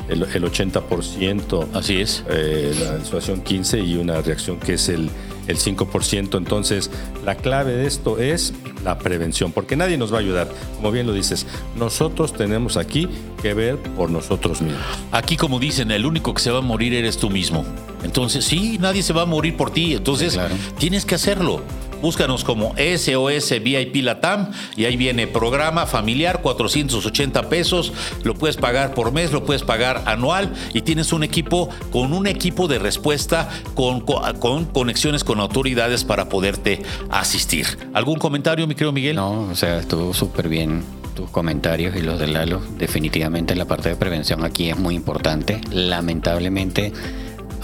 El, 0.09 0.23
el 0.23 0.45
80%. 0.45 1.69
Así 1.73 2.01
es. 2.01 2.25
eh, 2.29 2.75
la 2.81 2.99
disuasión 2.99 3.41
15 3.41 3.81
y 3.81 3.97
una 3.97 4.21
reacción 4.21 4.59
que 4.59 4.75
es 4.75 4.89
el, 4.89 5.09
el 5.47 5.57
5%. 5.59 6.37
Entonces, 6.37 6.91
la 7.25 7.35
clave 7.37 7.73
de 7.73 7.87
esto 7.87 8.19
es 8.19 8.53
la 8.85 8.99
prevención, 8.99 9.53
porque 9.53 9.77
nadie 9.77 9.97
nos 9.97 10.13
va 10.13 10.19
a 10.19 10.21
ayudar. 10.21 10.49
Como 10.77 10.91
bien 10.93 11.07
lo 11.07 11.13
dices, 11.15 11.47
nosotros 11.77 12.35
tenemos 12.35 12.77
aquí 12.77 13.09
que 13.41 13.55
ver 13.55 13.77
por 13.79 14.11
nosotros 14.11 14.61
mismos. 14.61 14.83
Aquí, 15.11 15.37
como 15.37 15.59
dicen, 15.59 15.91
el 15.91 16.05
único 16.05 16.35
que 16.35 16.43
se 16.43 16.51
va 16.51 16.59
a 16.59 16.63
morir 16.63 16.93
eres 16.95 17.17
tú 17.17 17.31
mismo. 17.31 17.65
Entonces, 18.03 18.45
sí, 18.45 18.77
nadie 18.79 19.03
se 19.03 19.15
va 19.15 19.23
a 19.23 19.27
morir 19.27 19.57
por 19.57 19.71
ti. 19.71 19.95
Entonces, 19.95 20.33
Sí, 20.33 20.39
claro. 20.39 20.55
tienes 20.79 21.07
que 21.07 21.15
hacerlo. 21.15 21.63
Búscanos 22.05 22.45
como 22.45 22.75
SOS 22.77 23.63
VIP 23.63 24.05
Latam 24.05 24.51
y 24.77 24.85
ahí 24.85 24.95
viene 24.95 25.27
programa 25.27 25.87
familiar, 25.87 26.43
480 26.43 27.49
pesos. 27.49 27.95
Lo 28.25 28.35
puedes 28.35 28.59
pagar 28.59 28.93
por 28.93 29.11
mes, 29.11 29.33
lo 29.33 29.47
puedes 29.47 29.63
pagar 29.63 30.03
anual 30.05 30.53
y 30.75 30.83
tienes 30.83 31.15
un 31.15 31.23
equipo 31.23 31.71
con 31.91 32.13
un 32.13 32.27
equipo 32.27 32.69
de 32.69 32.79
respuesta 32.79 33.49
con, 33.73 34.03
con, 34.03 34.37
con 34.37 34.67
conexiones 34.67 35.25
con 35.25 35.41
autoridades 35.41 36.05
para 36.05 36.29
poderte 36.29 36.83
asistir. 37.09 37.67
¿Algún 37.95 38.19
comentario, 38.19 38.67
mi 38.67 38.75
querido 38.75 38.93
Miguel? 38.93 39.17
No, 39.17 39.49
o 39.51 39.55
sea, 39.55 39.79
estuvo 39.79 40.13
súper 40.13 40.51
bien 40.51 40.85
tus 41.17 41.31
comentarios 41.31 41.97
y 41.97 42.03
los 42.03 42.19
de 42.19 42.27
Lalo. 42.27 42.61
Definitivamente 42.77 43.57
la 43.57 43.65
parte 43.65 43.89
de 43.89 43.97
prevención 43.97 44.45
aquí 44.45 44.69
es 44.69 44.77
muy 44.77 44.95
importante. 44.95 45.63
Lamentablemente, 45.71 46.93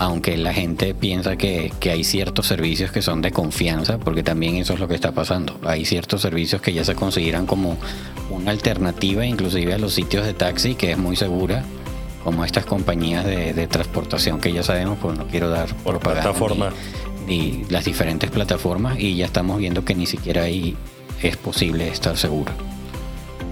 aunque 0.00 0.36
la 0.38 0.52
gente 0.54 0.94
piensa 0.94 1.36
que, 1.36 1.72
que 1.78 1.90
hay 1.90 2.02
ciertos 2.04 2.46
servicios 2.46 2.90
que 2.90 3.02
son 3.02 3.20
de 3.22 3.30
confianza, 3.32 3.98
porque 3.98 4.22
también 4.22 4.56
eso 4.56 4.72
es 4.72 4.80
lo 4.80 4.88
que 4.88 4.94
está 4.94 5.12
pasando. 5.12 5.60
Hay 5.64 5.84
ciertos 5.84 6.22
servicios 6.22 6.60
que 6.62 6.72
ya 6.72 6.84
se 6.84 6.94
consideran 6.94 7.46
como 7.46 7.76
una 8.30 8.50
alternativa 8.50 9.26
inclusive 9.26 9.74
a 9.74 9.78
los 9.78 9.92
sitios 9.94 10.24
de 10.26 10.32
taxi, 10.34 10.74
que 10.74 10.92
es 10.92 10.98
muy 10.98 11.16
segura, 11.16 11.62
como 12.24 12.44
estas 12.44 12.64
compañías 12.64 13.24
de, 13.26 13.52
de 13.52 13.66
transportación 13.66 14.40
que 14.40 14.52
ya 14.52 14.62
sabemos, 14.62 14.98
pues 15.00 15.16
no 15.18 15.26
quiero 15.26 15.50
dar 15.50 15.72
Por 15.84 16.00
plataforma. 16.00 16.70
ni- 17.26 17.36
ni 17.60 17.64
las 17.68 17.84
diferentes 17.84 18.30
plataformas 18.30 18.98
y 18.98 19.14
ya 19.16 19.26
estamos 19.26 19.58
viendo 19.58 19.84
que 19.84 19.94
ni 19.94 20.06
siquiera 20.06 20.42
ahí 20.44 20.74
es 21.22 21.36
posible 21.36 21.88
estar 21.88 22.16
seguro. 22.16 22.52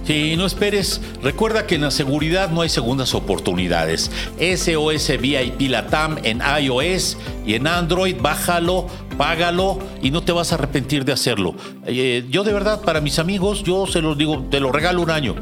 Sí, 0.09 0.37
no 0.39 0.47
esperes. 0.47 1.03
Recuerda 1.23 1.67
que 1.67 1.75
en 1.75 1.83
la 1.83 1.91
seguridad 1.91 2.49
no 2.49 2.63
hay 2.63 2.71
segundas 2.71 3.15
oportunidades. 3.15 4.11
SOS 4.39 5.21
VIP 5.21 5.69
Latam 5.69 6.17
en 6.23 6.41
iOS 6.63 7.19
y 7.45 7.53
en 7.53 7.67
Android, 7.67 8.17
bájalo, 8.19 8.87
págalo 9.19 9.79
y 10.01 10.11
no 10.11 10.23
te 10.23 10.33
vas 10.33 10.51
a 10.51 10.55
arrepentir 10.55 11.05
de 11.05 11.13
hacerlo. 11.13 11.55
Eh, 11.85 12.25
yo 12.31 12.43
de 12.43 12.55
verdad, 12.55 12.81
para 12.81 13.03
mis 13.03 13.19
amigos, 13.19 13.63
yo 13.65 13.87
se 13.87 14.01
los 14.01 14.17
digo, 14.17 14.47
te 14.51 14.61
lo 14.61 14.73
regalo 14.73 15.03
un 15.03 15.11
año. 15.11 15.35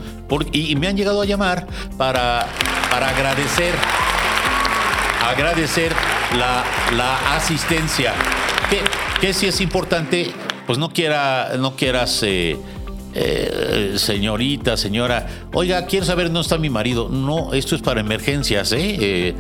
Y, 0.51 0.75
me 0.75 0.89
han 0.89 0.97
llegado 0.97 1.23
a 1.23 1.27
llamar 1.27 1.69
para, 1.97 2.49
para 2.91 3.11
agradecer 3.11 3.73
agradecer 5.31 5.93
la, 6.37 6.65
la 6.97 7.37
asistencia. 7.37 8.15
Que, 8.69 8.81
que 9.21 9.33
si 9.33 9.47
es 9.47 9.61
importante, 9.61 10.33
pues 10.67 10.77
no 10.77 10.91
quiera, 10.91 11.53
no 11.57 11.77
quieras, 11.77 12.21
eh, 12.25 12.57
eh, 13.19 13.95
señorita, 13.97 14.77
señora, 14.77 15.27
oiga, 15.55 15.87
quiero 15.87 16.05
saber 16.05 16.27
dónde 16.27 16.43
está 16.43 16.59
mi 16.59 16.69
marido. 16.69 17.09
No, 17.09 17.55
esto 17.55 17.75
es 17.75 17.81
para 17.81 18.01
emergencias, 18.01 18.73
¿eh? 18.73 18.97
Eh, 19.01 19.35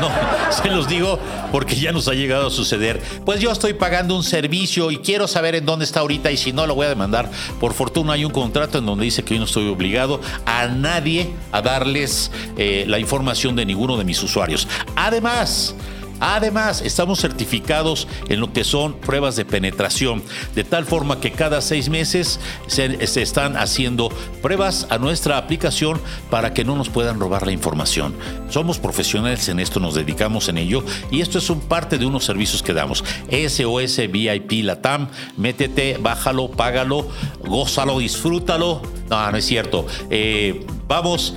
no, 0.00 0.10
se 0.50 0.68
los 0.68 0.88
digo 0.88 1.20
porque 1.52 1.76
ya 1.76 1.92
nos 1.92 2.08
ha 2.08 2.14
llegado 2.14 2.48
a 2.48 2.50
suceder. 2.50 3.00
Pues 3.24 3.40
yo 3.40 3.52
estoy 3.52 3.74
pagando 3.74 4.16
un 4.16 4.24
servicio 4.24 4.90
y 4.90 4.98
quiero 4.98 5.28
saber 5.28 5.54
en 5.54 5.64
dónde 5.64 5.84
está 5.84 6.00
ahorita 6.00 6.32
y 6.32 6.36
si 6.36 6.52
no 6.52 6.66
lo 6.66 6.74
voy 6.74 6.86
a 6.86 6.88
demandar. 6.88 7.30
Por 7.60 7.72
fortuna 7.72 8.14
hay 8.14 8.24
un 8.24 8.32
contrato 8.32 8.78
en 8.78 8.86
donde 8.86 9.04
dice 9.04 9.22
que 9.22 9.34
yo 9.34 9.38
no 9.38 9.46
estoy 9.46 9.68
obligado 9.68 10.20
a 10.44 10.66
nadie 10.66 11.30
a 11.52 11.62
darles 11.62 12.32
eh, 12.56 12.84
la 12.88 12.98
información 12.98 13.54
de 13.54 13.64
ninguno 13.64 13.96
de 13.96 14.04
mis 14.04 14.20
usuarios. 14.24 14.66
Además, 14.96 15.76
Además, 16.20 16.82
estamos 16.82 17.20
certificados 17.20 18.08
en 18.28 18.40
lo 18.40 18.52
que 18.52 18.64
son 18.64 18.94
pruebas 18.94 19.36
de 19.36 19.44
penetración, 19.44 20.22
de 20.54 20.64
tal 20.64 20.84
forma 20.84 21.20
que 21.20 21.32
cada 21.32 21.60
seis 21.60 21.88
meses 21.88 22.40
se, 22.66 22.98
están 23.20 23.56
haciendo 23.56 24.08
pruebas 24.42 24.86
a 24.90 24.98
nuestra 24.98 25.38
aplicación 25.38 26.00
para 26.30 26.54
que 26.54 26.64
no 26.64 26.76
nos 26.76 26.88
puedan 26.88 27.20
robar 27.20 27.46
la 27.46 27.52
información. 27.52 28.14
Somos 28.48 28.78
profesionales 28.78 29.48
en 29.48 29.60
esto, 29.60 29.80
nos 29.80 29.94
dedicamos 29.94 30.48
en 30.48 30.58
ello 30.58 30.84
y 31.10 31.20
esto 31.20 31.38
es 31.38 31.50
un 31.50 31.60
parte 31.60 31.98
de 31.98 32.06
unos 32.06 32.24
servicios 32.24 32.62
que 32.62 32.72
damos. 32.72 33.04
SOS 33.30 34.10
VIP 34.10 34.64
Latam, 34.64 35.08
métete, 35.36 35.98
bájalo, 35.98 36.50
págalo, 36.50 37.08
gózalo, 37.44 37.98
disfrútalo. 37.98 38.82
No, 39.10 39.30
no 39.30 39.36
es 39.36 39.44
cierto. 39.44 39.86
Eh, 40.10 40.64
vamos, 40.86 41.34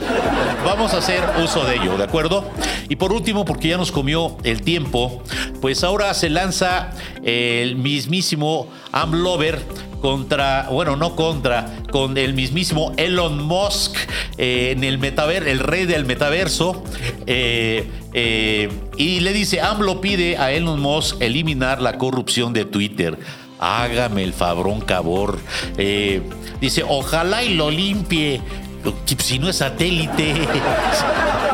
vamos 0.63 0.93
a 0.93 0.97
hacer 0.97 1.21
uso 1.43 1.63
de 1.65 1.75
ello, 1.75 1.97
¿de 1.97 2.03
acuerdo? 2.03 2.49
Y 2.87 2.95
por 2.95 3.13
último, 3.13 3.45
porque 3.45 3.69
ya 3.69 3.77
nos 3.77 3.91
comió 3.91 4.37
el 4.43 4.61
tiempo, 4.61 5.21
pues 5.61 5.83
ahora 5.83 6.13
se 6.13 6.29
lanza 6.29 6.91
el 7.23 7.75
mismísimo 7.75 8.67
Amlover 8.91 9.59
contra, 10.01 10.67
bueno, 10.71 10.95
no 10.95 11.15
contra, 11.15 11.83
con 11.91 12.17
el 12.17 12.33
mismísimo 12.33 12.93
Elon 12.97 13.43
Musk 13.43 13.95
eh, 14.37 14.73
en 14.75 14.83
el 14.83 14.97
metaverso, 14.97 15.49
el 15.49 15.59
rey 15.59 15.85
del 15.85 16.05
metaverso. 16.05 16.83
eh, 17.27 17.87
eh, 18.13 18.69
y 18.97 19.19
le 19.19 19.33
dice, 19.33 19.61
AMLO 19.61 20.01
pide 20.01 20.37
a 20.37 20.51
Elon 20.51 20.79
Musk 20.79 21.21
eliminar 21.21 21.81
la 21.81 21.97
corrupción 21.97 22.53
de 22.53 22.65
Twitter. 22.65 23.17
Hágame 23.59 24.23
el 24.23 24.33
fabrón 24.33 24.81
cabor. 24.81 25.37
Dice, 26.61 26.83
ojalá 26.87 27.43
y 27.43 27.55
lo 27.55 27.69
limpie. 27.69 28.41
Si 29.17 29.37
no 29.37 29.49
es 29.49 29.57
satélite. 29.57 30.33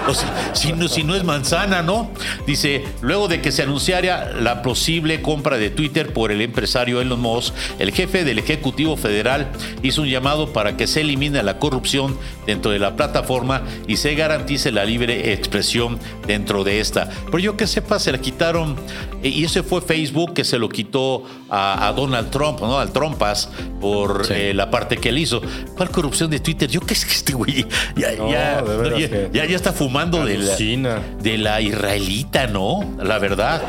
O 0.08 0.14
sea, 0.14 0.52
si, 0.54 0.72
no, 0.74 0.88
si 0.88 1.04
no 1.04 1.16
es 1.16 1.24
manzana, 1.24 1.82
¿no? 1.82 2.12
Dice, 2.46 2.84
luego 3.02 3.28
de 3.28 3.42
que 3.42 3.52
se 3.52 3.64
anunciara 3.64 4.32
la 4.40 4.62
posible 4.62 5.22
compra 5.24 5.58
de 5.58 5.72
Twitter 5.72 6.14
por 6.14 6.32
el 6.32 6.42
empresario 6.42 7.02
Elon 7.02 7.20
Musk, 7.20 7.54
el 7.80 7.92
jefe 7.92 8.24
del 8.24 8.38
Ejecutivo 8.38 8.98
Federal 8.98 9.48
hizo 9.82 10.04
un 10.04 10.08
llamado 10.10 10.54
para 10.54 10.78
que 10.78 10.86
se 10.86 11.02
elimine 11.02 11.42
la 11.42 11.58
corrupción 11.58 12.16
dentro 12.46 12.70
de 12.72 12.78
la 12.78 12.96
plataforma 12.96 13.64
y 13.88 13.98
se 13.98 14.14
garantice 14.14 14.72
la 14.72 14.86
libre 14.86 15.34
expresión 15.34 15.98
dentro 16.28 16.64
de 16.64 16.80
esta. 16.82 17.10
Pero 17.26 17.40
yo 17.40 17.58
que 17.58 17.66
sepa, 17.66 17.98
se 17.98 18.12
la 18.12 18.20
quitaron, 18.20 18.76
eh, 19.24 19.30
y 19.30 19.44
ese 19.46 19.64
fue 19.64 19.82
Facebook 19.82 20.34
que 20.36 20.44
se 20.44 20.60
lo 20.60 20.70
quitó 20.70 21.24
a, 21.50 21.88
a 21.88 21.94
Donald 21.94 22.30
Trump, 22.30 22.60
¿no? 22.62 22.78
Al 22.78 22.92
Trumpas, 22.94 23.50
por 23.82 24.26
Sí. 24.28 24.34
eh, 24.36 24.54
la 24.54 24.70
parte 24.70 24.98
que 24.98 25.10
él 25.10 25.18
hizo. 25.18 25.42
¿Cuál 25.76 25.90
corrupción 25.90 26.30
de 26.30 26.40
Twitter? 26.40 26.70
Yo 26.70 26.82
que 26.82 26.94
es 26.94 27.06
que 27.06 27.14
este 27.14 27.34
güey 27.34 27.66
ya, 27.96 28.12
No, 28.18 28.32
ya, 28.32 28.62
de 28.62 28.78
veras 28.78 29.00
ya- 29.00 29.10
que- 29.10 29.30
ya- 29.34 29.46
ya 29.46 29.56
está 29.56 29.74
fumando 29.74 29.95
de 29.96 30.38
la, 30.38 31.02
de 31.22 31.38
la 31.38 31.62
israelita, 31.62 32.48
¿no? 32.48 32.84
La 33.02 33.18
verdad. 33.18 33.62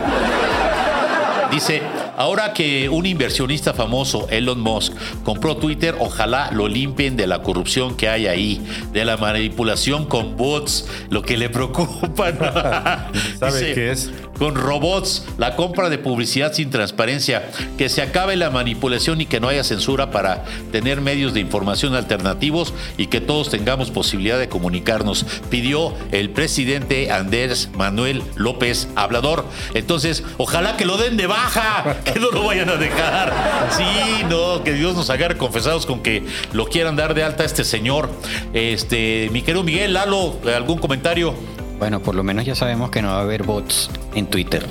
Dice, 1.52 1.80
ahora 2.16 2.52
que 2.52 2.88
un 2.88 3.06
inversionista 3.06 3.72
famoso, 3.72 4.26
Elon 4.30 4.60
Musk, 4.60 4.92
compró 5.22 5.56
Twitter, 5.56 5.94
ojalá 6.00 6.50
lo 6.50 6.66
limpien 6.66 7.16
de 7.16 7.28
la 7.28 7.42
corrupción 7.42 7.96
que 7.96 8.08
hay 8.08 8.26
ahí, 8.26 8.60
de 8.92 9.04
la 9.04 9.16
manipulación 9.16 10.06
con 10.06 10.36
bots, 10.36 10.88
lo 11.10 11.22
que 11.22 11.36
le 11.36 11.48
preocupa. 11.48 12.32
¿Sabe 13.38 13.74
qué 13.74 13.92
es? 13.92 14.10
Con 14.38 14.54
robots, 14.54 15.24
la 15.38 15.56
compra 15.56 15.88
de 15.88 15.98
publicidad 15.98 16.52
sin 16.52 16.70
transparencia, 16.70 17.50
que 17.78 17.88
se 17.88 18.02
acabe 18.02 18.36
la 18.36 18.50
manipulación 18.50 19.20
y 19.20 19.26
que 19.26 19.40
no 19.40 19.48
haya 19.48 19.64
censura 19.64 20.10
para 20.10 20.44
tener 20.72 21.00
medios 21.00 21.34
de 21.34 21.40
información 21.40 21.94
alternativos 21.94 22.74
y 22.96 23.06
que 23.06 23.20
todos 23.20 23.50
tengamos 23.50 23.90
posibilidad 23.90 24.38
de 24.38 24.48
comunicarnos, 24.48 25.24
pidió 25.50 25.94
el 26.12 26.30
presidente 26.30 27.10
Andrés 27.10 27.70
Manuel 27.76 28.22
López 28.34 28.88
Hablador. 28.94 29.46
Entonces, 29.74 30.22
ojalá 30.36 30.76
que 30.76 30.84
lo 30.84 30.96
den 30.96 31.16
de 31.16 31.26
baja, 31.26 31.96
que 32.04 32.18
no 32.20 32.30
lo 32.30 32.44
vayan 32.44 32.68
a 32.68 32.76
dejar. 32.76 33.32
Sí, 33.76 34.24
no, 34.28 34.62
que 34.62 34.72
Dios 34.72 34.94
nos 34.94 35.10
agarre 35.10 35.36
confesados 35.36 35.86
con 35.86 36.02
que 36.02 36.24
lo 36.52 36.66
quieran 36.66 36.96
dar 36.96 37.14
de 37.14 37.24
alta 37.24 37.42
a 37.42 37.46
este 37.46 37.64
señor. 37.64 38.10
Este, 38.52 39.28
mi 39.32 39.42
querido 39.42 39.64
Miguel, 39.64 39.94
Lalo, 39.94 40.36
¿algún 40.54 40.78
comentario? 40.78 41.34
Bueno, 41.78 42.00
por 42.00 42.14
lo 42.14 42.22
menos 42.22 42.44
ya 42.44 42.54
sabemos 42.54 42.90
que 42.90 43.02
no 43.02 43.08
va 43.08 43.18
a 43.18 43.22
haber 43.22 43.42
bots 43.42 43.90
en 44.14 44.26
Twitter. 44.26 44.66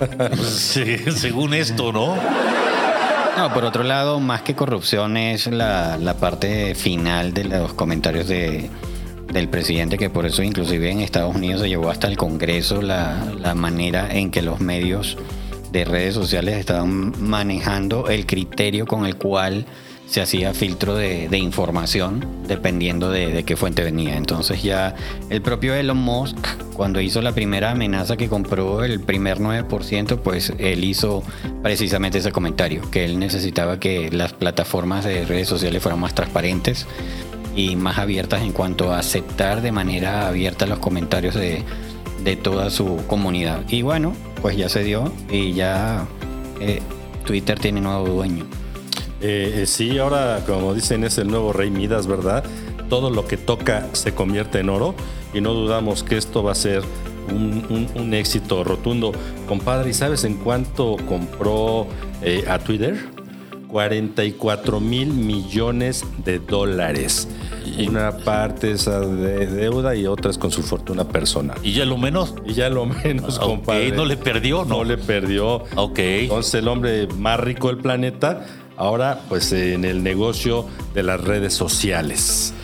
Sí, 0.36 0.98
según 1.10 1.54
esto, 1.54 1.92
¿no? 1.92 2.16
No, 3.36 3.54
por 3.54 3.64
otro 3.64 3.82
lado, 3.82 4.20
más 4.20 4.42
que 4.42 4.54
corrupción 4.54 5.16
es 5.16 5.46
la, 5.46 5.96
la 5.96 6.14
parte 6.14 6.74
final 6.74 7.32
de 7.32 7.44
los 7.44 7.72
comentarios 7.72 8.28
de, 8.28 8.68
del 9.32 9.48
presidente, 9.48 9.96
que 9.96 10.10
por 10.10 10.26
eso 10.26 10.42
inclusive 10.42 10.90
en 10.90 11.00
Estados 11.00 11.34
Unidos 11.34 11.62
se 11.62 11.68
llevó 11.68 11.90
hasta 11.90 12.06
el 12.06 12.16
Congreso 12.16 12.82
la, 12.82 13.24
la 13.38 13.54
manera 13.54 14.08
en 14.10 14.30
que 14.30 14.42
los 14.42 14.60
medios 14.60 15.16
de 15.72 15.84
redes 15.84 16.14
sociales 16.14 16.58
estaban 16.58 17.14
manejando 17.22 18.08
el 18.08 18.26
criterio 18.26 18.86
con 18.86 19.06
el 19.06 19.16
cual 19.16 19.64
se 20.10 20.20
hacía 20.20 20.52
filtro 20.54 20.96
de, 20.96 21.28
información 21.38 22.26
dependiendo 22.48 23.12
de, 23.12 23.28
de, 23.28 23.44
qué 23.44 23.56
fuente 23.56 23.84
venía. 23.84 24.16
Entonces 24.16 24.60
ya 24.62 24.96
el 25.30 25.40
propio 25.40 25.72
Elon 25.72 25.98
Musk, 25.98 26.36
cuando 26.74 27.00
hizo 27.00 27.22
la 27.22 27.32
primera 27.32 27.70
amenaza 27.70 28.16
que 28.16 28.28
compró 28.28 28.82
el 28.82 28.98
primer 28.98 29.38
9%, 29.38 30.18
pues 30.18 30.52
él 30.58 30.82
hizo 30.82 31.22
precisamente 31.62 32.18
ese 32.18 32.32
comentario, 32.32 32.90
que 32.90 33.04
él 33.04 33.20
necesitaba 33.20 33.78
que 33.78 34.10
las 34.10 34.32
plataformas 34.32 35.04
de 35.04 35.24
redes 35.24 35.46
sociales 35.46 35.80
fueran 35.80 36.00
más 36.00 36.14
transparentes 36.14 36.88
y 37.54 37.76
más 37.76 37.98
abiertas 37.98 38.42
en 38.42 38.50
cuanto 38.50 38.92
a 38.92 38.98
aceptar 38.98 39.62
de 39.62 39.70
manera 39.70 40.26
abierta 40.26 40.66
los 40.66 40.80
comentarios 40.80 41.36
de, 41.36 41.62
de 42.24 42.34
toda 42.34 42.70
su 42.70 42.96
comunidad. 43.06 43.62
Y 43.68 43.82
bueno, 43.82 44.12
pues 44.42 44.56
ya 44.56 44.68
se 44.68 44.82
dio 44.82 45.12
y 45.30 45.52
ya 45.52 46.08
eh, 46.60 46.82
Twitter 47.24 47.60
tiene 47.60 47.80
nuevo 47.80 48.08
dueño. 48.08 48.59
Eh, 49.20 49.64
sí, 49.66 49.98
ahora 49.98 50.42
como 50.46 50.72
dicen 50.74 51.04
es 51.04 51.18
el 51.18 51.28
nuevo 51.28 51.52
rey 51.52 51.70
Midas, 51.70 52.06
¿verdad? 52.06 52.44
Todo 52.88 53.10
lo 53.10 53.26
que 53.26 53.36
toca 53.36 53.88
se 53.92 54.14
convierte 54.14 54.60
en 54.60 54.68
oro 54.70 54.94
y 55.34 55.40
no 55.40 55.52
dudamos 55.54 56.02
que 56.02 56.16
esto 56.16 56.42
va 56.42 56.52
a 56.52 56.54
ser 56.56 56.82
un, 57.30 57.64
un, 57.68 57.88
un 58.00 58.14
éxito 58.14 58.64
rotundo. 58.64 59.12
Compadre, 59.46 59.90
¿y 59.90 59.94
sabes 59.94 60.24
en 60.24 60.34
cuánto 60.36 60.96
compró 61.06 61.86
eh, 62.22 62.44
a 62.48 62.58
Twitter? 62.58 62.96
44 63.68 64.80
mil 64.80 65.08
millones 65.12 66.04
de 66.24 66.38
dólares. 66.40 67.28
Una 67.86 68.10
parte 68.18 68.72
es 68.72 68.86
de 68.86 69.46
deuda 69.46 69.94
y 69.94 70.06
otra 70.06 70.30
es 70.32 70.38
con 70.38 70.50
su 70.50 70.62
fortuna 70.62 71.04
personal. 71.06 71.56
¿Y 71.62 71.72
ya 71.72 71.84
lo 71.84 71.96
menos? 71.96 72.34
Y 72.44 72.54
ya 72.54 72.68
lo 72.68 72.84
menos, 72.84 73.38
Ok, 73.38 73.44
compadre. 73.44 73.92
¿no 73.92 74.04
le 74.04 74.16
perdió? 74.16 74.64
No 74.64 74.78
No. 74.78 74.84
le 74.84 74.98
perdió. 74.98 75.62
Ok. 75.76 75.98
Entonces 76.00 76.54
el 76.54 76.66
hombre 76.68 77.06
más 77.16 77.38
rico 77.38 77.68
del 77.68 77.78
planeta, 77.78 78.44
ahora 78.80 79.20
pues 79.28 79.52
en 79.52 79.84
el 79.84 80.02
negocio 80.02 80.66
de 80.94 81.02
las 81.02 81.20
redes 81.20 81.52
sociales. 81.52 82.54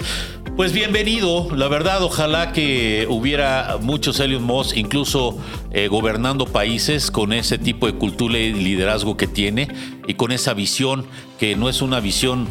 Pues 0.56 0.72
bienvenido, 0.72 1.54
la 1.54 1.68
verdad, 1.68 2.02
ojalá 2.02 2.52
que 2.52 3.06
hubiera 3.10 3.76
muchos 3.82 4.18
Elon 4.20 4.42
Musk, 4.42 4.78
incluso 4.78 5.36
eh, 5.70 5.88
gobernando 5.88 6.46
países 6.46 7.10
con 7.10 7.34
ese 7.34 7.58
tipo 7.58 7.86
de 7.86 7.92
cultura 7.92 8.38
y 8.38 8.54
liderazgo 8.54 9.18
que 9.18 9.26
tiene 9.26 9.68
y 10.06 10.14
con 10.14 10.32
esa 10.32 10.54
visión 10.54 11.04
que 11.38 11.56
no 11.56 11.68
es 11.68 11.82
una 11.82 12.00
visión 12.00 12.48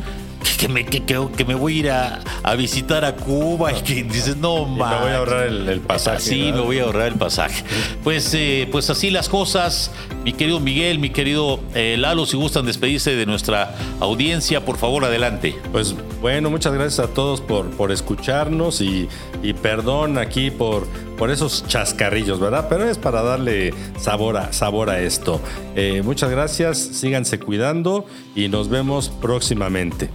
que 0.57 0.67
me, 0.67 0.85
que, 0.85 1.03
que- 1.03 1.45
me 1.45 1.55
voy 1.55 1.75
a 1.75 1.79
ir 1.79 1.91
a, 1.91 2.21
a 2.43 2.55
visitar 2.55 3.03
a 3.05 3.15
Cuba 3.15 3.71
y 3.73 3.81
que 3.81 4.03
dices, 4.03 4.37
no, 4.37 4.63
Y 4.67 4.69
me 4.71 4.75
voy 4.77 4.85
a 5.11 5.17
ahorrar 5.17 5.47
el, 5.47 5.67
el 5.69 5.79
pasaje. 5.81 6.19
Sí, 6.19 6.41
¿verdad? 6.45 6.55
me 6.59 6.61
voy 6.65 6.79
a 6.79 6.83
ahorrar 6.83 7.07
el 7.07 7.15
pasaje. 7.15 7.63
Pues, 8.03 8.33
eh, 8.33 8.67
pues 8.71 8.89
así 8.89 9.09
las 9.09 9.29
cosas, 9.29 9.91
mi 10.23 10.33
querido 10.33 10.59
Miguel, 10.59 10.99
mi 10.99 11.09
querido 11.09 11.59
eh, 11.73 11.95
Lalo, 11.97 12.25
si 12.25 12.37
gustan 12.37 12.65
despedirse 12.65 13.15
de 13.15 13.25
nuestra 13.25 13.75
audiencia, 13.99 14.63
por 14.65 14.77
favor, 14.77 15.05
adelante. 15.05 15.55
Pues 15.71 15.95
bueno, 16.21 16.49
muchas 16.49 16.73
gracias 16.73 16.99
a 16.99 17.13
todos 17.13 17.41
por, 17.41 17.69
por 17.71 17.91
escucharnos 17.91 18.81
y, 18.81 19.07
y 19.43 19.53
perdón 19.53 20.17
aquí 20.17 20.51
por, 20.51 20.87
por 21.17 21.31
esos 21.31 21.65
chascarrillos, 21.67 22.39
¿verdad? 22.39 22.67
Pero 22.69 22.89
es 22.89 22.97
para 22.97 23.21
darle 23.21 23.73
sabor 23.97 24.37
a, 24.37 24.53
sabor 24.53 24.89
a 24.89 24.99
esto. 24.99 25.41
Eh, 25.75 26.01
muchas 26.03 26.29
gracias, 26.29 26.77
síganse 26.77 27.39
cuidando 27.39 28.05
y 28.35 28.49
nos 28.49 28.69
vemos 28.69 29.09
próximamente. 29.09 30.09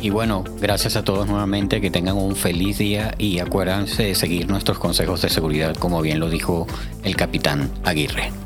Y 0.00 0.10
bueno, 0.10 0.44
gracias 0.60 0.96
a 0.96 1.04
todos 1.04 1.26
nuevamente, 1.26 1.80
que 1.80 1.90
tengan 1.90 2.16
un 2.16 2.36
feliz 2.36 2.78
día 2.78 3.14
y 3.16 3.38
acuérdense 3.38 4.02
de 4.02 4.14
seguir 4.14 4.48
nuestros 4.48 4.78
consejos 4.78 5.22
de 5.22 5.30
seguridad, 5.30 5.74
como 5.76 6.02
bien 6.02 6.20
lo 6.20 6.28
dijo 6.28 6.66
el 7.02 7.16
capitán 7.16 7.70
Aguirre. 7.84 8.43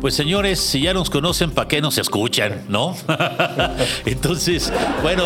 Pues 0.00 0.14
señores, 0.14 0.60
si 0.60 0.82
ya 0.82 0.94
nos 0.94 1.10
conocen, 1.10 1.50
¿para 1.50 1.68
qué 1.68 1.80
nos 1.80 1.98
escuchan? 1.98 2.64
¿No? 2.68 2.96
Entonces, 4.06 4.72
bueno, 5.02 5.24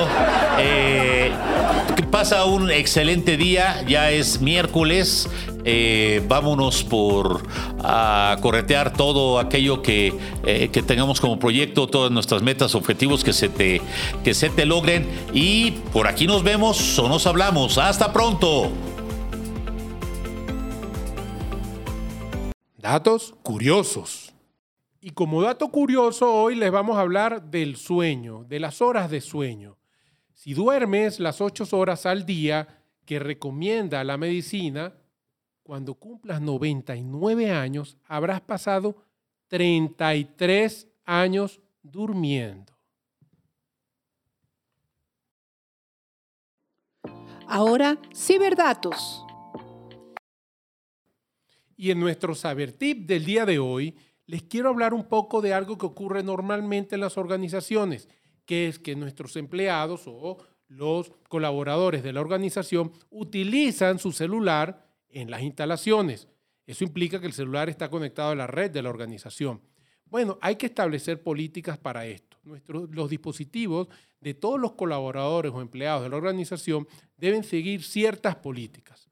eh, 0.59 1.31
pasa 2.11 2.45
un 2.47 2.71
excelente 2.71 3.37
día, 3.37 3.85
ya 3.87 4.11
es 4.11 4.41
miércoles, 4.41 5.29
eh, 5.65 6.23
vámonos 6.27 6.83
por 6.83 7.43
a 7.85 8.37
corretear 8.41 8.93
todo 8.93 9.39
aquello 9.39 9.83
que, 9.83 10.15
eh, 10.45 10.71
que 10.73 10.83
tengamos 10.83 11.21
como 11.21 11.39
proyecto, 11.39 11.87
todas 11.87 12.11
nuestras 12.11 12.43
metas, 12.43 12.75
objetivos 12.75 13.25
que 13.25 13.33
se, 13.33 13.49
te, 13.49 13.83
que 14.25 14.35
se 14.35 14.49
te 14.51 14.65
logren 14.65 15.07
y 15.33 15.73
por 15.93 16.07
aquí 16.07 16.27
nos 16.27 16.43
vemos 16.43 16.99
o 16.99 17.09
nos 17.09 17.27
hablamos. 17.27 17.79
Hasta 17.79 18.13
pronto. 18.13 18.71
Datos 22.79 23.35
curiosos. 23.43 24.28
Y 25.01 25.11
como 25.11 25.43
dato 25.43 25.69
curioso, 25.69 26.33
hoy 26.35 26.57
les 26.57 26.73
vamos 26.73 26.97
a 26.97 27.03
hablar 27.03 27.43
del 27.51 27.77
sueño, 27.77 28.45
de 28.45 28.59
las 28.59 28.83
horas 28.83 29.11
de 29.11 29.21
sueño. 29.21 29.77
Si 30.33 30.55
duermes 30.55 31.21
las 31.21 31.41
8 31.41 31.65
horas 31.77 32.05
al 32.05 32.27
día 32.27 32.83
que 33.05 33.19
recomienda 33.21 34.03
la 34.03 34.17
medicina, 34.17 34.95
cuando 35.63 35.95
cumplas 35.95 36.41
99 36.41 37.51
años, 37.53 37.97
habrás 38.07 38.41
pasado 38.41 38.97
33 39.49 40.89
años 41.05 41.61
durmiendo. 41.83 42.73
Ahora, 47.47 47.99
ciberdatos. 48.15 49.25
Y 51.77 51.93
en 51.93 52.01
nuestro 52.01 52.35
saber 52.35 52.73
tip 52.73 53.07
del 53.07 53.25
día 53.25 53.47
de 53.47 53.59
hoy, 53.59 53.97
les 54.29 54.43
quiero 54.43 54.69
hablar 54.69 54.93
un 54.93 55.05
poco 55.05 55.41
de 55.41 55.55
algo 55.55 55.79
que 55.79 55.87
ocurre 55.87 56.23
normalmente 56.23 56.95
en 56.95 57.01
las 57.01 57.17
organizaciones, 57.17 58.09
que 58.45 58.69
es 58.69 58.79
que 58.79 58.95
nuestros 58.95 59.35
empleados 59.37 60.03
o 60.07 60.37
los 60.69 61.13
colaboradores 61.31 62.03
de 62.03 62.13
la 62.13 62.21
organización 62.21 62.93
utilizan 63.09 63.99
su 63.99 64.13
celular 64.13 64.87
en 65.09 65.31
las 65.31 65.41
instalaciones. 65.41 66.29
Eso 66.67 66.85
implica 66.85 67.19
que 67.21 67.27
el 67.27 67.33
celular 67.33 67.71
está 67.71 67.89
conectado 67.89 68.33
a 68.33 68.35
la 68.35 68.47
red 68.47 68.71
de 68.71 68.83
la 68.83 68.91
organización. 68.91 69.63
Bueno, 70.05 70.39
hay 70.43 70.57
que 70.57 70.67
establecer 70.67 71.23
políticas 71.23 71.79
para 71.79 72.05
esto. 72.05 72.37
Nuestros, 72.43 72.91
los 72.91 73.09
dispositivos 73.09 73.89
de 74.21 74.35
todos 74.35 74.61
los 74.61 74.73
colaboradores 74.73 75.53
o 75.53 75.63
empleados 75.63 76.03
de 76.03 76.11
la 76.11 76.17
organización 76.17 76.87
deben 77.17 77.45
seguir 77.45 77.83
ciertas 77.83 78.37
políticas. 78.37 79.08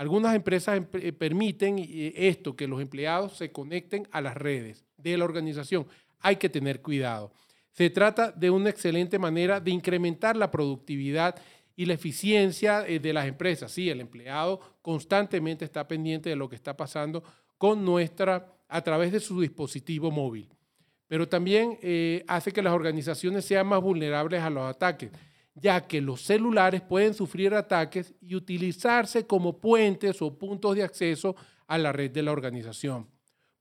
Algunas 0.00 0.34
empresas 0.34 0.78
em- 0.78 0.86
eh, 0.94 1.12
permiten 1.12 1.78
eh, 1.78 2.14
esto, 2.16 2.56
que 2.56 2.66
los 2.66 2.80
empleados 2.80 3.36
se 3.36 3.52
conecten 3.52 4.08
a 4.12 4.22
las 4.22 4.34
redes 4.34 4.86
de 4.96 5.14
la 5.18 5.26
organización. 5.26 5.86
Hay 6.20 6.36
que 6.36 6.48
tener 6.48 6.80
cuidado. 6.80 7.34
Se 7.72 7.90
trata 7.90 8.32
de 8.32 8.48
una 8.48 8.70
excelente 8.70 9.18
manera 9.18 9.60
de 9.60 9.72
incrementar 9.72 10.38
la 10.38 10.50
productividad 10.50 11.34
y 11.76 11.84
la 11.84 11.92
eficiencia 11.92 12.88
eh, 12.88 12.98
de 12.98 13.12
las 13.12 13.26
empresas. 13.26 13.72
Sí, 13.72 13.90
el 13.90 14.00
empleado 14.00 14.78
constantemente 14.80 15.66
está 15.66 15.86
pendiente 15.86 16.30
de 16.30 16.36
lo 16.36 16.48
que 16.48 16.56
está 16.56 16.74
pasando 16.74 17.22
con 17.58 17.84
nuestra, 17.84 18.54
a 18.70 18.80
través 18.80 19.12
de 19.12 19.20
su 19.20 19.38
dispositivo 19.38 20.10
móvil. 20.10 20.48
Pero 21.08 21.28
también 21.28 21.76
hace 22.26 22.52
que 22.52 22.62
las 22.62 22.72
organizaciones 22.72 23.44
sean 23.44 23.66
más 23.66 23.82
vulnerables 23.82 24.40
a 24.40 24.48
los 24.48 24.62
ataques, 24.64 25.10
ya 25.54 25.86
que 25.86 26.00
los 26.00 26.22
celulares 26.22 26.80
pueden 26.80 27.14
sufrir 27.14 27.54
ataques 27.54 28.14
y 28.20 28.34
utilizarse 28.34 29.26
como 29.26 29.58
puentes 29.58 30.22
o 30.22 30.36
puntos 30.38 30.76
de 30.76 30.82
acceso 30.82 31.36
a 31.66 31.78
la 31.78 31.92
red 31.92 32.10
de 32.10 32.22
la 32.22 32.32
organización. 32.32 33.08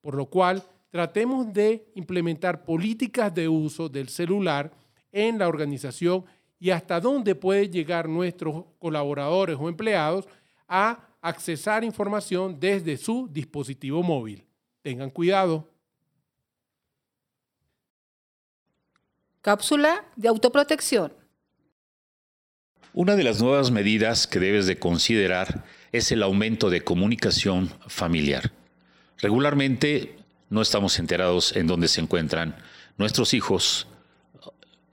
Por 0.01 0.15
lo 0.15 0.27
cual, 0.27 0.63
tratemos 0.89 1.51
de 1.53 1.91
implementar 1.95 2.63
políticas 2.63 3.33
de 3.33 3.47
uso 3.47 3.89
del 3.89 4.09
celular 4.09 4.71
en 5.11 5.37
la 5.37 5.47
organización 5.47 6.25
y 6.59 6.71
hasta 6.71 6.99
dónde 6.99 7.35
pueden 7.35 7.71
llegar 7.71 8.09
nuestros 8.09 8.65
colaboradores 8.79 9.57
o 9.59 9.69
empleados 9.69 10.27
a 10.67 11.07
accesar 11.21 11.83
información 11.83 12.59
desde 12.59 12.97
su 12.97 13.27
dispositivo 13.31 14.03
móvil. 14.03 14.45
Tengan 14.81 15.09
cuidado. 15.09 15.69
Cápsula 19.41 20.05
de 20.15 20.27
autoprotección. 20.27 21.18
Una 22.93 23.15
de 23.15 23.23
las 23.23 23.39
nuevas 23.39 23.69
medidas 23.69 24.25
que 24.25 24.39
debes 24.39 24.65
de 24.65 24.79
considerar 24.79 25.63
es 25.91 26.11
el 26.11 26.23
aumento 26.23 26.71
de 26.71 26.83
comunicación 26.83 27.71
familiar. 27.87 28.51
Regularmente 29.19 30.17
no 30.49 30.63
estamos 30.63 30.97
enterados 30.97 31.55
en 31.55 31.67
dónde 31.67 31.87
se 31.87 32.01
encuentran 32.01 32.55
nuestros 32.97 33.35
hijos, 33.35 33.87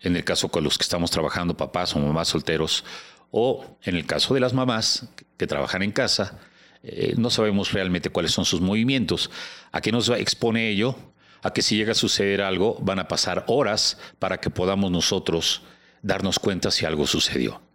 en 0.02 0.14
el 0.14 0.24
caso 0.24 0.50
con 0.50 0.62
los 0.62 0.76
que 0.76 0.82
estamos 0.82 1.10
trabajando, 1.10 1.56
papás 1.56 1.96
o 1.96 1.98
mamás 1.98 2.28
solteros, 2.28 2.84
o 3.30 3.78
en 3.82 3.96
el 3.96 4.04
caso 4.04 4.34
de 4.34 4.40
las 4.40 4.52
mamás 4.52 5.08
que 5.38 5.46
trabajan 5.46 5.82
en 5.82 5.92
casa, 5.92 6.38
eh, 6.82 7.14
no 7.16 7.30
sabemos 7.30 7.72
realmente 7.72 8.10
cuáles 8.10 8.32
son 8.32 8.44
sus 8.44 8.60
movimientos. 8.60 9.30
¿A 9.72 9.80
qué 9.80 9.90
nos 9.90 10.10
expone 10.10 10.68
ello? 10.68 10.96
A 11.42 11.54
que 11.54 11.62
si 11.62 11.76
llega 11.76 11.92
a 11.92 11.94
suceder 11.94 12.42
algo, 12.42 12.76
van 12.82 12.98
a 12.98 13.08
pasar 13.08 13.44
horas 13.48 13.96
para 14.18 14.38
que 14.38 14.50
podamos 14.50 14.90
nosotros 14.90 15.62
darnos 16.02 16.38
cuenta 16.38 16.70
si 16.70 16.84
algo 16.84 17.06
sucedió. 17.06 17.65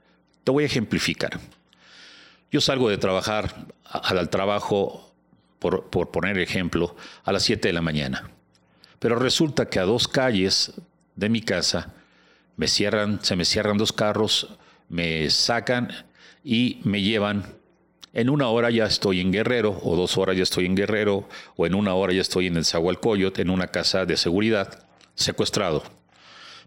Te 0.43 0.51
voy 0.51 0.63
a 0.63 0.67
ejemplificar. 0.67 1.39
Yo 2.51 2.61
salgo 2.61 2.89
de 2.89 2.97
trabajar 2.97 3.67
al 3.83 4.29
trabajo, 4.29 5.13
por, 5.59 5.89
por 5.89 6.11
poner 6.11 6.37
ejemplo, 6.39 6.95
a 7.23 7.31
las 7.31 7.43
7 7.43 7.67
de 7.67 7.73
la 7.73 7.81
mañana. 7.81 8.31
Pero 8.99 9.15
resulta 9.15 9.69
que 9.69 9.79
a 9.79 9.83
dos 9.83 10.07
calles 10.07 10.73
de 11.15 11.29
mi 11.29 11.41
casa 11.41 11.93
me 12.57 12.67
cierran, 12.67 13.23
se 13.23 13.35
me 13.35 13.45
cierran 13.45 13.77
dos 13.77 13.93
carros, 13.93 14.49
me 14.89 15.29
sacan 15.29 15.89
y 16.43 16.79
me 16.83 17.01
llevan. 17.01 17.45
En 18.13 18.29
una 18.29 18.49
hora 18.49 18.69
ya 18.69 18.85
estoy 18.85 19.21
en 19.21 19.31
Guerrero, 19.31 19.79
o 19.83 19.95
dos 19.95 20.17
horas 20.17 20.35
ya 20.35 20.43
estoy 20.43 20.65
en 20.65 20.75
Guerrero, 20.75 21.27
o 21.55 21.65
en 21.65 21.75
una 21.75 21.93
hora 21.93 22.13
ya 22.13 22.21
estoy 22.21 22.47
en 22.47 22.57
el 22.57 22.65
Zahualcoyot, 22.65 23.39
en 23.39 23.49
una 23.49 23.67
casa 23.67 24.05
de 24.05 24.17
seguridad, 24.17 24.85
secuestrado. 25.15 25.83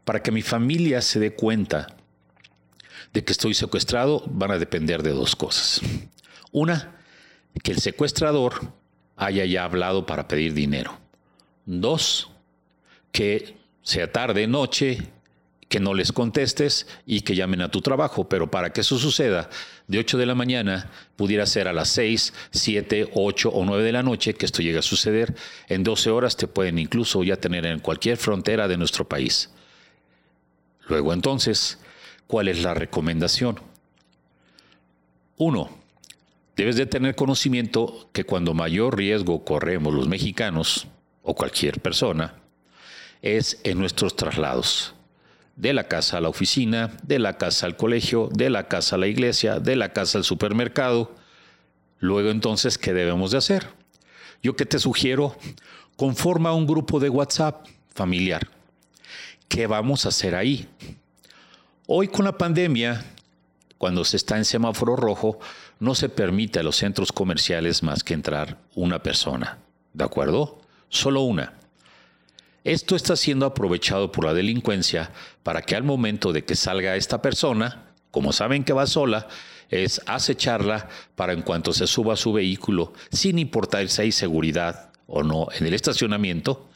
Para 0.05 0.23
que 0.23 0.33
mi 0.33 0.43
familia 0.43 1.03
se 1.03 1.21
dé 1.21 1.35
cuenta 1.35 1.89
de 3.15 3.24
que 3.24 3.32
estoy 3.32 3.55
secuestrado, 3.55 4.24
van 4.27 4.51
a 4.51 4.59
depender 4.59 5.03
de 5.03 5.12
dos 5.12 5.36
cosas. 5.36 5.81
Una, 6.51 6.97
que 7.62 7.70
el 7.70 7.78
secuestrador 7.78 8.73
haya 9.16 9.45
ya 9.45 9.65
hablado 9.65 10.05
para 10.05 10.27
pedir 10.27 10.53
dinero. 10.53 10.99
Dos, 11.65 12.31
que 13.12 13.57
sea 13.82 14.11
tarde, 14.11 14.49
noche, 14.49 14.99
que 15.69 15.78
no 15.78 15.95
les 15.95 16.11
contestes 16.11 16.89
y 17.07 17.20
que 17.20 17.36
llamen 17.36 17.62
a 17.62 17.70
tu 17.70 17.81
trabajo. 17.81 18.28
Pero 18.28 18.51
para 18.51 18.73
que 18.73 18.81
eso 18.81 18.99
suceda, 18.99 19.49
de 19.86 19.99
8 19.99 20.19
de 20.19 20.27
la 20.27 20.35
mañana 20.35 20.91
pudiera 21.15 21.47
ser 21.47 21.69
a 21.69 21.73
las 21.73 21.91
6, 21.91 22.32
7, 22.51 23.11
8 23.15 23.49
o 23.49 23.65
9 23.65 23.85
de 23.85 23.93
la 23.93 24.03
noche 24.03 24.35
que 24.35 24.47
esto 24.47 24.61
llegue 24.61 24.78
a 24.78 24.82
suceder. 24.82 25.36
En 25.69 25.85
12 25.85 26.11
horas 26.11 26.36
te 26.36 26.49
pueden 26.49 26.81
incluso 26.81 27.23
ya 27.23 27.36
tener 27.36 27.65
en 27.65 27.78
cualquier 27.78 28.16
frontera 28.16 28.66
de 28.66 28.77
nuestro 28.77 29.09
país. 29.09 29.51
Luego 30.89 31.12
entonces, 31.12 31.78
¿cuál 32.27 32.49
es 32.49 32.63
la 32.63 32.75
recomendación? 32.75 33.61
Uno, 35.37 35.71
debes 36.57 36.77
de 36.77 36.87
tener 36.87 37.15
conocimiento 37.15 38.09
que 38.13 38.25
cuando 38.25 38.55
mayor 38.55 38.97
riesgo 38.97 39.45
corremos 39.45 39.93
los 39.93 40.09
mexicanos 40.09 40.87
o 41.23 41.35
cualquier 41.35 41.81
persona 41.81 42.35
es 43.23 43.59
en 43.65 43.79
nuestros 43.79 44.17
traslados 44.17 44.95
de 45.57 45.73
la 45.73 45.89
casa 45.89 46.19
a 46.19 46.21
la 46.21 46.29
oficina, 46.29 46.97
de 47.03 47.19
la 47.19 47.39
casa 47.39 47.67
al 47.67 47.77
colegio, 47.77 48.29
de 48.33 48.51
la 48.51 48.69
casa 48.69 48.97
a 48.97 48.99
la 48.99 49.07
iglesia, 49.07 49.61
de 49.61 49.77
la 49.77 49.93
casa 49.93 50.19
al 50.19 50.25
supermercado. 50.25 51.15
Luego 51.99 52.31
entonces, 52.31 52.77
¿qué 52.77 52.93
debemos 52.93 53.31
de 53.31 53.39
hacer? 53.39 53.69
Yo 54.43 54.57
que 54.57 54.67
te 54.67 54.79
sugiero, 54.79 55.37
conforma 55.97 56.53
un 56.53 56.67
grupo 56.67 57.01
de 57.01 57.09
WhatsApp 57.09 57.67
familiar. 57.95 58.49
¿Qué 59.49 59.67
vamos 59.67 60.05
a 60.05 60.09
hacer 60.09 60.35
ahí? 60.35 60.69
Hoy 61.86 62.09
con 62.09 62.24
la 62.24 62.39
pandemia, 62.39 63.05
cuando 63.77 64.06
se 64.06 64.16
está 64.16 64.39
en 64.39 64.47
semáforo 64.47 64.97
rojo, 64.97 65.39
no 65.81 65.94
se 65.94 66.09
permite 66.09 66.59
a 66.59 66.62
los 66.62 66.77
centros 66.77 67.12
comerciales 67.12 67.82
más 67.82 68.02
que 68.02 68.15
entrar 68.15 68.56
una 68.74 69.02
persona. 69.02 69.59
¿De 69.93 70.02
acuerdo? 70.02 70.62
Solo 70.89 71.20
una. 71.20 71.52
Esto 72.65 72.97
está 72.97 73.16
siendo 73.16 73.44
aprovechado 73.44 74.11
por 74.12 74.24
la 74.24 74.32
delincuencia 74.32 75.12
para 75.43 75.61
que 75.61 75.77
al 75.77 75.82
momento 75.82 76.32
de 76.32 76.47
que 76.47 76.56
salga 76.56 76.97
esta 76.97 77.20
persona, 77.20 77.93
como 78.11 78.32
saben 78.32 78.65
que 78.65 78.73
va 78.73 78.86
sola, 78.86 79.28
es 79.69 80.01
acecharla 80.06 80.89
para 81.16 81.35
en 81.35 81.43
cuanto 81.43 81.74
se 81.74 81.86
suba 81.86 82.15
a 82.15 82.16
su 82.16 82.32
vehículo, 82.32 82.94
sin 83.12 83.39
importar 83.39 83.90
si 83.90 84.01
hay 84.01 84.12
seguridad 84.12 84.90
o 85.06 85.23
no 85.23 85.48
en 85.52 85.66
el 85.66 85.74
estacionamiento, 85.74 86.66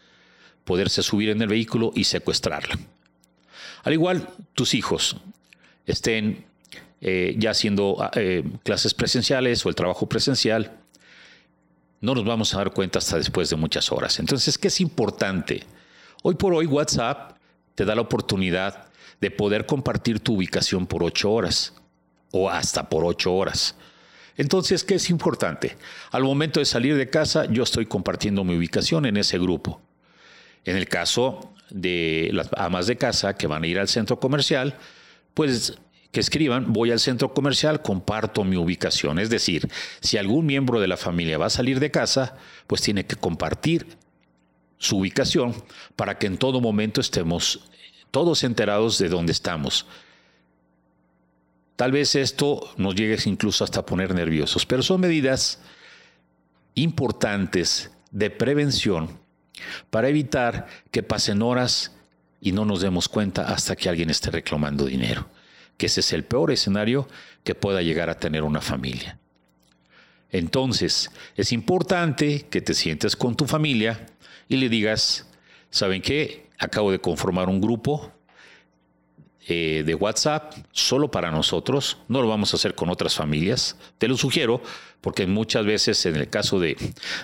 poderse 0.65 1.03
subir 1.03 1.31
en 1.31 1.41
el 1.41 1.49
vehículo 1.49 1.93
y 1.95 2.05
secuestrarla. 2.05 2.79
Al 3.85 3.93
igual, 3.93 4.29
tus 4.55 4.75
hijos 4.75 5.17
estén 5.87 6.45
eh, 7.01 7.37
ya 7.39 7.51
haciendo 7.51 8.11
eh, 8.15 8.43
clases 8.65 8.95
presenciales 8.95 9.65
o 9.65 9.69
el 9.69 9.75
trabajo 9.75 10.09
presencial, 10.09 10.77
no 12.01 12.15
nos 12.15 12.25
vamos 12.25 12.55
a 12.55 12.59
dar 12.59 12.73
cuenta 12.73 12.99
hasta 12.99 13.17
después 13.17 13.51
de 13.51 13.57
muchas 13.57 13.91
horas. 13.93 14.19
Entonces, 14.19 14.59
¿qué 14.59 14.69
es 14.69 14.81
importante? 14.81 15.65
Hoy 16.23 16.35
por 16.35 16.55
hoy 16.55 16.67
WhatsApp 16.67 17.37
te 17.75 17.85
da 17.85 17.95
la 17.95 18.03
oportunidad 18.03 18.87
de 19.21 19.31
poder 19.31 19.67
compartir 19.67 20.21
tu 20.21 20.35
ubicación 20.35 20.87
por 20.87 21.03
ocho 21.03 21.31
horas 21.31 21.75
o 22.33 22.51
hasta 22.51 22.89
por 22.89 23.05
ocho 23.05 23.35
horas. 23.35 23.75
Entonces, 24.37 24.85
¿qué 24.85 24.95
es 24.95 25.11
importante? 25.11 25.77
Al 26.13 26.23
momento 26.23 26.61
de 26.61 26.67
salir 26.67 26.97
de 26.97 27.11
casa, 27.11 27.47
yo 27.47 27.65
estoy 27.65 27.87
compartiendo 27.87 28.45
mi 28.45 28.57
ubicación 28.57 29.07
en 29.07 29.17
ese 29.17 29.39
grupo. 29.39 29.81
En 30.65 30.77
el 30.77 30.89
caso 30.89 31.53
de 31.71 32.31
las 32.33 32.49
amas 32.57 32.87
de 32.87 32.97
casa 32.97 33.35
que 33.37 33.47
van 33.47 33.65
a 33.65 33.67
ir 33.67 33.79
al 33.79 33.89
centro 33.89 34.19
comercial, 34.19 34.77
pues 35.35 35.79
que 36.11 36.21
escriban, 36.21 36.73
voy 36.73 36.91
al 36.91 37.01
centro 37.01 37.35
comercial, 37.35 37.83
comparto 37.83 38.45
mi 38.45 38.57
ubicación. 38.57 39.19
Es 39.19 39.31
decir, 39.31 39.69
si 40.01 40.17
algún 40.17 40.47
miembro 40.47 40.81
de 40.81 40.89
la 40.89 40.97
familia 40.97 41.39
va 41.39 41.47
a 41.47 41.51
salir 41.51 41.81
de 41.81 41.91
casa, 41.91 42.37
pues 42.67 42.81
tiene 42.81 43.05
que 43.07 43.17
compartir 43.17 43.87
su 44.79 44.99
ubicación 44.99 45.55
para 45.97 46.19
que 46.19 46.27
en 46.27 46.39
todo 46.39 46.61
momento 46.61 47.01
estemos 47.01 47.61
todos 48.11 48.43
enterados 48.45 48.99
de 48.99 49.09
dónde 49.09 49.33
estamos. 49.33 49.87
Tal 51.77 51.93
vez 51.93 52.15
esto 52.15 52.73
nos 52.77 52.95
llegue 52.95 53.17
incluso 53.27 53.65
hasta 53.65 53.85
poner 53.85 54.15
nerviosos, 54.15 54.65
pero 54.67 54.83
son 54.83 55.01
medidas 55.01 55.61
importantes 56.75 57.91
de 58.11 58.31
prevención 58.31 59.19
para 59.91 60.09
evitar 60.09 60.67
que 60.91 61.03
pasen 61.03 61.43
horas 61.43 61.93
y 62.41 62.53
no 62.53 62.65
nos 62.65 62.81
demos 62.81 63.09
cuenta 63.09 63.43
hasta 63.49 63.77
que 63.77 63.89
alguien 63.89 64.11
esté 64.11 64.31
reclamando 64.31 64.85
dinero, 64.85 65.29
que 65.77 65.87
ese 65.87 66.01
es 66.01 66.13
el 66.13 66.25
peor 66.25 66.51
escenario 66.51 67.09
que 67.45 67.55
pueda 67.55 67.83
llegar 67.83 68.11
a 68.11 68.19
tener 68.19 68.43
una 68.43 68.61
familia. 68.61 69.19
Entonces, 70.31 71.11
es 71.37 71.53
importante 71.53 72.47
que 72.51 72.61
te 72.61 72.75
sientes 72.75 73.17
con 73.17 73.35
tu 73.35 73.47
familia 73.47 74.07
y 74.49 74.57
le 74.57 74.69
digas, 74.69 75.27
¿saben 75.71 76.03
qué? 76.03 76.49
Acabo 76.59 76.91
de 76.91 77.01
conformar 77.01 77.49
un 77.49 77.61
grupo 77.61 78.13
eh, 79.51 79.83
de 79.87 79.95
WhatsApp 79.95 80.53
solo 80.73 81.11
para 81.11 81.31
nosotros, 81.31 81.97
no 82.09 82.21
lo 82.21 82.29
vamos 82.29 82.53
a 82.53 82.57
hacer 82.59 82.75
con 82.75 82.91
otras 82.91 83.15
familias. 83.15 83.77
Te 83.97 84.07
lo 84.07 84.17
sugiero 84.17 84.61
porque 85.01 85.27
muchas 85.27 85.65
veces 85.65 86.05
en 86.05 86.17
el 86.17 86.29
caso 86.29 86.61
de 86.61 86.77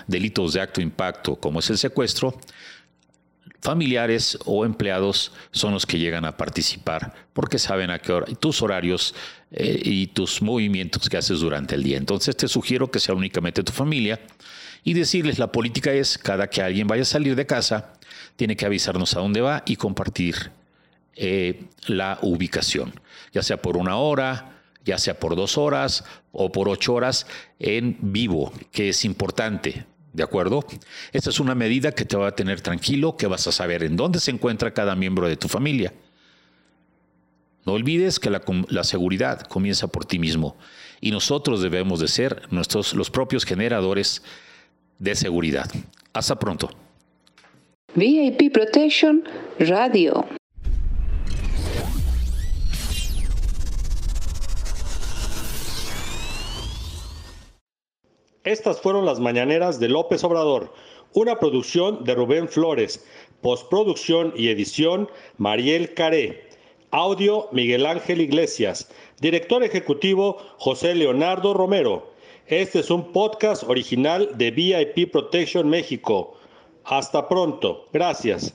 delitos 0.07 0.53
de 0.53 0.61
acto 0.61 0.81
impacto, 0.81 1.35
como 1.35 1.59
es 1.59 1.69
el 1.69 1.77
secuestro, 1.77 2.35
familiares 3.61 4.39
o 4.45 4.65
empleados 4.65 5.33
son 5.51 5.73
los 5.73 5.85
que 5.85 5.99
llegan 5.99 6.25
a 6.25 6.35
participar 6.35 7.13
porque 7.33 7.59
saben 7.59 7.91
a 7.91 7.99
qué 7.99 8.21
tus 8.39 8.63
horarios 8.63 9.13
eh, 9.51 9.79
y 9.83 10.07
tus 10.07 10.41
movimientos 10.41 11.07
que 11.09 11.17
haces 11.17 11.41
durante 11.41 11.75
el 11.75 11.83
día. 11.83 11.97
Entonces 11.97 12.35
te 12.35 12.47
sugiero 12.47 12.89
que 12.89 12.99
sea 12.99 13.13
únicamente 13.13 13.63
tu 13.63 13.71
familia 13.71 14.19
y 14.83 14.93
decirles 14.93 15.37
la 15.37 15.51
política 15.51 15.91
es 15.93 16.17
cada 16.17 16.47
que 16.47 16.63
alguien 16.63 16.87
vaya 16.87 17.03
a 17.03 17.05
salir 17.05 17.35
de 17.35 17.45
casa 17.45 17.93
tiene 18.35 18.55
que 18.55 18.65
avisarnos 18.65 19.15
a 19.15 19.19
dónde 19.19 19.41
va 19.41 19.61
y 19.65 19.75
compartir 19.75 20.51
eh, 21.15 21.63
la 21.87 22.19
ubicación, 22.21 22.93
ya 23.31 23.41
sea 23.41 23.61
por 23.61 23.77
una 23.77 23.97
hora, 23.97 24.61
ya 24.83 24.97
sea 24.97 25.19
por 25.19 25.35
dos 25.35 25.57
horas 25.57 26.03
o 26.31 26.51
por 26.51 26.69
ocho 26.69 26.93
horas 26.93 27.25
en 27.59 27.97
vivo, 28.01 28.53
que 28.71 28.89
es 28.89 29.05
importante. 29.05 29.85
¿De 30.13 30.23
acuerdo? 30.23 30.65
Esta 31.11 31.29
es 31.29 31.41
una 31.41 31.55
medida 31.55 31.91
que 31.91 32.05
te 32.05 32.15
va 32.15 32.29
a 32.29 32.35
tener 32.35 32.61
tranquilo, 32.61 33.17
que 33.17 33.27
vas 33.27 33.47
a 33.47 33.51
saber 33.51 33.83
en 33.83 33.97
dónde 33.97 34.19
se 34.19 34.31
encuentra 34.31 34.73
cada 34.73 34.95
miembro 34.95 35.27
de 35.27 35.35
tu 35.35 35.49
familia. 35.49 35.91
No 37.65 37.73
olvides 37.73 38.19
que 38.19 38.29
la, 38.29 38.83
seguridad 38.83 39.41
comienza 39.41 39.87
por 39.87 40.05
ti 40.05 40.19
mismo 40.19 40.55
y 41.01 41.11
nosotros 41.11 41.61
debemos 41.61 41.99
de 41.99 42.07
ser 42.07 42.43
nuestros, 42.51 42.93
los 42.93 43.09
propios 43.09 43.43
generadores 43.43 44.21
de 44.99 45.15
seguridad. 45.15 45.69
Hasta 46.13 46.37
pronto. 46.37 46.69
VIP 47.95 48.53
Protection 48.53 49.23
Radio. 49.59 50.25
Estas 58.45 58.79
fueron 58.79 59.07
las 59.07 59.19
mañaneras 59.19 59.79
de 59.79 59.89
López 59.89 60.23
Obrador, 60.23 60.71
una 61.13 61.39
producción 61.39 62.03
de 62.03 62.13
Rubén 62.13 62.47
Flores, 62.47 63.03
postproducción 63.41 64.33
y 64.35 64.49
edición 64.49 65.09
Mariel 65.37 65.95
Caré, 65.95 66.47
audio 66.91 67.49
Miguel 67.51 67.87
Ángel 67.87 68.21
Iglesias, 68.21 68.87
director 69.19 69.63
ejecutivo 69.63 70.37
José 70.57 70.93
Leonardo 70.93 71.55
Romero. 71.55 72.11
Este 72.45 72.81
es 72.81 72.91
un 72.91 73.11
podcast 73.11 73.63
original 73.63 74.37
de 74.37 74.51
VIP 74.51 75.11
Protection 75.11 75.67
México. 75.67 76.37
Hasta 76.83 77.27
pronto. 77.27 77.87
Gracias. 77.91 78.53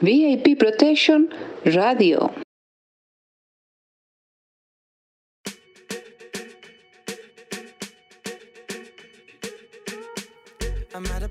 VIP 0.00 0.58
Protection 0.58 1.28
Radio. 1.66 2.30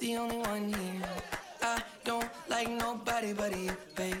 the 0.00 0.16
only 0.16 0.38
one 0.38 0.72
here. 0.72 1.02
I 1.60 1.82
don't 2.04 2.28
like 2.48 2.70
nobody 2.70 3.34
but 3.34 3.56
you, 3.56 3.76
babe. 3.94 4.19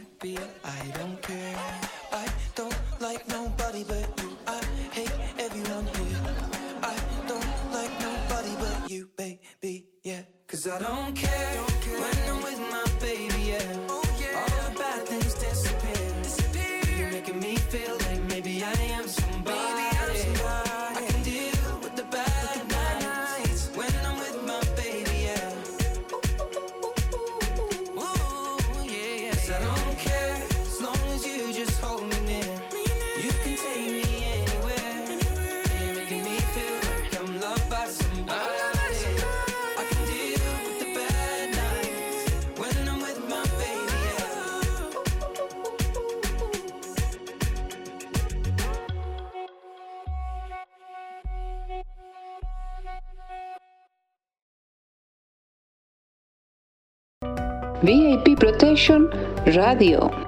VIP 57.90 58.38
Protection 58.38 59.10
Radio. 59.46 60.19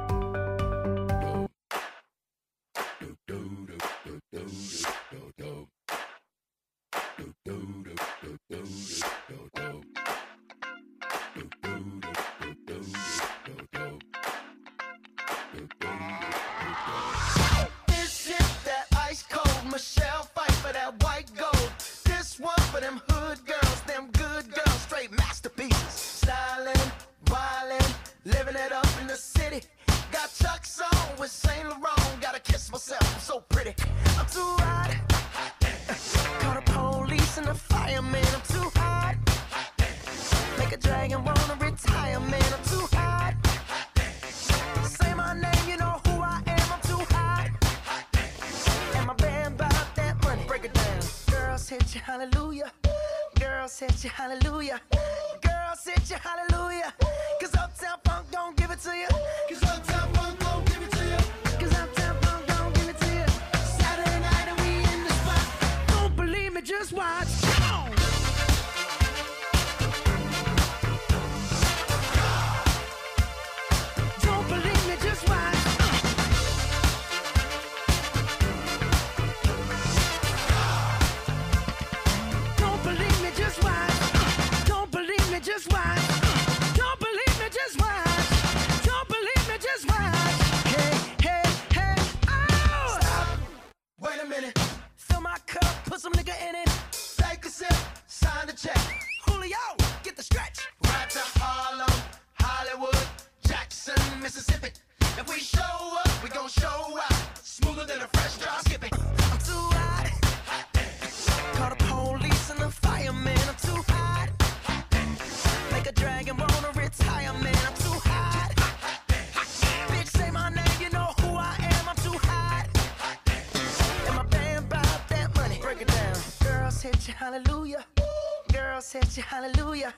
hallelujah. 129.24 129.95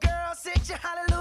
Girl, 0.00 0.34
sit 0.34 0.68
your 0.68 0.78
hallelujah. 0.78 1.17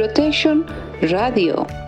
Protection 0.00 0.64
Radio. 1.02 1.79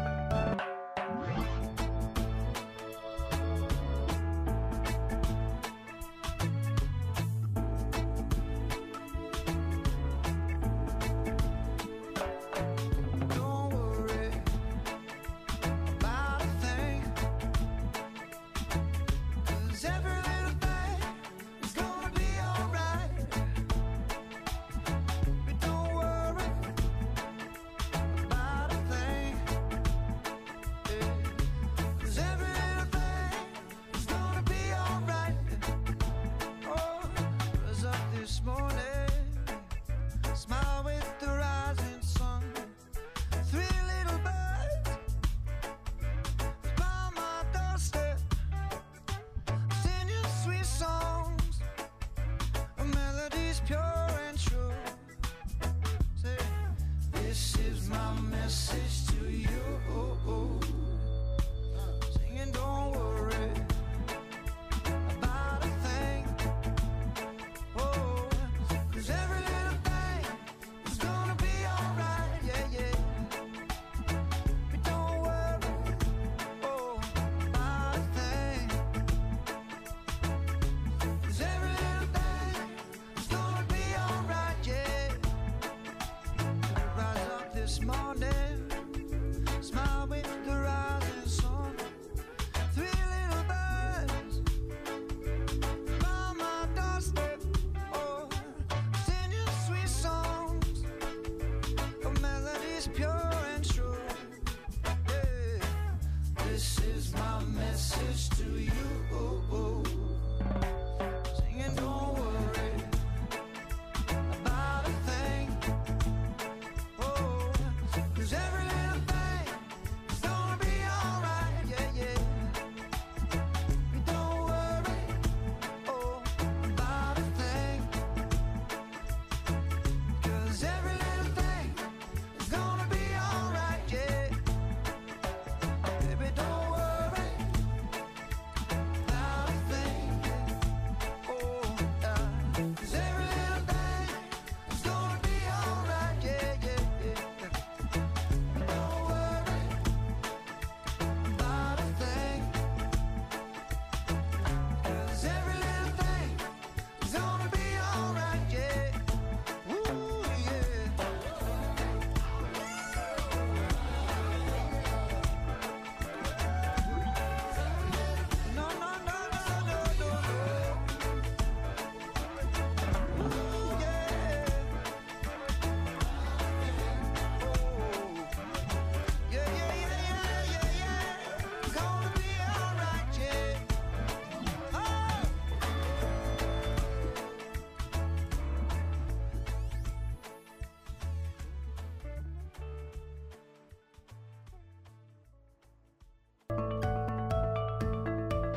smart. 87.72 88.11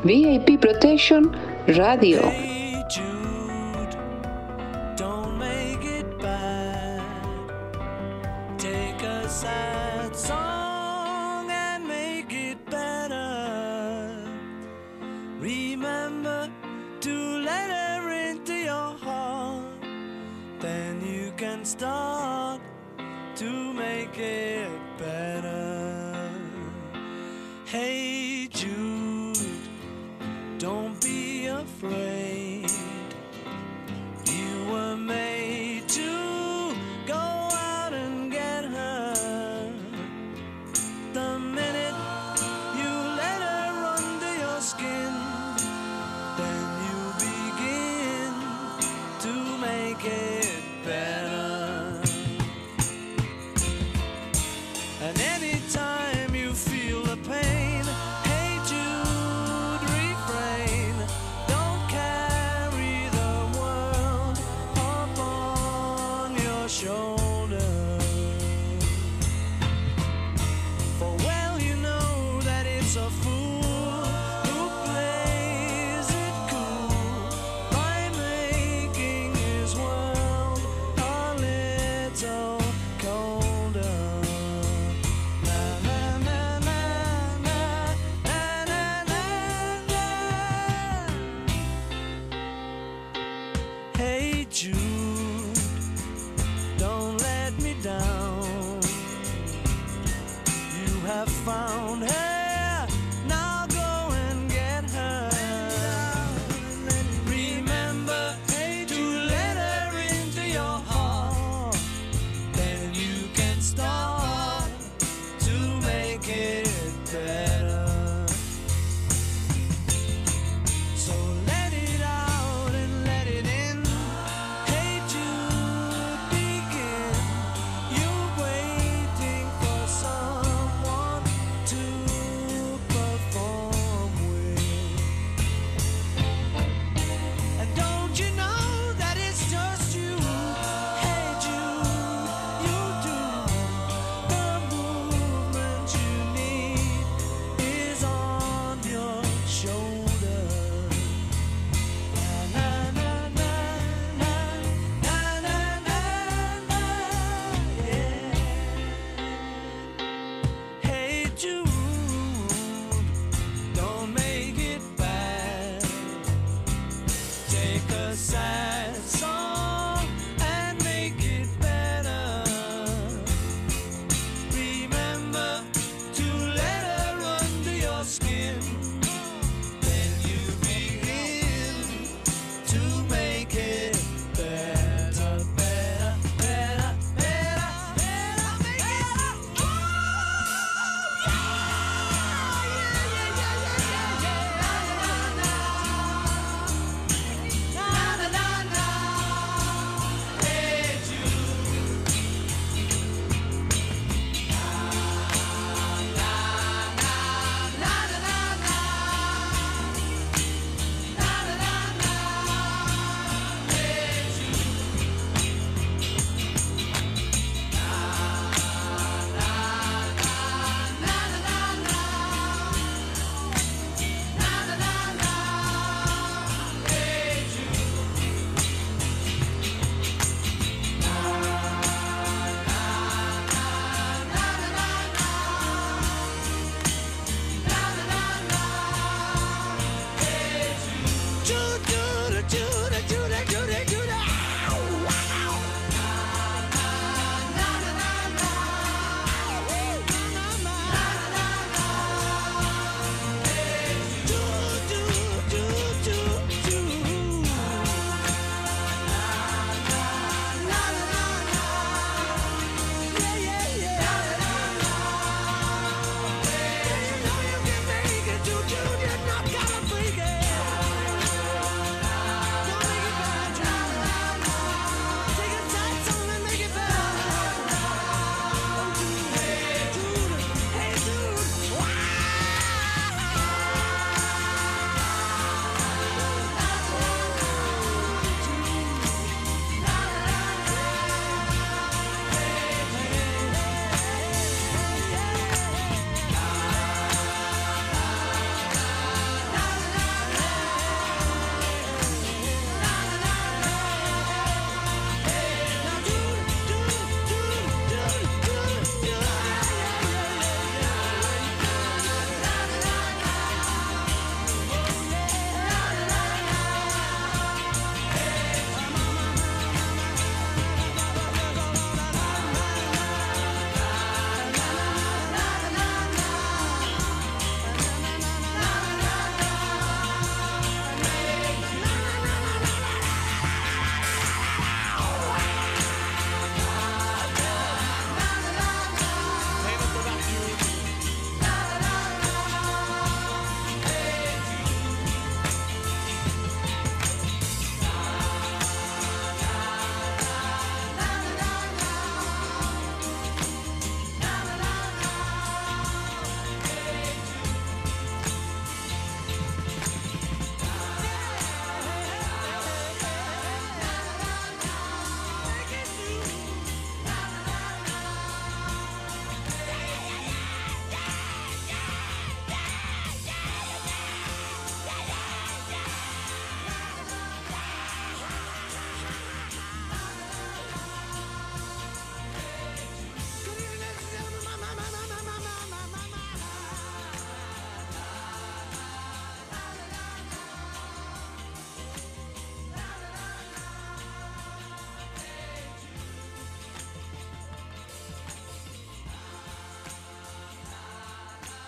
VIP 0.06 0.61
Protection 0.61 1.34
Radio. 1.68 2.44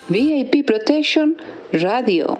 VIP 0.08 0.66
Protection 0.66 1.36
Radio. 1.72 2.37